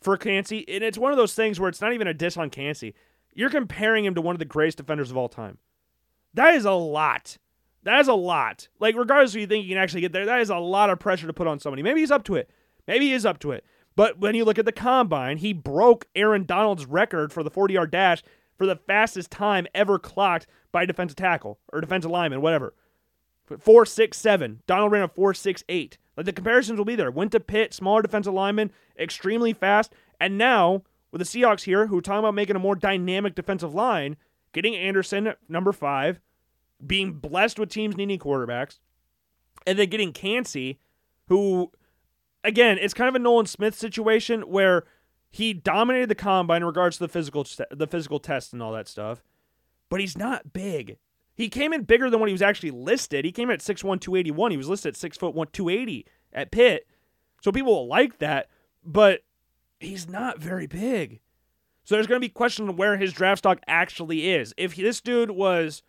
for 0.00 0.16
Kancey. 0.16 0.64
And 0.68 0.82
it's 0.82 0.98
one 0.98 1.12
of 1.12 1.18
those 1.18 1.34
things 1.34 1.60
where 1.60 1.68
it's 1.68 1.80
not 1.80 1.92
even 1.92 2.06
a 2.06 2.14
diss 2.14 2.36
on 2.36 2.50
Kancey. 2.50 2.94
You're 3.34 3.50
comparing 3.50 4.04
him 4.04 4.14
to 4.14 4.22
one 4.22 4.34
of 4.34 4.38
the 4.38 4.44
greatest 4.44 4.78
defenders 4.78 5.10
of 5.10 5.16
all 5.16 5.28
time. 5.28 5.58
That 6.34 6.54
is 6.54 6.64
a 6.64 6.72
lot. 6.72 7.38
That 7.82 8.00
is 8.00 8.08
a 8.08 8.14
lot. 8.14 8.68
Like, 8.80 8.96
regardless 8.96 9.34
if 9.34 9.40
you 9.40 9.46
think 9.46 9.64
you 9.64 9.74
can 9.74 9.82
actually 9.82 10.00
get 10.00 10.12
there, 10.12 10.26
that 10.26 10.40
is 10.40 10.50
a 10.50 10.56
lot 10.56 10.90
of 10.90 10.98
pressure 10.98 11.26
to 11.26 11.32
put 11.32 11.46
on 11.46 11.60
somebody. 11.60 11.82
Maybe 11.82 12.00
he's 12.00 12.10
up 12.10 12.24
to 12.24 12.34
it. 12.34 12.50
Maybe 12.88 13.06
he 13.06 13.12
is 13.12 13.26
up 13.26 13.38
to 13.40 13.52
it. 13.52 13.64
But 13.96 14.18
when 14.18 14.34
you 14.34 14.44
look 14.44 14.58
at 14.58 14.66
the 14.66 14.72
combine, 14.72 15.38
he 15.38 15.52
broke 15.52 16.06
Aaron 16.14 16.44
Donald's 16.44 16.86
record 16.86 17.32
for 17.32 17.42
the 17.42 17.50
40 17.50 17.74
yard 17.74 17.90
dash 17.90 18.22
for 18.56 18.66
the 18.66 18.76
fastest 18.76 19.30
time 19.30 19.66
ever 19.74 19.98
clocked 19.98 20.46
by 20.70 20.82
a 20.82 20.86
defensive 20.86 21.16
tackle 21.16 21.58
or 21.72 21.80
defensive 21.80 22.10
lineman, 22.10 22.42
whatever. 22.42 22.74
4.67. 23.50 24.58
Donald 24.66 24.92
ran 24.92 25.02
a 25.02 25.08
4.68. 25.08 25.96
Like 26.16 26.26
the 26.26 26.32
comparisons 26.32 26.78
will 26.78 26.84
be 26.84 26.96
there. 26.96 27.10
Went 27.10 27.32
to 27.32 27.40
Pitt, 27.40 27.72
smaller 27.72 28.02
defensive 28.02 28.34
lineman, 28.34 28.70
extremely 28.98 29.52
fast. 29.52 29.92
And 30.20 30.36
now, 30.38 30.82
with 31.10 31.20
the 31.20 31.24
Seahawks 31.24 31.62
here, 31.62 31.86
who 31.86 31.98
are 31.98 32.02
talking 32.02 32.20
about 32.20 32.34
making 32.34 32.56
a 32.56 32.60
more 32.60 32.74
dynamic 32.74 33.34
defensive 33.34 33.74
line, 33.74 34.16
getting 34.52 34.74
Anderson 34.74 35.34
number 35.48 35.72
five, 35.72 36.20
being 36.84 37.14
blessed 37.14 37.58
with 37.58 37.70
teams 37.70 37.96
needing 37.96 38.18
quarterbacks, 38.18 38.78
and 39.66 39.78
then 39.78 39.88
getting 39.88 40.12
Kancey, 40.12 40.78
who 41.28 41.70
again, 42.46 42.78
it's 42.80 42.94
kind 42.94 43.08
of 43.08 43.14
a 43.14 43.18
Nolan 43.18 43.46
Smith 43.46 43.74
situation 43.74 44.42
where 44.42 44.84
he 45.30 45.52
dominated 45.52 46.08
the 46.08 46.14
combine 46.14 46.62
in 46.62 46.66
regards 46.66 46.96
to 46.96 47.04
the 47.04 47.08
physical 47.08 47.46
the 47.70 47.86
physical 47.86 48.18
test 48.18 48.52
and 48.52 48.62
all 48.62 48.72
that 48.72 48.88
stuff, 48.88 49.22
but 49.90 50.00
he's 50.00 50.16
not 50.16 50.52
big. 50.52 50.96
He 51.34 51.50
came 51.50 51.74
in 51.74 51.82
bigger 51.82 52.08
than 52.08 52.20
what 52.20 52.30
he 52.30 52.32
was 52.32 52.40
actually 52.40 52.70
listed. 52.70 53.24
He 53.26 53.32
came 53.32 53.50
in 53.50 53.54
at 53.54 53.60
6'1", 53.60 54.00
281. 54.00 54.50
He 54.52 54.56
was 54.56 54.68
listed 54.68 54.94
at 54.94 54.96
6 54.96 55.18
foot 55.18 55.34
1, 55.34 55.48
280 55.52 56.06
at 56.32 56.50
Pitt. 56.50 56.86
So 57.42 57.52
people 57.52 57.86
like 57.86 58.18
that, 58.18 58.48
but 58.82 59.20
he's 59.78 60.08
not 60.08 60.38
very 60.38 60.66
big. 60.66 61.20
So 61.84 61.94
there's 61.94 62.06
going 62.06 62.20
to 62.20 62.24
be 62.24 62.30
question 62.30 62.76
where 62.76 62.96
his 62.96 63.12
draft 63.12 63.40
stock 63.40 63.60
actually 63.66 64.30
is. 64.30 64.54
If 64.56 64.76
this 64.76 65.00
dude 65.00 65.30
was 65.30 65.82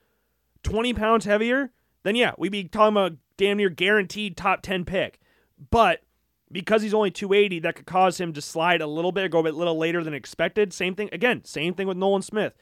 20 0.64 0.94
pounds 0.94 1.26
heavier, 1.26 1.72
then 2.04 2.16
yeah, 2.16 2.34
we'd 2.38 2.52
be 2.52 2.66
talking 2.66 2.94
about 2.94 3.14
damn 3.38 3.58
near 3.58 3.70
guaranteed 3.70 4.36
top 4.36 4.62
10 4.62 4.84
pick. 4.84 5.20
But 5.72 6.02
because 6.52 6.82
he's 6.82 6.94
only 6.94 7.12
280, 7.12 7.60
that 7.60 7.76
could 7.76 7.86
cause 7.86 8.20
him 8.20 8.34
to 8.34 8.42
slide 8.42 8.82
a 8.82 8.88
little 8.88 9.12
bit, 9.12 9.32
go 9.32 9.40
a 9.40 9.42
little 9.42 9.78
later 9.78 10.04
than 10.04 10.14
expected. 10.14 10.74
Same 10.74 10.96
thing 10.96 11.10
again, 11.12 11.44
same 11.44 11.74
thing 11.74 11.88
with 11.88 11.98
Nolan 11.98 12.22
Smith. 12.22 12.54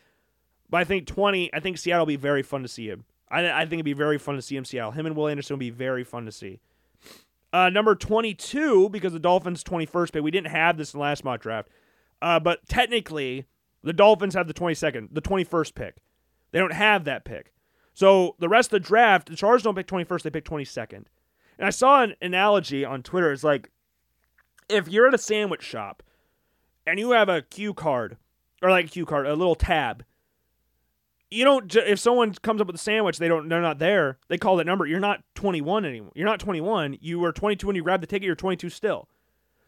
But 0.69 0.77
I 0.81 0.83
think 0.83 1.07
20, 1.07 1.53
I 1.53 1.59
think 1.59 1.77
Seattle 1.77 2.01
will 2.01 2.07
be 2.07 2.15
very 2.15 2.41
fun 2.41 2.63
to 2.63 2.67
see 2.67 2.87
him. 2.87 3.05
I, 3.29 3.49
I 3.49 3.61
think 3.61 3.73
it'd 3.73 3.85
be 3.85 3.93
very 3.93 4.17
fun 4.17 4.35
to 4.35 4.41
see 4.41 4.55
him 4.55 4.65
Seattle. 4.65 4.91
Him 4.91 5.05
and 5.05 5.15
Will 5.15 5.27
Anderson 5.27 5.55
will 5.55 5.59
be 5.59 5.69
very 5.69 6.03
fun 6.03 6.25
to 6.25 6.31
see. 6.31 6.59
Uh, 7.53 7.69
number 7.69 7.95
22, 7.95 8.89
because 8.89 9.13
the 9.13 9.19
Dolphins 9.19 9.63
21st 9.63 10.11
pick, 10.11 10.23
we 10.23 10.31
didn't 10.31 10.51
have 10.51 10.77
this 10.77 10.93
in 10.93 10.97
the 10.99 11.03
last 11.03 11.23
mock 11.23 11.41
draft. 11.41 11.69
Uh, 12.21 12.39
but 12.39 12.67
technically, 12.67 13.45
the 13.83 13.93
Dolphins 13.93 14.33
have 14.33 14.47
the 14.47 14.53
22nd, 14.53 15.09
the 15.11 15.21
21st 15.21 15.75
pick. 15.75 15.95
They 16.51 16.59
don't 16.59 16.73
have 16.73 17.05
that 17.05 17.23
pick. 17.23 17.53
So 17.93 18.35
the 18.39 18.49
rest 18.49 18.67
of 18.67 18.81
the 18.81 18.87
draft, 18.87 19.29
the 19.29 19.35
Chargers 19.35 19.63
don't 19.63 19.75
pick 19.75 19.87
21st, 19.87 20.23
they 20.23 20.29
pick 20.29 20.43
22nd. 20.43 21.05
And 21.57 21.67
I 21.67 21.69
saw 21.69 22.03
an 22.03 22.15
analogy 22.21 22.83
on 22.83 23.03
Twitter. 23.03 23.31
It's 23.31 23.43
like 23.43 23.69
if 24.69 24.87
you're 24.87 25.07
at 25.07 25.13
a 25.13 25.19
sandwich 25.19 25.63
shop 25.63 26.03
and 26.85 26.99
you 26.99 27.11
have 27.11 27.29
a 27.29 27.41
cue 27.41 27.73
card, 27.73 28.17
or 28.61 28.69
like 28.69 28.85
a 28.85 28.89
cue 28.89 29.05
card, 29.05 29.27
a 29.27 29.35
little 29.35 29.55
tab, 29.55 30.03
you 31.31 31.43
don't. 31.43 31.75
If 31.75 31.99
someone 31.99 32.33
comes 32.33 32.61
up 32.61 32.67
with 32.67 32.75
a 32.75 32.79
sandwich, 32.79 33.17
they 33.17 33.27
don't. 33.27 33.49
They're 33.49 33.61
not 33.61 33.79
there. 33.79 34.19
They 34.27 34.37
call 34.37 34.57
that 34.57 34.65
number. 34.65 34.85
You're 34.85 34.99
not 34.99 35.23
21 35.35 35.85
anymore. 35.85 36.11
You're 36.15 36.27
not 36.27 36.39
21. 36.39 36.97
You 37.01 37.19
were 37.19 37.31
22 37.31 37.67
when 37.67 37.75
you 37.75 37.83
grabbed 37.83 38.03
the 38.03 38.07
ticket. 38.07 38.25
You're 38.25 38.35
22 38.35 38.69
still. 38.69 39.09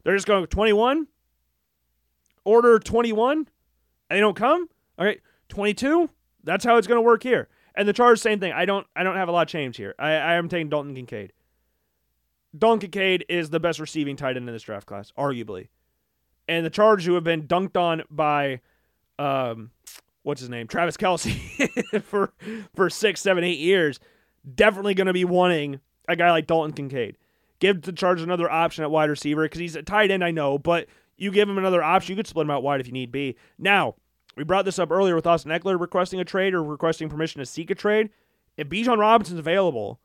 They're 0.04 0.16
just 0.16 0.28
going 0.28 0.46
21. 0.46 1.08
Order 2.46 2.80
21. 2.80 3.38
And 3.38 3.48
they 4.10 4.20
don't 4.20 4.36
come. 4.36 4.70
All 4.98 5.06
right, 5.06 5.20
22. 5.50 6.10
That's 6.44 6.64
how 6.64 6.78
it's 6.78 6.88
going 6.88 6.98
to 6.98 7.02
work 7.02 7.24
here. 7.24 7.50
And 7.76 7.88
the 7.88 7.94
Chargers, 7.94 8.22
same 8.22 8.40
thing. 8.40 8.54
I 8.54 8.66
don't. 8.66 8.88
I 8.96 9.04
don't 9.04 9.18
have 9.18 9.28
a 9.28 9.32
lot 9.32 9.42
of 9.42 9.48
change 9.50 9.78
here. 9.78 9.96
I, 10.00 10.12
I 10.12 10.34
am 10.36 10.48
taking 10.50 10.70
Dalton 10.70 10.96
Kincaid. 10.96 11.34
Dalton 12.58 12.80
Kincaid 12.80 13.26
is 13.30 13.50
the 13.50 13.60
best 13.60 13.80
receiving 13.80 14.16
tight 14.16 14.38
end 14.38 14.48
in 14.48 14.54
this 14.54 14.64
draft 14.64 14.88
class, 14.88 15.12
arguably. 15.18 15.70
And 16.48 16.66
the 16.66 16.70
Chargers, 16.70 17.06
who 17.06 17.16
have 17.16 17.24
been 17.24 17.44
dunked 17.44 17.76
on 17.76 18.04
by, 18.10 18.62
um, 19.20 19.72
what's 20.24 20.42
his 20.42 20.50
name, 20.50 20.68
Travis 20.68 20.98
Kelce, 20.98 22.02
for 22.04 22.32
for 22.76 22.90
six, 22.90 23.22
seven, 23.22 23.44
eight 23.44 23.60
years, 23.60 24.00
definitely 24.56 24.94
going 24.94 25.08
to 25.08 25.14
be 25.14 25.26
wanting 25.26 25.80
a 26.08 26.16
guy 26.16 26.32
like 26.32 26.48
Dalton 26.48 26.74
Kincaid. 26.74 27.18
Give 27.60 27.82
the 27.82 27.92
Chargers 27.92 28.24
another 28.24 28.50
option 28.50 28.84
at 28.84 28.92
wide 28.92 29.10
receiver 29.10 29.44
because 29.44 29.60
he's 29.60 29.76
a 29.76 29.82
tight 29.82 30.12
end, 30.12 30.24
I 30.24 30.32
know, 30.32 30.58
but 30.58 30.88
you 31.18 31.32
give 31.32 31.50
him 31.50 31.58
another 31.58 31.84
option, 31.84 32.14
you 32.14 32.16
could 32.16 32.28
split 32.28 32.46
him 32.46 32.52
out 32.52 32.64
wide 32.64 32.80
if 32.80 32.88
you 32.88 32.94
need 32.94 33.12
be. 33.12 33.36
Now, 33.58 33.96
we 34.36 34.44
brought 34.44 34.66
this 34.66 34.78
up 34.78 34.92
earlier 34.92 35.16
with 35.16 35.26
Austin 35.26 35.52
Ekeler 35.52 35.80
requesting 35.80 36.20
a 36.20 36.26
trade 36.26 36.54
or 36.54 36.64
requesting 36.64 37.10
permission 37.10 37.40
to 37.40 37.46
seek 37.46 37.72
a 37.72 37.76
trade. 37.76 38.10
If 38.56 38.70
Bijan 38.70 39.00
Robinson's 39.00 39.40
available, 39.40 40.00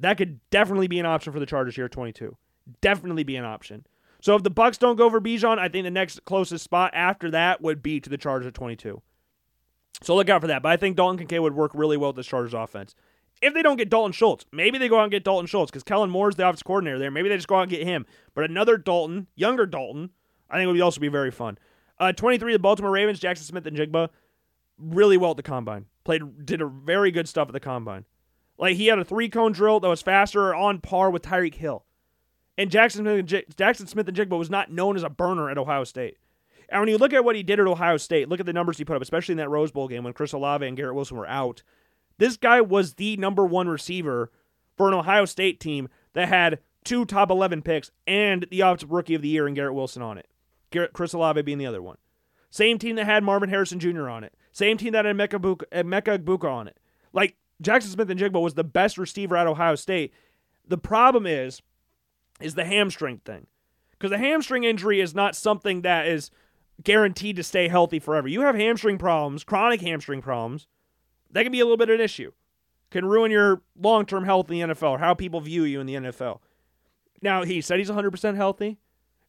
that 0.00 0.18
could 0.18 0.40
definitely 0.50 0.88
be 0.88 0.98
an 0.98 1.06
option 1.06 1.32
for 1.32 1.40
the 1.40 1.46
Chargers 1.46 1.76
here 1.76 1.86
at 1.86 1.92
22. 1.92 2.36
Definitely 2.80 3.24
be 3.24 3.36
an 3.36 3.44
option. 3.44 3.86
So 4.20 4.34
if 4.34 4.42
the 4.42 4.50
Bucks 4.50 4.78
don't 4.78 4.96
go 4.96 5.10
for 5.10 5.20
Bijan, 5.20 5.58
I 5.58 5.68
think 5.68 5.84
the 5.84 5.90
next 5.90 6.24
closest 6.24 6.64
spot 6.64 6.90
after 6.94 7.30
that 7.30 7.60
would 7.60 7.82
be 7.82 8.00
to 8.00 8.10
the 8.10 8.18
Chargers 8.18 8.48
at 8.48 8.54
22. 8.54 9.00
So 10.02 10.14
look 10.14 10.28
out 10.28 10.40
for 10.40 10.46
that. 10.48 10.62
But 10.62 10.72
I 10.72 10.76
think 10.76 10.96
Dalton 10.96 11.18
Kincaid 11.18 11.40
would 11.40 11.54
work 11.54 11.72
really 11.74 11.96
well 11.96 12.10
with 12.10 12.16
the 12.16 12.22
Chargers 12.22 12.54
offense. 12.54 12.94
If 13.40 13.54
they 13.54 13.62
don't 13.62 13.76
get 13.76 13.90
Dalton 13.90 14.12
Schultz, 14.12 14.44
maybe 14.50 14.78
they 14.78 14.88
go 14.88 14.98
out 14.98 15.04
and 15.04 15.12
get 15.12 15.22
Dalton 15.22 15.46
Schultz 15.46 15.70
because 15.70 15.84
Kellen 15.84 16.10
Moore's 16.10 16.34
the 16.34 16.46
offense 16.46 16.62
coordinator 16.62 16.98
there. 16.98 17.10
Maybe 17.10 17.28
they 17.28 17.36
just 17.36 17.46
go 17.46 17.56
out 17.56 17.62
and 17.62 17.70
get 17.70 17.84
him. 17.84 18.04
But 18.34 18.44
another 18.44 18.76
Dalton, 18.76 19.28
younger 19.36 19.66
Dalton, 19.66 20.10
I 20.50 20.58
think 20.58 20.66
would 20.72 20.80
also 20.80 21.00
be 21.00 21.08
very 21.08 21.30
fun. 21.30 21.58
Uh, 22.00 22.12
23, 22.12 22.52
the 22.52 22.58
Baltimore 22.58 22.90
Ravens, 22.90 23.20
Jaxon 23.20 23.42
Smith-Njigba, 23.42 24.08
really 24.78 25.16
well 25.16 25.32
at 25.32 25.36
the 25.36 25.42
combine. 25.42 25.86
Played, 26.04 26.46
did 26.46 26.60
a 26.60 26.66
very 26.66 27.10
good 27.10 27.28
stuff 27.28 27.48
at 27.48 27.52
the 27.52 27.60
combine. 27.60 28.04
Like 28.58 28.76
he 28.76 28.86
had 28.86 28.98
a 28.98 29.04
three 29.04 29.28
cone 29.28 29.52
drill 29.52 29.80
that 29.80 29.88
was 29.88 30.02
faster 30.02 30.54
on 30.54 30.80
par 30.80 31.10
with 31.10 31.22
Tyreek 31.22 31.54
Hill. 31.54 31.84
And 32.56 32.70
Jackson 32.70 33.04
Jaxon 33.04 33.88
Smith-Njigba 33.88 34.36
was 34.36 34.50
not 34.50 34.72
known 34.72 34.96
as 34.96 35.04
a 35.04 35.08
burner 35.08 35.48
at 35.48 35.58
Ohio 35.58 35.84
State. 35.84 36.16
And 36.68 36.80
when 36.80 36.88
you 36.88 36.98
look 36.98 37.12
at 37.12 37.24
what 37.24 37.36
he 37.36 37.42
did 37.42 37.60
at 37.60 37.66
Ohio 37.66 37.96
State, 37.96 38.28
look 38.28 38.40
at 38.40 38.46
the 38.46 38.52
numbers 38.52 38.76
he 38.76 38.84
put 38.84 38.96
up, 38.96 39.02
especially 39.02 39.34
in 39.34 39.38
that 39.38 39.48
Rose 39.48 39.70
Bowl 39.70 39.88
game 39.88 40.04
when 40.04 40.12
Chris 40.12 40.32
Olave 40.32 40.66
and 40.66 40.76
Garrett 40.76 40.96
Wilson 40.96 41.16
were 41.16 41.28
out. 41.28 41.62
This 42.18 42.36
guy 42.36 42.60
was 42.60 42.94
the 42.94 43.16
number 43.16 43.46
one 43.46 43.68
receiver 43.68 44.32
for 44.76 44.88
an 44.88 44.94
Ohio 44.94 45.24
State 45.24 45.60
team 45.60 45.88
that 46.14 46.28
had 46.28 46.58
two 46.84 47.04
top 47.04 47.30
11 47.30 47.62
picks 47.62 47.90
and 48.06 48.46
the 48.50 48.60
offensive 48.60 48.90
rookie 48.90 49.14
of 49.14 49.22
the 49.22 49.28
year 49.28 49.46
and 49.46 49.54
Garrett 49.54 49.74
Wilson 49.74 50.02
on 50.02 50.18
it. 50.18 50.26
Garrett, 50.70 50.92
Chris 50.92 51.12
Olave 51.12 51.40
being 51.42 51.58
the 51.58 51.66
other 51.66 51.80
one. 51.80 51.96
Same 52.50 52.78
team 52.78 52.96
that 52.96 53.06
had 53.06 53.22
Marvin 53.22 53.50
Harrison 53.50 53.78
Jr. 53.78 54.08
on 54.08 54.24
it. 54.24 54.34
Same 54.52 54.76
team 54.76 54.92
that 54.92 55.04
had 55.04 55.16
Emeka 55.16 55.38
Egbuka 55.38 56.50
on 56.50 56.66
it. 56.68 56.78
Like, 57.12 57.36
Jaxon 57.62 57.88
Smith-Njigba 57.88 58.40
was 58.40 58.54
the 58.54 58.64
best 58.64 58.98
receiver 58.98 59.36
at 59.36 59.46
Ohio 59.46 59.74
State. 59.74 60.12
The 60.66 60.78
problem 60.78 61.26
is, 61.26 61.60
is 62.40 62.54
the 62.54 62.64
hamstring 62.64 63.18
thing. 63.24 63.46
Because 63.92 64.10
the 64.10 64.18
hamstring 64.18 64.64
injury 64.64 65.00
is 65.00 65.14
not 65.14 65.34
something 65.34 65.82
that 65.82 66.06
is 66.06 66.30
guaranteed 66.82 67.36
to 67.36 67.42
stay 67.42 67.66
healthy 67.68 67.98
forever. 67.98 68.28
You 68.28 68.42
have 68.42 68.54
hamstring 68.54 68.98
problems, 68.98 69.42
chronic 69.42 69.80
hamstring 69.80 70.22
problems, 70.22 70.68
that 71.30 71.42
can 71.42 71.52
be 71.52 71.60
a 71.60 71.64
little 71.64 71.76
bit 71.76 71.90
of 71.90 71.96
an 71.96 72.00
issue. 72.00 72.32
Can 72.90 73.04
ruin 73.04 73.30
your 73.30 73.62
long 73.78 74.06
term 74.06 74.24
health 74.24 74.50
in 74.50 74.58
the 74.68 74.74
NFL 74.74 74.90
or 74.90 74.98
how 74.98 75.14
people 75.14 75.40
view 75.40 75.64
you 75.64 75.80
in 75.80 75.86
the 75.86 75.94
NFL. 75.94 76.40
Now, 77.20 77.42
he 77.42 77.60
said 77.60 77.78
he's 77.78 77.90
100% 77.90 78.36
healthy, 78.36 78.78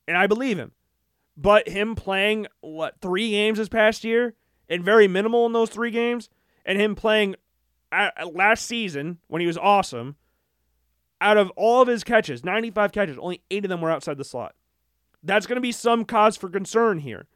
and 0.08 0.16
I 0.16 0.28
believe 0.28 0.58
him. 0.58 0.72
But 1.36 1.68
him 1.68 1.96
playing, 1.96 2.48
what, 2.62 3.02
three 3.02 3.32
games 3.32 3.58
this 3.58 3.70
past 3.70 4.04
year, 4.04 4.36
and 4.70 4.84
very 4.84 5.08
minimal 5.08 5.46
in 5.46 5.54
those 5.54 5.70
three 5.70 5.90
games, 5.90 6.30
and 6.66 6.80
him 6.80 6.96
playing 6.96 7.36
last 7.92 8.66
season 8.66 9.20
when 9.28 9.42
he 9.42 9.48
was 9.48 9.58
awesome, 9.58 10.16
out 11.22 11.38
of 11.38 11.52
all 11.56 11.82
of 11.82 11.88
his 11.88 12.04
catches, 12.04 12.44
95 12.44 12.92
catches, 12.92 13.18
only 13.18 13.42
eight 13.52 13.66
of 13.66 13.70
them 13.70 13.82
were 13.82 13.92
outside 13.92 14.18
the 14.18 14.24
slot. 14.24 14.56
That's 15.24 15.46
going 15.46 15.58
to 15.58 15.62
be 15.62 15.72
some 15.72 16.06
cause 16.06 16.38
for 16.38 16.50
concern 16.50 17.00
here. 17.00 17.28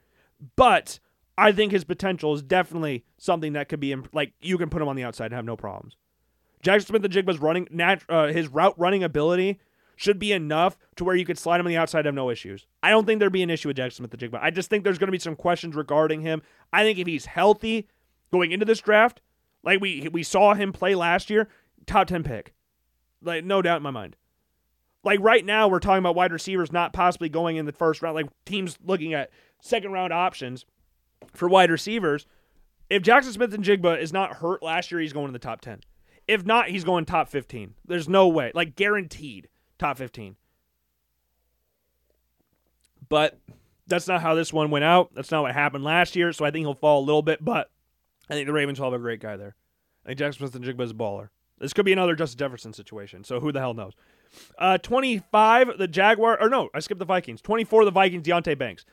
But 0.55 0.99
I 1.37 1.51
think 1.51 1.71
his 1.71 1.83
potential 1.83 2.33
is 2.33 2.41
definitely 2.41 3.03
something 3.17 3.53
that 3.53 3.69
could 3.69 3.79
be 3.79 3.95
like 4.13 4.33
you 4.41 4.57
can 4.57 4.69
put 4.69 4.81
him 4.81 4.87
on 4.87 4.95
the 4.95 5.03
outside 5.03 5.25
and 5.25 5.35
have 5.35 5.45
no 5.45 5.57
problems. 5.57 5.97
Jaxon 6.63 6.85
Smith-Njigba's 6.87 7.39
running 7.39 7.67
nat- 7.71 8.03
uh, 8.07 8.27
his 8.27 8.47
route 8.47 8.77
running 8.79 9.03
ability 9.03 9.59
should 9.95 10.17
be 10.17 10.31
enough 10.31 10.77
to 10.95 11.03
where 11.03 11.15
you 11.15 11.25
could 11.25 11.37
slide 11.37 11.59
him 11.59 11.65
on 11.65 11.71
the 11.71 11.77
outside 11.77 11.99
and 11.99 12.07
have 12.07 12.15
no 12.15 12.29
issues. 12.29 12.65
I 12.81 12.89
don't 12.89 13.05
think 13.05 13.19
there'd 13.19 13.33
be 13.33 13.43
an 13.43 13.49
issue 13.49 13.67
with 13.67 13.77
Jaxon 13.77 13.93
Smith-Njigba. 13.93 14.39
I 14.41 14.49
just 14.49 14.69
think 14.69 14.83
there's 14.83 14.97
going 14.97 15.07
to 15.07 15.11
be 15.11 15.19
some 15.19 15.35
questions 15.35 15.75
regarding 15.75 16.21
him. 16.21 16.41
I 16.71 16.83
think 16.83 16.99
if 16.99 17.07
he's 17.07 17.25
healthy 17.25 17.87
going 18.31 18.51
into 18.51 18.65
this 18.65 18.79
draft, 18.79 19.21
like 19.63 19.81
we 19.81 20.07
we 20.11 20.23
saw 20.23 20.53
him 20.53 20.73
play 20.73 20.95
last 20.95 21.29
year, 21.29 21.47
top 21.85 22.07
10 22.07 22.23
pick. 22.23 22.53
Like 23.21 23.43
no 23.43 23.61
doubt 23.61 23.77
in 23.77 23.83
my 23.83 23.91
mind. 23.91 24.15
Like 25.03 25.19
right 25.21 25.45
now 25.45 25.67
we're 25.67 25.79
talking 25.79 25.99
about 25.99 26.15
wide 26.15 26.31
receivers 26.31 26.71
not 26.71 26.93
possibly 26.93 27.29
going 27.29 27.57
in 27.57 27.65
the 27.65 27.71
first 27.71 28.01
round 28.01 28.15
like 28.15 28.27
teams 28.45 28.77
looking 28.83 29.13
at 29.13 29.31
second 29.61 29.91
round 29.91 30.13
options 30.13 30.65
for 31.33 31.47
wide 31.47 31.71
receivers. 31.71 32.25
If 32.89 33.01
Jaxon 33.01 33.31
Smith-Njigba 33.33 33.99
is 33.99 34.13
not 34.13 34.35
hurt 34.35 34.61
last 34.61 34.91
year, 34.91 35.01
he's 35.01 35.13
going 35.13 35.27
in 35.27 35.33
the 35.33 35.39
top 35.39 35.61
10. 35.61 35.81
If 36.27 36.45
not, 36.45 36.67
he's 36.67 36.83
going 36.83 37.05
top 37.05 37.29
15. 37.29 37.73
There's 37.85 38.07
no 38.07 38.27
way. 38.27 38.51
Like 38.53 38.75
guaranteed 38.75 39.47
top 39.79 39.97
15. 39.97 40.35
But 43.09 43.39
that's 43.87 44.07
not 44.07 44.21
how 44.21 44.35
this 44.35 44.53
one 44.53 44.69
went 44.69 44.85
out. 44.85 45.13
That's 45.13 45.31
not 45.31 45.43
what 45.43 45.53
happened 45.53 45.83
last 45.83 46.15
year. 46.15 46.31
So 46.33 46.45
I 46.45 46.51
think 46.51 46.65
he'll 46.65 46.75
fall 46.75 47.03
a 47.03 47.05
little 47.05 47.21
bit, 47.21 47.43
but 47.43 47.69
I 48.29 48.33
think 48.33 48.47
the 48.47 48.53
Ravens 48.53 48.79
will 48.79 48.91
have 48.91 48.99
a 48.99 49.03
great 49.03 49.19
guy 49.19 49.37
there. 49.37 49.55
I 50.05 50.09
think 50.09 50.19
Jaxon 50.19 50.49
Smith-Njigba 50.49 50.81
is 50.81 50.91
a 50.91 50.95
baller. 50.95 51.29
This 51.59 51.73
could 51.73 51.85
be 51.85 51.93
another 51.93 52.15
Justin 52.15 52.39
Jefferson 52.39 52.73
situation. 52.73 53.23
So 53.23 53.39
who 53.39 53.51
the 53.51 53.59
hell 53.59 53.73
knows? 53.73 53.93
Uh, 54.57 54.77
25, 54.77 55.77
the 55.77 55.87
Jaguar, 55.87 56.41
or 56.41 56.49
no, 56.49 56.69
I 56.73 56.79
skipped 56.79 56.99
the 56.99 57.05
Vikings. 57.05 57.41
24, 57.41 57.85
the 57.85 57.91
Vikings, 57.91 58.25
Deonte 58.25 58.57
Banks. 58.57 58.85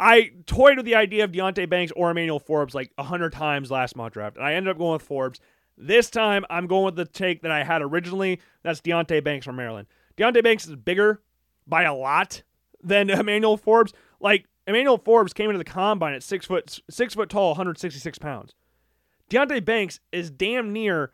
I 0.00 0.32
toyed 0.46 0.76
with 0.76 0.86
the 0.86 0.96
idea 0.96 1.24
of 1.24 1.32
Deonte 1.32 1.68
Banks 1.68 1.92
or 1.94 2.10
Emmanuel 2.10 2.40
Forbes 2.40 2.74
like 2.74 2.90
100 2.96 3.32
times 3.32 3.70
last 3.70 3.96
mock 3.96 4.12
draft, 4.12 4.36
and 4.36 4.44
I 4.44 4.54
ended 4.54 4.70
up 4.70 4.78
going 4.78 4.94
with 4.94 5.02
Forbes. 5.02 5.40
This 5.78 6.10
time, 6.10 6.44
I'm 6.50 6.66
going 6.66 6.84
with 6.84 6.96
the 6.96 7.04
take 7.04 7.42
that 7.42 7.50
I 7.50 7.64
had 7.64 7.82
originally. 7.82 8.40
That's 8.62 8.80
Deonte 8.80 9.22
Banks 9.22 9.46
from 9.46 9.56
Maryland. 9.56 9.86
Deonte 10.16 10.42
Banks 10.42 10.66
is 10.66 10.76
bigger 10.76 11.22
by 11.66 11.84
a 11.84 11.94
lot 11.94 12.42
than 12.82 13.10
Emmanuel 13.10 13.56
Forbes. 13.56 13.92
Like, 14.20 14.46
Emmanuel 14.66 14.98
Forbes 14.98 15.32
came 15.32 15.50
into 15.50 15.58
the 15.58 15.64
combine 15.64 16.14
at 16.14 16.22
six 16.22 16.46
foot 16.46 16.80
six 16.90 17.14
foot 17.14 17.28
tall, 17.28 17.50
166 17.50 18.18
pounds. 18.18 18.54
Deonte 19.32 19.64
Banks 19.64 19.98
is 20.12 20.30
damn 20.30 20.74
near 20.74 21.10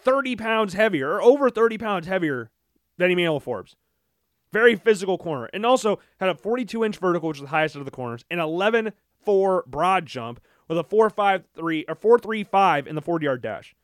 30 0.00 0.36
pounds 0.36 0.74
heavier, 0.74 1.12
or 1.12 1.22
over 1.22 1.48
30 1.48 1.78
pounds 1.78 2.06
heavier 2.06 2.50
than 2.98 3.10
Emmanuel 3.10 3.40
Forbes. 3.40 3.76
Very 4.52 4.76
physical 4.76 5.16
corner. 5.16 5.48
And 5.54 5.64
also 5.64 5.98
had 6.20 6.28
a 6.28 6.34
42 6.34 6.84
inch 6.84 6.98
vertical, 6.98 7.28
which 7.28 7.38
is 7.38 7.42
the 7.42 7.48
highest 7.48 7.74
out 7.74 7.80
of 7.80 7.86
the 7.86 7.90
corners, 7.90 8.26
and 8.30 8.40
11 8.40 8.92
4 9.24 9.64
broad 9.66 10.04
jump 10.04 10.40
with 10.68 10.76
a 10.76 10.84
4 10.84 11.08
5 11.08 11.44
3 11.54 11.84
or 11.88 11.94
4 11.94 12.18
3 12.18 12.44
5 12.44 12.86
in 12.86 12.94
the 12.94 13.00
40 13.00 13.24
yard 13.24 13.40
dash. 13.40 13.74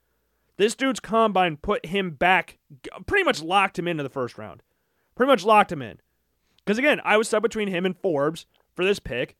This 0.58 0.74
dude's 0.74 1.00
combine 1.00 1.56
put 1.56 1.86
him 1.86 2.10
back, 2.10 2.58
pretty 3.06 3.24
much 3.24 3.42
locked 3.42 3.78
him 3.78 3.88
into 3.88 4.02
the 4.02 4.10
first 4.10 4.36
round. 4.36 4.62
Pretty 5.14 5.30
much 5.30 5.44
locked 5.44 5.72
him 5.72 5.80
in. 5.80 5.98
Because 6.58 6.78
again, 6.78 7.00
I 7.04 7.16
was 7.16 7.26
stuck 7.26 7.42
between 7.42 7.68
him 7.68 7.86
and 7.86 7.96
Forbes 7.96 8.44
for 8.74 8.84
this 8.84 8.98
pick. 8.98 9.34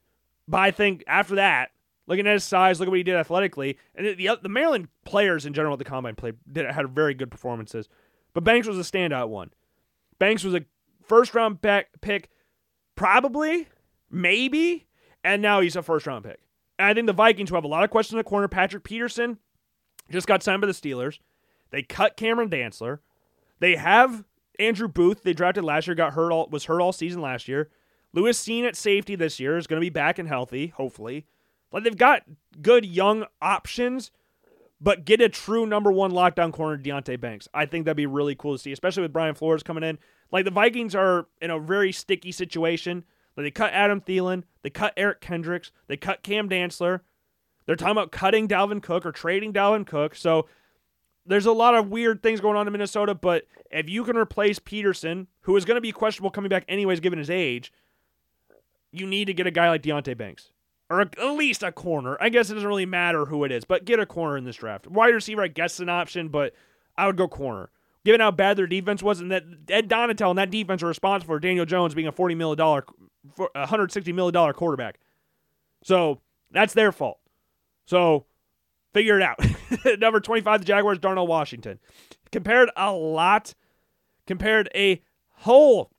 But 0.48 0.60
I 0.60 0.70
think 0.70 1.04
after 1.06 1.34
that, 1.34 1.70
Looking 2.06 2.26
at 2.26 2.32
his 2.32 2.44
size, 2.44 2.80
look 2.80 2.88
at 2.88 2.90
what 2.90 2.96
he 2.96 3.04
did 3.04 3.14
athletically, 3.14 3.78
and 3.94 4.06
the 4.06 4.38
the 4.42 4.48
Maryland 4.48 4.88
players 5.04 5.46
in 5.46 5.54
general 5.54 5.74
at 5.74 5.78
the 5.78 5.84
combine 5.84 6.16
played 6.16 6.36
did 6.50 6.66
had 6.66 6.88
very 6.90 7.14
good 7.14 7.30
performances, 7.30 7.88
but 8.34 8.44
Banks 8.44 8.66
was 8.66 8.78
a 8.78 8.82
standout 8.82 9.28
one. 9.28 9.50
Banks 10.18 10.42
was 10.42 10.54
a 10.54 10.64
first 11.04 11.34
round 11.34 11.60
pick, 11.62 12.30
probably, 12.96 13.68
maybe, 14.10 14.86
and 15.22 15.42
now 15.42 15.60
he's 15.60 15.76
a 15.76 15.82
first 15.82 16.06
round 16.06 16.24
pick. 16.24 16.40
And 16.78 16.88
I 16.88 16.94
think 16.94 17.06
the 17.06 17.12
Vikings, 17.12 17.50
who 17.50 17.54
have 17.54 17.64
a 17.64 17.68
lot 17.68 17.84
of 17.84 17.90
questions 17.90 18.14
in 18.14 18.18
the 18.18 18.24
corner, 18.24 18.48
Patrick 18.48 18.82
Peterson 18.82 19.38
just 20.10 20.26
got 20.26 20.42
signed 20.42 20.60
by 20.60 20.66
the 20.66 20.72
Steelers. 20.72 21.18
They 21.70 21.82
cut 21.82 22.16
Cameron 22.16 22.50
Dantzler. 22.50 22.98
They 23.60 23.76
have 23.76 24.24
Andrew 24.58 24.88
Booth. 24.88 25.22
They 25.22 25.32
drafted 25.32 25.64
last 25.64 25.86
year, 25.86 25.94
got 25.94 26.14
hurt 26.14 26.32
all 26.32 26.48
was 26.50 26.64
hurt 26.64 26.80
all 26.80 26.92
season 26.92 27.20
last 27.22 27.48
year. 27.48 27.70
Lewis 28.12 28.42
Cine 28.42 28.64
at 28.64 28.76
safety 28.76 29.14
this 29.14 29.40
year 29.40 29.56
is 29.56 29.66
going 29.66 29.80
to 29.80 29.84
be 29.84 29.90
back 29.90 30.18
and 30.18 30.28
healthy, 30.28 30.68
hopefully. 30.68 31.26
Like 31.72 31.84
they've 31.84 31.96
got 31.96 32.22
good 32.60 32.84
young 32.84 33.24
options, 33.40 34.10
but 34.80 35.04
get 35.04 35.20
a 35.20 35.28
true 35.28 35.66
number 35.66 35.90
one 35.90 36.12
lockdown 36.12 36.52
corner, 36.52 36.76
Deonte 36.76 37.18
Banks. 37.20 37.48
I 37.54 37.66
think 37.66 37.84
that'd 37.84 37.96
be 37.96 38.06
really 38.06 38.34
cool 38.34 38.54
to 38.54 38.58
see, 38.58 38.72
especially 38.72 39.02
with 39.02 39.12
Brian 39.12 39.34
Flores 39.34 39.62
coming 39.62 39.82
in. 39.82 39.98
Like 40.30 40.44
the 40.44 40.50
Vikings 40.50 40.94
are 40.94 41.26
in 41.40 41.50
a 41.50 41.58
very 41.58 41.92
sticky 41.92 42.32
situation. 42.32 43.04
Like 43.36 43.44
they 43.44 43.50
cut 43.50 43.72
Adam 43.72 44.00
Thielen, 44.00 44.44
they 44.62 44.70
cut 44.70 44.92
Eric 44.96 45.20
Kendricks, 45.20 45.72
they 45.86 45.96
cut 45.96 46.22
Cam 46.22 46.48
Dantzler. 46.48 47.00
They're 47.64 47.76
talking 47.76 47.92
about 47.92 48.12
cutting 48.12 48.48
Dalvin 48.48 48.82
Cook 48.82 49.06
or 49.06 49.12
trading 49.12 49.52
Dalvin 49.52 49.86
Cook. 49.86 50.14
So 50.14 50.48
there's 51.24 51.46
a 51.46 51.52
lot 51.52 51.74
of 51.74 51.88
weird 51.88 52.22
things 52.22 52.40
going 52.40 52.56
on 52.56 52.66
in 52.66 52.72
Minnesota, 52.72 53.14
but 53.14 53.46
if 53.70 53.88
you 53.88 54.04
can 54.04 54.16
replace 54.16 54.58
Peterson, 54.58 55.28
who 55.42 55.56
is 55.56 55.64
going 55.64 55.76
to 55.76 55.80
be 55.80 55.92
questionable 55.92 56.30
coming 56.30 56.48
back 56.48 56.64
anyways 56.68 57.00
given 57.00 57.18
his 57.18 57.30
age, 57.30 57.72
you 58.90 59.06
need 59.06 59.26
to 59.26 59.34
get 59.34 59.46
a 59.46 59.50
guy 59.50 59.68
like 59.68 59.82
Deonte 59.82 60.16
Banks. 60.16 60.51
Or 60.92 61.00
at 61.00 61.18
least 61.18 61.62
a 61.62 61.72
corner. 61.72 62.18
I 62.20 62.28
guess 62.28 62.50
it 62.50 62.54
doesn't 62.54 62.68
really 62.68 62.84
matter 62.84 63.24
who 63.24 63.44
it 63.44 63.52
is, 63.52 63.64
but 63.64 63.86
get 63.86 63.98
a 63.98 64.04
corner 64.04 64.36
in 64.36 64.44
this 64.44 64.56
draft. 64.56 64.86
Wide 64.86 65.14
receiver, 65.14 65.42
I 65.42 65.48
guess, 65.48 65.74
is 65.74 65.80
an 65.80 65.88
option, 65.88 66.28
but 66.28 66.52
I 66.98 67.06
would 67.06 67.16
go 67.16 67.28
corner. 67.28 67.70
Given 68.04 68.20
how 68.20 68.30
bad 68.30 68.58
their 68.58 68.66
defense 68.66 69.02
was, 69.02 69.20
and 69.20 69.30
that 69.30 69.44
Ed 69.70 69.88
Donatell 69.88 70.30
and 70.30 70.38
that 70.38 70.50
defense 70.50 70.82
are 70.82 70.88
responsible 70.88 71.34
for 71.34 71.40
Daniel 71.40 71.64
Jones 71.64 71.94
being 71.94 72.08
a 72.08 72.12
$40 72.12 72.36
million, 72.36 72.58
$160 72.58 74.14
million 74.14 74.52
quarterback. 74.52 74.98
So 75.82 76.20
that's 76.50 76.74
their 76.74 76.92
fault. 76.92 77.20
So 77.86 78.26
figure 78.92 79.18
it 79.18 79.22
out. 79.22 79.38
Number 79.98 80.20
25, 80.20 80.60
the 80.60 80.66
Jaguars, 80.66 80.98
Darnell 80.98 81.26
Washington. 81.26 81.78
Compared 82.32 82.70
a 82.76 82.92
lot, 82.92 83.54
compared 84.26 84.68
a 84.74 85.00
whole 85.30 85.91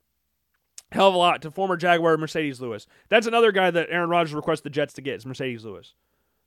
hell 0.94 1.08
of 1.08 1.14
a 1.14 1.18
lot 1.18 1.42
to 1.42 1.50
former 1.50 1.76
Jaguar 1.76 2.16
Marcedes 2.16 2.60
Lewis. 2.60 2.86
That's 3.08 3.26
another 3.26 3.52
guy 3.52 3.70
that 3.70 3.88
Aaron 3.90 4.08
Rodgers 4.08 4.32
requested 4.32 4.64
the 4.64 4.74
Jets 4.74 4.94
to 4.94 5.02
get 5.02 5.16
is 5.16 5.24
Marcedes 5.24 5.64
Lewis. 5.64 5.94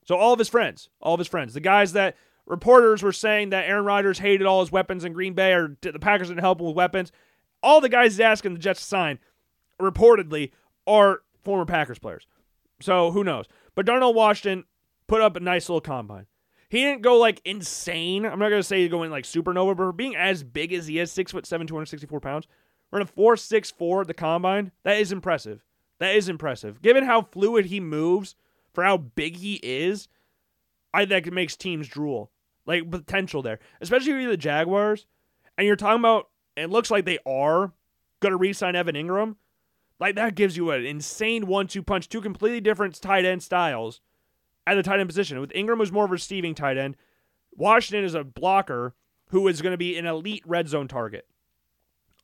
So 0.05 0.15
all 0.15 0.31
of 0.33 0.39
his 0.39 0.47
friends, 0.47 0.89
all 1.01 1.13
of 1.13 1.19
his 1.19 1.27
friends, 1.27 1.53
the 1.53 1.59
guys 1.59 1.93
that 1.93 2.15
reporters 2.45 3.03
were 3.03 3.11
saying 3.11 3.49
that 3.49 3.67
Aaron 3.67 3.83
Rodgers 3.83 4.19
hated 4.19 4.47
all 4.47 4.61
his 4.61 4.71
weapons 4.71 5.03
in 5.03 5.11
Green 5.11 5.33
Bay 5.33 5.51
or 5.51 5.75
the 5.81 5.99
Packers 5.99 6.29
didn't 6.29 6.39
help 6.39 6.61
him 6.61 6.67
with 6.67 6.77
weapons, 6.77 7.11
all 7.61 7.81
the 7.81 7.89
guys 7.89 8.13
he's 8.13 8.21
asking 8.21 8.53
the 8.53 8.59
Jets 8.59 8.79
to 8.79 8.85
sign, 8.85 9.19
reportedly, 9.81 10.51
are 10.87 11.23
former 11.43 11.65
Packers 11.65 11.99
players. 11.99 12.25
So 12.81 13.11
who 13.11 13.23
knows? 13.23 13.47
But 13.75 13.85
Darnell 13.85 14.13
Washington 14.13 14.63
put 15.07 15.21
up 15.21 15.35
a 15.35 15.41
nice 15.41 15.67
little 15.67 15.81
combine. 15.81 16.27
He 16.69 16.79
didn't 16.79 17.01
go 17.01 17.17
like 17.17 17.41
insane. 17.43 18.25
I'm 18.25 18.39
not 18.39 18.49
gonna 18.49 18.63
say 18.63 18.81
he's 18.81 18.91
going 18.91 19.11
like 19.11 19.25
supernova, 19.25 19.75
but 19.75 19.91
being 19.93 20.15
as 20.15 20.43
big 20.43 20.71
as 20.71 20.87
he 20.87 20.99
is, 20.99 21.11
six 21.11 21.31
foot 21.31 21.45
seven, 21.45 21.67
264 21.67 22.19
pounds, 22.21 22.47
running 22.91 23.07
four 23.07 23.37
six 23.37 23.71
four 23.71 24.01
at 24.01 24.07
the 24.07 24.13
combine, 24.13 24.71
that 24.83 24.97
is 24.97 25.11
impressive. 25.11 25.63
That 25.99 26.15
is 26.15 26.29
impressive. 26.29 26.81
Given 26.81 27.03
how 27.05 27.23
fluid 27.23 27.65
he 27.65 27.79
moves 27.79 28.35
for 28.73 28.83
how 28.83 28.97
big 28.97 29.37
he 29.37 29.59
is, 29.63 30.07
I 30.93 31.05
think 31.05 31.27
it 31.27 31.33
makes 31.33 31.55
teams 31.55 31.87
drool. 31.87 32.31
Like 32.65 32.89
potential 32.89 33.41
there. 33.41 33.59
Especially 33.81 34.11
if 34.11 34.21
you're 34.21 34.31
the 34.31 34.37
Jaguars 34.37 35.05
and 35.57 35.65
you're 35.65 35.75
talking 35.75 36.01
about 36.01 36.29
it 36.55 36.69
looks 36.69 36.91
like 36.91 37.05
they 37.05 37.19
are 37.25 37.71
gonna 38.19 38.37
re-sign 38.37 38.75
Evan 38.75 38.95
Engram. 38.95 39.35
Like 39.99 40.15
that 40.15 40.35
gives 40.35 40.55
you 40.57 40.71
an 40.71 40.85
insane 40.85 41.47
one-two 41.47 41.81
punch, 41.81 42.09
two 42.09 42.21
completely 42.21 42.61
different 42.61 43.01
tight 43.01 43.25
end 43.25 43.41
styles 43.41 44.01
at 44.67 44.75
the 44.75 44.83
tight 44.83 44.99
end 44.99 45.09
position. 45.09 45.39
With 45.39 45.53
Engram 45.53 45.77
who's 45.77 45.91
more 45.91 46.05
of 46.05 46.11
a 46.11 46.13
receiving 46.13 46.53
tight 46.53 46.77
end, 46.77 46.97
Washington 47.55 48.03
is 48.03 48.13
a 48.13 48.23
blocker 48.23 48.93
who 49.29 49.47
is 49.47 49.61
going 49.61 49.73
to 49.73 49.77
be 49.77 49.97
an 49.97 50.05
elite 50.05 50.43
red 50.45 50.67
zone 50.67 50.87
target. 50.87 51.27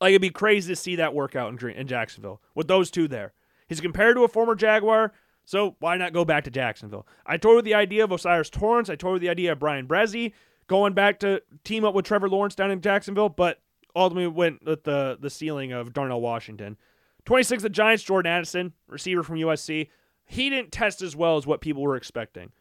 Like 0.04 0.10
it'd 0.10 0.22
be 0.22 0.30
crazy 0.30 0.72
to 0.72 0.76
see 0.76 0.96
that 0.96 1.14
work 1.14 1.34
out 1.34 1.50
in, 1.50 1.70
in 1.70 1.86
Jacksonville 1.86 2.40
with 2.54 2.68
those 2.68 2.90
two 2.90 3.08
there. 3.08 3.32
He's 3.68 3.80
compared 3.80 4.16
to 4.16 4.24
a 4.24 4.28
former 4.28 4.54
Jaguar, 4.54 5.12
so 5.44 5.76
why 5.80 5.96
not 5.96 6.12
go 6.12 6.24
back 6.24 6.44
to 6.44 6.50
Jacksonville? 6.50 7.06
I 7.26 7.36
toyed 7.36 7.56
with 7.56 7.64
the 7.64 7.74
idea 7.74 8.04
of 8.04 8.12
O'Cyrus 8.12 8.50
Torrence. 8.50 8.90
I 8.90 8.96
toyed 8.96 9.14
with 9.14 9.22
the 9.22 9.30
idea 9.30 9.52
of 9.52 9.58
Bryan 9.58 9.86
Bresee 9.86 10.32
going 10.66 10.92
back 10.92 11.20
to 11.20 11.42
team 11.64 11.84
up 11.84 11.94
with 11.94 12.04
Trevor 12.04 12.28
Lawrence 12.28 12.54
down 12.54 12.70
in 12.70 12.80
Jacksonville, 12.80 13.30
but 13.30 13.60
ultimately 13.96 14.26
went 14.28 14.64
with 14.64 14.84
the 14.84 15.16
the 15.20 15.30
ceiling 15.30 15.72
of 15.72 15.92
Darnell 15.92 16.20
Washington. 16.20 16.76
26, 17.24 17.62
the 17.62 17.70
Giants, 17.70 18.02
Jordan 18.02 18.30
Addison, 18.30 18.74
receiver 18.88 19.22
from 19.22 19.36
USC 19.36 19.88
he 20.26 20.50
didn't 20.50 20.72
test 20.72 21.02
as 21.02 21.14
well 21.14 21.36
as 21.36 21.46
what 21.46 21.60
people 21.60 21.82
were 21.82 21.96
expecting. 21.96 22.52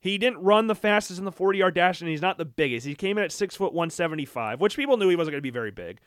He 0.00 0.18
didn't 0.18 0.42
run 0.42 0.66
the 0.66 0.74
fastest 0.74 1.18
in 1.18 1.24
the 1.24 1.32
40 1.32 1.58
yard 1.58 1.74
dash, 1.74 2.00
and 2.00 2.10
he's 2.10 2.20
not 2.20 2.36
the 2.36 2.44
biggest. 2.44 2.86
He 2.86 2.94
came 2.94 3.16
in 3.16 3.24
at 3.24 3.32
6 3.32 3.56
foot 3.56 3.72
175, 3.72 4.60
which 4.60 4.76
people 4.76 4.96
knew 4.96 5.08
he 5.08 5.16
wasn't 5.16 5.32
going 5.32 5.38
to 5.38 5.42
be 5.42 5.50
very 5.50 5.70
big. 5.70 6.00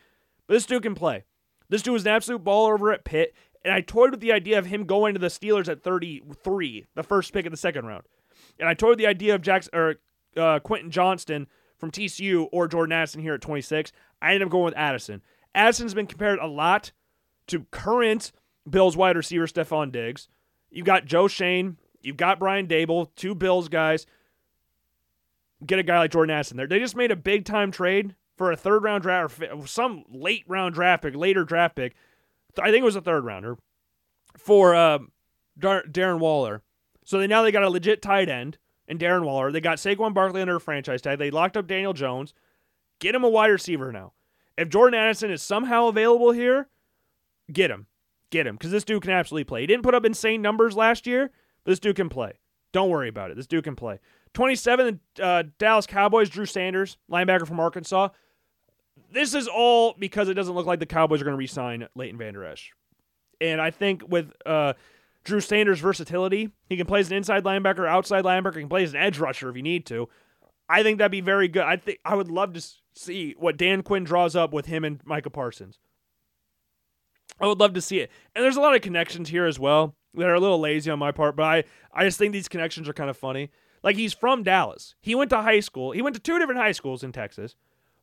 But 0.48 0.56
this 0.56 0.66
dude 0.66 0.84
can 0.84 0.96
play. 0.96 1.26
This 1.70 1.82
dude 1.82 1.94
was 1.94 2.06
an 2.06 2.14
absolute 2.14 2.44
ball 2.44 2.68
over 2.68 2.92
at 2.92 3.04
Pitt, 3.04 3.34
and 3.64 3.74
I 3.74 3.82
toyed 3.82 4.12
with 4.12 4.22
the 4.22 4.32
idea 4.32 4.58
of 4.58 4.66
him 4.66 4.86
going 4.86 5.14
to 5.14 5.20
the 5.20 5.28
Steelers 5.28 5.68
at 5.68 5.84
33, 5.84 6.86
the 6.96 7.04
first 7.04 7.34
pick 7.34 7.46
of 7.46 7.52
the 7.52 7.58
second 7.58 7.86
round. 7.86 8.04
And 8.60 8.70
I 8.70 8.74
toyed 8.74 8.92
with 8.92 9.00
the 9.00 9.08
idea 9.08 9.36
of 9.36 9.42
Jackson 9.42 9.76
or 9.76 9.96
uh, 10.38 10.60
Quentin 10.60 10.90
Johnston 10.90 11.48
from 11.78 11.92
TCU 11.92 12.48
or 12.52 12.68
Jordan 12.68 12.94
Addison 12.94 13.22
here 13.22 13.34
at 13.34 13.42
26. 13.42 13.92
I 14.22 14.34
ended 14.34 14.44
up 14.44 14.52
going 14.52 14.66
with 14.66 14.78
Addison. 14.78 15.22
Addison's 15.54 15.94
been 15.94 16.08
compared 16.08 16.40
a 16.40 16.48
lot 16.48 16.92
to 17.48 17.66
current 17.72 18.32
Bills 18.70 18.96
wide 18.96 19.18
receiver 19.18 19.48
Stefon 19.48 19.92
Diggs. 19.92 20.28
You've 20.70 20.86
got 20.86 21.06
Joe 21.06 21.28
Schoen. 21.28 21.78
You've 22.02 22.18
got 22.18 22.40
Brian 22.40 22.68
Daboll, 22.68 23.10
two 23.16 23.36
Bills 23.36 23.70
guys. 23.70 24.06
Get 25.66 25.80
a 25.80 25.84
guy 25.84 25.98
like 25.98 26.12
Jordan 26.12 26.36
Addison 26.36 26.58
there. 26.58 26.68
They 26.68 26.80
just 26.80 26.96
made 26.96 27.12
a 27.12 27.16
big 27.16 27.46
time 27.46 27.72
trade 27.72 28.16
for 28.38 28.52
a 28.52 28.56
third 28.56 28.84
round 28.84 29.04
draft 29.04 29.42
or 29.42 29.68
some 29.68 30.04
late 30.10 30.44
round 30.48 30.76
draft 30.76 31.04
pick, 31.04 31.16
later 31.16 31.44
draft 31.44 31.76
pick. 31.76 31.96
I 32.60 32.72
think 32.72 32.82
it 32.82 32.86
was 32.86 32.96
a 32.96 33.02
third 33.02 33.26
rounder 33.26 33.58
for 34.38 34.76
uh, 34.76 35.00
Darren 35.60 36.20
Waller. 36.20 36.64
So 37.06 37.20
they 37.20 37.28
now 37.28 37.42
they 37.42 37.52
got 37.52 37.64
a 37.64 37.70
legit 37.70 38.02
tight 38.02 38.30
end 38.30 38.58
in 38.88 38.98
Darren 38.98 39.24
Waller. 39.24 39.52
They 39.52 39.62
got 39.62 39.78
Saquon 39.78 40.14
Barkley 40.14 40.42
under 40.42 40.56
a 40.56 40.62
franchise 40.62 41.02
tag. 41.02 41.20
They 41.20 41.32
locked 41.32 41.58
up 41.58 41.68
Daniel 41.68 41.94
Jones. 41.94 42.34
Get 43.00 43.16
him 43.16 43.24
a 43.24 43.30
wide 43.30 43.48
receiver 43.48 43.92
now. 43.92 44.14
If 44.58 44.70
Jordan 44.70 45.00
Addison 45.00 45.30
is 45.30 45.42
somehow 45.42 45.88
available 45.88 46.32
here, 46.32 46.68
get 47.52 47.70
him. 47.70 47.88
Get 48.30 48.48
him 48.48 48.56
because 48.56 48.72
this 48.72 48.84
dude 48.84 49.04
can 49.04 49.12
absolutely 49.12 49.46
play. 49.46 49.62
He 49.62 49.68
didn't 49.68 49.84
put 49.84 49.96
up 49.96 50.04
insane 50.04 50.42
numbers 50.42 50.76
last 50.76 51.08
year, 51.08 51.32
but 51.64 51.72
this 51.72 51.80
dude 51.80 51.96
can 51.96 52.10
play. 52.10 52.34
Don't 52.74 52.90
worry 52.90 53.08
about 53.08 53.32
it. 53.32 53.38
This 53.38 53.48
dude 53.48 53.64
can 53.64 53.76
play. 53.76 54.00
27, 54.34 55.00
uh, 55.22 55.44
Dallas 55.58 55.86
Cowboys, 55.88 56.30
Drew 56.30 56.46
Sanders, 56.46 56.98
linebacker 57.10 57.48
from 57.48 57.60
Arkansas. 57.60 58.10
This 59.12 59.34
is 59.34 59.48
all 59.48 59.96
because 59.98 60.30
it 60.30 60.34
doesn't 60.34 60.54
look 60.54 60.66
like 60.66 60.80
the 60.80 60.86
Cowboys 60.86 61.22
are 61.22 61.26
going 61.26 61.34
to 61.34 61.40
re 61.40 61.48
sign 61.48 61.88
Leighton 61.96 62.18
Vander 62.18 62.44
Esch. 62.44 62.72
And 63.40 63.62
I 63.62 63.72
think 63.72 64.04
with 64.08 64.32
uh, 64.46 64.74
Drew 65.24 65.40
Sanders' 65.40 65.80
versatility, 65.80 66.52
he 66.68 66.78
can 66.78 66.86
play 66.86 67.00
as 67.00 67.10
an 67.10 67.18
inside 67.18 67.44
linebacker, 67.44 67.88
outside 67.88 68.24
linebacker, 68.24 68.56
he 68.56 68.62
can 68.62 68.70
play 68.70 68.84
as 68.84 68.94
an 68.94 69.00
edge 69.00 69.20
rusher 69.20 69.50
if 69.50 69.56
you 69.56 69.62
need 69.62 69.86
to. 69.88 70.10
I 70.70 70.84
think 70.84 70.98
that'd 70.98 71.12
be 71.12 71.22
very 71.22 71.48
good. 71.48 71.64
I 71.64 71.78
think 71.78 72.00
I 72.04 72.16
would 72.16 72.30
love 72.30 72.54
to 72.54 72.66
see 72.94 73.36
what 73.38 73.58
Dan 73.58 73.84
Quinn 73.84 74.04
draws 74.04 74.36
up 74.36 74.52
with 74.52 74.66
him 74.66 74.84
and 74.84 75.00
Micah 75.06 75.30
Parsons. 75.30 75.80
I 77.40 77.48
would 77.48 77.60
love 77.60 77.74
to 77.74 77.82
see 77.82 78.00
it. 78.00 78.12
And 78.36 78.44
there's 78.44 78.58
a 78.58 78.62
lot 78.62 78.76
of 78.76 78.82
connections 78.82 79.30
here 79.30 79.46
as 79.46 79.60
well 79.60 79.96
that 80.16 80.28
are 80.28 80.34
a 80.34 80.40
little 80.40 80.60
lazy 80.60 80.90
on 80.90 81.00
my 81.00 81.12
part, 81.12 81.36
but 81.36 81.44
I, 81.44 81.64
I 81.94 82.04
just 82.04 82.18
think 82.18 82.34
these 82.34 82.48
connections 82.48 82.90
are 82.90 82.94
kind 82.94 83.10
of 83.10 83.18
funny. 83.18 83.52
Like 83.84 83.96
he's 83.96 84.14
from 84.14 84.44
Dallas. 84.44 84.96
He 85.02 85.16
went 85.16 85.30
to 85.30 85.42
high 85.42 85.60
school. 85.60 85.92
He 85.92 86.02
went 86.02 86.16
to 86.16 86.22
two 86.22 86.40
different 86.40 86.60
high 86.60 86.72
schools 86.72 87.04
in 87.04 87.12
Texas. 87.12 87.56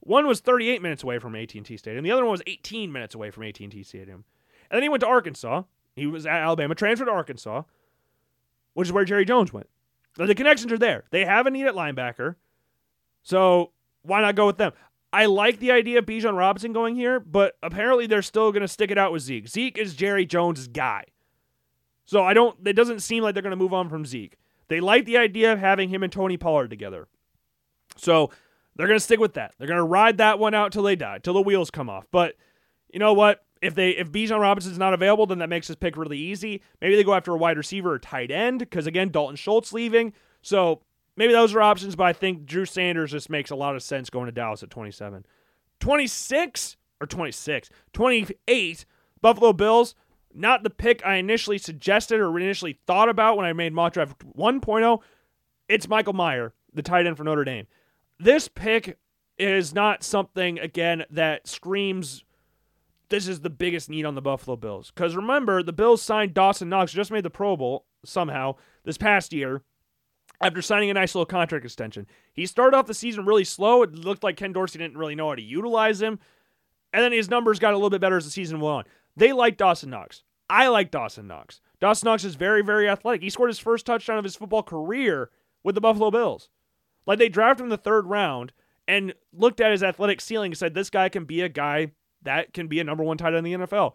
One 0.05 0.27
was 0.27 0.41
38 0.41 0.83
minutes 0.83 1.03
away 1.03 1.19
from 1.19 1.35
AT&T 1.35 1.77
Stadium. 1.79 2.05
The 2.05 2.13
other 2.13 2.25
one 2.25 2.33
was 2.33 2.43
18 2.47 2.93
minutes 2.93 3.15
away 3.15 3.31
from 3.31 3.43
AT&T 3.43 3.83
Stadium. 3.83 4.25
And 4.71 4.77
then 4.77 4.83
he 4.83 4.89
went 4.89 5.01
to 5.01 5.07
Arkansas. 5.07 5.63
He 5.97 6.07
was 6.07 6.27
at 6.27 6.43
Alabama, 6.43 6.75
transferred 6.75 7.07
to 7.07 7.11
Arkansas, 7.13 7.63
which 8.75 8.89
is 8.89 8.93
where 8.93 9.05
Jerry 9.05 9.25
Jones 9.25 9.53
went. 9.53 9.69
So 10.17 10.27
the 10.27 10.35
connections 10.35 10.73
are 10.73 10.79
there. 10.79 11.05
They 11.11 11.25
have 11.25 11.47
a 11.47 11.51
need 11.51 11.67
at 11.67 11.75
linebacker. 11.75 12.37
So 13.23 13.73
why 14.03 14.21
not 14.21 14.35
go 14.35 14.47
with 14.47 14.59
them? 14.59 14.73
I 15.13 15.27
like 15.27 15.59
the 15.59 15.71
idea 15.71 16.01
of 16.01 16.07
Bijan 16.07 16.37
Robinson 16.37 16.73
going 16.73 16.97
here, 16.97 17.19
but 17.19 17.57
apparently 17.63 18.07
they're 18.07 18.21
still 18.21 18.53
going 18.53 18.63
to 18.63 18.69
stick 18.69 18.91
it 18.91 18.99
out 18.99 19.13
with 19.13 19.23
Zeke. 19.23 19.49
Zeke 19.49 19.79
is 19.79 19.95
Jerry 19.95 20.27
Jones' 20.27 20.69
guy. 20.69 21.05
So 22.05 22.23
I 22.23 22.35
don't, 22.35 22.67
it 22.67 22.75
doesn't 22.75 23.01
seem 23.01 23.23
like 23.23 23.35
they're 23.35 23.43
going 23.43 23.53
to 23.53 23.57
move 23.57 23.73
on 23.73 23.89
from 23.89 24.05
Zeke. 24.05 24.37
They 24.69 24.81
like 24.81 25.07
the 25.07 25.17
idea 25.17 25.53
of 25.53 25.61
having 25.61 25.89
him 25.89 26.03
and 26.03 26.13
Tony 26.13 26.37
Pollard 26.37 26.69
together. 26.69 27.09
So 27.97 28.31
they're 28.77 28.87
going 28.87 28.99
to 28.99 29.05
stick 29.05 29.21
with 29.21 29.35
that. 29.35 29.55
They're 29.59 29.69
going 29.69 29.79
to 29.79 29.85
ride 29.85 30.19
that 30.19 30.39
one 30.39 30.55
out 30.55 30.73
till 30.73 30.83
they 30.83 30.97
die, 30.97 31.19
till 31.19 31.35
the 31.35 31.43
wheels 31.43 31.71
come 31.71 31.89
off. 31.89 32.07
But 32.11 32.35
you 32.93 32.99
know 32.99 33.13
what? 33.13 33.45
if 33.65 33.75
they 33.75 33.91
if 33.91 34.13
Bijan 34.13 34.41
Robinson's 34.41 34.79
not 34.79 34.93
available, 34.93 35.27
then 35.27 35.39
that 35.39 35.49
makes 35.49 35.69
this 35.69 35.77
pick 35.77 35.97
really 35.97 36.19
easy. 36.19 36.61
Maybe 36.83 36.97
they 36.97 37.03
go 37.03 37.15
after 37.15 37.33
a 37.33 37.39
wide 37.39 37.57
receiver 37.57 37.93
or 37.93 37.99
tight 37.99 38.31
end 38.31 38.59
because 38.59 38.87
again, 38.87 39.09
Dalton 39.09 39.37
Schultz 39.37 39.73
leaving. 39.73 40.13
So 40.43 40.83
maybe 41.17 41.33
those 41.33 41.55
are 41.55 41.63
options, 41.63 41.97
but 41.97 42.05
I 42.05 42.13
think 42.13 42.45
Drew 42.45 42.67
Sanders 42.67 43.13
just 43.13 43.31
makes 43.31 43.51
a 43.51 43.57
lot 43.57 43.75
of 43.75 43.83
sense 43.83 44.11
going 44.11 44.27
to 44.27 44.33
Dallas 44.33 44.63
at 44.63 44.69
27. 44.69 45.25
26 45.81 46.77
or 47.01 47.07
26, 47.07 47.71
28, 47.95 48.85
Buffalo 49.23 49.53
Bills. 49.55 49.95
Not 50.35 50.63
the 50.63 50.71
pick 50.71 51.05
I 51.05 51.15
initially 51.17 51.59
suggested 51.59 52.21
or 52.21 52.39
initially 52.39 52.81
thought 52.87 53.09
about 53.09 53.37
when 53.37 53.47
I 53.47 53.53
made 53.55 53.73
mock 53.73 53.95
draft 53.95 54.19
1.0. 54.37 54.99
It's 55.69 55.89
Michael 55.89 56.13
Mayer, 56.13 56.53
the 56.75 56.83
tight 56.83 57.07
end 57.07 57.17
for 57.17 57.25
Notre 57.25 57.45
Dame. 57.45 57.67
This 58.19 58.49
pick 58.49 58.99
is 59.39 59.75
not 59.75 60.03
something, 60.03 60.59
again, 60.59 61.05
that 61.11 61.49
screams 61.49 62.25
this 63.09 63.29
is 63.29 63.41
the 63.41 63.51
biggest 63.51 63.91
need 63.91 64.05
on 64.05 64.15
the 64.15 64.23
Buffalo 64.23 64.57
Bills. 64.57 64.91
Because 64.91 65.15
remember, 65.15 65.63
the 65.63 65.73
Bills 65.73 66.03
signed 66.03 66.35
Dawson 66.35 66.69
Knox, 66.69 66.93
just 66.93 67.11
made 67.11 67.25
the 67.25 67.31
Pro 67.31 67.57
Bowl 67.57 67.87
somehow 68.05 68.57
this 68.85 68.99
past 68.99 69.33
year 69.33 69.63
after 70.41 70.63
signing 70.63 70.91
a 70.91 70.95
nice 70.95 71.15
little 71.15 71.27
contract 71.27 71.65
extension. 71.65 72.07
He 72.33 72.47
started 72.47 72.77
off 72.77 72.87
the 72.87 72.95
season 72.95 73.25
really 73.25 73.45
slow. 73.45 73.83
It 73.83 73.95
looked 73.95 74.25
like 74.25 74.37
Ken 74.37 74.53
Dorsey 74.53 74.79
didn't 74.79 74.99
really 74.99 75.15
know 75.15 75.29
how 75.29 75.35
to 75.35 75.43
utilize 75.43 76.01
him. 76.03 76.19
And 76.93 77.03
then 77.03 77.13
his 77.13 77.31
numbers 77.31 77.59
got 77.59 77.73
a 77.73 77.77
little 77.77 77.91
bit 77.91 78.01
better 78.01 78.17
as 78.17 78.25
the 78.25 78.31
season 78.31 78.61
went 78.61 78.75
on. 78.75 78.85
They 79.17 79.33
like 79.33 79.57
Dawson 79.57 79.91
Knox. 79.91 80.23
I 80.49 80.69
like 80.69 80.91
Dawson 80.91 81.27
Knox. 81.27 81.61
Dawson 81.81 82.07
Knox 82.07 82.25
is 82.25 82.35
very, 82.35 82.63
very 82.63 82.89
athletic. 82.89 83.23
He 83.23 83.31
scored 83.31 83.51
his 83.51 83.59
first 83.59 83.87
touchdown 83.87 84.19
of 84.19 84.25
his 84.25 84.37
football 84.37 84.63
career 84.63 85.31
with 85.63 85.75
the 85.75 85.81
Buffalo 85.81 86.11
Bills. 86.11 86.51
Like 87.07 87.19
they 87.19 87.29
drafted 87.29 87.63
him 87.63 87.67
in 87.67 87.71
the 87.71 87.77
third 87.77 88.07
round 88.07 88.53
and 88.87 89.15
looked 89.33 89.61
at 89.61 89.73
his 89.73 89.83
athletic 89.83 90.21
ceiling 90.21 90.53
and 90.53 90.59
said, 90.59 90.75
this 90.75 90.91
guy 90.91 91.09
can 91.09 91.25
be 91.25 91.41
a 91.41 91.49
guy 91.49 91.93
that 92.23 92.53
can 92.53 92.67
be 92.69 92.81
a 92.81 92.85
number 92.85 93.05
one 93.05 93.17
tight 93.17 93.35
end 93.35 93.47
in 93.47 93.61
the 93.61 93.67
NFL. 93.67 93.93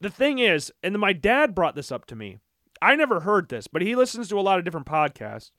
The 0.00 0.10
thing 0.10 0.38
is, 0.38 0.72
and 0.82 0.98
my 0.98 1.12
dad 1.12 1.54
brought 1.54 1.74
this 1.74 1.90
up 1.90 2.06
to 2.06 2.16
me. 2.16 2.38
I 2.80 2.94
never 2.94 3.20
heard 3.20 3.48
this, 3.48 3.66
but 3.66 3.82
he 3.82 3.96
listens 3.96 4.28
to 4.28 4.38
a 4.38 4.42
lot 4.42 4.58
of 4.58 4.64
different 4.64 4.86
podcasts. 4.86 5.50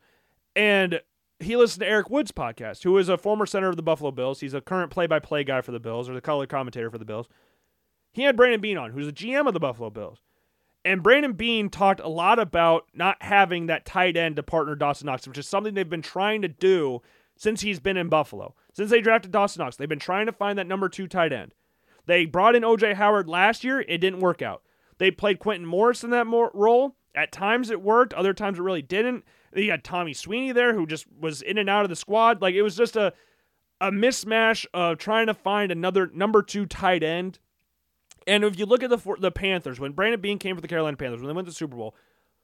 And 0.56 1.02
he 1.40 1.56
listened 1.56 1.82
to 1.82 1.90
Eric 1.90 2.10
Wood's 2.10 2.32
podcast, 2.32 2.84
who 2.84 2.98
is 2.98 3.10
a 3.10 3.18
former 3.18 3.46
center 3.46 3.70
of 3.70 3.76
the 3.76 3.84
Buffalo 3.84 4.12
Bills. 4.12 4.40
He's 4.40 4.54
a 4.54 4.62
current 4.62 4.92
play 4.92 5.08
by 5.08 5.20
play 5.20 5.44
guy 5.44 5.62
for 5.62 5.72
the 5.72 5.80
Bills 5.80 6.10
or 6.10 6.14
the 6.14 6.22
color 6.22 6.48
commentator 6.48 6.90
for 6.90 6.98
the 6.98 7.06
Bills. 7.06 7.28
He 8.14 8.24
had 8.24 8.36
Brandon 8.36 8.62
Beane 8.62 8.78
on, 8.78 8.92
who's 8.92 9.06
the 9.06 9.14
GM 9.14 9.48
of 9.48 9.54
the 9.54 9.60
Buffalo 9.60 9.90
Bills. 9.90 10.20
And 10.90 11.04
Brandon 11.04 11.34
Beane 11.34 11.70
talked 11.70 12.00
a 12.00 12.08
lot 12.08 12.40
about 12.40 12.88
not 12.96 13.22
having 13.22 13.68
that 13.68 13.86
tight 13.86 14.18
end 14.18 14.38
to 14.38 14.42
partner 14.42 14.74
Dawson 14.74 15.06
Knox, 15.06 15.28
which 15.28 15.38
is 15.38 15.48
something 15.48 15.76
they've 15.76 15.88
been 15.88 16.02
trying 16.02 16.42
to 16.42 16.48
do 16.48 17.04
since 17.36 17.62
he's 17.62 17.80
been 17.80 17.96
in 17.96 18.10
Buffalo. 18.10 18.56
Since 18.74 18.90
they 18.90 19.00
drafted 19.00 19.32
Dawson 19.32 19.60
Knox, 19.60 19.76
they've 19.76 19.88
been 19.88 20.00
trying 20.00 20.26
to 20.26 20.32
find 20.32 20.58
that 20.58 20.66
number 20.66 20.90
two 20.90 21.06
tight 21.06 21.32
end. 21.32 21.54
They 22.08 22.26
brought 22.26 22.56
in 22.56 22.64
OJ 22.64 22.96
Howard 22.96 23.30
last 23.30 23.64
year. 23.64 23.82
It 23.82 24.00
didn't 24.00 24.22
work 24.22 24.42
out. 24.42 24.64
They 24.98 25.12
played 25.12 25.38
Quintin 25.38 25.68
Morris 25.68 26.04
in 26.04 26.10
that 26.10 26.26
role. 26.26 26.96
At 27.14 27.32
times 27.32 27.70
it 27.70 27.84
worked, 27.84 28.16
other 28.16 28.34
times 28.34 28.58
it 28.58 28.64
really 28.64 28.82
didn't. 28.82 29.26
You 29.56 29.70
had 29.70 29.84
Tommy 29.84 30.14
Sweeney 30.14 30.54
there 30.54 30.74
who 30.74 30.88
just 30.88 31.06
was 31.20 31.44
in 31.44 31.60
and 31.60 31.70
out 31.70 31.84
of 31.84 31.90
the 31.90 31.96
squad. 31.96 32.42
Like 32.42 32.56
it 32.56 32.64
was 32.64 32.76
just 32.76 32.96
a 32.96 33.14
a 33.80 33.92
mismatch 33.92 34.66
of 34.74 34.98
trying 34.98 35.28
to 35.28 35.36
find 35.36 35.72
another 35.72 36.10
number 36.16 36.42
two 36.42 36.66
tight 36.66 37.04
end. 37.04 37.38
And 38.28 38.44
if 38.44 38.58
you 38.58 38.66
look 38.66 38.84
at 38.84 38.90
the 38.90 39.16
the 39.20 39.32
Panthers, 39.32 39.80
when 39.80 39.94
Brandon 39.94 40.20
Beane 40.20 40.40
came 40.40 40.56
for 40.56 40.62
the 40.62 40.68
Carolina 40.68 40.98
Panthers, 40.98 41.22
when 41.22 41.28
they 41.28 41.34
went 41.34 41.46
to 41.48 41.52
the 41.52 41.56
Super 41.56 41.76
Bowl, 41.76 41.96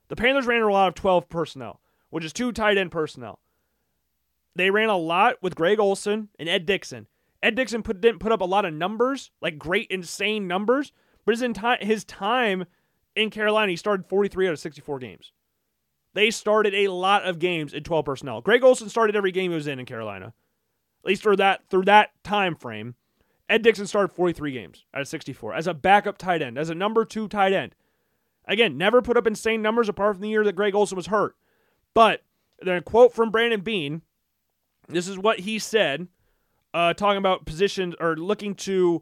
the 0.07 0.15
Panthers 0.15 0.45
ran 0.45 0.61
a 0.61 0.71
lot 0.71 0.87
of 0.87 0.95
12 0.95 1.29
personnel, 1.29 1.81
which 2.09 2.25
is 2.25 2.33
two 2.33 2.51
tight 2.51 2.77
end 2.77 2.91
personnel. 2.91 3.39
They 4.55 4.69
ran 4.69 4.89
a 4.89 4.97
lot 4.97 5.35
with 5.41 5.55
Greg 5.55 5.79
Olsen 5.79 6.29
and 6.39 6.47
Ed 6.47 6.65
Dickson. 6.65 7.07
Ed 7.43 7.55
Dickson 7.55 7.83
put, 7.83 8.01
didn't 8.01 8.19
put 8.19 8.31
up 8.31 8.41
a 8.41 8.45
lot 8.45 8.65
of 8.65 8.73
numbers, 8.73 9.31
like 9.41 9.59
great, 9.59 9.91
insane 9.91 10.47
numbers, 10.47 10.91
but 11.25 11.33
his, 11.33 11.41
enti- 11.41 11.83
his 11.83 12.03
time 12.03 12.65
in 13.15 13.29
Carolina, 13.29 13.71
he 13.71 13.75
started 13.75 14.07
43 14.07 14.47
out 14.47 14.53
of 14.53 14.59
64 14.59 14.99
games. 14.99 15.31
They 16.13 16.31
started 16.31 16.73
a 16.73 16.87
lot 16.87 17.23
of 17.23 17.39
games 17.39 17.73
in 17.73 17.83
12 17.83 18.05
personnel. 18.05 18.41
Greg 18.41 18.63
Olsen 18.63 18.89
started 18.89 19.15
every 19.15 19.31
game 19.31 19.51
he 19.51 19.55
was 19.55 19.67
in 19.67 19.79
in 19.79 19.85
Carolina, 19.85 20.27
at 20.27 21.05
least 21.05 21.21
for 21.21 21.35
that 21.35 21.69
through 21.69 21.83
that 21.83 22.11
time 22.23 22.55
frame. 22.55 22.95
Ed 23.47 23.61
Dickson 23.61 23.85
started 23.87 24.13
43 24.13 24.51
games 24.51 24.85
out 24.93 25.01
of 25.01 25.07
64 25.07 25.53
as 25.53 25.67
a 25.67 25.73
backup 25.73 26.17
tight 26.17 26.41
end, 26.41 26.57
as 26.57 26.69
a 26.69 26.75
number 26.75 27.05
two 27.05 27.27
tight 27.27 27.53
end. 27.53 27.75
Again, 28.47 28.77
never 28.77 29.01
put 29.01 29.17
up 29.17 29.27
insane 29.27 29.61
numbers 29.61 29.89
apart 29.89 30.15
from 30.15 30.21
the 30.21 30.29
year 30.29 30.43
that 30.43 30.55
Greg 30.55 30.75
Olsen 30.75 30.95
was 30.95 31.07
hurt. 31.07 31.35
But 31.93 32.23
then 32.61 32.77
a 32.77 32.81
quote 32.81 33.13
from 33.13 33.31
Brandon 33.31 33.61
Beane. 33.61 34.01
This 34.87 35.07
is 35.07 35.17
what 35.17 35.41
he 35.41 35.57
said 35.57 36.07
uh, 36.73 36.93
talking 36.93 37.17
about 37.17 37.45
positions 37.45 37.95
or 37.99 38.15
looking 38.15 38.53
to 38.53 39.01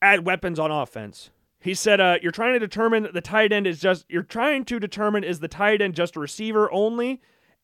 add 0.00 0.26
weapons 0.26 0.58
on 0.58 0.70
offense. 0.70 1.30
He 1.60 1.74
said, 1.74 2.00
uh, 2.00 2.18
"You're 2.20 2.32
trying 2.32 2.54
to 2.54 2.58
determine 2.58 3.08
the 3.12 3.20
tight 3.20 3.52
end 3.52 3.68
is 3.68 3.78
just 3.78 4.04
you're 4.08 4.24
trying 4.24 4.64
to 4.64 4.80
determine 4.80 5.22
is 5.22 5.38
the 5.38 5.46
tight 5.46 5.80
end 5.80 5.94
just 5.94 6.16
a 6.16 6.20
receiver 6.20 6.72
only, 6.72 7.20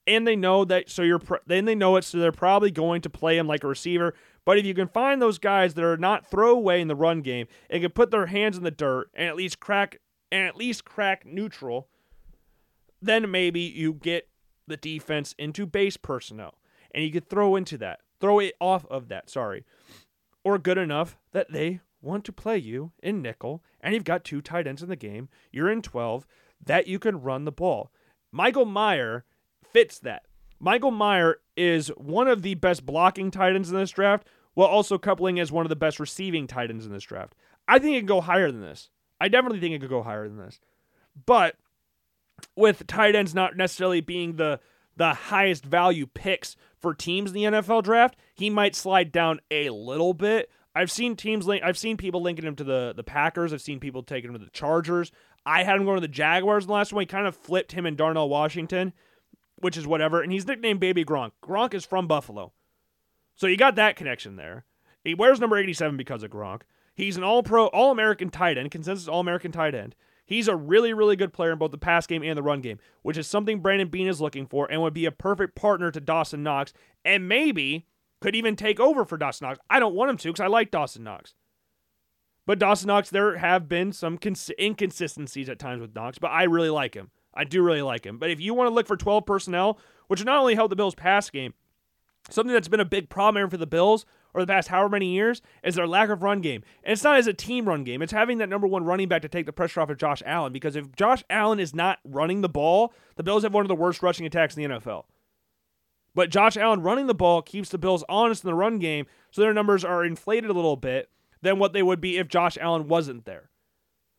and 0.07 0.25
they 0.25 0.37
know 0.37 0.65
that 0.65 0.89
so 0.89 1.03
you're 1.03 1.21
then 1.47 1.65
they 1.65 1.75
know 1.75 1.97
it 1.97 2.05
so 2.05 2.19
they're 2.19 2.31
probably 2.31 2.71
going 2.71 3.01
to 3.01 3.11
play 3.11 3.37
him 3.39 3.49
like 3.49 3.65
a 3.65 3.69
receiver. 3.69 4.15
But 4.45 4.59
if 4.59 4.65
you 4.65 4.75
can 4.75 4.89
find 4.89 5.21
those 5.21 5.39
guys 5.39 5.75
that 5.75 5.85
are 5.85 5.97
not 5.97 6.31
throwaway 6.31 6.81
in 6.81 6.89
the 6.89 6.97
run 6.97 7.21
game 7.21 7.47
and 7.69 7.83
can 7.83 7.91
put 7.91 8.11
their 8.11 8.27
hands 8.27 8.57
in 8.57 8.65
the 8.65 8.71
dirt 8.71 9.11
and 9.15 9.29
at 9.29 9.37
least 9.37 9.61
crack 9.61 10.01
and 10.33 10.47
at 10.47 10.57
least 10.57 10.85
crack 10.85 11.27
neutral, 11.27 11.89
then 13.01 13.31
maybe 13.31 13.61
you 13.61 13.93
get 13.93 14.29
the 14.67 14.77
defense 14.77 15.35
into 15.39 15.67
base 15.67 15.97
personnel 15.97 16.59
and 16.93 17.05
you 17.05 17.11
could 17.11 17.29
throw 17.29 17.57
into 17.57 17.77
that 17.79 18.01
throw 18.21 18.39
it 18.39 18.55
off 18.61 18.87
of 18.87 19.09
that, 19.09 19.31
sorry, 19.31 19.65
or 20.45 20.59
good 20.59 20.79
enough 20.79 21.19
that 21.33 21.53
they 21.53 21.81
want 22.01 22.25
to 22.25 22.33
play 22.33 22.57
you 22.57 22.93
in 23.03 23.23
nickel 23.23 23.63
and 23.81 23.95
you've 23.95 24.05
got 24.05 24.25
two 24.25 24.41
tight 24.41 24.67
ends 24.67 24.83
in 24.83 24.89
the 24.89 24.97
game, 24.97 25.29
you're 25.53 25.71
in 25.71 25.83
12, 25.83 26.27
that 26.65 26.87
you 26.87 26.99
can 26.99 27.21
run 27.21 27.45
the 27.45 27.53
ball. 27.53 27.93
Michael 28.33 28.67
Mayer 28.67 29.25
fits 29.73 29.99
that. 30.01 30.23
Michael 30.61 30.91
Mayer 30.91 31.39
is 31.59 31.89
one 31.97 32.29
of 32.29 32.43
the 32.43 32.55
best 32.55 32.87
blocking 32.87 33.31
tight 33.31 33.55
ends 33.55 33.71
in 33.71 33.77
this 33.77 33.91
draft, 33.91 34.27
while 34.55 34.69
also 34.69 34.99
coupling 34.99 35.39
as 35.39 35.53
one 35.53 35.65
of 35.65 35.71
the 35.71 35.77
best 35.77 36.01
receiving 36.01 36.47
tight 36.47 36.71
ends 36.71 36.87
in 36.87 36.93
this 36.93 37.05
draft. 37.05 37.35
I 37.67 37.79
think 37.79 37.97
it 37.97 38.01
can 38.01 38.07
go 38.07 38.21
higher 38.21 38.51
than 38.51 38.61
this. 38.61 38.91
I 39.21 39.29
definitely 39.29 39.61
think 39.61 39.75
it 39.75 39.81
could 39.81 39.91
go 39.91 40.03
higher 40.03 40.29
than 40.29 40.39
this. 40.39 40.61
But 41.27 41.57
with 42.57 42.87
tight 42.87 43.15
ends 43.15 43.35
not 43.35 43.57
necessarily 43.57 44.01
being 44.01 44.37
the 44.37 44.61
the 44.97 45.15
highest 45.15 45.65
value 45.65 46.07
picks 46.07 46.57
for 46.77 46.93
teams 46.93 47.31
in 47.31 47.35
the 47.35 47.45
NFL 47.45 47.85
draft, 47.85 48.17
he 48.35 48.51
might 48.51 48.75
slide 48.75 49.13
down 49.13 49.39
a 49.49 49.71
little 49.71 50.13
bit. 50.13 50.51
I've 50.75 50.91
seen 50.91 51.15
teams 51.15 51.47
link. 51.47 51.63
I've 51.65 51.79
seen 51.79 51.97
people 51.97 52.21
linking 52.21 52.45
him 52.47 52.57
to 52.57 52.65
the 52.65 52.93
the 52.97 53.05
Packers. 53.05 53.53
I've 53.53 53.61
seen 53.61 53.81
people 53.81 54.03
taking 54.03 54.31
him 54.31 54.39
to 54.39 54.45
the 54.45 54.51
Chargers. 54.51 55.13
I 55.47 55.63
had 55.63 55.77
him 55.77 55.85
going 55.85 55.97
to 55.97 56.01
the 56.01 56.09
Jaguars 56.09 56.65
in 56.65 56.69
the 56.69 56.75
last 56.75 56.93
one. 56.93 57.03
He 57.03 57.07
kind 57.07 57.27
of 57.27 57.37
flipped 57.37 57.73
him 57.73 57.87
and 57.87 57.97
Darnell 57.97 58.29
Washington, 58.29 58.93
which 59.61 59.77
is 59.77 59.87
whatever. 59.87 60.23
And 60.23 60.33
he's 60.33 60.47
nicknamed 60.47 60.81
Baby 60.81 61.05
Gronk. 61.05 61.33
Gronk 61.43 61.75
is 61.75 61.85
from 61.85 62.07
Buffalo, 62.07 62.53
so 63.37 63.47
you 63.47 63.57
got 63.57 63.77
that 63.77 63.97
connection 63.97 64.37
there. 64.37 64.65
He 65.05 65.15
wears 65.15 65.41
number 65.41 65.57
87 65.57 65.97
because 65.97 66.23
of 66.23 66.31
Gronk. 66.31 66.63
He's 66.95 67.17
an 67.17 67.23
All 67.23 67.43
Pro, 67.43 67.67
All 67.67 67.93
American 67.93 68.31
tight 68.31 68.59
end, 68.59 68.71
consensus 68.71 69.09
All 69.09 69.21
American 69.21 69.53
tight 69.53 69.75
end. 69.75 69.95
He's 70.27 70.49
a 70.49 70.57
really, 70.57 70.93
really 70.93 71.17
good 71.17 71.33
player 71.33 71.53
in 71.53 71.59
both 71.59 71.71
the 71.71 71.79
pass 71.79 72.07
game 72.07 72.23
and 72.23 72.37
the 72.37 72.43
run 72.43 72.61
game, 72.61 72.79
which 73.01 73.17
is 73.17 73.27
something 73.27 73.61
Brandon 73.61 73.89
Beane 73.89 74.09
is 74.09 74.21
looking 74.21 74.47
for 74.47 74.71
and 74.71 74.83
would 74.83 74.93
be 74.93 75.07
a 75.07 75.11
perfect 75.11 75.55
partner 75.55 75.91
to 75.91 76.01
Dawson 76.01 76.43
Knox 76.43 76.75
and 77.05 77.27
maybe 77.27 77.87
could 78.21 78.37
even 78.37 78.55
take 78.55 78.79
over 78.79 79.07
for 79.07 79.17
Dawson 79.17 79.49
Knox. 79.49 79.59
I 79.71 79.81
don't 79.81 79.95
want 79.95 80.11
him 80.11 80.17
to 80.19 80.29
because 80.29 80.41
I 80.41 80.49
like 80.49 80.71
Dawson 80.71 81.03
Knox. 81.03 81.35
But 82.45 82.59
Dawson 82.59 82.89
Knox, 82.89 83.09
there 83.09 83.39
have 83.39 83.69
been 83.69 83.93
some 83.93 84.19
cons- 84.19 84.51
inconsistencies 84.59 85.49
at 85.49 85.59
times 85.59 85.81
with 85.81 85.95
Knox, 85.95 86.19
but 86.19 86.31
I 86.31 86.43
really 86.43 86.71
like 86.71 86.95
him. 86.95 87.11
I 87.39 87.45
do 87.45 87.63
really 87.63 87.83
like 87.83 88.05
him. 88.05 88.19
But 88.19 88.31
if 88.31 88.41
you 88.41 88.53
want 88.53 88.69
to 88.69 88.75
look 88.75 88.89
for 88.89 88.97
12 88.97 89.25
personnel, 89.25 89.79
which 90.09 90.25
not 90.25 90.41
only 90.41 90.57
help 90.57 90.71
the 90.71 90.77
Bills' 90.77 90.97
pass 90.97 91.31
game, 91.31 91.55
something 92.31 92.53
that's 92.53 92.69
been 92.69 92.81
a 92.81 92.85
big 92.85 93.09
problem 93.09 93.49
for 93.49 93.57
the 93.57 93.67
Bills 93.67 94.05
over 94.35 94.45
the 94.45 94.53
past 94.53 94.69
however 94.69 94.89
many 94.89 95.13
years 95.13 95.41
is 95.63 95.77
their 95.77 95.87
lack 95.87 96.11
of 96.11 96.23
run 96.23 96.41
game. 96.41 96.65
And 96.83 96.93
it's 96.93 97.05
not 97.05 97.17
as 97.17 97.29
a 97.29 97.33
team 97.33 97.69
run 97.69 97.85
game, 97.85 98.03
it's 98.03 98.13
having 98.13 98.39
that 98.39 98.49
number 98.49 98.67
one 98.67 98.85
running 98.85 99.09
back 99.09 99.23
to 99.23 99.29
take 99.29 99.47
the 99.47 99.53
pressure 99.53 99.81
off 99.81 99.89
of 99.89 99.99
Josh 99.99 100.23
Allen. 100.27 100.53
Because 100.53 100.75
if 100.75 100.95
Josh 100.97 101.23
Allen 101.31 101.61
is 101.61 101.75
not 101.75 102.01
running 102.05 102.41
the 102.41 102.49
ball, 102.49 102.93
the 103.15 103.23
Bills 103.23 103.45
have 103.45 103.55
one 103.55 103.65
of 103.65 103.69
the 103.69 103.75
worst 103.77 104.03
rushing 104.03 104.27
attacks 104.27 104.57
in 104.57 104.65
the 104.65 104.79
NFL. 104.81 105.05
But 106.15 106.31
Josh 106.31 106.57
Allen 106.57 106.83
running 106.83 107.07
the 107.07 107.15
ball 107.15 107.43
keeps 107.43 107.69
the 107.69 107.79
Bills 107.79 108.03
honest 108.09 108.43
in 108.43 108.49
the 108.49 108.55
run 108.55 108.81
game, 108.81 109.07
so 109.31 109.41
their 109.41 109.55
numbers 109.55 109.85
are 109.85 110.05
inflated 110.05 110.51
a 110.51 110.55
little 110.55 110.77
bit 110.77 111.09
than 111.41 111.61
what 111.61 111.73
they 111.73 111.85
would 111.85 112.01
be 112.01 112.19
if 112.19 112.27
Josh 112.27 112.59
Allen 112.61 112.89
wasn't 112.89 113.25
there. 113.25 113.51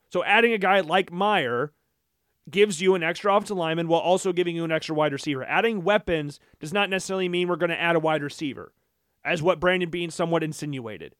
So 0.09 0.23
adding 0.23 0.53
a 0.53 0.57
guy 0.57 0.79
like 0.79 1.11
Mayer 1.11 1.73
gives 2.51 2.81
you 2.81 2.95
an 2.95 3.03
extra 3.03 3.35
offensive 3.35 3.57
lineman 3.57 3.87
while 3.87 4.01
also 4.01 4.33
giving 4.33 4.55
you 4.55 4.63
an 4.63 4.71
extra 4.71 4.95
wide 4.95 5.13
receiver. 5.13 5.43
Adding 5.43 5.83
weapons 5.83 6.39
does 6.59 6.73
not 6.73 6.89
necessarily 6.89 7.29
mean 7.29 7.47
we're 7.47 7.55
going 7.55 7.69
to 7.69 7.79
add 7.79 7.95
a 7.95 7.99
wide 7.99 8.23
receiver 8.23 8.73
as 9.23 9.41
what 9.41 9.59
Brandon 9.59 9.89
Beane 9.89 10.11
somewhat 10.11 10.43
insinuated. 10.43 11.15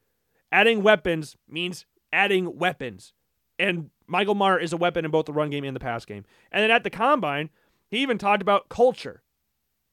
Adding 0.51 0.81
weapons 0.84 1.38
means 1.47 1.85
adding 2.11 2.57
weapons. 2.57 3.14
And 3.57 3.89
Michael 4.07 4.35
Mayer 4.35 4.57
is 4.57 4.73
a 4.73 4.77
weapon 4.77 5.06
in 5.06 5.11
both 5.11 5.26
the 5.26 5.34
run 5.34 5.49
game 5.49 5.64
and 5.64 5.76
the 5.76 5.81
pass 5.81 6.06
game. 6.06 6.26
And 6.51 6.64
then 6.64 6.72
at 6.72 6.84
the 6.84 6.89
combine, 6.89 7.49
he 7.89 7.97
even 7.99 8.18
talked 8.18 8.41
about 8.41 8.69
culture. 8.69 9.22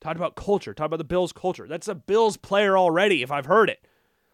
Talked 0.00 0.16
about 0.16 0.36
culture. 0.36 0.72
Talked 0.72 0.86
about 0.86 0.98
the 0.98 1.04
Bills' 1.04 1.32
culture. 1.32 1.66
That's 1.66 1.88
a 1.88 1.94
Bills 1.94 2.36
player 2.36 2.78
already, 2.78 3.22
if 3.22 3.32
I've 3.32 3.46
heard 3.46 3.68
it. 3.68 3.86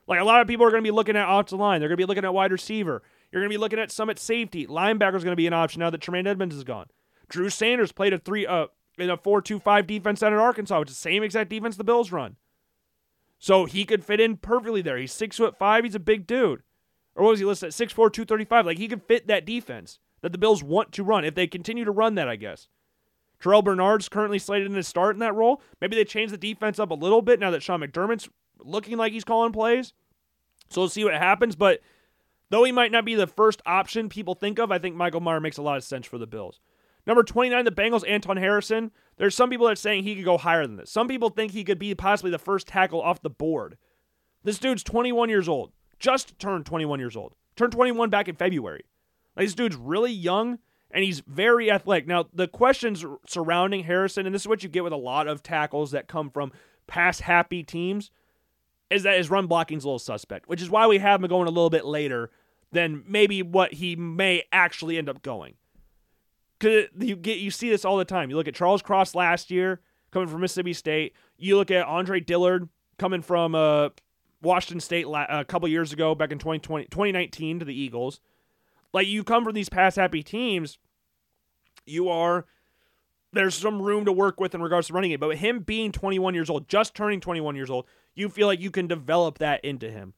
Like 0.06 0.20
a 0.20 0.24
lot 0.24 0.40
of 0.40 0.48
people 0.48 0.66
are 0.66 0.70
going 0.70 0.82
to 0.82 0.86
be 0.86 0.94
looking 0.94 1.16
at 1.16 1.28
offensive 1.28 1.58
line. 1.58 1.80
They're 1.80 1.88
going 1.88 1.96
to 1.96 2.02
be 2.02 2.08
looking 2.08 2.24
at 2.24 2.34
wide 2.34 2.52
receiver. 2.52 3.02
You're 3.32 3.40
going 3.40 3.50
to 3.50 3.54
be 3.54 3.60
looking 3.60 3.78
at 3.78 3.90
some 3.90 4.10
at 4.10 4.18
safety. 4.18 4.66
Linebacker 4.66 5.16
is 5.16 5.24
going 5.24 5.32
to 5.32 5.36
be 5.36 5.46
an 5.46 5.54
option 5.54 5.80
now 5.80 5.90
that 5.90 6.00
Tremaine 6.00 6.26
Edmunds 6.26 6.54
is 6.54 6.64
gone. 6.64 6.86
Drew 7.28 7.48
Sanders 7.48 7.92
played 7.92 8.12
a 8.12 8.18
three 8.18 8.46
uh 8.46 8.66
in 8.98 9.08
a 9.08 9.16
four 9.16 9.40
two 9.40 9.58
five 9.58 9.86
defense 9.86 10.20
down 10.20 10.34
in 10.34 10.38
Arkansas, 10.38 10.78
which 10.78 10.90
is 10.90 10.96
the 10.96 11.00
same 11.00 11.22
exact 11.22 11.48
defense 11.48 11.76
the 11.76 11.84
Bills 11.84 12.12
run. 12.12 12.36
So 13.38 13.64
he 13.64 13.84
could 13.84 14.04
fit 14.04 14.20
in 14.20 14.36
perfectly 14.36 14.82
there. 14.82 14.98
He's 14.98 15.12
six 15.12 15.38
foot 15.38 15.58
five. 15.58 15.84
He's 15.84 15.94
a 15.94 16.00
big 16.00 16.26
dude. 16.26 16.62
Or 17.14 17.24
what 17.24 17.30
was 17.30 17.40
he 17.40 17.44
listed 17.44 17.68
at? 17.68 17.72
6'4", 17.72 17.94
235. 17.94 18.66
Like 18.66 18.78
he 18.78 18.88
could 18.88 19.02
fit 19.02 19.26
that 19.26 19.44
defense 19.44 19.98
that 20.22 20.32
the 20.32 20.38
Bills 20.38 20.62
want 20.62 20.92
to 20.92 21.04
run 21.04 21.24
if 21.24 21.34
they 21.34 21.46
continue 21.46 21.84
to 21.84 21.90
run 21.90 22.14
that, 22.14 22.28
I 22.28 22.36
guess. 22.36 22.68
Terrel 23.42 23.64
Bernard's 23.64 24.08
currently 24.08 24.38
slated 24.38 24.68
in 24.68 24.74
to 24.74 24.82
start 24.82 25.16
in 25.16 25.20
that 25.20 25.34
role. 25.34 25.60
Maybe 25.80 25.96
they 25.96 26.04
change 26.04 26.30
the 26.30 26.38
defense 26.38 26.78
up 26.78 26.90
a 26.90 26.94
little 26.94 27.20
bit 27.22 27.40
now 27.40 27.50
that 27.50 27.62
Sean 27.62 27.80
McDermott's 27.80 28.28
looking 28.60 28.96
like 28.96 29.12
he's 29.12 29.24
calling 29.24 29.52
plays. 29.52 29.92
So 30.70 30.80
we'll 30.80 30.88
see 30.88 31.04
what 31.04 31.14
happens. 31.14 31.56
But 31.56 31.80
though 32.52 32.64
he 32.64 32.70
might 32.70 32.92
not 32.92 33.06
be 33.06 33.14
the 33.14 33.26
first 33.26 33.62
option 33.64 34.10
people 34.10 34.34
think 34.34 34.58
of, 34.58 34.70
I 34.70 34.78
think 34.78 34.94
Michael 34.94 35.22
Mayer 35.22 35.40
makes 35.40 35.56
a 35.56 35.62
lot 35.62 35.78
of 35.78 35.84
sense 35.84 36.06
for 36.06 36.18
the 36.18 36.26
Bills. 36.26 36.60
Number 37.06 37.22
29, 37.22 37.64
the 37.64 37.72
Bengals, 37.72 38.06
Anton 38.06 38.36
Harrison. 38.36 38.92
There's 39.16 39.34
some 39.34 39.48
people 39.48 39.66
that 39.66 39.72
are 39.72 39.76
saying 39.76 40.04
he 40.04 40.14
could 40.14 40.26
go 40.26 40.36
higher 40.36 40.66
than 40.66 40.76
this. 40.76 40.90
Some 40.90 41.08
people 41.08 41.30
think 41.30 41.52
he 41.52 41.64
could 41.64 41.78
be 41.78 41.94
possibly 41.94 42.30
the 42.30 42.38
first 42.38 42.68
tackle 42.68 43.00
off 43.00 43.22
the 43.22 43.30
board. 43.30 43.78
This 44.44 44.58
dude's 44.58 44.82
21 44.82 45.30
years 45.30 45.48
old. 45.48 45.72
Just 45.98 46.38
turned 46.38 46.66
21 46.66 47.00
years 47.00 47.16
old. 47.16 47.34
Turned 47.56 47.72
21 47.72 48.10
back 48.10 48.28
in 48.28 48.36
February. 48.36 48.84
Like, 49.34 49.46
this 49.46 49.54
dude's 49.54 49.76
really 49.76 50.12
young 50.12 50.58
and 50.90 51.02
he's 51.02 51.20
very 51.20 51.70
athletic. 51.70 52.06
Now, 52.06 52.26
the 52.34 52.48
questions 52.48 53.02
surrounding 53.26 53.84
Harrison, 53.84 54.26
and 54.26 54.34
this 54.34 54.42
is 54.42 54.48
what 54.48 54.62
you 54.62 54.68
get 54.68 54.84
with 54.84 54.92
a 54.92 54.96
lot 54.96 55.26
of 55.26 55.42
tackles 55.42 55.92
that 55.92 56.06
come 56.06 56.28
from 56.30 56.52
pass 56.86 57.20
happy 57.20 57.62
teams, 57.62 58.10
is 58.90 59.04
that 59.04 59.16
his 59.16 59.30
run 59.30 59.46
blocking's 59.46 59.84
a 59.84 59.88
little 59.88 59.98
suspect, 59.98 60.50
which 60.50 60.60
is 60.60 60.68
why 60.68 60.86
we 60.86 60.98
have 60.98 61.22
him 61.22 61.28
going 61.28 61.48
a 61.48 61.50
little 61.50 61.70
bit 61.70 61.86
later 61.86 62.30
than 62.72 63.04
maybe 63.06 63.42
what 63.42 63.74
he 63.74 63.94
may 63.94 64.42
actually 64.50 64.98
end 64.98 65.08
up 65.08 65.22
going. 65.22 65.54
Cause 66.58 66.84
you 66.98 67.16
get 67.16 67.38
you 67.38 67.50
see 67.50 67.70
this 67.70 67.84
all 67.84 67.96
the 67.96 68.04
time. 68.04 68.30
You 68.30 68.36
look 68.36 68.48
at 68.48 68.54
Charles 68.54 68.82
Cross 68.82 69.14
last 69.14 69.50
year 69.50 69.80
coming 70.10 70.28
from 70.28 70.40
Mississippi 70.40 70.72
State. 70.72 71.14
You 71.36 71.56
look 71.56 71.70
at 71.70 71.86
Andre 71.86 72.20
Dillard 72.20 72.68
coming 72.98 73.20
from 73.22 73.54
uh, 73.54 73.90
Washington 74.42 74.80
State 74.80 75.06
a 75.06 75.44
couple 75.44 75.68
years 75.68 75.92
ago, 75.92 76.14
back 76.14 76.30
in 76.30 76.38
2020, 76.38 76.86
2019 76.86 77.58
to 77.60 77.64
the 77.64 77.74
Eagles. 77.74 78.20
Like 78.92 79.06
you 79.06 79.24
come 79.24 79.44
from 79.44 79.54
these 79.54 79.68
pass 79.68 79.96
happy 79.96 80.22
teams, 80.22 80.78
you 81.86 82.08
are 82.08 82.46
there's 83.32 83.54
some 83.54 83.80
room 83.80 84.04
to 84.04 84.12
work 84.12 84.38
with 84.38 84.54
in 84.54 84.62
regards 84.62 84.88
to 84.88 84.92
running 84.92 85.10
it. 85.10 85.20
But 85.20 85.36
him 85.36 85.60
being 85.60 85.90
21 85.90 86.34
years 86.34 86.50
old, 86.50 86.68
just 86.68 86.94
turning 86.94 87.20
21 87.20 87.56
years 87.56 87.70
old, 87.70 87.86
you 88.14 88.28
feel 88.28 88.46
like 88.46 88.60
you 88.60 88.70
can 88.70 88.86
develop 88.86 89.38
that 89.38 89.64
into 89.64 89.90
him. 89.90 90.14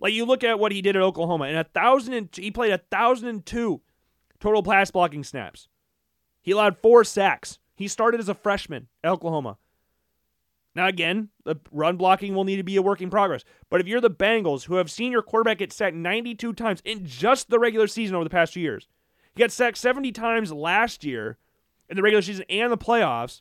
Like 0.00 0.12
you 0.12 0.24
look 0.24 0.44
at 0.44 0.58
what 0.58 0.72
he 0.72 0.82
did 0.82 0.96
at 0.96 1.02
Oklahoma, 1.02 1.44
and 1.44 1.56
a 1.56 1.64
thousand 1.64 2.14
and 2.14 2.28
he 2.32 2.50
played 2.50 2.72
a 2.72 2.78
thousand 2.78 3.28
and 3.28 3.44
two 3.44 3.80
total 4.40 4.62
pass 4.62 4.90
blocking 4.90 5.24
snaps. 5.24 5.68
He 6.40 6.52
allowed 6.52 6.78
four 6.78 7.04
sacks. 7.04 7.58
He 7.74 7.88
started 7.88 8.20
as 8.20 8.28
a 8.28 8.34
freshman 8.34 8.88
at 9.02 9.10
Oklahoma. 9.10 9.58
Now, 10.74 10.86
again, 10.86 11.30
the 11.44 11.56
run 11.72 11.96
blocking 11.96 12.34
will 12.34 12.44
need 12.44 12.56
to 12.56 12.62
be 12.62 12.76
a 12.76 12.82
work 12.82 13.00
in 13.00 13.10
progress. 13.10 13.44
But 13.68 13.80
if 13.80 13.88
you're 13.88 14.00
the 14.00 14.10
Bengals, 14.10 14.64
who 14.64 14.76
have 14.76 14.90
seen 14.90 15.10
your 15.10 15.22
quarterback 15.22 15.58
get 15.58 15.72
sacked 15.72 15.96
92 15.96 16.52
times 16.52 16.80
in 16.84 17.04
just 17.04 17.50
the 17.50 17.58
regular 17.58 17.88
season 17.88 18.14
over 18.14 18.24
the 18.24 18.30
past 18.30 18.54
two 18.54 18.60
years, 18.60 18.86
he 19.34 19.40
got 19.40 19.50
sacked 19.50 19.78
70 19.78 20.12
times 20.12 20.52
last 20.52 21.04
year 21.04 21.36
in 21.88 21.96
the 21.96 22.02
regular 22.02 22.22
season 22.22 22.44
and 22.48 22.70
the 22.70 22.78
playoffs, 22.78 23.40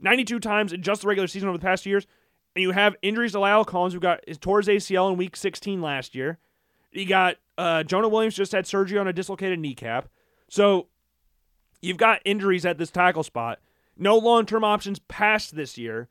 92 0.00 0.40
times 0.40 0.72
in 0.72 0.82
just 0.82 1.02
the 1.02 1.08
regular 1.08 1.28
season 1.28 1.48
over 1.48 1.58
the 1.58 1.62
past 1.62 1.84
two 1.84 1.90
years, 1.90 2.06
and 2.54 2.62
you 2.62 2.72
have 2.72 2.96
injuries 3.02 3.32
to 3.32 3.38
La'el 3.38 3.66
Collins, 3.66 3.94
who 3.94 4.00
got 4.00 4.20
his 4.26 4.38
towards 4.38 4.68
ACL 4.68 5.10
in 5.10 5.16
week 5.16 5.36
16 5.36 5.80
last 5.80 6.14
year. 6.14 6.38
You 6.92 7.06
got 7.06 7.36
uh, 7.56 7.82
Jonah 7.82 8.08
Williams 8.08 8.34
just 8.34 8.52
had 8.52 8.66
surgery 8.66 8.98
on 8.98 9.08
a 9.08 9.12
dislocated 9.12 9.58
kneecap. 9.58 10.08
So 10.48 10.88
you've 11.80 11.96
got 11.96 12.20
injuries 12.24 12.66
at 12.66 12.78
this 12.78 12.90
tackle 12.90 13.22
spot. 13.22 13.58
No 13.96 14.16
long 14.18 14.46
term 14.46 14.64
options 14.64 14.98
past 14.98 15.54
this 15.56 15.78
year. 15.78 16.08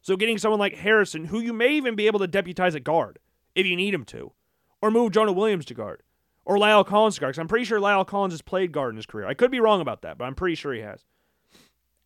So 0.00 0.16
getting 0.16 0.38
someone 0.38 0.60
like 0.60 0.74
Harrison, 0.74 1.26
who 1.26 1.40
you 1.40 1.52
may 1.52 1.72
even 1.72 1.94
be 1.94 2.06
able 2.06 2.20
to 2.20 2.26
deputize 2.26 2.74
at 2.74 2.84
guard 2.84 3.18
if 3.54 3.66
you 3.66 3.76
need 3.76 3.92
him 3.94 4.04
to, 4.06 4.32
or 4.80 4.90
move 4.90 5.12
Jonah 5.12 5.32
Williams 5.32 5.64
to 5.66 5.74
guard, 5.74 6.02
or 6.44 6.56
La'el 6.56 6.86
Collins 6.86 7.16
to 7.16 7.20
guard. 7.20 7.32
Because 7.32 7.40
I'm 7.40 7.48
pretty 7.48 7.64
sure 7.64 7.80
La'el 7.80 8.06
Collins 8.06 8.34
has 8.34 8.42
played 8.42 8.72
guard 8.72 8.90
in 8.90 8.96
his 8.96 9.06
career. 9.06 9.26
I 9.26 9.34
could 9.34 9.50
be 9.50 9.60
wrong 9.60 9.80
about 9.80 10.02
that, 10.02 10.16
but 10.18 10.24
I'm 10.24 10.34
pretty 10.34 10.54
sure 10.54 10.72
he 10.72 10.80
has. 10.80 11.04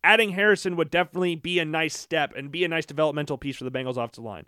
Adding 0.03 0.31
Harrison 0.31 0.75
would 0.75 0.91
definitely 0.91 1.35
be 1.35 1.59
a 1.59 1.65
nice 1.65 1.97
step 1.97 2.33
and 2.35 2.51
be 2.51 2.63
a 2.63 2.67
nice 2.67 2.85
developmental 2.85 3.37
piece 3.37 3.57
for 3.57 3.63
the 3.63 3.71
Bengals 3.71 3.97
offensive 3.97 4.23
line. 4.23 4.45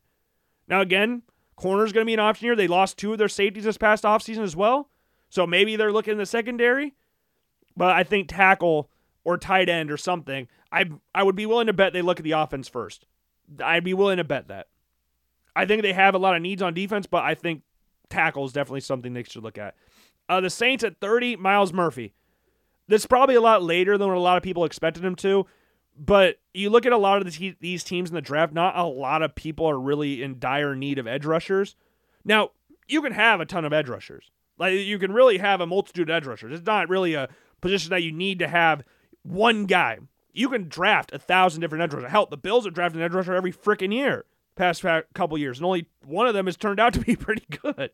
Now, 0.68 0.82
again, 0.82 1.22
corner's 1.56 1.90
is 1.90 1.94
going 1.94 2.06
to 2.06 2.10
be 2.10 2.14
an 2.14 2.20
option 2.20 2.48
here. 2.48 2.56
They 2.56 2.68
lost 2.68 2.98
two 2.98 3.14
of 3.14 3.18
their 3.18 3.30
safeties 3.30 3.64
this 3.64 3.78
past 3.78 4.04
offseason 4.04 4.44
as 4.44 4.56
well. 4.56 4.90
So 5.30 5.48
maybe 5.48 5.76
they're 5.76 5.94
looking 5.94 6.14
in 6.14 6.18
the 6.18 6.26
secondary. 6.26 6.94
But 7.78 7.92
I 7.92 8.04
think 8.04 8.28
tackle 8.28 8.90
or 9.24 9.38
tight 9.38 9.70
end 9.70 9.92
or 9.92 9.98
something, 9.98 10.48
I 10.72 10.86
I 11.14 11.24
would 11.24 11.36
be 11.36 11.46
willing 11.46 11.68
to 11.68 11.74
bet 11.74 11.94
they 11.94 12.02
look 12.02 12.20
at 12.20 12.24
the 12.24 12.32
offense 12.32 12.68
first. 12.68 13.06
I'd 13.64 13.84
be 13.84 13.94
willing 13.94 14.18
to 14.18 14.24
bet 14.24 14.48
that. 14.48 14.68
I 15.56 15.66
think 15.66 15.82
they 15.82 15.94
have 15.94 16.16
a 16.16 16.20
lot 16.20 16.36
of 16.36 16.42
needs 16.42 16.62
on 16.62 16.74
defense, 16.74 17.06
but 17.06 17.24
I 17.24 17.34
think 17.34 17.64
tackle 18.10 18.46
is 18.46 18.54
definitely 18.54 18.82
something 18.82 19.14
they 19.14 19.24
should 19.24 19.44
look 19.44 19.58
at. 19.58 19.76
Uh, 20.28 20.42
the 20.42 20.50
Saints 20.50 20.84
at 20.84 21.00
30, 21.00 21.38
Myles 21.38 21.72
Murphy. 21.72 22.14
This 22.88 23.02
is 23.02 23.08
probably 23.08 23.36
a 23.36 23.42
lot 23.42 23.64
later 23.64 23.98
than 23.98 24.08
what 24.08 24.18
a 24.18 24.20
lot 24.20 24.38
of 24.38 24.44
people 24.44 24.66
expected 24.66 25.04
him 25.04 25.16
to, 25.18 25.46
but 25.98 26.40
you 26.54 26.70
look 26.70 26.86
at 26.86 26.94
a 26.94 26.98
lot 26.98 27.18
of 27.18 27.32
the 27.32 27.56
these 27.60 27.84
teams 27.84 28.10
in 28.10 28.16
the 28.16 28.22
draft, 28.22 28.54
not 28.54 28.78
a 28.78 28.84
lot 28.84 29.22
of 29.22 29.36
people 29.36 29.66
are 29.66 29.80
really 29.80 30.22
in 30.22 30.40
dire 30.40 30.76
need 30.76 31.00
of 31.00 31.08
edge 31.08 31.26
rushers. 31.26 31.76
Now, 32.24 32.52
you 32.88 33.02
can 33.02 33.14
have 33.14 33.40
a 33.40 33.46
ton 33.46 33.66
of 33.66 33.74
edge 33.74 33.90
rushers. 33.90 34.32
Like 34.58 34.74
you 34.74 35.00
can 35.00 35.12
really 35.12 35.38
have 35.38 35.62
a 35.62 35.68
multitude 35.68 36.10
of 36.10 36.16
edge 36.16 36.26
rushers. 36.26 36.54
It's 36.54 36.66
not 36.66 36.90
really 36.90 37.14
a 37.14 37.30
position 37.62 37.90
that 37.90 38.04
you 38.04 38.12
need 38.12 38.40
to 38.40 38.48
have 38.48 38.84
one 39.24 39.66
guy. 39.66 40.00
You 40.32 40.50
can 40.50 40.68
draft 40.68 41.14
a 41.14 41.20
thousand 41.20 41.62
different 41.62 41.84
edge 41.84 41.94
rushers. 41.94 42.12
Hell, 42.12 42.28
the 42.28 42.38
Bills 42.38 42.68
are 42.68 42.72
drafting 42.72 43.02
an 43.02 43.06
edge 43.06 43.14
rusher 43.14 43.34
every 43.34 43.52
freaking 43.52 43.94
year 43.94 44.26
past 44.56 44.84
couple 45.14 45.38
years, 45.38 45.58
and 45.58 45.66
only 45.66 45.88
one 46.06 46.28
of 46.28 46.34
them 46.34 46.46
has 46.46 46.58
turned 46.58 46.80
out 46.80 46.94
to 46.94 47.00
be 47.00 47.16
pretty 47.16 47.46
good 47.62 47.92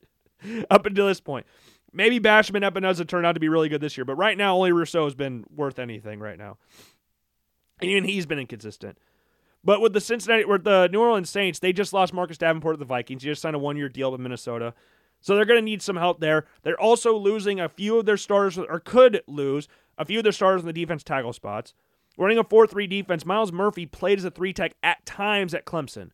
up 0.69 0.85
until 0.85 1.07
this 1.07 1.22
point. 1.22 1.45
Maybe 1.93 2.19
Basham 2.19 2.55
and 2.55 2.65
Epenesa 2.65 3.07
turned 3.07 3.26
out 3.26 3.34
to 3.34 3.39
be 3.39 3.49
really 3.49 3.69
good 3.69 3.81
this 3.81 3.97
year, 3.97 4.05
but 4.05 4.15
right 4.15 4.38
now 4.38 4.55
only 4.55 4.72
Rousseau 4.72 5.03
has 5.03 5.15
been 5.15 5.45
worth 5.53 5.77
anything 5.77 6.19
right 6.19 6.38
now. 6.38 6.57
And 7.81 7.89
even 7.89 8.05
he's 8.05 8.26
been 8.26 8.39
inconsistent. 8.39 8.97
But 9.63 9.81
with 9.81 9.93
the 9.93 10.01
Cincinnati, 10.01 10.45
with 10.45 10.63
the 10.63 10.88
New 10.91 11.01
Orleans 11.01 11.30
Saints, 11.30 11.59
they 11.59 11.73
just 11.73 11.93
lost 11.93 12.13
Marcus 12.13 12.38
Davenport 12.38 12.76
to 12.76 12.80
the 12.80 12.85
Vikings. 12.85 13.23
He 13.23 13.30
just 13.30 13.41
signed 13.41 13.55
a 13.55 13.59
one-year 13.59 13.89
deal 13.89 14.11
with 14.11 14.22
Minnesota. 14.22 14.73
So 15.19 15.35
they're 15.35 15.45
going 15.45 15.59
to 15.59 15.65
need 15.65 15.81
some 15.81 15.97
help 15.97 16.19
there. 16.19 16.45
They're 16.63 16.80
also 16.80 17.15
losing 17.15 17.59
a 17.59 17.69
few 17.69 17.99
of 17.99 18.05
their 18.05 18.18
starters, 18.18 18.57
or 18.57 18.80
could 18.80 19.22
lose 19.27 19.68
a 19.97 20.05
few 20.05 20.19
of 20.19 20.23
their 20.23 20.31
starters 20.31 20.61
in 20.61 20.68
the 20.68 20.73
defense 20.73 21.03
tackle 21.03 21.34
spots. 21.34 21.76
Running 22.18 22.39
a 22.39 22.43
4 22.43 22.68
3 22.68 22.88
defense, 22.88 23.26
Myles 23.26 23.51
Murphy 23.51 23.85
played 23.85 24.18
as 24.18 24.26
a 24.26 24.31
three 24.31 24.51
tech 24.51 24.73
at 24.81 25.05
times 25.05 25.53
at 25.53 25.65
Clemson. 25.65 26.11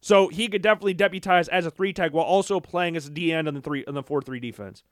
So 0.00 0.28
he 0.28 0.48
could 0.48 0.62
definitely 0.62 0.94
deputize 0.94 1.48
as 1.48 1.66
a 1.66 1.70
three 1.70 1.92
tech 1.92 2.12
while 2.12 2.24
also 2.24 2.60
playing 2.60 2.96
as 2.96 3.06
a 3.06 3.10
D 3.10 3.32
end 3.32 3.48
on 3.48 3.54
the 3.54 3.60
three 3.60 3.84
on 3.86 3.94
the 3.94 4.02
4 4.02 4.22
3 4.22 4.38
defense. 4.40 4.84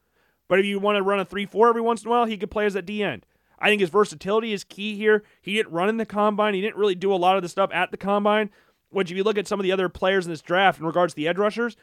But 0.49 0.59
if 0.59 0.67
you 0.67 0.79
want 0.79 0.97
to 0.97 1.03
run 1.03 1.21
a 1.21 1.25
3 1.25 1.47
4 1.47 1.69
every 1.69 1.83
once 1.83 2.03
in 2.03 2.09
a 2.09 2.11
while, 2.11 2.25
he 2.25 2.37
could 2.37 2.51
play 2.51 2.67
as 2.67 2.75
a 2.75 2.83
D 2.83 3.03
end. 3.03 3.25
I 3.59 3.69
think 3.69 3.81
his 3.81 3.91
versatility 3.91 4.53
is 4.53 4.65
key 4.65 4.97
here. 4.97 5.25
He 5.41 5.55
didn't 5.55 5.73
run 5.73 5.89
in 5.89 5.97
the 5.97 6.07
combine. 6.07 6.55
He 6.55 6.61
didn't 6.61 6.77
really 6.77 6.95
do 6.95 7.13
a 7.13 7.17
lot 7.17 7.37
of 7.37 7.43
the 7.43 7.49
stuff 7.49 7.71
at 7.73 7.91
the 7.91 7.97
combine. 7.97 8.51
Which, 8.91 9.11
if 9.11 9.17
you 9.17 9.25
look 9.25 9.39
at 9.39 9.49
some 9.49 9.59
of 9.59 9.65
the 9.65 9.73
other 9.73 9.89
players 9.89 10.27
in 10.27 10.31
this 10.31 10.43
draft 10.43 10.79
in 10.79 10.87
regards 10.87 11.15
to 11.15 11.17
the 11.17 11.29
edge 11.29 11.39
rushers, 11.39 11.77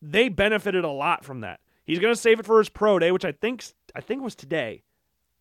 they 0.00 0.28
benefited 0.28 0.84
a 0.84 0.90
lot 0.90 1.24
from 1.24 1.40
that. 1.40 1.60
He's 1.84 1.98
going 1.98 2.14
to 2.14 2.20
save 2.20 2.40
it 2.40 2.46
for 2.46 2.58
his 2.58 2.68
pro 2.68 2.98
day, 2.98 3.10
which 3.10 3.24
I 3.24 3.32
think 3.32 3.64
I 3.94 4.00
think 4.00 4.22
was 4.22 4.34
today. 4.34 4.82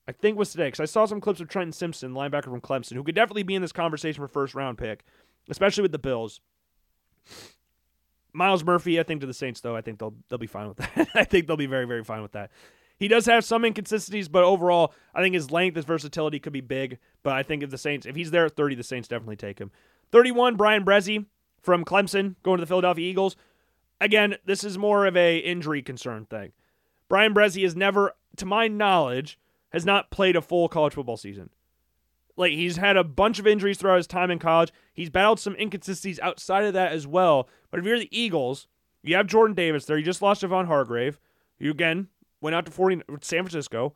I 0.08 0.12
think 0.12 0.38
was 0.38 0.52
today 0.52 0.68
because 0.68 0.80
I 0.80 0.86
saw 0.86 1.06
some 1.06 1.22
clips 1.22 1.40
of 1.40 1.48
Trenton 1.48 1.74
Simpson, 1.74 2.14
linebacker 2.14 2.46
from 2.46 2.62
Clemson, 2.62 2.94
who 2.94 3.04
could 3.04 3.16
definitely 3.16 3.44
be 3.44 3.56
in 3.56 3.62
this 3.62 3.72
conversation 3.72 4.22
for 4.22 4.28
first 4.28 4.56
round 4.56 4.78
pick, 4.78 5.04
especially 5.50 5.84
with 5.84 5.92
the 5.92 6.00
Bills. 6.00 6.42
Myles 8.34 8.64
Murphy, 8.64 9.00
I 9.00 9.04
think 9.04 9.22
to 9.22 9.28
the 9.28 9.34
Saints 9.34 9.62
though, 9.62 9.76
I 9.76 9.82
think 9.82 10.00
they'll 10.00 10.16
they'll 10.30 10.40
be 10.40 10.48
fine 10.48 10.68
with 10.68 10.78
that. 10.96 11.10
I 11.16 11.24
think 11.24 11.48
they'll 11.48 11.58
be 11.58 11.66
very 11.66 11.86
very 11.86 12.04
fine 12.04 12.22
with 12.22 12.32
that. 12.34 12.52
He 12.98 13.08
does 13.08 13.26
have 13.26 13.44
some 13.44 13.66
inconsistencies, 13.66 14.28
but 14.30 14.44
overall, 14.44 14.94
I 15.16 15.24
think 15.24 15.34
his 15.34 15.50
length, 15.50 15.76
his 15.76 15.86
versatility 15.86 16.40
could 16.40 16.54
be 16.54 16.62
big. 16.62 17.00
But 17.24 17.34
I 17.34 17.42
think 17.42 17.64
if 17.64 17.72
the 17.72 17.78
Saints, 17.80 18.06
if 18.06 18.16
he's 18.16 18.30
there 18.30 18.46
at 18.46 18.56
30, 18.56 18.76
the 18.76 18.84
Saints 18.84 19.08
definitely 19.08 19.38
take 19.38 19.58
him. 19.58 19.72
31, 20.12 20.56
Bryan 20.56 20.86
Bresee 20.86 21.26
from 21.64 21.84
Clemson, 21.84 22.36
going 22.44 22.58
to 22.58 22.62
the 22.62 22.68
Philadelphia 22.68 23.10
Eagles. 23.10 23.36
Again, 24.00 24.36
this 24.46 24.64
is 24.64 24.78
more 24.78 25.08
of 25.08 25.18
a 25.18 25.38
injury 25.38 25.82
concern 25.82 26.26
thing. 26.26 26.52
Bryan 27.10 27.34
Bresee 27.34 27.64
has 27.64 27.76
never, 27.76 28.14
to 28.38 28.46
my 28.46 28.68
knowledge, 28.68 29.40
has 29.72 29.84
not 29.84 30.12
played 30.12 30.36
a 30.36 30.42
full 30.42 30.70
college 30.70 30.94
football 30.94 31.18
season. 31.18 31.50
Like 32.38 32.54
he's 32.54 32.78
had 32.78 32.98
a 32.98 33.04
bunch 33.04 33.40
of 33.40 33.48
injuries 33.48 33.78
throughout 33.78 33.98
his 33.98 34.08
time 34.08 34.32
in 34.32 34.40
college. 34.40 34.72
He's 34.94 35.10
battled 35.10 35.40
some 35.40 35.56
inconsistencies 35.56 36.20
outside 36.20 36.64
of 36.64 36.74
that 36.74 36.92
as 36.92 37.06
well. 37.06 37.48
But 37.70 37.80
if 37.80 37.86
you're 37.86 38.00
the 38.00 38.18
Eagles, 38.18 38.68
you 39.04 39.16
have 39.16 39.28
Jordan 39.28 39.56
Davis 39.56 39.86
there. 39.86 39.98
You 39.98 40.04
just 40.04 40.22
lost 40.22 40.44
Javon 40.44 40.68
Hargrave. 40.68 41.20
You 41.60 41.72
again 41.72 42.08
went 42.40 42.56
out 42.56 42.66
to 42.66 42.72
40 42.72 43.02
San 43.22 43.44
Francisco. 43.44 43.96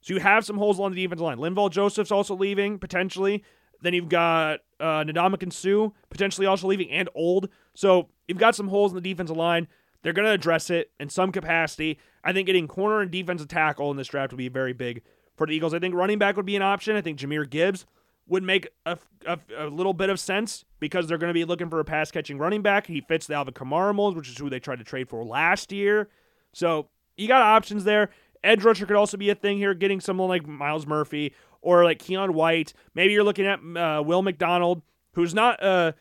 So 0.00 0.14
you 0.14 0.20
have 0.20 0.44
some 0.44 0.58
holes 0.58 0.78
along 0.78 0.92
the 0.92 1.02
defensive 1.02 1.24
line. 1.24 1.38
Linval 1.38 1.70
Joseph's 1.70 2.12
also 2.12 2.34
leaving 2.34 2.78
potentially. 2.78 3.42
Then 3.82 3.94
you've 3.94 4.08
got 4.08 4.60
uh, 4.80 5.04
Ndamukong 5.04 5.52
Suh 5.52 5.90
potentially 6.10 6.46
also 6.46 6.66
leaving 6.66 6.90
and 6.90 7.08
old. 7.14 7.48
So 7.74 8.08
you've 8.28 8.38
got 8.38 8.54
some 8.54 8.68
holes 8.68 8.92
in 8.92 8.96
the 8.96 9.00
defensive 9.00 9.36
line. 9.36 9.68
They're 10.02 10.12
going 10.12 10.26
to 10.26 10.32
address 10.32 10.70
it 10.70 10.92
in 11.00 11.08
some 11.08 11.32
capacity. 11.32 11.98
I 12.22 12.32
think 12.32 12.46
getting 12.46 12.68
corner 12.68 13.00
and 13.00 13.10
defensive 13.10 13.48
tackle 13.48 13.90
in 13.90 13.96
this 13.96 14.08
draft 14.08 14.32
would 14.32 14.38
be 14.38 14.46
a 14.46 14.50
very 14.50 14.72
big 14.72 15.02
for 15.36 15.46
the 15.46 15.52
Eagles. 15.52 15.74
I 15.74 15.78
think 15.78 15.94
running 15.94 16.18
back 16.18 16.36
would 16.36 16.46
be 16.46 16.56
an 16.56 16.62
option. 16.62 16.96
I 16.96 17.00
think 17.00 17.18
Jahmyr 17.18 17.48
Gibbs 17.48 17.86
would 18.28 18.42
make 18.42 18.68
a, 18.84 18.98
a, 19.24 19.38
a 19.56 19.66
little 19.68 19.94
bit 19.94 20.10
of 20.10 20.18
sense 20.18 20.64
because 20.80 21.06
they're 21.06 21.18
going 21.18 21.30
to 21.30 21.34
be 21.34 21.44
looking 21.44 21.70
for 21.70 21.78
a 21.78 21.84
pass 21.84 22.10
catching 22.10 22.38
running 22.38 22.62
back. 22.62 22.86
He 22.86 23.00
fits 23.00 23.26
the 23.26 23.34
Alvin 23.34 23.54
Kamara 23.54 23.94
mold, 23.94 24.16
which 24.16 24.28
is 24.28 24.36
who 24.38 24.50
they 24.50 24.58
tried 24.58 24.78
to 24.78 24.84
trade 24.84 25.08
for 25.08 25.24
last 25.24 25.72
year. 25.72 26.08
So 26.52 26.88
you 27.16 27.28
got 27.28 27.42
options 27.42 27.84
there. 27.84 28.10
Edge 28.42 28.64
rusher 28.64 28.86
could 28.86 28.96
also 28.96 29.16
be 29.16 29.30
a 29.30 29.34
thing 29.34 29.58
here, 29.58 29.74
getting 29.74 30.00
someone 30.00 30.28
like 30.28 30.46
Myles 30.46 30.86
Murphy 30.86 31.32
or 31.60 31.84
like 31.84 31.98
Keion 31.98 32.30
White. 32.30 32.72
Maybe 32.94 33.12
you're 33.12 33.24
looking 33.24 33.46
at 33.46 33.60
uh, 33.76 34.02
Will 34.02 34.22
McDonald, 34.22 34.82
who's 35.14 35.34
not. 35.34 35.62
Uh, 35.62 35.92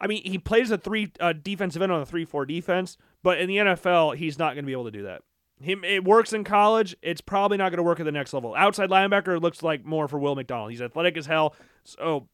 I 0.00 0.06
mean, 0.06 0.22
he 0.24 0.38
plays 0.38 0.70
a 0.70 0.78
three 0.78 1.12
uh, 1.20 1.32
defensive 1.32 1.82
end 1.82 1.92
on 1.92 2.00
a 2.00 2.06
three-four 2.06 2.46
defense, 2.46 2.98
but 3.22 3.38
in 3.38 3.48
the 3.48 3.56
NFL, 3.58 4.16
he's 4.16 4.38
not 4.38 4.54
going 4.54 4.64
to 4.64 4.66
be 4.66 4.72
able 4.72 4.86
to 4.86 4.90
do 4.90 5.04
that. 5.04 5.22
Him, 5.60 5.84
it 5.84 6.04
works 6.04 6.32
in 6.32 6.44
college. 6.44 6.96
It's 7.00 7.20
probably 7.20 7.56
not 7.56 7.70
going 7.70 7.78
to 7.78 7.84
work 7.84 8.00
at 8.00 8.04
the 8.04 8.12
next 8.12 8.32
level. 8.32 8.54
Outside 8.54 8.90
linebacker 8.90 9.40
looks 9.40 9.62
like 9.62 9.84
more 9.84 10.08
for 10.08 10.18
Will 10.18 10.34
McDonald. 10.34 10.70
He's 10.70 10.82
athletic 10.82 11.16
as 11.16 11.26
hell, 11.26 11.54
so 11.84 12.28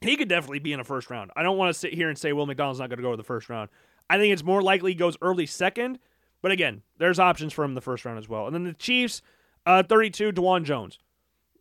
he 0.00 0.16
could 0.16 0.28
definitely 0.28 0.58
be 0.58 0.72
in 0.72 0.80
a 0.80 0.84
first 0.84 1.08
round. 1.08 1.30
I 1.36 1.42
don't 1.42 1.56
want 1.56 1.72
to 1.72 1.78
sit 1.78 1.94
here 1.94 2.08
and 2.08 2.18
say 2.18 2.32
Will 2.32 2.46
McDonald's 2.46 2.80
not 2.80 2.88
going 2.88 2.98
to 2.98 3.02
go 3.02 3.12
to 3.12 3.16
the 3.16 3.22
first 3.22 3.48
round. 3.48 3.70
I 4.10 4.18
think 4.18 4.32
it's 4.32 4.44
more 4.44 4.62
likely 4.62 4.92
he 4.92 4.96
goes 4.96 5.16
early 5.22 5.46
second, 5.46 5.98
but 6.42 6.52
again, 6.52 6.82
there's 6.98 7.18
options 7.18 7.52
for 7.52 7.64
him 7.64 7.72
in 7.72 7.74
the 7.74 7.80
first 7.80 8.04
round 8.04 8.18
as 8.18 8.28
well. 8.28 8.46
And 8.46 8.54
then 8.54 8.64
the 8.64 8.74
Chiefs, 8.74 9.22
uh, 9.64 9.82
32, 9.82 10.32
Dawand 10.32 10.64
Jones. 10.64 10.98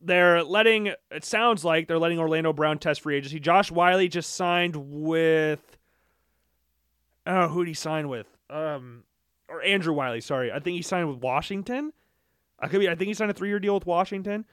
They're 0.02 0.44
letting, 0.44 0.91
it 1.10 1.23
sounds 1.23 1.64
like 1.64 1.88
they're 1.88 1.98
letting 1.98 2.19
Orlando 2.19 2.53
Brown 2.53 2.77
test 2.77 3.02
free 3.02 3.15
agency. 3.15 3.40
Josh 3.40 3.72
Wiley 3.72 4.07
just 4.07 4.36
signed 4.36 4.76
with, 4.76 5.77
oh, 7.26 7.48
who 7.48 7.64
did 7.64 7.69
he 7.69 7.73
sign 7.73 8.10
with? 8.10 8.27
Um, 8.49 9.05
or 9.56 9.61
Andrew 9.64 9.94
Wylie, 9.94 10.22
sorry. 10.22 10.52
I 10.52 10.60
think 10.60 10.76
he 10.76 10.82
signed 10.82 11.10
with 11.10 11.19
Washington. 11.19 11.94
I 12.60 12.68
could 12.68 12.80
be. 12.80 12.90
I 12.90 12.95
think 12.95 13.07
he 13.07 13.14
signed 13.14 13.32
a 13.32 13.34
three-year 13.34 13.60
deal 13.60 13.73
with 13.73 13.86
Washington. 13.86 14.45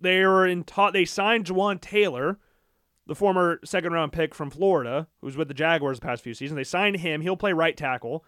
They 0.00 0.24
were 0.24 0.46
in. 0.46 0.64
Ta- 0.64 0.90
they 0.90 1.04
signed 1.04 1.46
Jawaan 1.46 1.80
Taylor, 1.80 2.38
the 3.06 3.14
former 3.14 3.60
second-round 3.64 4.12
pick 4.12 4.34
from 4.34 4.50
Florida, 4.50 5.08
who's 5.20 5.36
with 5.36 5.48
the 5.48 5.54
Jaguars 5.54 5.98
the 5.98 6.06
past 6.06 6.22
few 6.22 6.34
seasons. 6.34 6.56
They 6.56 6.64
signed 6.64 6.98
him. 6.98 7.20
He'll 7.20 7.36
play 7.36 7.52
right 7.52 7.76
tackle, 7.76 8.24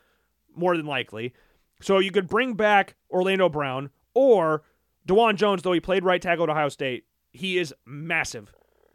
more 0.54 0.76
than 0.76 0.86
likely. 0.86 1.32
So 1.80 1.98
you 1.98 2.10
could 2.10 2.28
bring 2.28 2.54
back 2.54 2.96
Orlando 3.10 3.48
Brown 3.48 3.90
or 4.14 4.62
Dawand 5.06 5.36
Jones, 5.36 5.62
though 5.62 5.72
he 5.72 5.80
played 5.80 6.04
right 6.04 6.20
tackle 6.20 6.44
at 6.44 6.50
Ohio 6.50 6.68
State. 6.68 7.04
He 7.32 7.56
is 7.56 7.72
massive. 7.86 8.52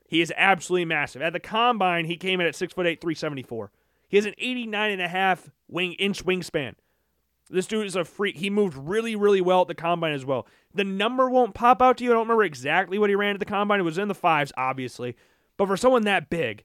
He 0.08 0.22
is 0.22 0.32
absolutely 0.36 0.86
massive. 0.86 1.22
At 1.22 1.34
the 1.34 1.40
combine, 1.40 2.06
he 2.06 2.18
came 2.18 2.40
in 2.40 2.46
at 2.46 2.56
six 2.56 2.74
foot 2.74 2.86
eight, 2.86 3.02
three 3.02 3.16
seventy 3.16 3.44
four. 3.44 3.72
He 4.08 4.18
has 4.18 4.26
an 4.26 4.36
89 4.38 4.92
and 4.92 5.02
a 5.02 5.08
half 5.08 5.50
wing 5.68 5.94
inch 5.94 6.24
wingspan. 6.26 6.76
This 7.50 7.68
dude 7.68 7.86
is 7.86 7.96
a 7.96 8.04
freak. 8.04 8.38
He 8.38 8.50
moved 8.50 8.76
really, 8.76 9.16
really 9.16 9.42
well 9.42 9.62
at 9.62 9.68
the 9.68 9.76
combine 9.76 10.14
as 10.14 10.26
well. 10.26 10.48
The 10.74 10.84
number 10.84 11.30
won't 11.30 11.54
pop 11.54 11.82
out 11.82 11.98
to 11.98 12.04
you. 12.04 12.10
I 12.10 12.14
don't 12.14 12.24
remember 12.24 12.44
exactly 12.44 12.98
what 12.98 13.10
he 13.10 13.16
ran 13.16 13.36
at 13.36 13.40
the 13.40 13.46
combine. 13.46 13.80
It 13.80 13.84
was 13.84 13.98
in 13.98 14.08
the 14.08 14.16
fives, 14.16 14.52
obviously. 14.58 15.16
But 15.58 15.68
for 15.68 15.78
someone 15.78 16.04
that 16.04 16.30
big, 16.30 16.64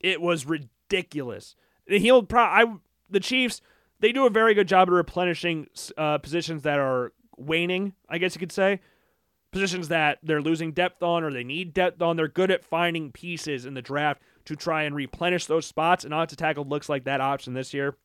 it 0.00 0.20
was 0.20 0.46
ridiculous. 0.46 1.56
He'll 1.86 2.22
pro- 2.22 2.42
I 2.42 2.64
the 3.10 3.20
Chiefs, 3.20 3.60
they 4.00 4.12
do 4.12 4.26
a 4.26 4.30
very 4.30 4.54
good 4.54 4.68
job 4.68 4.88
of 4.88 4.94
replenishing 4.94 5.66
uh, 5.98 6.18
positions 6.18 6.62
that 6.62 6.78
are 6.78 7.12
waning, 7.36 7.94
I 8.08 8.18
guess 8.18 8.34
you 8.34 8.40
could 8.40 8.52
say. 8.52 8.80
Positions 9.50 9.88
that 9.88 10.18
they're 10.22 10.40
losing 10.40 10.72
depth 10.72 11.02
on 11.02 11.24
or 11.24 11.32
they 11.32 11.44
need 11.44 11.74
depth 11.74 12.00
on. 12.00 12.16
They're 12.16 12.28
good 12.28 12.50
at 12.50 12.64
finding 12.64 13.12
pieces 13.12 13.66
in 13.66 13.74
the 13.74 13.82
draft 13.82 14.22
to 14.46 14.56
try 14.56 14.84
and 14.84 14.94
replenish 14.94 15.46
those 15.46 15.66
spots. 15.66 16.04
And 16.04 16.28
to 16.28 16.36
tackle 16.36 16.64
looks 16.64 16.88
like 16.88 17.04
that 17.04 17.20
option 17.20 17.52
this 17.52 17.74
year 17.74 17.96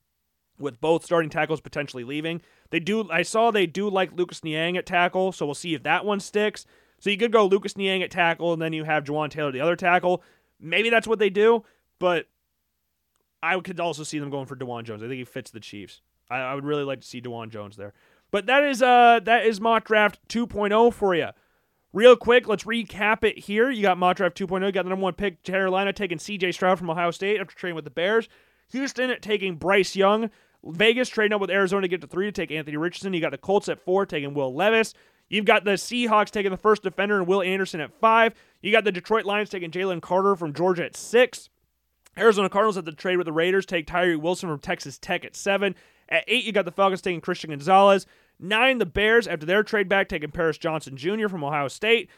with 0.60 0.82
both 0.82 1.06
starting 1.06 1.30
tackles 1.30 1.62
potentially 1.62 2.04
leaving. 2.04 2.42
They 2.70 2.80
do 2.80 3.10
I 3.10 3.22
saw 3.22 3.52
they 3.52 3.66
do 3.66 3.90
like 3.90 4.16
Lucas 4.16 4.44
Niang 4.44 4.78
at 4.78 4.86
tackle, 4.86 5.32
so 5.32 5.46
we'll 5.46 5.56
see 5.56 5.74
if 5.74 5.84
that 5.84 6.06
one 6.06 6.20
sticks. 6.20 6.66
So 7.00 7.10
you 7.10 7.18
could 7.18 7.32
go 7.32 7.46
Lucas 7.46 7.78
Niang 7.78 8.02
at 8.04 8.12
tackle 8.12 8.54
and 8.54 8.62
then 8.62 8.74
you 8.74 8.84
have 8.84 9.04
Jawaan 9.04 9.30
Taylor 9.30 9.52
the 9.52 9.62
other 9.62 9.76
tackle. 9.76 10.24
Maybe 10.60 10.90
that's 10.90 11.08
what 11.08 11.20
they 11.20 11.30
do, 11.30 11.64
but 12.00 12.28
I 13.42 13.60
could 13.60 13.80
also 13.80 14.04
see 14.04 14.20
them 14.20 14.30
going 14.30 14.48
for 14.48 14.56
Dawand 14.56 14.86
Jones. 14.86 15.04
I 15.04 15.08
think 15.08 15.20
he 15.20 15.24
fits 15.24 15.52
the 15.52 15.60
Chiefs. 15.60 16.02
I, 16.30 16.38
I 16.38 16.56
would 16.56 16.66
really 16.66 16.84
like 16.84 17.02
to 17.02 17.08
see 17.08 17.22
Dawand 17.22 17.50
Jones 17.50 17.78
there. 17.78 17.94
But 18.32 18.48
that 18.48 18.64
is 18.64 18.82
uh 18.82 19.20
that 19.24 19.46
is 19.46 19.62
mock 19.62 19.86
draft 19.86 20.20
2.0 20.30 20.94
for 20.94 21.16
you. 21.16 21.30
Real 21.94 22.16
quick, 22.16 22.48
let's 22.48 22.66
recap 22.66 23.24
it 23.24 23.40
here. 23.40 23.70
You 23.70 23.82
got 23.82 23.98
mock 23.98 24.18
draft 24.18 24.38
2.0. 24.38 24.66
You 24.66 24.72
got 24.72 24.84
the 24.84 24.90
number 24.90 25.04
one 25.04 25.14
pick, 25.14 25.44
Carolina, 25.44 25.94
taking 25.94 26.20
C.J. 26.20 26.52
Stroud 26.52 26.78
from 26.78 26.90
Ohio 26.90 27.12
State 27.12 27.40
after 27.40 27.56
trading 27.56 27.76
with 27.76 27.86
the 27.86 27.92
Bears. 27.92 28.28
Houston 28.72 29.16
taking 29.22 29.56
Bryce 29.56 29.96
Young. 29.96 30.30
Vegas 30.66 31.10
trading 31.10 31.34
up 31.34 31.42
with 31.42 31.50
Arizona 31.50 31.84
to 31.84 31.88
get 31.88 32.02
to 32.02 32.08
three 32.08 32.26
to 32.26 32.32
take 32.32 32.52
Anthony 32.52 32.78
Richardson. 32.78 33.14
You 33.14 33.22
got 33.22 33.32
the 33.32 33.38
Colts 33.38 33.70
at 33.70 33.84
four 33.84 34.06
taking 34.06 34.34
Will 34.34 34.54
Levis. 34.54 34.94
You've 35.30 35.46
got 35.46 35.66
the 35.66 35.72
Seahawks 35.72 36.30
taking 36.32 36.52
the 36.52 36.58
first 36.58 36.84
defender 36.84 37.18
and 37.18 37.28
Will 37.28 37.42
Anderson 37.42 37.82
at 37.82 37.94
five. 38.00 38.34
You 38.62 38.72
got 38.72 38.84
the 38.84 38.92
Detroit 38.92 39.26
Lions 39.26 39.50
taking 39.50 39.72
Jalen 39.72 40.02
Carter 40.02 40.36
from 40.36 40.54
Georgia 40.54 40.86
at 40.86 40.96
six. 40.96 41.50
Arizona 42.18 42.50
Cardinals 42.50 42.78
at 42.78 42.86
the 42.86 42.92
trade 42.92 43.18
with 43.18 43.26
the 43.26 43.34
Raiders 43.34 43.66
take 43.66 43.86
Tyree 43.86 44.16
Wilson 44.16 44.50
from 44.50 44.60
Texas 44.60 44.98
Tech 44.98 45.24
at 45.24 45.36
seven. 45.36 45.76
At 46.10 46.24
eight, 46.28 46.46
you 46.46 46.52
got 46.52 46.66
the 46.66 46.72
Falcons 46.72 47.02
taking 47.02 47.22
Christian 47.22 47.50
Gonzalez. 47.50 48.06
Nine, 48.40 48.78
the 48.78 48.86
Bears 48.86 49.28
after 49.28 49.46
their 49.46 49.64
trade 49.64 49.90
back 49.90 50.08
taking 50.10 50.32
Paris 50.32 50.58
Johnson 50.58 50.96
Jr. 50.96 51.28
from 51.28 51.44
Ohio 51.44 51.68
State. 51.68 52.10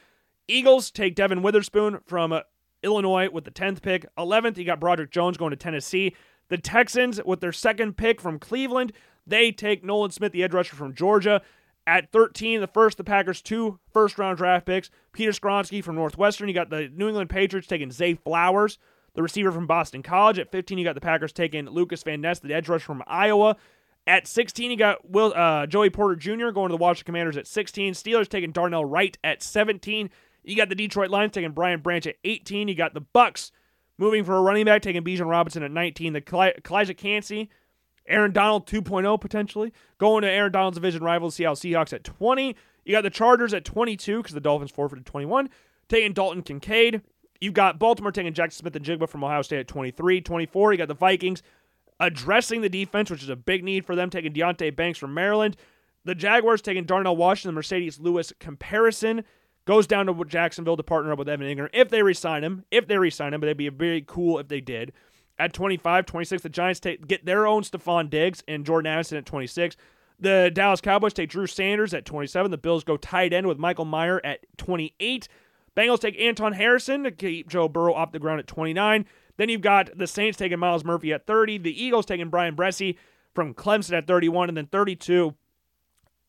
Eagles 0.48 0.92
take 0.92 1.16
Devon 1.16 1.42
Witherspoon 1.42 2.00
from 2.06 2.32
uh, 2.32 2.42
Illinois 2.84 3.30
with 3.30 3.44
the 3.44 3.52
10th 3.52 3.82
pick. 3.82 4.06
11th, 4.18 4.58
you 4.58 4.66
got 4.66 4.80
Broderick 4.80 5.12
Jones 5.12 5.38
going 5.38 5.52
to 5.52 5.58
Tennessee. 5.58 6.16
The 6.50 6.58
Texans, 6.58 7.22
with 7.24 7.40
their 7.40 7.52
second 7.52 7.96
pick 7.96 8.20
from 8.20 8.40
Cleveland, 8.40 8.92
they 9.26 9.52
take 9.52 9.84
Nolan 9.84 10.12
Smith, 10.12 10.32
the 10.32 10.44
edge 10.44 10.54
rusher 10.54 10.76
from 10.76 10.94
Georgia. 10.94 11.42
At 11.88 12.12
13, 12.12 12.62
the 12.62 12.68
first, 12.68 12.98
the 12.98 13.04
Packers, 13.04 13.42
two 13.42 13.80
first 13.94 14.18
round 14.20 14.38
draft 14.38 14.66
picks. 14.66 14.92
Peter 15.14 15.32
Skoronski 15.32 15.84
from 15.84 15.96
Northwestern. 15.96 16.48
You 16.48 16.54
got 16.54 16.70
the 16.70 16.90
New 16.90 17.08
England 17.08 17.30
Patriots 17.30 17.68
taking 17.68 17.92
Zay 17.92 18.16
Flowers, 18.16 18.78
the 19.16 19.24
receiver 19.24 19.52
from 19.52 19.66
Boston 19.66 20.04
College. 20.04 20.38
At 20.38 20.52
15, 20.52 20.78
you 20.78 20.84
got 20.84 20.94
the 20.94 21.02
Packers 21.02 21.32
taking 21.32 21.66
Lucas 21.68 22.04
Van 22.04 22.22
Ness, 22.22 22.40
the 22.40 22.54
edge 22.54 22.70
rusher 22.70 22.86
from 22.86 23.04
Iowa. 23.08 23.56
At 24.06 24.28
16, 24.28 24.72
you 24.72 24.78
got 24.78 25.10
Will 25.10 25.34
uh, 25.36 25.68
Joey 25.68 25.90
Porter 25.90 26.16
Jr. 26.16 26.50
going 26.50 26.70
to 26.70 26.74
the 26.74 26.78
Washington 26.78 27.06
Commanders 27.06 27.38
at 27.38 27.48
16. 27.48 27.94
Steelers 27.94 28.28
taking 28.28 28.52
Darnell 28.52 28.86
Wright 28.86 29.18
at 29.24 29.42
17. 29.44 30.10
You 30.44 30.56
got 30.56 30.70
the 30.70 30.76
Detroit 30.76 31.10
Lions 31.10 31.34
taking 31.34 31.52
Brian 31.52 31.82
Branch 31.82 32.06
at 32.08 32.16
18. 32.24 32.68
You 32.68 32.76
got 32.76 32.94
the 32.94 33.02
Bucks 33.02 33.52
Moving 34.00 34.24
for 34.24 34.38
a 34.38 34.42
running 34.42 34.64
back, 34.64 34.82
taking 34.82 35.04
Bijan 35.04 35.30
Robinson 35.30 35.62
at 35.62 35.72
19. 35.72 36.14
The 36.14 36.22
Calijah 36.22 36.96
Kancey, 36.96 37.50
Aaron 38.08 38.32
Donald 38.32 38.66
2.0 38.66 39.20
potentially. 39.20 39.74
Going 39.98 40.22
to 40.22 40.32
Aaron 40.32 40.54
Donald's 40.54 40.78
division 40.78 41.04
rival, 41.04 41.30
Seattle 41.30 41.58
Seahawks 41.58 41.92
at 41.92 42.06
20. 42.06 42.56
You 42.86 42.94
got 42.94 43.02
the 43.02 43.10
Chargers 43.10 43.54
at 43.54 43.66
22 43.66 44.20
because 44.20 44.34
the 44.34 44.40
Dolphins 44.40 44.72
forfeited 44.72 45.06
21. 45.06 45.50
Taking 45.90 46.14
Dalton 46.14 46.44
Kincaid. 46.44 47.02
You've 47.42 47.54
got 47.54 47.78
Baltimore 47.78 48.14
taking 48.14 48.34
Jaxon 48.34 48.54
Smith-Njigba 48.54 49.10
from 49.10 49.24
Ohio 49.24 49.42
State 49.42 49.60
at 49.60 49.68
23. 49.68 50.22
24, 50.22 50.72
you 50.72 50.78
got 50.78 50.88
the 50.88 50.94
Vikings 50.94 51.44
addressing 52.00 52.62
the 52.62 52.70
defense, 52.70 53.12
which 53.12 53.22
is 53.22 53.30
a 53.30 53.36
big 53.36 53.66
need 53.66 53.86
for 53.86 53.96
them, 53.96 54.10
taking 54.10 54.34
Deonte 54.34 54.74
Banks 54.78 54.98
from 54.98 55.14
Maryland. 55.14 55.58
The 56.06 56.16
Jaguars 56.16 56.62
taking 56.62 56.86
Darnell 56.86 57.18
Washington, 57.18 57.54
the 57.54 57.62
Marcedes 57.62 58.00
Lewis 58.00 58.32
comparison 58.40 59.26
goes 59.70 59.86
down 59.86 60.08
to 60.08 60.26
Jacksonville 60.26 60.78
to 60.78 60.82
partner 60.82 61.12
up 61.12 61.20
with 61.20 61.30
Evan 61.30 61.46
Engram 61.46 61.70
if 61.74 61.90
they 61.90 62.02
resign 62.02 62.44
him. 62.44 62.66
If 62.72 62.88
they 62.88 62.98
resign 62.98 63.36
him, 63.36 63.40
but 63.40 63.50
it'd 63.50 63.58
be 63.58 63.70
very 63.70 64.04
cool 64.06 64.40
if 64.40 64.48
they 64.48 64.62
did. 64.62 64.94
At 65.38 65.54
25, 65.54 66.08
26, 66.08 66.42
the 66.42 66.50
Giants 66.50 66.80
take 66.80 67.08
get 67.08 67.24
their 67.24 67.46
own 67.46 67.62
Stefon 67.62 68.10
Diggs 68.10 68.44
and 68.48 68.66
Jordan 68.66 68.92
Addison 68.92 69.20
at 69.20 69.28
26. 69.28 69.76
The 70.20 70.50
Dallas 70.52 70.82
Cowboys 70.82 71.14
take 71.14 71.30
Drew 71.30 71.46
Sanders 71.46 71.94
at 71.94 72.04
27. 72.04 72.50
The 72.50 72.58
Bills 72.58 72.84
go 72.84 72.98
tight 72.98 73.32
end 73.32 73.46
with 73.46 73.60
Michael 73.60 73.86
Mayer 73.86 74.20
at 74.26 74.40
28. 74.58 75.28
Bengals 75.78 76.00
take 76.00 76.20
Anton 76.20 76.54
Harrison 76.54 77.04
to 77.04 77.12
keep 77.12 77.48
Joe 77.48 77.70
Burrow 77.70 77.94
off 77.94 78.12
the 78.12 78.18
ground 78.18 78.40
at 78.40 78.48
29. 78.48 79.06
Then 79.38 79.50
you've 79.50 79.62
got 79.62 79.96
the 79.96 80.08
Saints 80.08 80.40
taking 80.40 80.58
Myles 80.58 80.84
Murphy 80.84 81.14
at 81.14 81.28
30. 81.28 81.60
The 81.60 81.84
Eagles 81.84 82.08
taking 82.08 82.30
Bryan 82.30 82.56
Bresee 82.56 82.98
from 83.36 83.54
Clemson 83.54 83.96
at 83.96 84.08
31. 84.08 84.50
And 84.50 84.58
then 84.58 84.66
32, 84.66 85.36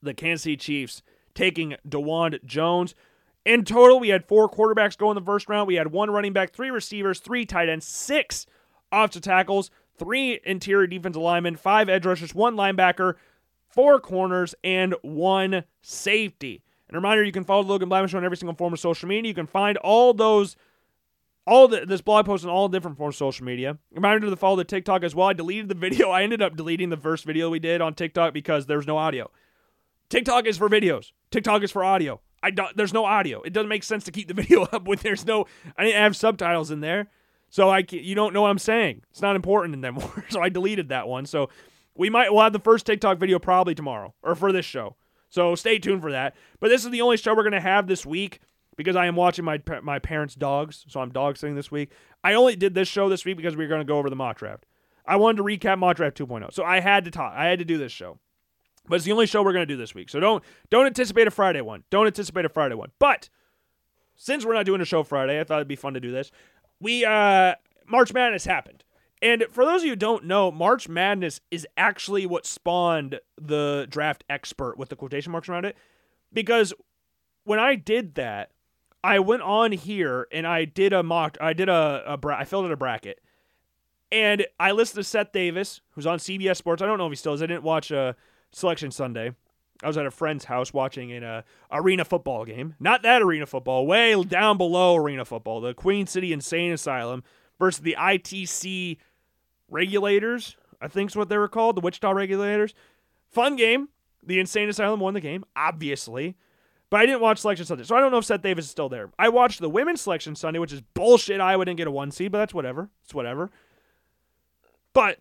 the 0.03 0.13
Kansas 0.13 0.43
City 0.43 0.59
Chiefs 0.59 1.03
taking 1.35 1.77
Dawand 1.89 2.45
Jones. 2.45 2.95
In 3.45 3.65
total, 3.65 3.99
we 3.99 4.11
had 4.11 4.27
four 4.27 4.51
quarterbacks 4.51 4.99
go 4.99 5.11
in 5.11 5.15
the 5.15 5.23
first 5.23 5.49
round. 5.49 5.67
We 5.67 5.77
had 5.77 5.93
one 5.93 6.11
running 6.11 6.33
back, 6.33 6.53
three 6.53 6.71
receivers, 6.71 7.21
three 7.21 7.47
tight 7.47 7.69
ends, 7.69 7.87
six 7.87 8.47
offensive 8.93 9.23
tackles, 9.23 9.71
three 9.99 10.41
interior 10.45 10.87
defensive 10.87 11.23
linemen, 11.23 11.57
five 11.57 11.89
edge 11.89 12.05
rushers, 12.05 12.35
one 12.35 12.55
linebacker, 12.55 13.15
four 13.69 13.99
corners, 14.01 14.55
and 14.63 14.95
one 15.03 15.65
safety. 15.81 16.63
And 16.89 16.97
reminder, 16.97 17.25
you 17.25 17.33
can 17.33 17.45
follow 17.45 17.63
Logan 17.63 17.89
Blackman 17.89 18.09
Show 18.09 18.19
on 18.19 18.25
every 18.25 18.37
single 18.37 18.57
form 18.57 18.73
of 18.73 18.81
social 18.81 19.09
media. 19.09 19.29
You 19.29 19.35
can 19.35 19.47
find 19.47 19.79
all 19.79 20.13
those, 20.13 20.57
all 21.47 21.69
the, 21.69 21.87
this 21.87 22.01
blog 22.01 22.27
post 22.27 22.45
on 22.45 22.51
all 22.51 22.69
different 22.69 22.99
forms 22.99 23.15
of 23.15 23.19
social 23.19 23.47
media. 23.47 23.79
Reminder 23.93 24.29
to 24.29 24.37
follow 24.37 24.57
the 24.57 24.65
TikTok 24.65 25.03
as 25.03 25.15
well. 25.15 25.29
I 25.29 25.33
deleted 25.33 25.69
the 25.69 25.75
video. 25.77 26.11
I 26.11 26.25
ended 26.25 26.43
up 26.43 26.57
deleting 26.57 26.91
the 26.91 26.97
first 26.97 27.25
video 27.25 27.49
we 27.49 27.59
did 27.59 27.81
on 27.81 27.95
TikTok 27.95 28.35
because 28.35 28.67
there's 28.67 28.87
no 28.87 28.99
audio. 28.99 29.31
TikTok 30.11 30.47
is 30.47 30.59
for 30.59 30.69
videos. 30.69 31.13
TikTok 31.31 31.63
is 31.63 31.71
for 31.71 31.85
audio. 31.85 32.21
I 32.43 32.51
don't, 32.51 32.77
there's 32.77 32.93
no 32.95 33.05
audio. 33.05 33.43
It 33.43 33.53
doesn't 33.53 33.69
make 33.69 33.85
sense 33.85 34.05
to 34.05 34.11
keep 34.11 34.29
the 34.29 34.35
video 34.43 34.63
up 34.63 34.87
when 34.87 34.99
there's 35.03 35.27
no. 35.27 35.47
I 35.77 35.85
didn't 35.85 36.01
have 36.01 36.17
subtitles 36.17 36.71
in 36.71 36.81
there, 36.81 37.09
so 37.49 37.71
I 37.71 37.83
can, 37.83 38.01
you 38.01 38.15
don't 38.15 38.33
know 38.33 38.43
what 38.43 38.51
I'm 38.51 38.59
saying. 38.59 39.03
It's 39.11 39.23
not 39.23 39.37
important 39.37 39.75
in 39.75 39.85
anymore. 39.85 40.25
so 40.31 40.41
I 40.41 40.49
deleted 40.49 40.89
that 40.89 41.09
one. 41.09 41.27
So 41.27 41.51
We 41.95 42.09
might 42.11 42.33
we'll 42.33 42.43
have 42.43 42.53
the 42.53 42.59
first 42.61 42.87
TikTok 42.87 43.19
video 43.19 43.39
probably 43.39 43.75
tomorrow 43.75 44.15
or 44.23 44.35
for 44.35 44.53
this 44.53 44.65
show. 44.65 44.97
So 45.29 45.55
stay 45.55 45.79
tuned 45.79 46.03
for 46.03 46.13
that. 46.13 46.35
But 46.59 46.69
this 46.69 46.85
is 46.85 46.91
the 46.91 47.03
only 47.03 47.17
show 47.17 47.35
we're 47.35 47.45
gonna 47.45 47.61
have 47.61 47.87
this 47.87 48.05
week 48.07 48.41
because 48.77 48.97
I 48.97 49.07
am 49.07 49.17
watching 49.17 49.45
my 49.45 49.61
my 49.83 49.99
parents' 49.99 50.35
dogs, 50.35 50.85
so 50.89 51.01
I'm 51.01 51.11
dog 51.11 51.37
sitting 51.37 51.57
this 51.57 51.71
week. 51.71 51.91
I 52.25 52.35
only 52.35 52.57
did 52.57 52.75
this 52.75 52.89
show 52.89 53.09
this 53.09 53.25
week 53.25 53.37
because 53.37 53.57
we 53.57 53.65
were 53.65 53.71
gonna 53.71 53.85
go 53.85 53.99
over 53.99 54.09
the 54.11 54.17
mock 54.17 54.39
draft. 54.39 54.65
I 55.07 55.17
wanted 55.17 55.39
to 55.39 55.43
recap 55.45 55.79
mock 55.79 55.97
draft 55.97 56.17
2.0, 56.19 56.53
so 56.53 56.63
I 56.65 56.81
had 56.81 57.05
to 57.05 57.11
talk. 57.11 57.33
I 57.37 57.47
had 57.47 57.59
to 57.59 57.65
do 57.65 57.79
this 57.79 57.93
show. 57.93 58.19
But 58.91 58.97
it's 58.97 59.05
the 59.05 59.13
only 59.13 59.27
show 59.27 59.43
we're 59.43 59.53
gonna 59.53 59.67
do 59.67 59.77
this 59.77 59.95
week. 59.95 60.11
So 60.11 60.21
don't 60.21 60.45
don't 60.69 60.85
anticipate 60.85 61.27
a 61.27 61.31
Friday 61.31 61.61
one. 61.61 61.85
Don't 61.91 62.07
anticipate 62.07 62.45
a 62.45 62.49
Friday 62.49 62.75
one. 62.75 62.91
But 62.99 63.31
since 64.17 64.45
we're 64.45 64.55
not 64.55 64.67
doing 64.67 64.81
a 64.81 64.85
show 64.85 65.03
Friday, 65.03 65.41
I 65.41 65.45
thought 65.45 65.59
it'd 65.59 65.69
be 65.69 65.77
fun 65.77 65.95
to 65.95 66.01
do 66.01 66.11
this. 66.11 66.31
We 66.81 67.05
uh 67.05 67.55
March 67.87 68.13
Madness 68.13 68.45
happened. 68.45 68.85
And 69.23 69.45
for 69.51 69.65
those 69.65 69.83
of 69.83 69.85
you 69.85 69.93
who 69.93 69.97
don't 69.97 70.25
know, 70.25 70.51
March 70.51 70.89
Madness 70.89 71.41
is 71.51 71.67
actually 71.77 72.27
what 72.27 72.47
spawned 72.47 73.21
the 73.41 73.87
draft 73.89 74.25
expert 74.29 74.77
with 74.77 74.89
the 74.89 74.97
quotation 74.97 75.31
marks 75.31 75.49
around 75.49 75.67
it. 75.67 75.77
Because 76.33 76.73
when 77.45 77.59
I 77.59 77.75
did 77.77 78.15
that, 78.17 78.51
I 79.05 79.19
went 79.19 79.43
on 79.43 79.73
here 79.73 80.27
and 80.33 80.47
I 80.47 80.65
did 80.65 80.93
a 80.93 81.03
mock. 81.03 81.37
I 81.41 81.53
did 81.53 81.69
a, 81.69 82.03
a 82.07 82.17
bra- 82.17 82.39
I 82.39 82.45
filled 82.45 82.67
out 82.67 82.73
a 82.73 82.77
bracket, 82.77 83.21
and 84.11 84.47
I 84.59 84.73
listed 84.73 85.07
Seth 85.07 85.33
Davis, 85.33 85.81
who's 85.91 86.07
on 86.07 86.19
CBS 86.19 86.57
Sports. 86.57 86.83
I 86.83 86.87
don't 86.87 86.99
know 86.99 87.07
if 87.07 87.13
he 87.13 87.17
still 87.17 87.35
is. 87.35 87.43
I 87.43 87.47
didn't 87.47 87.63
watch 87.63 87.93
uh, 87.93 88.15
Selection 88.53 88.91
Sunday. 88.91 89.33
I 89.83 89.87
was 89.87 89.97
at 89.97 90.07
a 90.07 90.11
friend's 90.11 90.45
house 90.45 90.73
watching 90.75 91.11
an 91.13 91.25
uh, 91.25 91.43
arena 91.73 92.05
football 92.05 92.45
game. 92.45 92.75
Not 92.79 93.03
that 93.03 93.23
arena 93.23 93.47
football, 93.47 93.87
way 93.87 94.23
down 94.25 94.59
below 94.59 94.97
arena 94.97 95.25
football. 95.25 95.61
The 95.61 95.73
Queen 95.73 96.07
City 96.07 96.33
Insane 96.33 96.73
Asylum 96.73 97.23
versus 97.59 97.83
the 97.83 97.97
ITC 97.99 98.99
Regulators. 99.71 100.57
I 100.81 100.89
think's 100.89 101.17
what 101.17 101.29
they 101.29 101.39
were 101.39 101.49
called, 101.49 101.77
the 101.77 101.81
Wichita 101.81 102.11
Regulators. 102.11 102.75
Fun 103.31 103.57
game. 103.57 103.89
The 104.23 104.39
Insane 104.39 104.69
Asylum 104.69 105.01
won 105.01 105.15
the 105.15 105.21
game, 105.21 105.45
obviously. 105.57 106.37
But 106.91 107.01
I 107.01 107.07
didn't 107.07 107.21
watch 107.21 107.39
Selection 107.39 107.65
Sunday, 107.65 107.85
so 107.85 107.97
I 107.97 108.01
don't 108.01 108.11
know 108.11 108.19
if 108.19 108.25
Seth 108.25 108.43
Davis 108.43 108.65
is 108.65 108.71
still 108.71 108.89
there. 108.89 109.11
I 109.19 109.29
watched 109.29 109.61
the 109.61 109.71
Women's 109.71 110.01
Selection 110.01 110.35
Sunday, 110.35 110.59
which 110.59 110.73
is 110.73 110.81
bullshit. 110.81 111.41
Iowa 111.41 111.65
didn't 111.65 111.79
get 111.79 111.87
a 111.87 111.91
one 111.91 112.11
seed, 112.11 112.33
but 112.33 112.39
that's 112.39 112.53
whatever. 112.53 112.91
It's 113.05 113.15
whatever. 113.15 113.51
But 114.93 115.21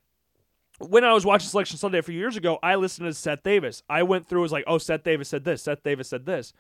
when 0.80 1.04
I 1.04 1.14
was 1.14 1.26
watching 1.26 1.50
Selection 1.50 1.78
Sunday 1.78 2.00
a 2.00 2.04
few 2.04 2.16
years 2.16 2.38
ago, 2.38 2.58
I 2.64 2.76
listened 2.76 3.08
to 3.08 3.14
Seth 3.14 3.44
Davis. 3.44 3.84
I 3.90 4.04
went 4.04 4.28
through, 4.28 4.42
was 4.42 4.52
like, 4.52 4.64
oh, 4.68 4.78
Seth 4.78 5.04
Davis 5.04 5.30
said 5.30 5.44
this, 5.44 5.64
Seth 5.64 5.84
Davis 5.84 6.10
said 6.10 6.26
this. 6.26 6.54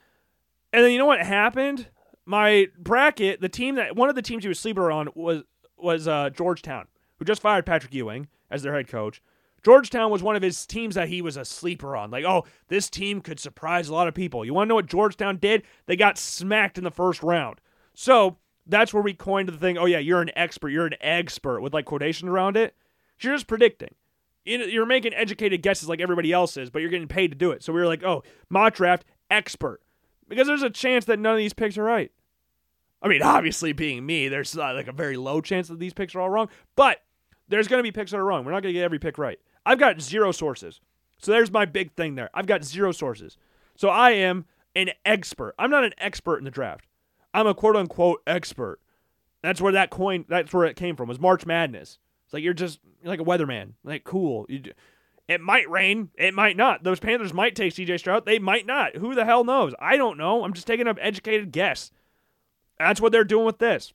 And 0.73 0.83
then 0.83 0.91
you 0.91 0.97
know 0.97 1.05
what 1.05 1.21
happened? 1.21 1.87
My 2.25 2.67
bracket, 2.77 3.41
the 3.41 3.49
team 3.49 3.75
that 3.75 3.95
one 3.95 4.09
of 4.09 4.15
the 4.15 4.21
teams 4.21 4.43
he 4.43 4.49
was 4.49 4.59
sleeper 4.59 4.91
on 4.91 5.09
was 5.15 5.43
was 5.77 6.07
uh, 6.07 6.29
Georgetown, 6.29 6.87
who 7.17 7.25
just 7.25 7.41
fired 7.41 7.65
Patrick 7.65 7.93
Ewing 7.93 8.27
as 8.51 8.61
their 8.61 8.75
head 8.75 8.87
coach. 8.87 9.21
Georgetown 9.63 10.11
was 10.11 10.21
one 10.21 10.35
of 10.35 10.41
his 10.41 10.65
teams 10.65 10.95
that 10.95 11.09
he 11.09 11.21
was 11.21 11.37
a 11.37 11.45
sleeper 11.45 11.95
on. 11.95 12.11
Like, 12.11 12.25
oh, 12.25 12.45
this 12.67 12.89
team 12.89 13.21
could 13.21 13.39
surprise 13.39 13.89
a 13.89 13.93
lot 13.93 14.07
of 14.07 14.13
people. 14.13 14.45
You 14.45 14.53
want 14.53 14.67
to 14.67 14.69
know 14.69 14.75
what 14.75 14.85
Georgetown 14.85 15.37
did? 15.37 15.63
They 15.85 15.95
got 15.95 16.17
smacked 16.17 16.77
in 16.77 16.83
the 16.83 16.91
first 16.91 17.23
round. 17.23 17.59
So 17.93 18.37
that's 18.65 18.93
where 18.93 19.03
we 19.03 19.13
coined 19.13 19.49
the 19.49 19.57
thing. 19.57 19.77
Oh 19.77 19.85
yeah, 19.85 19.99
you're 19.99 20.21
an 20.21 20.31
expert. 20.35 20.69
You're 20.69 20.85
an 20.85 20.95
expert 21.01 21.61
with 21.61 21.73
like 21.73 21.85
quotations 21.85 22.29
around 22.29 22.57
it. 22.57 22.75
You're 23.19 23.33
just 23.33 23.47
predicting. 23.47 23.95
You're 24.49 24.85
making 24.85 25.13
educated 25.13 25.61
guesses 25.61 25.87
like 25.87 26.01
everybody 26.01 26.31
else 26.31 26.57
is, 26.57 26.69
but 26.69 26.81
you're 26.81 26.91
getting 26.91 27.07
paid 27.07 27.31
to 27.31 27.37
do 27.37 27.51
it. 27.51 27.63
So 27.63 27.71
we 27.71 27.79
were 27.79 27.87
like, 27.87 28.03
oh, 28.03 28.23
mock 28.49 28.75
draft 28.75 29.05
expert, 29.29 29.81
because 30.27 30.47
there's 30.47 30.63
a 30.63 30.69
chance 30.69 31.05
that 31.05 31.19
none 31.19 31.33
of 31.33 31.37
these 31.37 31.53
picks 31.53 31.77
are 31.77 31.83
right. 31.83 32.11
I 33.01 33.07
mean, 33.07 33.21
obviously, 33.21 33.71
being 33.71 34.05
me, 34.05 34.27
there's 34.27 34.57
uh, 34.57 34.73
like 34.73 34.87
a 34.87 34.91
very 34.91 35.15
low 35.17 35.39
chance 35.39 35.69
that 35.69 35.79
these 35.79 35.93
picks 35.93 36.15
are 36.15 36.19
all 36.19 36.29
wrong, 36.29 36.49
but 36.75 37.01
there's 37.47 37.67
going 37.67 37.79
to 37.79 37.83
be 37.83 37.91
picks 37.91 38.11
that 38.11 38.17
are 38.17 38.25
wrong. 38.25 38.43
We're 38.43 38.51
not 38.51 38.63
going 38.63 38.73
to 38.73 38.79
get 38.79 38.83
every 38.83 38.99
pick 38.99 39.17
right. 39.17 39.39
I've 39.65 39.79
got 39.79 40.01
zero 40.01 40.31
sources. 40.31 40.81
So 41.19 41.31
there's 41.31 41.51
my 41.51 41.65
big 41.65 41.93
thing 41.93 42.15
there. 42.15 42.29
I've 42.33 42.45
got 42.45 42.63
zero 42.63 42.91
sources. 42.91 43.37
So 43.75 43.89
I 43.89 44.11
am 44.11 44.45
an 44.75 44.91
expert. 45.05 45.53
I'm 45.59 45.69
not 45.69 45.83
an 45.83 45.93
expert 45.97 46.37
in 46.37 46.45
the 46.45 46.51
draft. 46.51 46.85
I'm 47.33 47.47
a 47.47 47.53
quote 47.53 47.75
unquote 47.75 48.21
expert. 48.25 48.79
That's 49.41 49.61
where 49.61 49.71
that 49.73 49.89
coin 49.89 50.25
that's 50.27 50.53
where 50.53 50.65
it 50.65 50.75
came 50.75 50.95
from. 50.95 51.07
Was 51.07 51.19
March 51.19 51.45
Madness. 51.45 51.99
It's 52.29 52.33
like 52.35 52.43
you're 52.43 52.53
just 52.53 52.79
you're 53.01 53.09
like 53.09 53.19
a 53.19 53.23
weatherman. 53.23 53.71
Like 53.83 54.03
cool. 54.03 54.45
You, 54.47 54.61
it 55.27 55.41
might 55.41 55.67
rain, 55.67 56.09
it 56.13 56.35
might 56.35 56.55
not. 56.55 56.83
Those 56.83 56.99
Panthers 56.99 57.33
might 57.33 57.55
take 57.55 57.73
CJ 57.73 57.97
Stroud, 57.97 58.27
they 58.27 58.37
might 58.37 58.67
not. 58.67 58.95
Who 58.95 59.15
the 59.15 59.25
hell 59.25 59.43
knows? 59.43 59.73
I 59.79 59.97
don't 59.97 60.17
know. 60.17 60.43
I'm 60.43 60.53
just 60.53 60.67
taking 60.67 60.87
an 60.87 60.97
educated 60.99 61.51
guess. 61.51 61.91
That's 62.77 63.01
what 63.01 63.11
they're 63.11 63.23
doing 63.23 63.45
with 63.45 63.57
this. 63.57 63.93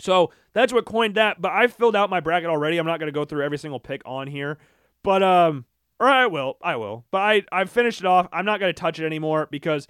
So 0.00 0.30
that's 0.54 0.72
what 0.72 0.86
coined 0.86 1.16
that. 1.16 1.42
But 1.42 1.52
I've 1.52 1.74
filled 1.74 1.94
out 1.94 2.08
my 2.08 2.20
bracket 2.20 2.48
already. 2.48 2.78
I'm 2.78 2.86
not 2.86 3.00
going 3.00 3.08
to 3.08 3.18
go 3.18 3.24
through 3.26 3.44
every 3.44 3.58
single 3.58 3.80
pick 3.80 4.00
on 4.06 4.26
here. 4.26 4.58
But 5.02 5.22
um, 5.22 5.66
or 6.00 6.08
I 6.08 6.26
will, 6.26 6.56
I 6.62 6.76
will. 6.76 7.04
But 7.10 7.18
I 7.18 7.42
I've 7.52 7.70
finished 7.70 8.00
it 8.00 8.06
off. 8.06 8.28
I'm 8.32 8.44
not 8.44 8.60
gonna 8.60 8.72
touch 8.72 8.98
it 8.98 9.06
anymore 9.06 9.48
because 9.50 9.88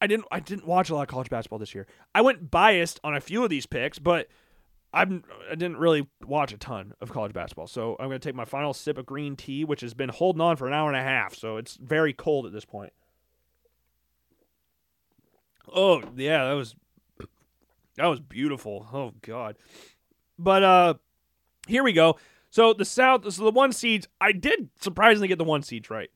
I 0.00 0.06
didn't 0.06 0.26
I 0.30 0.40
didn't 0.40 0.66
watch 0.66 0.90
a 0.90 0.94
lot 0.94 1.02
of 1.02 1.08
college 1.08 1.30
basketball 1.30 1.58
this 1.58 1.74
year. 1.74 1.86
I 2.14 2.20
went 2.20 2.50
biased 2.50 3.00
on 3.02 3.14
a 3.14 3.20
few 3.20 3.42
of 3.42 3.50
these 3.50 3.66
picks, 3.66 3.98
but 3.98 4.28
I'm 4.94 5.24
I 5.50 5.56
didn't 5.56 5.78
really 5.78 6.08
watch 6.24 6.52
a 6.52 6.56
ton 6.56 6.94
of 7.00 7.10
college 7.10 7.32
basketball. 7.32 7.66
So 7.66 7.96
I'm 7.98 8.06
gonna 8.06 8.18
take 8.18 8.34
my 8.34 8.44
final 8.44 8.72
sip 8.72 8.96
of 8.96 9.06
green 9.06 9.36
tea, 9.36 9.64
which 9.64 9.80
has 9.80 9.92
been 9.92 10.08
holding 10.08 10.40
on 10.40 10.56
for 10.56 10.66
an 10.66 10.72
hour 10.72 10.88
and 10.88 10.96
a 10.96 11.02
half, 11.02 11.34
so 11.34 11.56
it's 11.56 11.76
very 11.76 12.12
cold 12.12 12.46
at 12.46 12.52
this 12.52 12.64
point. 12.64 12.92
Oh 15.74 16.02
yeah, 16.16 16.46
that 16.46 16.52
was 16.52 16.76
that 17.96 18.06
was 18.06 18.20
beautiful. 18.20 18.86
Oh 18.92 19.12
god. 19.20 19.56
But 20.38 20.62
uh 20.62 20.94
here 21.66 21.82
we 21.82 21.92
go. 21.92 22.16
So 22.50 22.72
the 22.72 22.84
South, 22.84 23.30
so 23.32 23.42
the 23.42 23.50
one 23.50 23.72
seeds, 23.72 24.06
I 24.20 24.30
did 24.30 24.68
surprisingly 24.80 25.26
get 25.26 25.38
the 25.38 25.44
one 25.44 25.62
seeds 25.62 25.90
right. 25.90 26.10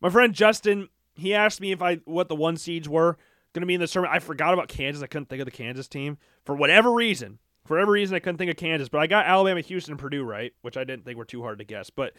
My 0.00 0.08
friend 0.08 0.32
Justin, 0.32 0.88
he 1.14 1.34
asked 1.34 1.60
me 1.60 1.72
if 1.72 1.82
I 1.82 1.96
what 2.04 2.28
the 2.28 2.34
one 2.34 2.56
seeds 2.56 2.88
were 2.88 3.18
to 3.52 3.66
be 3.66 3.74
in 3.74 3.80
the 3.80 3.86
tournament. 3.86 4.14
I 4.14 4.20
forgot 4.20 4.54
about 4.54 4.68
Kansas. 4.68 5.02
I 5.02 5.06
couldn't 5.06 5.28
think 5.28 5.40
of 5.40 5.46
the 5.46 5.50
Kansas 5.50 5.88
team 5.88 6.18
for 6.44 6.54
whatever 6.54 6.92
reason. 6.92 7.38
For 7.66 7.74
whatever 7.74 7.92
reason, 7.92 8.14
I 8.16 8.20
couldn't 8.20 8.38
think 8.38 8.50
of 8.50 8.56
Kansas, 8.56 8.88
but 8.88 9.00
I 9.00 9.06
got 9.06 9.26
Alabama, 9.26 9.60
Houston, 9.60 9.92
and 9.92 10.00
Purdue 10.00 10.24
right, 10.24 10.52
which 10.62 10.76
I 10.76 10.84
didn't 10.84 11.04
think 11.04 11.18
were 11.18 11.24
too 11.24 11.42
hard 11.42 11.58
to 11.58 11.64
guess. 11.64 11.90
But 11.90 12.14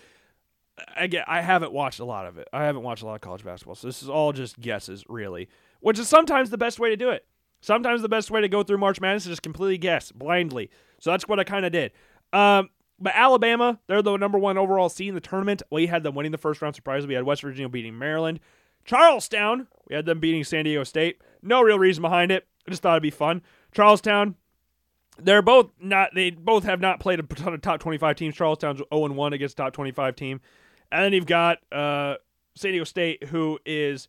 I 0.95 1.07
get, 1.07 1.25
I 1.27 1.41
haven't 1.41 1.71
watched 1.71 1.99
a 1.99 2.05
lot 2.05 2.27
of 2.27 2.37
it. 2.37 2.47
I 2.53 2.65
haven't 2.65 2.83
watched 2.83 3.03
a 3.03 3.05
lot 3.05 3.15
of 3.15 3.21
college 3.21 3.43
basketball, 3.43 3.75
so 3.75 3.87
this 3.87 4.03
is 4.03 4.09
all 4.09 4.33
just 4.33 4.59
guesses, 4.59 5.03
really. 5.07 5.49
Which 5.79 5.99
is 5.99 6.07
sometimes 6.07 6.49
the 6.49 6.57
best 6.57 6.79
way 6.79 6.89
to 6.89 6.97
do 6.97 7.09
it. 7.09 7.25
Sometimes 7.61 8.01
the 8.01 8.09
best 8.09 8.29
way 8.29 8.41
to 8.41 8.47
go 8.47 8.63
through 8.63 8.77
March 8.77 9.01
Madness 9.01 9.23
is 9.23 9.31
just 9.31 9.43
completely 9.43 9.77
guess 9.77 10.11
blindly. 10.11 10.69
So 10.99 11.11
that's 11.11 11.27
what 11.27 11.39
I 11.39 11.43
kind 11.43 11.65
of 11.65 11.71
did. 11.71 11.91
Um, 12.33 12.69
but 12.99 13.13
Alabama, 13.15 13.79
they're 13.87 14.01
the 14.01 14.17
number 14.17 14.37
one 14.37 14.57
overall 14.57 14.89
seed 14.89 15.09
in 15.09 15.15
the 15.15 15.21
tournament. 15.21 15.61
We 15.71 15.87
had 15.87 16.03
them 16.03 16.15
winning 16.15 16.31
the 16.31 16.37
first 16.37 16.61
round. 16.61 16.75
Surprisingly, 16.75 17.13
we 17.13 17.15
had 17.15 17.23
West 17.23 17.41
Virginia 17.41 17.69
beating 17.69 17.97
Maryland. 17.97 18.39
Charlestown, 18.85 19.67
we 19.89 19.95
had 19.95 20.05
them 20.05 20.19
beating 20.19 20.43
San 20.43 20.65
Diego 20.65 20.83
State. 20.83 21.21
No 21.41 21.61
real 21.61 21.77
reason 21.77 22.01
behind 22.01 22.31
it. 22.31 22.47
I 22.67 22.71
just 22.71 22.81
thought 22.81 22.93
it'd 22.93 23.03
be 23.03 23.09
fun. 23.09 23.41
Charlestown, 23.73 24.35
they're 25.19 25.41
both 25.41 25.71
not. 25.79 26.11
They 26.13 26.31
both 26.31 26.63
have 26.63 26.79
not 26.79 26.99
played 26.99 27.19
a 27.19 27.23
ton 27.23 27.53
of 27.53 27.61
top 27.61 27.79
twenty-five 27.79 28.15
teams. 28.15 28.35
Charlestown's 28.35 28.79
zero 28.79 29.05
and 29.05 29.15
one 29.15 29.33
against 29.33 29.57
top 29.57 29.73
twenty-five 29.73 30.15
team, 30.15 30.41
and 30.91 31.03
then 31.03 31.13
you've 31.13 31.25
got 31.25 31.59
uh, 31.71 32.15
San 32.55 32.71
Diego 32.71 32.83
State, 32.83 33.25
who 33.25 33.59
is 33.65 34.07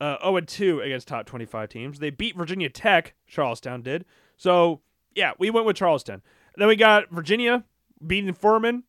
uh, 0.00 0.16
0 0.20 0.36
and 0.36 0.48
2 0.48 0.80
against 0.80 1.08
top 1.08 1.26
25 1.26 1.68
teams. 1.68 1.98
They 1.98 2.10
beat 2.10 2.36
Virginia 2.36 2.68
Tech, 2.68 3.14
Charlestown 3.26 3.82
did. 3.82 4.04
So, 4.36 4.80
yeah, 5.14 5.32
we 5.38 5.50
went 5.50 5.66
with 5.66 5.76
Charleston. 5.76 6.22
Then 6.56 6.68
we 6.68 6.76
got 6.76 7.10
Virginia, 7.10 7.64
beating 8.06 8.32
Furman. 8.34 8.84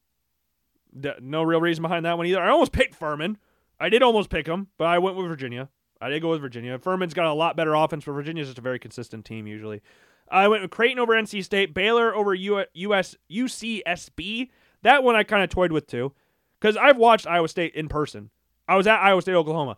No 1.22 1.44
real 1.44 1.61
reason 1.61 1.81
behind 1.81 2.06
that 2.06 2.18
one 2.18 2.27
either. 2.27 2.41
I 2.41 2.49
almost 2.49 2.72
picked 2.72 2.95
Furman. 2.95 3.38
I 3.80 3.89
did 3.89 4.02
almost 4.02 4.30
pick 4.30 4.48
him, 4.48 4.68
but 4.77 4.85
I 4.85 4.99
went 4.99 5.15
with 5.15 5.27
Virginia. 5.27 5.69
I 6.02 6.10
did 6.10 6.22
go 6.22 6.30
with 6.30 6.41
Virginia. 6.41 6.77
Furman's 6.80 7.14
got 7.14 7.26
a 7.26 7.34
lot 7.34 7.56
better 7.56 7.73
offense, 7.73 8.06
but 8.06 8.14
Virginia's 8.14 8.48
just 8.48 8.57
a 8.57 8.61
very 8.61 8.80
consistent 8.80 9.26
team 9.26 9.48
usually. 9.48 9.81
I 10.30 10.48
went 10.48 10.62
with 10.62 10.72
Creighton 10.72 10.99
over 10.99 11.14
NC 11.14 11.44
State, 11.44 11.74
Baylor 11.74 12.14
over 12.16 12.34
US 12.34 13.16
UCSB. 13.32 14.49
That 14.84 15.04
one 15.04 15.16
I 15.16 15.24
kind 15.24 15.44
of 15.44 15.49
toyed 15.49 15.72
with 15.72 15.88
too, 15.88 16.14
because 16.60 16.78
I've 16.78 16.98
watched 16.98 17.28
Iowa 17.28 17.48
State 17.48 17.74
in 17.76 17.88
person. 17.88 18.30
I 18.68 18.76
was 18.76 18.88
at 18.88 19.02
Iowa 19.02 19.22
State, 19.22 19.36
Oklahoma. 19.36 19.78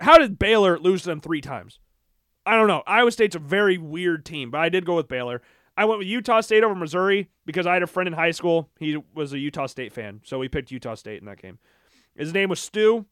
How 0.00 0.18
did 0.18 0.38
Baylor 0.38 0.78
lose 0.78 1.02
to 1.02 1.08
them 1.08 1.20
three 1.20 1.40
times? 1.40 1.78
I 2.44 2.54
don't 2.56 2.68
know. 2.68 2.82
Iowa 2.86 3.10
State's 3.10 3.36
a 3.36 3.40
very 3.40 3.78
weird 3.78 4.24
team, 4.24 4.50
but 4.50 4.60
I 4.60 4.68
did 4.68 4.84
go 4.84 4.96
with 4.96 5.08
Baylor. 5.08 5.42
I 5.76 5.84
went 5.84 5.98
with 5.98 6.08
Utah 6.08 6.40
State 6.40 6.64
over 6.64 6.74
Missouri 6.74 7.28
because 7.44 7.66
I 7.66 7.74
had 7.74 7.82
a 7.82 7.86
friend 7.86 8.06
in 8.06 8.14
high 8.14 8.30
school. 8.30 8.70
He 8.78 8.98
was 9.14 9.32
a 9.32 9.38
Utah 9.38 9.66
State 9.66 9.92
fan, 9.92 10.20
so 10.24 10.38
we 10.38 10.48
picked 10.48 10.70
Utah 10.70 10.94
State 10.94 11.20
in 11.20 11.26
that 11.26 11.40
game. 11.40 11.58
His 12.14 12.32
name 12.32 12.48
was 12.48 12.60
Stu, 12.60 13.06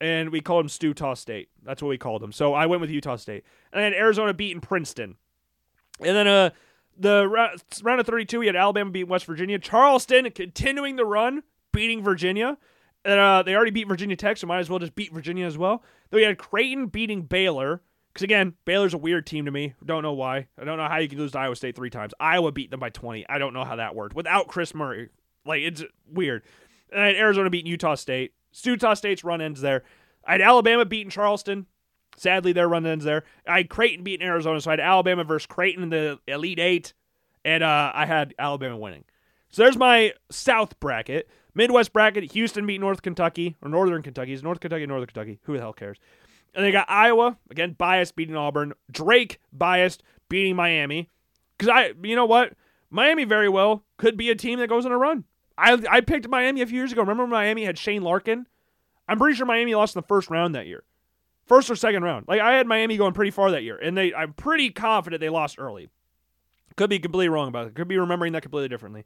and 0.00 0.30
we 0.30 0.40
called 0.40 0.64
him 0.64 0.68
Stu 0.68 0.88
Utah 0.88 1.14
State. 1.14 1.48
That's 1.62 1.82
what 1.82 1.88
we 1.88 1.98
called 1.98 2.22
him. 2.22 2.32
So 2.32 2.54
I 2.54 2.66
went 2.66 2.80
with 2.80 2.90
Utah 2.90 3.16
State, 3.16 3.44
and 3.72 3.82
then 3.82 3.94
Arizona 3.94 4.34
beating 4.34 4.60
Princeton, 4.60 5.16
and 6.00 6.16
then 6.16 6.26
uh 6.28 6.50
the 6.98 7.28
round 7.82 8.00
of 8.00 8.06
32 8.06 8.38
we 8.38 8.46
had 8.46 8.56
Alabama 8.56 8.90
beating 8.90 9.08
West 9.08 9.26
Virginia, 9.26 9.58
Charleston 9.58 10.30
continuing 10.30 10.96
the 10.96 11.04
run, 11.04 11.42
beating 11.72 12.02
Virginia. 12.02 12.56
And, 13.04 13.20
uh, 13.20 13.42
they 13.44 13.54
already 13.54 13.70
beat 13.70 13.86
Virginia 13.86 14.16
Tech, 14.16 14.36
so 14.36 14.46
might 14.46 14.58
as 14.58 14.68
well 14.68 14.78
just 14.78 14.94
beat 14.94 15.12
Virginia 15.12 15.46
as 15.46 15.56
well. 15.56 15.84
Then 16.10 16.18
we 16.18 16.24
had 16.24 16.38
Creighton 16.38 16.86
beating 16.86 17.22
Baylor. 17.22 17.82
Because 18.12 18.24
again, 18.24 18.54
Baylor's 18.64 18.94
a 18.94 18.98
weird 18.98 19.26
team 19.26 19.44
to 19.44 19.50
me. 19.50 19.74
Don't 19.84 20.02
know 20.02 20.14
why. 20.14 20.46
I 20.58 20.64
don't 20.64 20.78
know 20.78 20.88
how 20.88 20.96
you 20.96 21.06
can 21.06 21.18
lose 21.18 21.32
to 21.32 21.38
Iowa 21.38 21.54
State 21.54 21.76
three 21.76 21.90
times. 21.90 22.14
Iowa 22.18 22.50
beat 22.50 22.70
them 22.70 22.80
by 22.80 22.88
20. 22.88 23.28
I 23.28 23.36
don't 23.36 23.52
know 23.52 23.64
how 23.64 23.76
that 23.76 23.94
worked 23.94 24.16
without 24.16 24.48
Kris 24.48 24.74
Murray. 24.74 25.10
Like 25.44 25.60
it's 25.60 25.84
weird. 26.10 26.42
And 26.90 27.00
I 27.02 27.06
had 27.08 27.16
Arizona 27.16 27.50
beating 27.50 27.70
Utah 27.70 27.94
State. 27.94 28.32
Utah 28.62 28.94
State's 28.94 29.22
run 29.22 29.42
ends 29.42 29.60
there. 29.60 29.84
I 30.24 30.32
had 30.32 30.40
Alabama 30.40 30.86
beating 30.86 31.10
Charleston. 31.10 31.66
Sadly, 32.16 32.52
their 32.52 32.68
run 32.68 32.86
ends 32.86 33.04
there. 33.04 33.24
I 33.46 33.58
had 33.58 33.68
Creighton 33.68 34.02
beating 34.02 34.26
Arizona, 34.26 34.60
so 34.60 34.70
I 34.70 34.72
had 34.72 34.80
Alabama 34.80 35.24
versus 35.24 35.46
Creighton 35.46 35.82
in 35.82 35.90
the 35.90 36.18
Elite 36.26 36.58
Eight, 36.58 36.94
and 37.44 37.62
uh, 37.62 37.92
I 37.94 38.06
had 38.06 38.34
Alabama 38.38 38.76
winning. 38.76 39.04
So 39.50 39.62
there's 39.62 39.76
my 39.76 40.12
South 40.30 40.78
bracket. 40.80 41.28
Midwest 41.54 41.92
bracket, 41.92 42.32
Houston 42.32 42.66
beat 42.66 42.80
North 42.80 43.02
Kentucky, 43.02 43.56
or 43.62 43.68
Northern 43.68 44.02
Kentucky. 44.02 44.32
Is 44.32 44.42
North 44.42 44.60
Kentucky, 44.60 44.86
Northern 44.86 45.06
Kentucky? 45.06 45.38
Who 45.44 45.54
the 45.54 45.60
hell 45.60 45.72
cares? 45.72 45.98
And 46.54 46.64
they 46.64 46.70
got 46.70 46.90
Iowa, 46.90 47.36
again, 47.50 47.74
biased 47.76 48.16
beating 48.16 48.36
Auburn. 48.36 48.72
Drake, 48.90 49.40
biased, 49.52 50.02
beating 50.28 50.56
Miami. 50.56 51.10
Because 51.56 51.70
I, 51.70 51.92
you 52.02 52.16
know 52.16 52.26
what? 52.26 52.54
Miami 52.90 53.24
very 53.24 53.48
well 53.48 53.84
could 53.98 54.16
be 54.16 54.30
a 54.30 54.34
team 54.34 54.58
that 54.58 54.68
goes 54.68 54.86
on 54.86 54.92
a 54.92 54.98
run. 54.98 55.24
I, 55.58 55.82
I 55.90 56.00
picked 56.00 56.28
Miami 56.28 56.62
a 56.62 56.66
few 56.66 56.76
years 56.76 56.92
ago. 56.92 57.02
Remember 57.02 57.26
Miami 57.26 57.64
had 57.64 57.78
Shane 57.78 58.02
Larkin? 58.02 58.46
I'm 59.08 59.18
pretty 59.18 59.36
sure 59.36 59.46
Miami 59.46 59.74
lost 59.74 59.96
in 59.96 60.00
the 60.00 60.06
first 60.06 60.28
round 60.30 60.54
that 60.54 60.66
year. 60.66 60.82
First 61.46 61.70
or 61.70 61.76
second 61.76 62.02
round. 62.02 62.26
Like 62.28 62.40
I 62.40 62.56
had 62.56 62.66
Miami 62.66 62.96
going 62.96 63.12
pretty 63.12 63.30
far 63.30 63.50
that 63.52 63.62
year. 63.62 63.76
And 63.76 63.96
they 63.96 64.12
I'm 64.12 64.32
pretty 64.32 64.70
confident 64.70 65.20
they 65.20 65.28
lost 65.28 65.58
early. 65.58 65.88
Could 66.76 66.90
be 66.90 66.98
completely 66.98 67.28
wrong 67.28 67.48
about 67.48 67.66
it. 67.66 67.74
Could 67.74 67.88
be 67.88 67.98
remembering 67.98 68.32
that 68.32 68.42
completely 68.42 68.68
differently. 68.68 69.04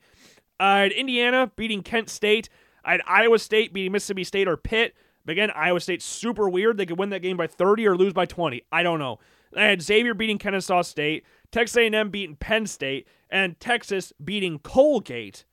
I 0.59 0.81
had 0.81 0.93
Indiana 0.93 1.53
beating 1.57 1.83
Kent 1.83 2.11
State. 2.11 2.49
I 2.85 2.93
had 2.93 3.03
Iowa 3.07 3.39
State 3.39 3.73
beating 3.73 3.93
Mississippi 3.93 4.25
State 4.25 4.49
or 4.49 4.57
Pitt. 4.57 4.95
But 5.25 5.33
again, 5.33 5.51
Iowa 5.55 5.81
State's 5.81 6.05
super 6.05 6.49
weird. 6.49 6.77
They 6.77 6.87
could 6.87 6.99
win 6.99 7.11
that 7.11 7.21
game 7.21 7.37
by 7.37 7.47
30 7.47 7.87
or 7.87 7.97
lose 7.97 8.12
by 8.12 8.27
20. 8.27 8.62
I 8.73 8.83
don't 8.83 8.99
know. 8.99 9.19
I 9.57 9.65
had 9.65 9.83
Xavier 9.83 10.15
beating 10.15 10.39
Kennesaw 10.39 10.83
State, 10.83 11.25
Texas 11.51 11.77
A&M 11.77 12.11
beating 12.11 12.37
Penn 12.37 12.67
State, 12.67 13.07
and 13.31 13.59
Texas 13.61 14.12
beating 14.23 14.59
Colgate. 14.61 15.45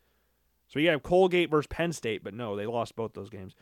So 0.68 0.80
you 0.80 0.90
have 0.90 1.04
Colgate 1.04 1.50
versus 1.50 1.68
Penn 1.68 1.92
State, 1.94 2.24
but 2.24 2.34
no, 2.34 2.56
they 2.56 2.66
lost 2.66 2.96
both 2.96 3.14
those 3.14 3.30
games. 3.30 3.56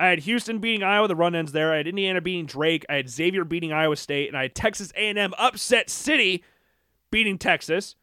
I 0.00 0.06
had 0.08 0.20
Houston 0.20 0.58
beating 0.58 0.82
Iowa, 0.82 1.08
the 1.08 1.14
run 1.14 1.34
ends 1.34 1.52
there. 1.52 1.72
I 1.72 1.76
had 1.76 1.86
Indiana 1.86 2.20
beating 2.20 2.46
Drake. 2.46 2.86
I 2.88 2.94
had 2.94 3.10
Xavier 3.10 3.44
beating 3.44 3.72
Iowa 3.72 3.96
State, 3.96 4.28
and 4.28 4.36
I 4.36 4.42
had 4.42 4.54
Texas 4.54 4.92
A&M 4.96 5.34
upset 5.36 5.90
City 5.90 6.42
beating 7.10 7.36
Texas. 7.36 7.96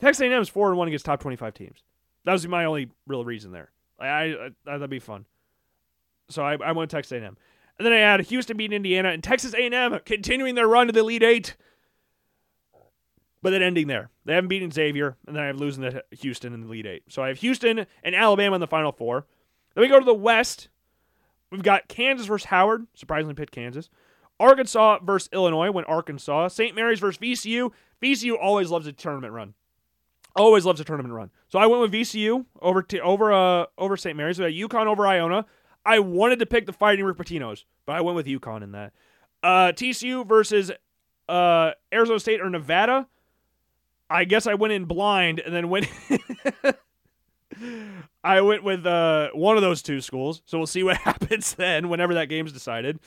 Texas 0.00 0.22
A&M 0.22 0.42
is 0.42 0.48
four 0.48 0.68
and 0.68 0.76
one 0.76 0.88
against 0.88 1.04
top 1.04 1.20
twenty-five 1.20 1.54
teams. 1.54 1.84
That 2.24 2.32
was 2.32 2.46
my 2.46 2.64
only 2.64 2.90
real 3.06 3.24
reason 3.24 3.52
there. 3.52 3.70
I, 3.98 4.06
I, 4.06 4.24
I 4.26 4.50
that'd 4.64 4.90
be 4.90 4.98
fun. 4.98 5.24
So 6.28 6.42
I, 6.42 6.56
I 6.56 6.72
went 6.72 6.90
Texas 6.90 7.12
A&M, 7.12 7.24
and 7.78 7.86
then 7.86 7.92
I 7.92 7.98
had 7.98 8.20
Houston 8.20 8.56
beating 8.56 8.76
Indiana, 8.76 9.10
and 9.10 9.22
Texas 9.22 9.54
A&M 9.54 10.00
continuing 10.04 10.56
their 10.56 10.68
run 10.68 10.88
to 10.88 10.92
the 10.92 11.00
Elite 11.00 11.22
Eight 11.22 11.56
but 13.42 13.50
then 13.50 13.62
ending 13.62 13.86
there. 13.86 14.10
They 14.24 14.34
haven't 14.34 14.48
beaten 14.48 14.70
Xavier, 14.70 15.16
and 15.26 15.36
then 15.36 15.42
I 15.42 15.46
have 15.46 15.56
losing 15.56 15.82
to 15.84 16.02
Houston 16.20 16.52
in 16.52 16.60
the 16.60 16.66
Elite 16.66 16.86
Eight. 16.86 17.02
So 17.08 17.22
I 17.22 17.28
have 17.28 17.38
Houston 17.38 17.86
and 18.02 18.14
Alabama 18.14 18.56
in 18.56 18.60
the 18.60 18.66
final 18.66 18.92
four. 18.92 19.26
Then 19.74 19.82
we 19.82 19.88
go 19.88 19.98
to 19.98 20.04
the 20.04 20.14
West. 20.14 20.68
We've 21.50 21.62
got 21.62 21.88
Kansas 21.88 22.26
versus 22.26 22.46
Howard. 22.46 22.86
Surprisingly 22.94 23.34
picked 23.34 23.52
Kansas. 23.52 23.88
Arkansas 24.40 25.00
versus 25.02 25.28
Illinois. 25.32 25.70
Went 25.70 25.88
Arkansas. 25.88 26.48
St. 26.48 26.74
Mary's 26.74 27.00
versus 27.00 27.18
VCU. 27.18 27.72
VCU 28.02 28.36
always 28.40 28.70
loves 28.70 28.86
a 28.86 28.92
tournament 28.92 29.32
run. 29.32 29.54
Always 30.36 30.64
loves 30.64 30.80
a 30.80 30.84
tournament 30.84 31.14
run. 31.14 31.30
So 31.48 31.58
I 31.58 31.66
went 31.66 31.80
with 31.80 31.92
VCU 31.92 32.44
over 32.60 32.82
to 32.82 33.00
over 33.00 33.32
uh 33.32 33.66
over 33.76 33.96
St. 33.96 34.16
Mary's. 34.16 34.38
We 34.38 34.44
had 34.44 34.70
UConn 34.70 34.86
over 34.86 35.06
Iona. 35.06 35.46
I 35.84 36.00
wanted 36.00 36.38
to 36.40 36.46
pick 36.46 36.66
the 36.66 36.72
Fighting 36.72 37.04
Rick 37.04 37.16
Pitinoes, 37.16 37.64
but 37.86 37.96
I 37.96 38.02
went 38.02 38.14
with 38.14 38.26
UConn 38.26 38.62
in 38.62 38.72
that. 38.72 38.92
Uh, 39.42 39.72
TCU 39.72 40.26
versus 40.26 40.70
uh, 41.28 41.72
Arizona 41.92 42.20
State 42.20 42.40
or 42.40 42.50
Nevada. 42.50 43.06
I 44.10 44.24
guess 44.24 44.46
I 44.46 44.54
went 44.54 44.72
in 44.72 44.84
blind 44.84 45.40
and 45.40 45.54
then 45.54 45.70
went. 45.70 45.88
I 48.24 48.40
went 48.40 48.64
with 48.64 48.84
uh, 48.86 49.28
one 49.32 49.56
of 49.56 49.62
those 49.62 49.82
two 49.82 50.00
schools, 50.00 50.42
so 50.44 50.58
we'll 50.58 50.66
see 50.66 50.82
what 50.82 50.96
happens 51.08 51.54
then. 51.54 51.88
Whenever 51.88 52.14
that 52.14 52.28
game's 52.28 52.52
decided, 52.52 52.98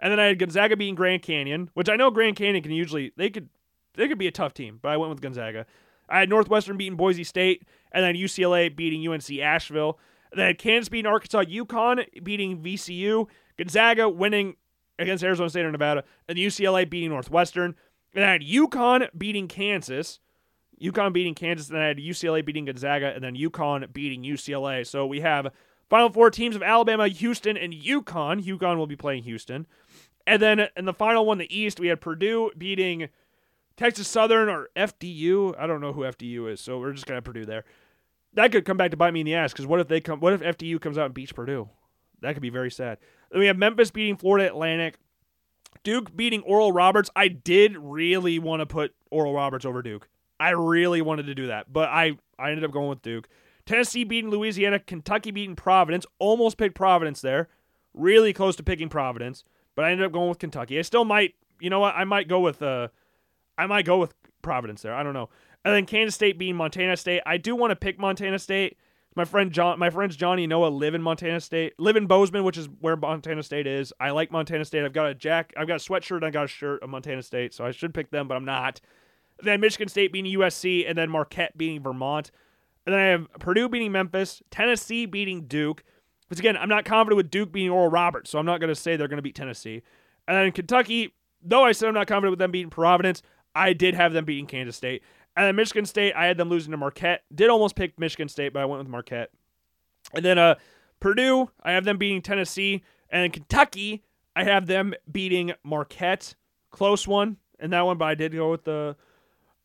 and 0.00 0.12
then 0.12 0.20
I 0.20 0.26
had 0.26 0.38
Gonzaga 0.38 0.76
beating 0.76 0.94
Grand 0.94 1.22
Canyon, 1.22 1.70
which 1.74 1.88
I 1.88 1.96
know 1.96 2.10
Grand 2.10 2.36
Canyon 2.36 2.62
can 2.62 2.72
usually 2.72 3.12
they 3.16 3.30
could 3.30 3.48
they 3.94 4.08
could 4.08 4.18
be 4.18 4.28
a 4.28 4.32
tough 4.32 4.54
team, 4.54 4.78
but 4.80 4.90
I 4.90 4.96
went 4.96 5.10
with 5.10 5.20
Gonzaga. 5.20 5.66
I 6.08 6.20
had 6.20 6.28
Northwestern 6.28 6.76
beating 6.76 6.96
Boise 6.96 7.24
State, 7.24 7.64
and 7.92 8.02
then 8.02 8.14
UCLA 8.14 8.74
beating 8.74 9.06
UNC 9.06 9.30
Asheville. 9.40 9.98
And 10.30 10.38
then 10.38 10.44
I 10.44 10.48
had 10.48 10.58
Kansas 10.58 10.88
beating 10.88 11.10
Arkansas, 11.10 11.44
UConn 11.44 12.24
beating 12.24 12.62
VCU, 12.62 13.26
Gonzaga 13.56 14.08
winning 14.08 14.56
against 14.98 15.24
Arizona 15.24 15.50
State 15.50 15.64
or 15.64 15.72
Nevada, 15.72 16.04
and 16.28 16.38
UCLA 16.38 16.88
beating 16.88 17.10
Northwestern. 17.10 17.74
And 18.14 18.24
I 18.24 18.32
had 18.32 18.42
UConn 18.42 19.08
beating 19.16 19.48
Kansas. 19.48 20.20
UConn 20.80 21.12
beating 21.12 21.34
Kansas, 21.34 21.68
then 21.68 21.80
I 21.80 21.88
had 21.88 21.98
UCLA 21.98 22.44
beating 22.44 22.66
Gonzaga, 22.66 23.12
and 23.14 23.22
then 23.22 23.36
UConn 23.36 23.92
beating 23.92 24.22
UCLA. 24.22 24.86
So 24.86 25.06
we 25.06 25.20
have 25.20 25.52
final 25.88 26.10
four 26.10 26.30
teams 26.30 26.56
of 26.56 26.62
Alabama, 26.62 27.08
Houston, 27.08 27.56
and 27.56 27.72
UConn. 27.72 28.44
UConn 28.44 28.76
will 28.76 28.86
be 28.86 28.96
playing 28.96 29.24
Houston. 29.24 29.66
And 30.26 30.42
then 30.42 30.68
in 30.76 30.84
the 30.84 30.92
final 30.92 31.24
one, 31.24 31.38
the 31.38 31.56
East, 31.56 31.80
we 31.80 31.88
had 31.88 32.00
Purdue 32.00 32.50
beating 32.56 33.08
Texas 33.76 34.08
Southern 34.08 34.48
or 34.48 34.68
FDU. 34.76 35.54
I 35.58 35.66
don't 35.66 35.80
know 35.80 35.92
who 35.92 36.02
FDU 36.02 36.52
is, 36.52 36.60
so 36.60 36.78
we're 36.78 36.92
just 36.92 37.06
gonna 37.06 37.22
Purdue 37.22 37.46
there. 37.46 37.64
That 38.34 38.52
could 38.52 38.66
come 38.66 38.76
back 38.76 38.90
to 38.90 38.96
bite 38.96 39.12
me 39.14 39.20
in 39.20 39.26
the 39.26 39.34
ass 39.34 39.52
because 39.52 39.66
what 39.66 39.80
if 39.80 39.88
they 39.88 40.00
come? 40.00 40.20
What 40.20 40.34
if 40.34 40.42
FDU 40.42 40.80
comes 40.80 40.98
out 40.98 41.06
and 41.06 41.14
beats 41.14 41.32
Purdue? 41.32 41.70
That 42.20 42.34
could 42.34 42.42
be 42.42 42.50
very 42.50 42.70
sad. 42.70 42.98
Then 43.30 43.40
we 43.40 43.46
have 43.46 43.56
Memphis 43.56 43.90
beating 43.90 44.16
Florida 44.16 44.48
Atlantic. 44.48 44.98
Duke 45.82 46.14
beating 46.14 46.42
Oral 46.42 46.72
Roberts. 46.72 47.08
I 47.16 47.28
did 47.28 47.76
really 47.78 48.38
want 48.38 48.60
to 48.60 48.66
put 48.66 48.94
Oral 49.10 49.32
Roberts 49.32 49.64
over 49.64 49.80
Duke. 49.80 50.08
I 50.40 50.50
really 50.50 51.02
wanted 51.02 51.26
to 51.26 51.34
do 51.34 51.48
that, 51.48 51.72
but 51.72 51.88
I 51.88 52.18
I 52.38 52.50
ended 52.50 52.64
up 52.64 52.70
going 52.70 52.88
with 52.88 53.02
Duke. 53.02 53.28
Tennessee 53.66 54.04
beating 54.04 54.30
Louisiana, 54.30 54.78
Kentucky 54.78 55.30
beating 55.30 55.56
Providence. 55.56 56.06
Almost 56.18 56.56
picked 56.56 56.74
Providence 56.74 57.20
there. 57.20 57.48
Really 57.92 58.32
close 58.32 58.56
to 58.56 58.62
picking 58.62 58.88
Providence, 58.88 59.44
but 59.74 59.84
I 59.84 59.90
ended 59.90 60.06
up 60.06 60.12
going 60.12 60.28
with 60.28 60.38
Kentucky. 60.38 60.78
I 60.78 60.82
still 60.82 61.04
might, 61.04 61.34
you 61.60 61.68
know 61.68 61.80
what? 61.80 61.94
I 61.94 62.04
might 62.04 62.28
go 62.28 62.40
with 62.40 62.62
uh 62.62 62.88
I 63.56 63.66
might 63.66 63.84
go 63.84 63.98
with 63.98 64.14
Providence 64.42 64.82
there. 64.82 64.94
I 64.94 65.02
don't 65.02 65.14
know. 65.14 65.28
And 65.64 65.74
then 65.74 65.86
Kansas 65.86 66.14
State 66.14 66.38
beating 66.38 66.56
Montana 66.56 66.96
State. 66.96 67.22
I 67.26 67.36
do 67.36 67.56
want 67.56 67.72
to 67.72 67.76
pick 67.76 67.98
Montana 67.98 68.38
State. 68.38 68.78
My 69.16 69.24
friend 69.24 69.50
John, 69.50 69.80
my 69.80 69.90
friends 69.90 70.14
Johnny 70.14 70.46
Noah 70.46 70.68
live 70.68 70.94
in 70.94 71.02
Montana 71.02 71.40
State, 71.40 71.74
live 71.78 71.96
in 71.96 72.06
Bozeman, 72.06 72.44
which 72.44 72.56
is 72.56 72.68
where 72.80 72.94
Montana 72.94 73.42
State 73.42 73.66
is. 73.66 73.92
I 73.98 74.10
like 74.10 74.30
Montana 74.30 74.64
State. 74.64 74.84
I've 74.84 74.92
got 74.92 75.08
a 75.08 75.14
jack, 75.14 75.52
I've 75.56 75.66
got 75.66 75.80
a 75.80 75.84
sweatshirt, 75.84 76.18
and 76.18 76.26
I 76.26 76.30
got 76.30 76.44
a 76.44 76.48
shirt 76.48 76.84
of 76.84 76.90
Montana 76.90 77.22
State, 77.22 77.52
so 77.52 77.64
I 77.64 77.72
should 77.72 77.92
pick 77.92 78.10
them, 78.10 78.28
but 78.28 78.36
I'm 78.36 78.44
not. 78.44 78.80
Then 79.42 79.60
Michigan 79.60 79.88
State 79.88 80.12
beating 80.12 80.38
USC, 80.38 80.88
and 80.88 80.96
then 80.96 81.10
Marquette 81.10 81.56
beating 81.56 81.82
Vermont. 81.82 82.30
And 82.86 82.94
then 82.94 83.00
I 83.00 83.06
have 83.06 83.28
Purdue 83.38 83.68
beating 83.68 83.92
Memphis, 83.92 84.42
Tennessee 84.50 85.06
beating 85.06 85.42
Duke. 85.46 85.84
Which 86.28 86.38
again, 86.38 86.56
I'm 86.56 86.68
not 86.68 86.84
confident 86.84 87.16
with 87.16 87.30
Duke 87.30 87.52
beating 87.52 87.70
Oral 87.70 87.90
Roberts, 87.90 88.30
so 88.30 88.38
I'm 88.38 88.46
not 88.46 88.60
going 88.60 88.68
to 88.68 88.74
say 88.74 88.96
they're 88.96 89.08
going 89.08 89.18
to 89.18 89.22
beat 89.22 89.34
Tennessee. 89.34 89.82
And 90.26 90.36
then 90.36 90.52
Kentucky, 90.52 91.14
though 91.42 91.64
I 91.64 91.72
said 91.72 91.88
I'm 91.88 91.94
not 91.94 92.06
confident 92.06 92.32
with 92.32 92.38
them 92.38 92.50
beating 92.50 92.70
Providence, 92.70 93.22
I 93.54 93.72
did 93.72 93.94
have 93.94 94.12
them 94.12 94.24
beating 94.24 94.46
Kansas 94.46 94.76
State. 94.76 95.02
And 95.36 95.46
then 95.46 95.56
Michigan 95.56 95.86
State, 95.86 96.14
I 96.14 96.26
had 96.26 96.36
them 96.36 96.48
losing 96.48 96.72
to 96.72 96.76
Marquette. 96.76 97.24
Did 97.34 97.48
almost 97.48 97.76
pick 97.76 97.98
Michigan 97.98 98.28
State, 98.28 98.52
but 98.52 98.60
I 98.60 98.64
went 98.66 98.80
with 98.80 98.88
Marquette. 98.88 99.30
And 100.14 100.24
then 100.24 100.38
uh, 100.38 100.56
Purdue, 101.00 101.50
I 101.62 101.72
have 101.72 101.84
them 101.84 101.96
beating 101.96 102.22
Tennessee. 102.22 102.82
And 103.08 103.32
Kentucky, 103.32 104.02
I 104.34 104.44
have 104.44 104.66
them 104.66 104.94
beating 105.10 105.52
Marquette. 105.62 106.34
Close 106.70 107.06
one 107.06 107.36
in 107.60 107.70
that 107.70 107.86
one, 107.86 107.98
but 107.98 108.06
I 108.06 108.14
did 108.14 108.32
go 108.32 108.50
with 108.50 108.64
the 108.64 108.96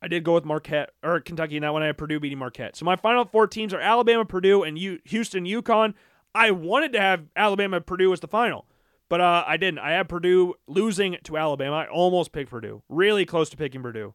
I 0.03 0.09
did 0.09 0.25
go 0.25 0.33
with 0.33 0.43
Marquette 0.43 0.89
or 1.01 1.21
Kentucky 1.21 1.55
in 1.55 1.61
that 1.61 1.71
one. 1.71 1.81
I 1.81 1.87
had 1.87 1.97
Purdue 1.97 2.19
beating 2.19 2.37
Marquette. 2.37 2.75
So 2.75 2.83
my 2.83 2.97
final 2.97 3.23
four 3.23 3.47
teams 3.47 3.73
are 3.73 3.79
Alabama, 3.79 4.25
Purdue, 4.25 4.61
and 4.63 4.77
U- 4.77 4.99
Houston, 5.05 5.45
UConn. 5.45 5.93
I 6.35 6.51
wanted 6.51 6.91
to 6.93 6.99
have 6.99 7.23
Alabama, 7.37 7.79
Purdue 7.79 8.11
as 8.11 8.19
the 8.19 8.27
final, 8.27 8.65
but 9.07 9.21
uh, 9.21 9.45
I 9.47 9.55
didn't. 9.55 9.79
I 9.79 9.91
had 9.91 10.09
Purdue 10.09 10.55
losing 10.67 11.15
to 11.23 11.37
Alabama. 11.37 11.77
I 11.77 11.87
almost 11.87 12.33
picked 12.33 12.49
Purdue. 12.49 12.83
Really 12.89 13.25
close 13.25 13.49
to 13.51 13.57
picking 13.57 13.81
Purdue. 13.81 14.13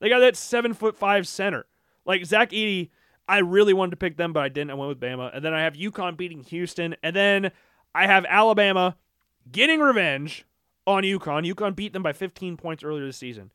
They 0.00 0.10
got 0.10 0.18
that 0.18 0.36
seven 0.36 0.74
foot 0.74 0.98
five 0.98 1.26
center. 1.26 1.64
Like 2.04 2.26
Zach 2.26 2.50
Edey, 2.50 2.90
I 3.26 3.38
really 3.38 3.72
wanted 3.72 3.92
to 3.92 3.96
pick 3.96 4.18
them, 4.18 4.34
but 4.34 4.42
I 4.42 4.50
didn't. 4.50 4.72
I 4.72 4.74
went 4.74 4.90
with 4.90 5.00
Bama. 5.00 5.34
And 5.34 5.42
then 5.42 5.54
I 5.54 5.62
have 5.62 5.74
UConn 5.74 6.16
beating 6.18 6.42
Houston. 6.42 6.94
And 7.02 7.16
then 7.16 7.52
I 7.94 8.06
have 8.06 8.26
Alabama 8.28 8.96
getting 9.50 9.80
revenge 9.80 10.44
on 10.86 11.04
UConn. 11.04 11.50
UConn 11.50 11.74
beat 11.74 11.92
them 11.92 12.02
by 12.02 12.12
15 12.12 12.56
points 12.56 12.84
earlier 12.84 13.06
this 13.06 13.16
season. 13.16 13.50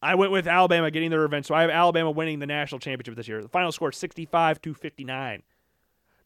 I 0.00 0.14
went 0.14 0.30
with 0.30 0.46
Alabama 0.46 0.90
getting 0.90 1.10
their 1.10 1.20
revenge, 1.20 1.46
so 1.46 1.54
I 1.54 1.62
have 1.62 1.70
Alabama 1.70 2.10
winning 2.10 2.38
the 2.38 2.46
national 2.46 2.78
championship 2.78 3.16
this 3.16 3.26
year. 3.26 3.42
The 3.42 3.48
final 3.48 3.72
score 3.72 3.90
65 3.90 4.60
to 4.62 4.74
59. 4.74 5.42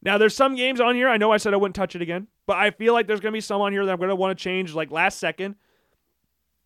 Now, 0.03 0.17
there's 0.17 0.35
some 0.35 0.55
games 0.55 0.79
on 0.79 0.95
here. 0.95 1.07
I 1.07 1.17
know 1.17 1.31
I 1.31 1.37
said 1.37 1.53
I 1.53 1.57
wouldn't 1.57 1.75
touch 1.75 1.95
it 1.95 2.01
again, 2.01 2.27
but 2.45 2.57
I 2.57 2.71
feel 2.71 2.93
like 2.93 3.07
there's 3.07 3.19
going 3.19 3.31
to 3.31 3.37
be 3.37 3.41
some 3.41 3.61
on 3.61 3.71
here 3.71 3.85
that 3.85 3.91
I'm 3.91 3.97
going 3.97 4.09
to 4.09 4.15
want 4.15 4.37
to 4.37 4.43
change 4.43 4.73
like 4.73 4.91
last 4.91 5.17
second. 5.17 5.55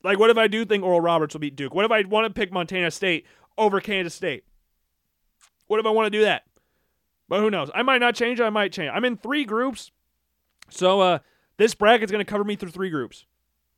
Like, 0.04 0.20
what 0.20 0.30
if 0.30 0.38
I 0.38 0.48
do 0.48 0.66
think 0.66 0.84
Oral 0.84 1.02
Roberts 1.02 1.34
will 1.34 1.40
beat 1.40 1.56
Duke? 1.56 1.74
What 1.74 1.86
if 1.86 1.92
I 1.92 2.02
want 2.02 2.26
to 2.26 2.34
pick 2.34 2.52
Montana 2.52 2.92
State 2.92 3.26
over 3.58 3.80
Kansas 3.80 4.14
State? 4.14 4.44
What 5.68 5.80
if 5.80 5.86
I 5.86 5.90
want 5.90 6.08
to 6.08 6.18
do 6.18 6.24
that? 6.24 6.44
But 7.30 7.42
who 7.42 7.50
knows? 7.50 7.70
I 7.76 7.84
might 7.84 8.00
not 8.00 8.16
change. 8.16 8.42
I 8.42 8.50
might 8.50 8.72
change. 8.72 8.92
I'm 8.94 9.06
in 9.06 9.18
three 9.18 9.46
groups. 9.46 9.92
So 10.70 11.02
uh, 11.02 11.20
this 11.58 11.76
bracket's 11.76 12.12
going 12.12 12.26
to 12.26 12.30
cover 12.30 12.44
me 12.44 12.56
through 12.56 12.72
three 12.72 12.90
groups. 12.90 13.26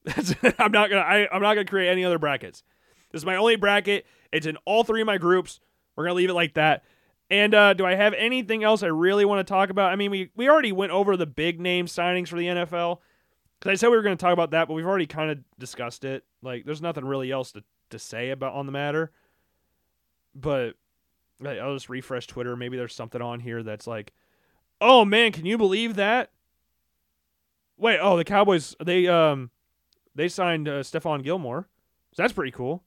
I'm 0.60 0.72
not 0.72 0.90
gonna. 0.90 1.02
I, 1.02 1.28
I'm 1.32 1.42
not 1.42 1.56
gonna 1.56 1.66
create 1.66 1.90
any 1.90 2.06
other 2.06 2.18
brackets. 2.18 2.64
This 3.12 3.22
is 3.22 3.26
my 3.26 3.36
only 3.36 3.56
bracket. 3.56 4.06
It's 4.32 4.46
in 4.46 4.58
all 4.66 4.84
three 4.84 5.02
of 5.02 5.08
my 5.08 5.18
groups. 5.18 5.60
We're 5.96 6.06
gonna 6.06 6.16
leave 6.16 6.30
it 6.30 6.34
like 6.36 6.54
that. 6.56 6.84
And 7.32 7.54
uh, 7.54 7.74
do 7.74 7.86
I 7.86 7.96
have 7.96 8.14
anything 8.16 8.64
else 8.64 8.82
I 8.82 8.88
really 8.88 9.26
want 9.26 9.46
to 9.46 9.52
talk 9.52 9.70
about? 9.70 9.92
I 9.92 9.96
mean, 9.96 10.10
we, 10.10 10.32
we 10.36 10.50
already 10.50 10.72
went 10.72 10.92
over 10.92 11.16
the 11.16 11.28
big 11.28 11.60
name 11.60 11.86
signings 11.86 12.28
for 12.28 12.38
the 12.38 12.48
NFL. 12.48 13.00
Because 13.60 13.72
I 13.72 13.76
said 13.76 13.90
we 13.90 13.98
were 13.98 14.04
going 14.04 14.18
to 14.18 14.22
talk 14.22 14.34
about 14.34 14.52
that, 14.52 14.68
but 14.68 14.74
we've 14.74 14.86
already 14.86 15.06
kind 15.06 15.30
of 15.30 15.40
discussed 15.60 16.06
it. 16.06 16.24
Like, 16.42 16.66
there's 16.66 16.82
nothing 16.82 17.06
really 17.06 17.30
else 17.30 17.52
to, 17.52 17.64
to 17.92 18.00
say 18.00 18.32
about 18.32 18.54
on 18.54 18.66
the 18.66 18.72
matter. 18.72 19.12
But 20.34 20.76
I'll 21.46 21.76
just 21.76 21.90
refresh 21.90 22.28
Twitter. 22.28 22.56
Maybe 22.56 22.78
there's 22.78 22.96
something 22.96 23.22
on 23.22 23.40
here 23.40 23.64
that's 23.64 23.88
like, 23.88 24.12
oh 24.82 25.06
man, 25.06 25.32
can 25.32 25.46
you 25.46 25.58
believe 25.58 25.96
that? 25.96 26.32
Wait, 27.78 28.00
oh 28.02 28.18
the 28.18 28.26
Cowboys 28.26 28.76
they 28.84 29.08
um 29.08 29.52
they 30.16 30.28
signed 30.28 30.68
uh, 30.68 30.82
Stephon 30.82 31.24
Gilmore, 31.24 31.68
so 32.14 32.22
that's 32.22 32.34
pretty 32.34 32.52
cool. 32.52 32.84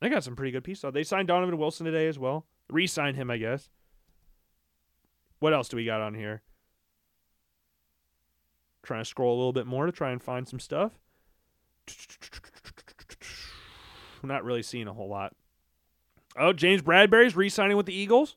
They 0.00 0.08
got 0.08 0.24
some 0.24 0.36
pretty 0.36 0.52
good 0.52 0.64
pieces. 0.64 0.84
Oh, 0.84 0.90
they 0.90 1.02
signed 1.02 1.28
Donovan 1.28 1.58
Wilson 1.58 1.84
today 1.86 2.06
as 2.06 2.18
well. 2.18 2.46
Re-signed 2.70 3.16
him, 3.16 3.30
I 3.30 3.38
guess. 3.38 3.68
What 5.40 5.52
else 5.52 5.68
do 5.68 5.76
we 5.76 5.84
got 5.84 6.00
on 6.00 6.14
here? 6.14 6.42
Trying 8.82 9.02
to 9.02 9.04
scroll 9.04 9.34
a 9.34 9.38
little 9.38 9.52
bit 9.52 9.66
more 9.66 9.86
to 9.86 9.92
try 9.92 10.10
and 10.10 10.22
find 10.22 10.48
some 10.48 10.60
stuff. 10.60 10.92
I'm 14.22 14.28
not 14.28 14.44
really 14.44 14.62
seeing 14.62 14.88
a 14.88 14.92
whole 14.92 15.08
lot. 15.08 15.34
Oh, 16.36 16.52
James 16.52 16.82
Bradberry's 16.82 17.36
re-signing 17.36 17.76
with 17.76 17.86
the 17.86 17.94
Eagles. 17.94 18.36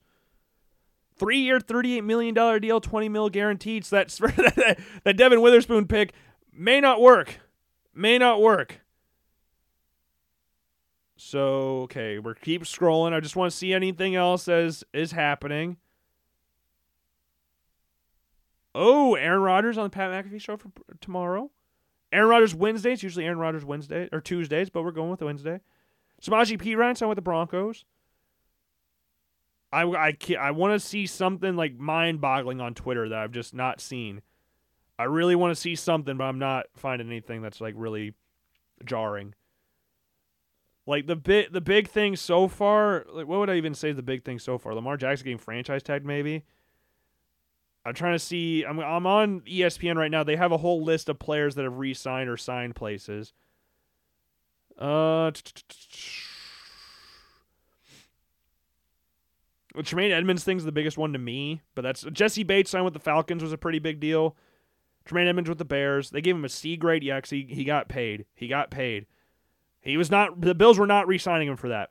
Three-year, 1.17 1.59
$38 1.59 2.03
million 2.03 2.33
deal, 2.61 2.81
20 2.81 3.09
mil 3.09 3.29
guaranteed. 3.29 3.85
So 3.85 3.97
that's 3.97 4.17
that 5.03 5.17
Devon 5.17 5.41
Witherspoon 5.41 5.87
pick 5.87 6.13
may 6.51 6.81
not 6.81 7.01
work. 7.01 7.39
May 7.93 8.17
not 8.17 8.41
work. 8.41 8.81
So, 11.23 11.83
okay, 11.83 12.17
we're 12.17 12.33
keep 12.33 12.63
scrolling. 12.63 13.13
I 13.13 13.19
just 13.19 13.35
want 13.35 13.51
to 13.51 13.55
see 13.55 13.75
anything 13.75 14.15
else 14.15 14.47
as 14.47 14.83
is 14.91 15.11
happening. 15.11 15.77
Oh, 18.73 19.13
Aaron 19.13 19.41
Rodgers 19.41 19.77
on 19.77 19.83
the 19.83 19.91
Pat 19.91 20.09
McAfee 20.09 20.41
show 20.41 20.57
for 20.57 20.71
tomorrow. 20.99 21.51
Aaron 22.11 22.27
Rodgers 22.27 22.55
Wednesday. 22.55 22.93
It's 22.93 23.03
usually 23.03 23.25
Aaron 23.25 23.37
Rodgers 23.37 23.63
Wednesday 23.63 24.09
or 24.11 24.19
Tuesdays, 24.19 24.71
but 24.71 24.83
we're 24.83 24.91
going 24.91 25.11
with 25.11 25.21
Wednesday. 25.21 25.61
Samaje 26.21 26.59
Perine 26.59 26.97
signed 26.97 27.09
with 27.09 27.17
the 27.17 27.21
Broncos. 27.21 27.85
I, 29.71 29.83
I, 29.83 30.17
I 30.39 30.51
want 30.51 30.73
to 30.73 30.85
see 30.85 31.05
something 31.05 31.55
like 31.55 31.77
mind 31.77 32.19
boggling 32.19 32.59
on 32.59 32.73
Twitter 32.73 33.07
that 33.07 33.19
I've 33.19 33.31
just 33.31 33.53
not 33.53 33.79
seen. 33.79 34.23
I 34.97 35.03
really 35.03 35.35
want 35.35 35.51
to 35.55 35.61
see 35.61 35.75
something, 35.75 36.17
but 36.17 36.23
I'm 36.23 36.39
not 36.39 36.65
finding 36.75 37.07
anything 37.07 37.43
that's 37.43 37.61
like 37.61 37.75
really 37.77 38.15
jarring. 38.83 39.35
Like 40.87 41.05
the 41.07 41.15
bit 41.15 41.53
the 41.53 41.61
big 41.61 41.87
thing 41.87 42.15
so 42.15 42.47
far, 42.47 43.05
like 43.11 43.27
what 43.27 43.39
would 43.39 43.49
I 43.49 43.55
even 43.55 43.75
say 43.75 43.91
the 43.91 44.01
big 44.01 44.23
thing 44.23 44.39
so 44.39 44.57
far? 44.57 44.73
Lamar 44.73 44.97
Jackson 44.97 45.25
getting 45.25 45.37
franchise 45.37 45.83
tag 45.83 46.05
maybe. 46.05 46.43
I'm 47.85 47.93
trying 47.93 48.13
to 48.13 48.19
see 48.19 48.63
I'm 48.63 48.79
I'm 48.79 49.05
on 49.05 49.41
ESPN 49.41 49.95
right 49.95 50.11
now. 50.11 50.23
They 50.23 50.35
have 50.35 50.51
a 50.51 50.57
whole 50.57 50.83
list 50.83 51.07
of 51.09 51.19
players 51.19 51.55
that 51.55 51.63
have 51.63 51.77
re-signed 51.77 52.29
or 52.29 52.37
signed 52.37 52.75
places. 52.75 53.33
Uh 54.77 55.31
Tremaine 59.83 60.11
Edmunds 60.11 60.43
thing's 60.43 60.65
the 60.65 60.71
biggest 60.71 60.97
one 60.97 61.13
to 61.13 61.19
me, 61.19 61.61
but 61.75 61.83
that's 61.83 62.01
Jessie 62.11 62.43
Bates 62.43 62.71
signed 62.71 62.85
with 62.85 62.93
the 62.93 62.99
Falcons 62.99 63.43
was 63.43 63.53
a 63.53 63.57
pretty 63.57 63.79
big 63.79 63.99
deal. 63.99 64.35
Tremaine 65.05 65.27
Edmunds 65.27 65.49
with 65.49 65.59
the 65.59 65.65
Bears, 65.65 66.09
they 66.09 66.21
gave 66.21 66.35
him 66.35 66.45
a 66.45 66.49
C 66.49 66.75
grade. 66.75 67.03
Yeah, 67.03 67.21
he 67.23 67.47
he 67.49 67.63
got 67.63 67.87
paid. 67.87 68.25
He 68.33 68.47
got 68.47 68.71
paid. 68.71 69.05
He 69.81 69.97
was 69.97 70.11
not. 70.11 70.41
The 70.41 70.55
Bills 70.55 70.79
were 70.79 70.87
not 70.87 71.07
re-signing 71.07 71.47
him 71.47 71.57
for 71.57 71.69
that. 71.69 71.89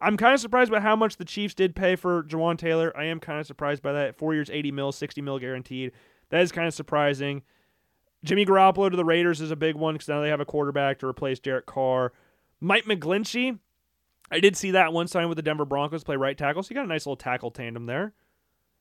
I'm 0.00 0.16
kind 0.16 0.34
of 0.34 0.40
surprised 0.40 0.70
by 0.70 0.80
how 0.80 0.94
much 0.94 1.16
the 1.16 1.24
Chiefs 1.24 1.54
did 1.54 1.74
pay 1.74 1.96
for 1.96 2.22
Jawaan 2.22 2.56
Taylor. 2.56 2.96
I 2.96 3.04
am 3.04 3.18
kind 3.18 3.40
of 3.40 3.46
surprised 3.46 3.82
by 3.82 3.92
that. 3.92 4.16
Four 4.16 4.34
years, 4.34 4.50
80 4.50 4.70
mil, 4.72 4.92
60 4.92 5.20
mil 5.22 5.38
guaranteed. 5.38 5.92
That 6.30 6.42
is 6.42 6.52
kind 6.52 6.68
of 6.68 6.74
surprising. 6.74 7.42
Jimmy 8.24 8.44
Garoppolo 8.44 8.90
to 8.90 8.96
the 8.96 9.04
Raiders 9.04 9.40
is 9.40 9.50
a 9.50 9.56
big 9.56 9.76
one 9.76 9.94
because 9.94 10.08
now 10.08 10.20
they 10.20 10.28
have 10.28 10.40
a 10.40 10.44
quarterback 10.44 10.98
to 10.98 11.06
replace 11.06 11.38
Derek 11.38 11.66
Carr. 11.66 12.12
Mike 12.60 12.84
McGlinchey 12.84 13.58
I 14.30 14.40
did 14.40 14.56
see 14.56 14.72
that 14.72 14.92
one 14.92 15.08
sign 15.08 15.28
with 15.28 15.36
the 15.36 15.42
Denver 15.42 15.64
Broncos 15.64 16.04
play 16.04 16.16
right 16.16 16.36
tackle, 16.36 16.62
so 16.62 16.68
you 16.70 16.74
got 16.74 16.84
a 16.84 16.88
nice 16.88 17.06
little 17.06 17.16
tackle 17.16 17.50
tandem 17.50 17.86
there. 17.86 18.12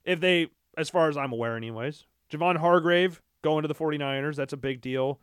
If 0.04 0.20
they, 0.20 0.48
as 0.78 0.90
far 0.90 1.10
as 1.10 1.18
I'm 1.18 1.32
aware, 1.32 1.56
anyways. 1.56 2.06
Javon 2.32 2.58
Hargrave 2.58 3.22
going 3.42 3.62
to 3.62 3.68
the 3.68 3.76
49ers, 3.76 4.36
that's 4.36 4.54
a 4.54 4.58
big 4.58 4.82
deal. 4.82 5.20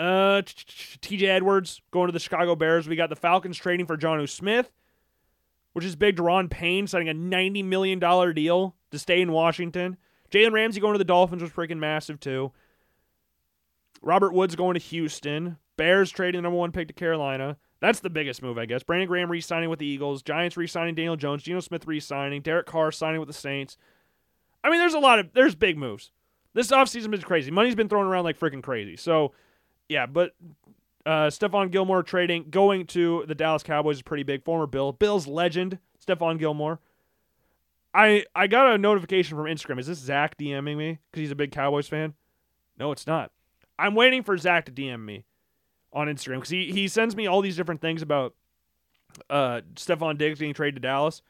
Uh, 0.00 0.40
TJ 0.40 1.24
Edwards 1.24 1.82
going 1.90 2.06
to 2.06 2.12
the 2.12 2.18
Chicago 2.18 2.56
Bears. 2.56 2.88
We 2.88 2.96
got 2.96 3.10
the 3.10 3.16
Falcons 3.16 3.58
trading 3.58 3.84
for 3.84 3.98
Jonnu 3.98 4.26
Smith, 4.26 4.72
which 5.74 5.84
is 5.84 5.94
big. 5.94 6.16
Daron 6.16 6.48
Payne 6.48 6.86
signing 6.86 7.10
a 7.10 7.14
$90 7.14 7.62
million 7.66 7.98
deal 8.34 8.74
to 8.90 8.98
stay 8.98 9.20
in 9.20 9.30
Washington. 9.30 9.98
Jalen 10.30 10.52
Ramsey 10.52 10.80
going 10.80 10.94
to 10.94 10.98
the 10.98 11.04
Dolphins 11.04 11.42
was 11.42 11.50
freaking 11.50 11.76
massive, 11.76 12.18
too. 12.18 12.50
Robert 14.00 14.32
Woods 14.32 14.56
going 14.56 14.72
to 14.72 14.80
Houston. 14.80 15.58
Bears 15.76 16.10
trading 16.10 16.38
the 16.38 16.42
number 16.44 16.56
one 16.56 16.72
pick 16.72 16.88
to 16.88 16.94
Carolina. 16.94 17.58
That's 17.80 18.00
the 18.00 18.08
biggest 18.08 18.42
move, 18.42 18.56
I 18.56 18.64
guess. 18.64 18.82
Brandon 18.82 19.06
Graham 19.06 19.30
re-signing 19.30 19.68
with 19.68 19.80
the 19.80 19.86
Eagles, 19.86 20.22
Giants 20.22 20.56
re-signing 20.56 20.94
Daniel 20.94 21.16
Jones, 21.16 21.42
Geno 21.42 21.60
Smith 21.60 21.86
re-signing, 21.86 22.40
Derek 22.40 22.66
Carr 22.66 22.90
signing 22.90 23.20
with 23.20 23.28
the 23.28 23.34
Saints. 23.34 23.76
I 24.64 24.70
mean, 24.70 24.78
there's 24.78 24.94
a 24.94 24.98
lot 24.98 25.18
of 25.18 25.34
there's 25.34 25.54
big 25.54 25.76
moves. 25.76 26.10
This 26.54 26.70
offseason 26.70 27.12
is 27.12 27.22
crazy. 27.22 27.50
Money's 27.50 27.74
been 27.74 27.88
thrown 27.90 28.06
around 28.06 28.24
like 28.24 28.38
freaking 28.38 28.62
crazy. 28.62 28.96
So, 28.96 29.32
yeah, 29.90 30.06
but 30.06 30.36
uh, 31.04 31.26
Stephon 31.26 31.70
Gilmore 31.70 32.04
trading 32.04 32.46
going 32.48 32.86
to 32.86 33.24
the 33.26 33.34
Dallas 33.34 33.64
Cowboys 33.64 33.96
is 33.96 34.02
pretty 34.02 34.22
big. 34.22 34.44
Former 34.44 34.68
Bill, 34.68 34.92
Bills 34.92 35.26
legend 35.26 35.78
Stephon 36.06 36.38
Gilmore. 36.38 36.78
I 37.92 38.24
I 38.34 38.46
got 38.46 38.72
a 38.72 38.78
notification 38.78 39.36
from 39.36 39.46
Instagram. 39.46 39.80
Is 39.80 39.88
this 39.88 39.98
Zach 39.98 40.38
DMing 40.38 40.76
me 40.76 41.00
because 41.10 41.20
he's 41.20 41.32
a 41.32 41.36
big 41.36 41.50
Cowboys 41.50 41.88
fan? 41.88 42.14
No, 42.78 42.92
it's 42.92 43.06
not. 43.06 43.32
I'm 43.80 43.96
waiting 43.96 44.22
for 44.22 44.38
Zach 44.38 44.64
to 44.66 44.72
DM 44.72 45.04
me 45.04 45.24
on 45.92 46.06
Instagram 46.06 46.36
because 46.36 46.50
he, 46.50 46.70
he 46.70 46.86
sends 46.86 47.16
me 47.16 47.26
all 47.26 47.40
these 47.40 47.56
different 47.56 47.80
things 47.80 48.00
about 48.00 48.34
uh, 49.28 49.62
Stefon 49.74 50.18
Diggs 50.18 50.38
getting 50.38 50.54
traded 50.54 50.76
to 50.76 50.80
Dallas. 50.80 51.20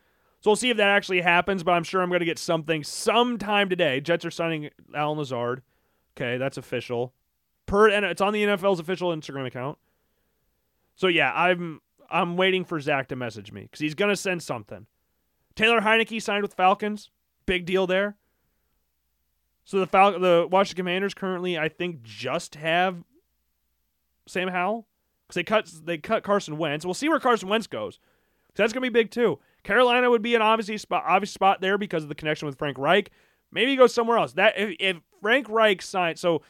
So 0.43 0.51
we'll 0.51 0.57
see 0.57 0.69
if 0.69 0.77
that 0.77 0.89
actually 0.89 1.23
happens, 1.23 1.63
but 1.63 1.73
I'm 1.73 1.85
sure 1.85 2.03
I'm 2.03 2.11
going 2.11 2.21
to 2.21 2.27
get 2.27 2.39
something 2.39 2.85
sometime 2.85 3.71
today. 3.71 4.01
Jets 4.01 4.25
are 4.25 4.31
signing 4.31 4.71
Allen 4.95 5.19
Lazard. 5.19 5.63
Okay, 6.17 6.37
that's 6.37 6.57
official. 6.59 7.15
Per 7.71 7.89
and 7.89 8.05
it's 8.05 8.21
on 8.21 8.33
the 8.33 8.43
NFL's 8.43 8.81
official 8.81 9.11
Instagram 9.11 9.47
account. 9.47 9.79
So 10.97 11.07
yeah, 11.07 11.33
I'm 11.33 11.81
I'm 12.11 12.37
waiting 12.37 12.65
for 12.65 12.81
Zach 12.81 13.07
to 13.09 13.17
message 13.17 13.53
me 13.53 13.63
because 13.63 13.79
he's 13.79 13.95
gonna 13.95 14.17
send 14.17 14.43
something. 14.43 14.87
Taylor 15.55 15.81
Heinicke 15.81 16.21
signed 16.21 16.43
with 16.43 16.53
Falcons. 16.53 17.11
Big 17.47 17.67
deal 17.67 17.87
there. 17.87 18.17
So 19.65 19.79
the 19.79 19.87
Fal- 19.87 20.19
the 20.19 20.49
Washington 20.51 20.83
Commanders 20.83 21.15
currently, 21.15 21.57
I 21.57 21.69
think, 21.69 22.03
just 22.03 22.57
have 22.57 23.05
Sam 24.27 24.49
Howell 24.49 24.89
because 25.29 25.37
they 25.37 25.45
cut 25.45 25.73
they 25.85 25.97
cut 25.97 26.25
Carson 26.25 26.59
Wentz. 26.59 26.85
We'll 26.85 26.95
see 26.95 27.09
where 27.09 27.21
Carson 27.21 27.49
Wentz 27.49 27.69
goes. 27.69 28.01
That's 28.57 28.73
gonna 28.73 28.83
be 28.83 28.89
big 28.89 29.13
too. 29.13 29.39
Carolina 29.63 30.11
would 30.11 30.23
be 30.23 30.35
an 30.35 30.43
obvious 30.43 30.83
spot, 30.83 31.05
obvious 31.07 31.31
spot 31.31 31.61
there 31.61 31.79
because 31.79 32.03
of 32.03 32.09
the 32.09 32.17
connection 32.17 32.47
with 32.47 32.59
Frank 32.59 32.79
Reich. 32.79 33.13
Maybe 33.53 33.71
he 33.71 33.77
goes 33.77 33.95
somewhere 33.95 34.19
else. 34.19 34.33
That 34.33 34.59
if, 34.59 34.75
if 34.81 34.97
Frank 35.21 35.49
Reich 35.49 35.83
signs, 35.83 36.21
so 36.21 36.43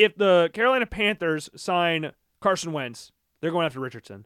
if 0.00 0.16
the 0.16 0.48
Carolina 0.54 0.86
Panthers 0.86 1.50
sign 1.54 2.12
Carson 2.40 2.72
Wentz, 2.72 3.12
they're 3.40 3.50
going 3.50 3.66
after 3.66 3.80
Richardson. 3.80 4.24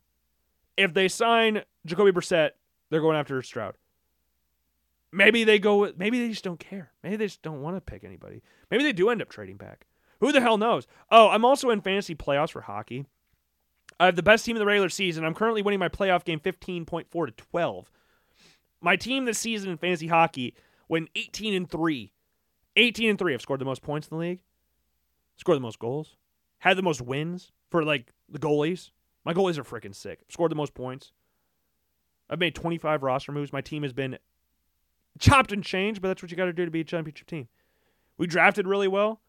If 0.76 0.94
they 0.94 1.08
sign 1.08 1.62
Jacoby 1.84 2.12
Brissett, 2.12 2.50
they're 2.90 3.00
going 3.00 3.16
after 3.16 3.42
Stroud. 3.42 3.74
Maybe 5.10 5.42
they 5.42 5.58
go. 5.58 5.92
Maybe 5.96 6.20
they 6.20 6.28
just 6.28 6.44
don't 6.44 6.60
care. 6.60 6.92
Maybe 7.02 7.16
they 7.16 7.26
just 7.26 7.42
don't 7.42 7.60
want 7.60 7.76
to 7.76 7.80
pick 7.80 8.04
anybody. 8.04 8.40
Maybe 8.70 8.84
they 8.84 8.92
do 8.92 9.10
end 9.10 9.20
up 9.20 9.28
trading 9.28 9.56
back. 9.56 9.86
Who 10.20 10.30
the 10.30 10.40
hell 10.40 10.58
knows? 10.58 10.86
Oh, 11.10 11.28
I'm 11.28 11.44
also 11.44 11.70
in 11.70 11.80
fantasy 11.80 12.14
playoffs 12.14 12.52
for 12.52 12.60
hockey. 12.60 13.06
I 13.98 14.06
have 14.06 14.16
the 14.16 14.22
best 14.22 14.44
team 14.44 14.54
in 14.54 14.60
the 14.60 14.66
regular 14.66 14.88
season. 14.88 15.24
I'm 15.24 15.34
currently 15.34 15.62
winning 15.62 15.80
my 15.80 15.88
playoff 15.88 16.24
game 16.24 16.38
15.4 16.38 17.26
to 17.26 17.32
12. 17.32 17.90
My 18.80 18.94
team 18.94 19.24
this 19.24 19.38
season 19.38 19.70
in 19.70 19.76
fantasy 19.76 20.06
hockey 20.06 20.54
went 20.88 21.10
18 21.16 21.52
and 21.52 21.68
3. 21.68 22.12
18 22.76 23.10
and 23.10 23.18
3. 23.18 23.34
I've 23.34 23.42
scored 23.42 23.60
the 23.60 23.64
most 23.64 23.82
points 23.82 24.06
in 24.06 24.16
the 24.16 24.20
league. 24.20 24.40
Scored 25.36 25.56
the 25.56 25.62
most 25.62 25.78
goals. 25.78 26.16
Had 26.58 26.76
the 26.76 26.82
most 26.82 27.00
wins 27.00 27.52
for 27.70 27.84
like 27.84 28.12
the 28.28 28.38
goalies. 28.38 28.90
My 29.24 29.34
goalies 29.34 29.58
are 29.58 29.64
freaking 29.64 29.94
sick. 29.94 30.20
Scored 30.28 30.50
the 30.50 30.56
most 30.56 30.74
points. 30.74 31.12
I've 32.28 32.38
made 32.38 32.54
25 32.54 33.02
roster 33.02 33.32
moves. 33.32 33.52
My 33.52 33.60
team 33.60 33.82
has 33.82 33.92
been 33.92 34.18
chopped 35.18 35.52
and 35.52 35.62
changed, 35.62 36.00
but 36.00 36.08
that's 36.08 36.22
what 36.22 36.30
you 36.30 36.36
got 36.36 36.46
to 36.46 36.52
do 36.52 36.64
to 36.64 36.70
be 36.70 36.80
a 36.80 36.84
championship 36.84 37.26
team. 37.26 37.48
We 38.16 38.26
drafted 38.26 38.66
really 38.66 38.88
well. 38.88 39.20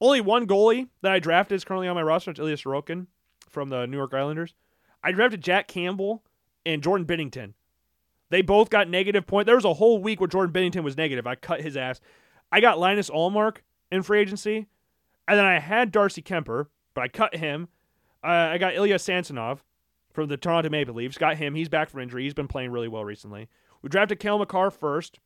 Only 0.00 0.20
one 0.20 0.46
goalie 0.46 0.88
that 1.02 1.12
I 1.12 1.18
drafted 1.18 1.56
is 1.56 1.64
currently 1.64 1.88
on 1.88 1.94
my 1.94 2.02
roster. 2.02 2.30
It's 2.30 2.40
Ilya 2.40 2.56
Sorokin 2.56 3.06
from 3.48 3.68
the 3.68 3.86
New 3.86 3.96
York 3.96 4.12
Islanders. 4.12 4.54
I 5.02 5.12
drafted 5.12 5.42
Jack 5.42 5.68
Campbell 5.68 6.22
and 6.66 6.82
Jordan 6.82 7.06
Binnington. 7.06 7.54
They 8.30 8.42
both 8.42 8.70
got 8.70 8.88
negative 8.88 9.26
point. 9.26 9.46
There 9.46 9.54
was 9.54 9.64
a 9.64 9.74
whole 9.74 10.00
week 10.00 10.20
where 10.20 10.28
Jordan 10.28 10.52
Binnington 10.52 10.82
was 10.82 10.96
negative. 10.96 11.26
I 11.26 11.36
cut 11.36 11.60
his 11.60 11.76
ass. 11.76 12.00
I 12.50 12.60
got 12.60 12.78
Linus 12.78 13.10
Ullmark 13.10 13.58
in 13.92 14.02
free 14.02 14.20
agency, 14.20 14.66
and 15.26 15.38
then 15.38 15.44
I 15.44 15.58
had 15.58 15.92
Darcy 15.92 16.22
Kuemper, 16.22 16.66
but 16.94 17.02
I 17.02 17.08
cut 17.08 17.36
him. 17.36 17.68
Uh, 18.22 18.50
I 18.52 18.58
got 18.58 18.74
Ilya 18.74 18.98
Samsonov 18.98 19.64
from 20.12 20.28
the 20.28 20.36
Toronto 20.36 20.70
Maple 20.70 20.94
Leafs. 20.94 21.18
Got 21.18 21.36
him. 21.36 21.54
He's 21.54 21.68
back 21.68 21.90
from 21.90 22.00
injury. 22.00 22.24
He's 22.24 22.34
been 22.34 22.48
playing 22.48 22.70
really 22.70 22.88
well 22.88 23.04
recently. 23.04 23.48
We 23.82 23.88
drafted 23.88 24.20
Cale 24.20 24.38
Makar 24.38 24.70
first. 24.70 25.18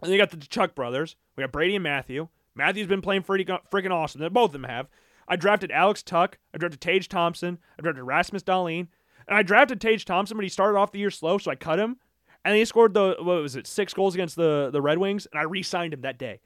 And 0.00 0.08
then 0.08 0.12
you 0.12 0.18
got 0.18 0.30
the 0.30 0.36
Chuck 0.38 0.74
brothers. 0.74 1.16
We 1.36 1.42
got 1.42 1.52
Brady 1.52 1.76
and 1.76 1.82
Matthew. 1.82 2.28
Matthew's 2.54 2.86
been 2.86 3.02
playing 3.02 3.22
pretty 3.22 3.44
freaking 3.44 3.92
awesome. 3.92 4.20
Both 4.32 4.48
of 4.48 4.52
them 4.52 4.64
have. 4.64 4.88
I 5.28 5.36
drafted 5.36 5.70
Alex 5.70 6.02
Tuch. 6.02 6.34
I 6.54 6.58
drafted 6.58 6.80
Tage 6.80 7.08
Thompson. 7.08 7.58
I 7.78 7.82
drafted 7.82 8.04
Rasmus 8.04 8.42
Dahlin. 8.42 8.88
And 9.28 9.36
I 9.36 9.42
drafted 9.42 9.80
Tage 9.80 10.04
Thompson, 10.04 10.36
but 10.36 10.42
he 10.42 10.48
started 10.48 10.78
off 10.78 10.92
the 10.92 10.98
year 10.98 11.10
slow, 11.10 11.38
so 11.38 11.50
I 11.50 11.54
cut 11.54 11.78
him. 11.78 11.96
And 12.44 12.56
he 12.56 12.64
scored 12.64 12.94
the 12.94 13.16
what 13.20 13.40
was 13.40 13.54
it, 13.54 13.66
six 13.66 13.94
goals 13.94 14.14
against 14.14 14.34
the 14.34 14.70
the 14.72 14.82
Red 14.82 14.98
Wings, 14.98 15.26
and 15.30 15.38
I 15.38 15.44
re-signed 15.44 15.94
him 15.94 16.00
that 16.00 16.18
day. 16.18 16.40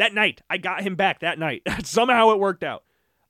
That 0.00 0.14
night. 0.14 0.40
I 0.48 0.56
got 0.56 0.82
him 0.82 0.94
back 0.96 1.20
that 1.20 1.38
night. 1.38 1.60
Somehow 1.84 2.30
it 2.30 2.38
worked 2.38 2.64
out. 2.64 2.84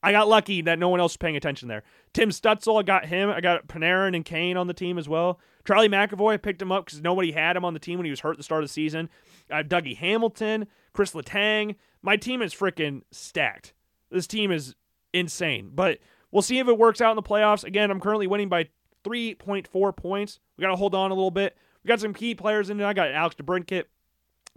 I 0.04 0.12
got 0.12 0.28
lucky 0.28 0.62
that 0.62 0.78
no 0.78 0.88
one 0.88 1.00
else 1.00 1.14
was 1.14 1.16
paying 1.16 1.36
attention 1.36 1.66
there. 1.66 1.82
Tim 2.12 2.30
Stützle, 2.30 2.78
I 2.78 2.84
got 2.84 3.06
him. 3.06 3.28
I 3.28 3.40
got 3.40 3.66
Panarin 3.66 4.14
and 4.14 4.24
Kane 4.24 4.56
on 4.56 4.68
the 4.68 4.72
team 4.72 4.96
as 4.96 5.08
well. 5.08 5.40
Charlie 5.66 5.88
McAvoy, 5.88 6.34
I 6.34 6.36
picked 6.36 6.62
him 6.62 6.70
up 6.70 6.84
because 6.84 7.02
nobody 7.02 7.32
had 7.32 7.56
him 7.56 7.64
on 7.64 7.74
the 7.74 7.80
team 7.80 7.98
when 7.98 8.04
he 8.04 8.10
was 8.12 8.20
hurt 8.20 8.30
at 8.30 8.36
the 8.36 8.44
start 8.44 8.62
of 8.62 8.68
the 8.68 8.72
season. 8.72 9.10
I 9.50 9.56
have 9.56 9.68
Dougie 9.68 9.96
Hamilton, 9.96 10.68
Chris 10.92 11.10
Letang. 11.10 11.74
My 12.02 12.16
team 12.16 12.40
is 12.40 12.54
freaking 12.54 13.02
stacked. 13.10 13.74
This 14.12 14.28
team 14.28 14.52
is 14.52 14.76
insane. 15.12 15.72
But 15.74 15.98
we'll 16.30 16.40
see 16.40 16.60
if 16.60 16.68
it 16.68 16.78
works 16.78 17.00
out 17.00 17.10
in 17.10 17.16
the 17.16 17.22
playoffs. 17.22 17.64
Again, 17.64 17.90
I'm 17.90 18.00
currently 18.00 18.28
winning 18.28 18.48
by 18.48 18.68
3.4 19.02 19.96
points. 19.96 20.38
We 20.56 20.62
got 20.62 20.70
to 20.70 20.76
hold 20.76 20.94
on 20.94 21.10
a 21.10 21.14
little 21.14 21.32
bit. 21.32 21.56
We 21.82 21.88
got 21.88 21.98
some 21.98 22.14
key 22.14 22.36
players 22.36 22.70
in 22.70 22.78
there. 22.78 22.86
I 22.86 22.92
got 22.92 23.10
Alex 23.10 23.34
DeBrincat 23.34 23.86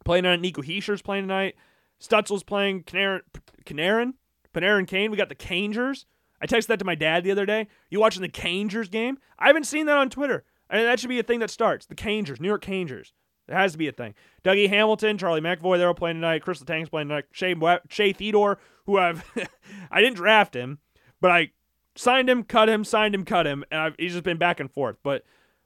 playing 0.05 0.25
tonight. 0.25 0.41
Nico 0.41 0.61
Hischier's 0.61 1.01
playing 1.01 1.23
tonight. 1.23 1.55
Stützle's 2.03 2.43
playing 2.43 2.83
Canarin, 2.83 4.13
Panarin 4.53 4.87
Kane. 4.87 5.11
We 5.11 5.17
got 5.17 5.29
the 5.29 5.35
Cangers. 5.35 6.05
I 6.41 6.45
texted 6.45 6.67
that 6.67 6.79
to 6.79 6.85
my 6.85 6.95
dad 6.95 7.23
the 7.23 7.31
other 7.31 7.45
day. 7.45 7.67
You 7.89 8.01
watching 8.01 8.21
the 8.21 8.29
Cangers 8.29 8.89
game? 8.89 9.17
I 9.39 9.47
haven't 9.47 9.65
seen 9.65 9.85
that 9.85 9.97
on 9.97 10.09
Twitter. 10.09 10.43
I 10.69 10.77
mean, 10.77 10.85
that 10.85 10.99
should 10.99 11.09
be 11.09 11.19
a 11.19 11.23
thing 11.23 11.39
that 11.39 11.49
starts. 11.49 11.85
The 11.85 11.95
Cangers, 11.95 12.41
New 12.41 12.47
York 12.47 12.61
Cangers. 12.61 13.13
It 13.47 13.53
has 13.53 13.73
to 13.73 13.77
be 13.77 13.87
a 13.87 13.91
thing. 13.91 14.15
Dougie 14.43 14.69
Hamilton, 14.69 15.17
Charlie 15.17 15.41
McAvoy, 15.41 15.77
they're 15.77 15.87
all 15.87 15.93
playing 15.93 16.17
tonight. 16.17 16.41
Chris 16.41 16.61
Letang's 16.61 16.89
playing 16.89 17.09
tonight. 17.09 17.25
Shea 17.31 18.13
Theodore, 18.13 18.59
who 18.85 18.97
I've 18.97 19.23
I 19.91 20.01
didn't 20.01 20.15
draft 20.15 20.55
him, 20.55 20.79
but 21.21 21.31
I 21.31 21.51
signed 21.95 22.29
him, 22.29 22.43
cut 22.43 22.69
him, 22.69 22.83
signed 22.83 23.15
him, 23.15 23.25
cut 23.25 23.45
him, 23.45 23.63
and 23.71 23.79
I've, 23.79 23.95
he's 23.97 24.13
just 24.13 24.23
been 24.23 24.37
back 24.37 24.59
and 24.59 24.71
forth. 24.71 24.97
But 25.03 25.23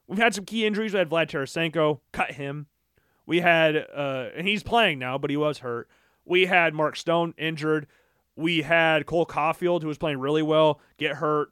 we've 0.07 0.19
had 0.19 0.35
some 0.35 0.45
key 0.45 0.65
injuries. 0.65 0.93
We 0.93 0.99
had 0.99 1.09
Vlad 1.09 1.29
Tarasenko, 1.29 1.99
cut 2.11 2.31
him. 2.31 2.67
We 3.25 3.41
had, 3.41 3.75
uh, 3.75 4.29
and 4.35 4.47
he's 4.47 4.63
playing 4.63 4.99
now, 4.99 5.17
but 5.17 5.29
he 5.29 5.37
was 5.37 5.59
hurt. 5.59 5.87
We 6.27 6.45
had 6.45 6.73
Mark 6.73 6.95
Stone 6.95 7.33
injured. 7.37 7.87
We 8.35 8.61
had 8.61 9.05
Cole 9.05 9.25
Caufield, 9.25 9.81
who 9.81 9.87
was 9.87 9.97
playing 9.97 10.19
really 10.19 10.43
well, 10.43 10.79
get 10.97 11.15
hurt. 11.15 11.51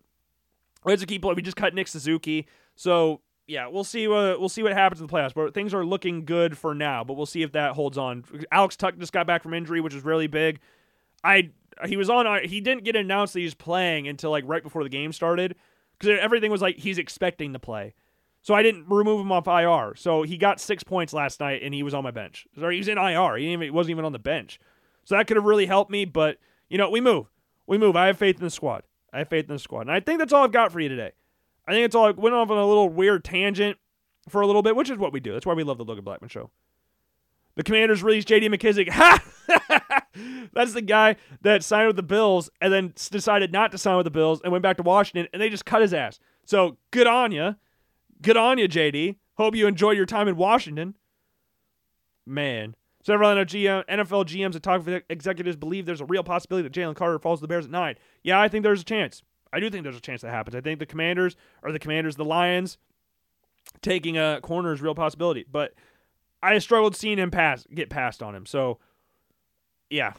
We 0.83 0.91
had 0.91 0.99
to 0.99 1.05
keep. 1.05 1.25
We 1.25 1.41
just 1.41 1.57
cut 1.57 1.73
Nick 1.73 1.87
Suzuki. 1.87 2.47
So 2.75 3.21
yeah, 3.47 3.67
we'll 3.67 3.83
see 3.83 4.07
what 4.07 4.39
we'll 4.39 4.49
see 4.49 4.63
what 4.63 4.73
happens 4.73 5.01
in 5.01 5.07
the 5.07 5.13
playoffs. 5.13 5.33
But 5.33 5.53
things 5.53 5.73
are 5.73 5.85
looking 5.85 6.25
good 6.25 6.57
for 6.57 6.75
now. 6.75 7.03
But 7.03 7.15
we'll 7.15 7.25
see 7.25 7.41
if 7.41 7.51
that 7.53 7.73
holds 7.73 7.97
on. 7.97 8.23
Alex 8.51 8.75
Tuch 8.75 8.97
just 8.97 9.13
got 9.13 9.25
back 9.25 9.43
from 9.43 9.53
injury, 9.53 9.81
which 9.81 9.93
is 9.93 10.03
really 10.03 10.27
big. 10.27 10.59
I 11.23 11.49
he 11.85 11.97
was 11.97 12.09
on. 12.09 12.27
Uh, 12.27 12.39
he 12.43 12.61
didn't 12.61 12.83
get 12.83 12.95
announced 12.95 13.33
that 13.33 13.41
he's 13.41 13.53
playing 13.53 14.07
until 14.07 14.31
like 14.31 14.43
right 14.47 14.63
before 14.63 14.83
the 14.83 14.89
game 14.89 15.11
started 15.11 15.55
because 15.99 16.17
everything 16.21 16.51
was 16.51 16.61
like 16.61 16.77
he's 16.77 16.97
expecting 16.97 17.53
to 17.53 17.59
play. 17.59 17.93
So 18.45 18.53
I 18.53 18.61
didn't 18.61 18.85
remove 18.87 19.19
him 19.19 19.31
off 19.31 19.47
IR. 19.47 19.95
So 19.95 20.21
he 20.21 20.37
got 20.37 20.61
six 20.61 20.83
points 20.83 21.13
last 21.13 21.39
night, 21.39 21.63
and 21.63 21.73
he 21.73 21.81
was 21.81 21.95
on 21.95 22.03
my 22.03 22.11
bench. 22.11 22.45
Sorry, 22.59 22.75
he 22.75 22.79
was 22.79 22.87
in 22.87 22.99
IR. 22.99 23.37
He, 23.37 23.51
even, 23.51 23.61
he 23.63 23.71
wasn't 23.71 23.89
even 23.89 24.05
on 24.05 24.11
the 24.11 24.19
bench. 24.19 24.59
So 25.03 25.15
that 25.15 25.25
could 25.25 25.35
have 25.35 25.45
really 25.45 25.65
helped 25.65 25.89
me. 25.89 26.05
But 26.05 26.37
you 26.69 26.77
know, 26.77 26.91
we 26.91 27.01
move. 27.01 27.25
We 27.65 27.79
move. 27.79 27.95
I 27.95 28.05
have 28.05 28.19
faith 28.19 28.37
in 28.37 28.43
the 28.43 28.51
squad. 28.51 28.83
I 29.11 29.17
have 29.17 29.29
faith 29.29 29.49
in 29.49 29.55
the 29.55 29.59
squad, 29.59 29.81
and 29.81 29.91
I 29.91 29.99
think 29.99 30.19
that's 30.19 30.31
all 30.31 30.43
I've 30.43 30.51
got 30.51 30.71
for 30.71 30.79
you 30.79 30.87
today. 30.87 31.13
I 31.67 31.71
think 31.71 31.85
it's 31.85 31.95
all. 31.95 32.05
I 32.05 32.11
went 32.11 32.35
off 32.35 32.51
on 32.51 32.59
a 32.59 32.67
little 32.67 32.87
weird 32.87 33.23
tangent 33.23 33.79
for 34.29 34.41
a 34.41 34.45
little 34.45 34.61
bit, 34.61 34.75
which 34.75 34.91
is 34.91 34.99
what 34.99 35.11
we 35.11 35.19
do. 35.19 35.33
That's 35.33 35.47
why 35.47 35.55
we 35.55 35.63
love 35.63 35.79
the 35.79 35.83
Logan 35.83 36.03
Blackman 36.03 36.29
show. 36.29 36.51
The 37.55 37.63
Commanders 37.63 38.03
released 38.03 38.27
J.D. 38.27 38.49
McKissic. 38.49 38.89
Ha! 38.89 40.03
That's 40.53 40.73
the 40.73 40.83
guy 40.83 41.15
that 41.41 41.63
signed 41.63 41.87
with 41.87 41.95
the 41.95 42.03
Bills 42.03 42.51
and 42.61 42.71
then 42.71 42.93
decided 43.09 43.51
not 43.51 43.71
to 43.71 43.79
sign 43.79 43.97
with 43.97 44.03
the 44.03 44.11
Bills 44.11 44.39
and 44.43 44.51
went 44.51 44.61
back 44.61 44.77
to 44.77 44.83
Washington, 44.83 45.27
and 45.33 45.41
they 45.41 45.49
just 45.49 45.65
cut 45.65 45.81
his 45.81 45.95
ass. 45.95 46.19
So 46.45 46.77
good 46.91 47.07
on 47.07 47.31
you. 47.31 47.55
Good 48.21 48.37
on 48.37 48.57
you, 48.57 48.67
JD. 48.67 49.17
Hope 49.37 49.55
you 49.55 49.67
enjoyed 49.67 49.97
your 49.97 50.05
time 50.05 50.27
in 50.27 50.35
Washington. 50.35 50.95
Man. 52.25 52.75
Several 53.03 53.29
NFL 53.29 54.25
GMs 54.25 54.55
and 54.55 54.63
talk 54.63 54.81
executives 55.09 55.55
believe 55.55 55.85
there's 55.85 56.01
a 56.01 56.05
real 56.05 56.23
possibility 56.23 56.67
that 56.67 56.73
Jalen 56.73 56.95
Carter 56.95 57.19
falls 57.19 57.39
to 57.39 57.41
the 57.41 57.47
Bears 57.47 57.65
at 57.65 57.71
nine. 57.71 57.95
Yeah, 58.23 58.41
I 58.41 58.47
think 58.47 58.63
there's 58.63 58.81
a 58.81 58.85
chance. 58.85 59.21
I 59.53 59.59
do 59.59 59.69
think 59.69 59.83
there's 59.83 59.95
a 59.95 60.01
chance 60.01 60.21
that 60.21 60.31
happens. 60.31 60.55
I 60.55 60.61
think 60.61 60.79
the 60.79 60.87
Commanders 60.87 61.35
or 61.61 61.71
the 61.71 61.77
Commanders, 61.77 62.15
the 62.15 62.25
Lions, 62.25 62.79
taking 63.81 64.17
a 64.17 64.39
corner 64.41 64.73
is 64.73 64.81
a 64.81 64.83
real 64.83 64.95
possibility. 64.95 65.45
But 65.49 65.75
I 66.41 66.57
struggled 66.57 66.95
seeing 66.95 67.19
him 67.19 67.29
pass 67.29 67.67
get 67.73 67.89
passed 67.89 68.23
on 68.23 68.33
him. 68.33 68.45
So 68.45 68.79
yeah, 69.89 70.13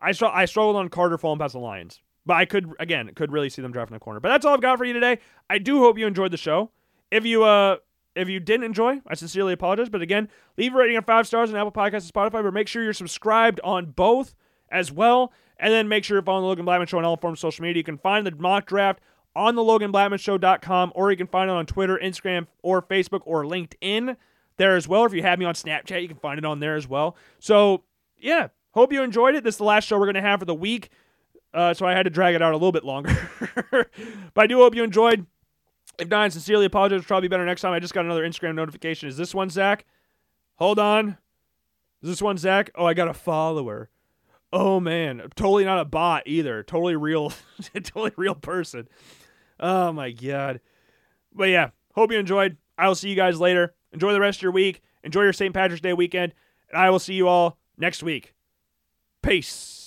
I 0.00 0.12
str- 0.12 0.26
I 0.26 0.46
struggled 0.46 0.76
on 0.76 0.88
Carter 0.88 1.18
falling 1.18 1.38
past 1.38 1.52
the 1.52 1.60
Lions. 1.60 2.00
But 2.26 2.36
I 2.36 2.44
could 2.44 2.70
again 2.78 3.10
could 3.14 3.32
really 3.32 3.48
see 3.48 3.62
them 3.62 3.72
drafting 3.72 3.96
a 3.96 4.00
corner. 4.00 4.20
But 4.20 4.28
that's 4.28 4.44
all 4.44 4.54
I've 4.54 4.60
got 4.60 4.78
for 4.78 4.84
you 4.84 4.92
today. 4.92 5.18
I 5.48 5.58
do 5.58 5.78
hope 5.78 5.98
you 5.98 6.06
enjoyed 6.06 6.30
the 6.30 6.36
show. 6.36 6.70
If 7.10 7.24
you 7.24 7.44
uh 7.44 7.76
if 8.14 8.28
you 8.28 8.40
didn't 8.40 8.64
enjoy, 8.64 9.00
I 9.06 9.14
sincerely 9.14 9.52
apologize. 9.52 9.88
But 9.88 10.02
again, 10.02 10.28
leave 10.58 10.74
a 10.74 10.78
rating 10.78 10.96
of 10.96 11.06
five 11.06 11.26
stars 11.26 11.50
on 11.50 11.56
Apple 11.56 11.72
Podcasts 11.72 12.10
and 12.10 12.12
Spotify. 12.12 12.42
But 12.42 12.52
make 12.52 12.68
sure 12.68 12.82
you're 12.82 12.92
subscribed 12.92 13.60
on 13.64 13.92
both 13.92 14.34
as 14.70 14.92
well. 14.92 15.32
And 15.58 15.72
then 15.72 15.88
make 15.88 16.04
sure 16.04 16.16
you're 16.16 16.22
following 16.22 16.42
the 16.42 16.48
Logan 16.48 16.64
Blackman 16.64 16.86
Show 16.88 16.98
on 16.98 17.04
all 17.04 17.16
forms 17.16 17.38
of 17.38 17.40
social 17.40 17.62
media. 17.62 17.80
You 17.80 17.84
can 17.84 17.98
find 17.98 18.26
the 18.26 18.30
mock 18.32 18.66
draft 18.66 19.00
on 19.36 19.54
the 19.54 19.62
LoganBlackmanShow.com, 19.62 20.92
or 20.94 21.10
you 21.10 21.16
can 21.16 21.26
find 21.26 21.50
it 21.50 21.52
on 21.52 21.66
Twitter, 21.66 21.98
Instagram, 22.02 22.46
or 22.62 22.82
Facebook, 22.82 23.20
or 23.24 23.44
LinkedIn 23.44 24.16
there 24.56 24.76
as 24.76 24.88
well. 24.88 25.04
If 25.04 25.12
you 25.12 25.22
have 25.22 25.38
me 25.38 25.44
on 25.44 25.54
Snapchat, 25.54 26.02
you 26.02 26.08
can 26.08 26.16
find 26.16 26.38
it 26.38 26.44
on 26.44 26.60
there 26.60 26.76
as 26.76 26.88
well. 26.88 27.16
So, 27.38 27.84
yeah, 28.18 28.48
hope 28.72 28.92
you 28.92 29.02
enjoyed 29.02 29.34
it. 29.34 29.44
This 29.44 29.54
is 29.54 29.58
the 29.58 29.64
last 29.64 29.86
show 29.86 29.98
we're 29.98 30.12
to 30.12 30.20
have 30.20 30.40
for 30.40 30.46
the 30.46 30.54
week. 30.54 30.90
Uh, 31.52 31.74
so 31.74 31.86
I 31.86 31.92
had 31.92 32.04
to 32.04 32.10
drag 32.10 32.34
it 32.34 32.42
out 32.42 32.52
a 32.52 32.56
little 32.56 32.72
bit 32.72 32.84
longer. 32.84 33.30
but 33.70 34.42
I 34.42 34.46
do 34.46 34.58
hope 34.58 34.74
you 34.74 34.84
enjoyed. 34.84 35.26
If 35.98 36.08
not, 36.08 36.22
I 36.22 36.28
sincerely 36.28 36.66
apologize. 36.66 37.04
Probably 37.04 37.28
be 37.28 37.32
better 37.32 37.44
next 37.44 37.62
time. 37.62 37.72
I 37.72 37.80
just 37.80 37.92
got 37.92 38.04
another 38.04 38.26
Instagram 38.26 38.54
notification. 38.54 39.08
Is 39.08 39.16
this 39.16 39.34
one 39.34 39.50
Zach? 39.50 39.84
Hold 40.56 40.78
on. 40.78 41.18
Is 42.02 42.08
this 42.08 42.22
one 42.22 42.38
Zach? 42.38 42.70
Oh, 42.74 42.86
I 42.86 42.94
got 42.94 43.08
a 43.08 43.14
follower. 43.14 43.90
Oh 44.52 44.80
man, 44.80 45.22
totally 45.36 45.64
not 45.64 45.78
a 45.78 45.84
bot 45.84 46.24
either. 46.26 46.62
Totally 46.62 46.96
real, 46.96 47.32
totally 47.74 48.12
real 48.16 48.34
person. 48.34 48.88
Oh 49.60 49.92
my 49.92 50.10
god. 50.10 50.60
But 51.32 51.50
yeah, 51.50 51.70
hope 51.94 52.10
you 52.10 52.18
enjoyed. 52.18 52.56
I 52.76 52.88
will 52.88 52.94
see 52.94 53.10
you 53.10 53.16
guys 53.16 53.38
later. 53.38 53.74
Enjoy 53.92 54.12
the 54.12 54.20
rest 54.20 54.38
of 54.38 54.42
your 54.42 54.52
week. 54.52 54.82
Enjoy 55.04 55.22
your 55.22 55.32
St. 55.32 55.54
Patrick's 55.54 55.82
Day 55.82 55.92
weekend. 55.92 56.34
And 56.70 56.80
I 56.80 56.90
will 56.90 56.98
see 56.98 57.14
you 57.14 57.28
all 57.28 57.58
next 57.76 58.02
week. 58.02 58.34
Peace. 59.22 59.79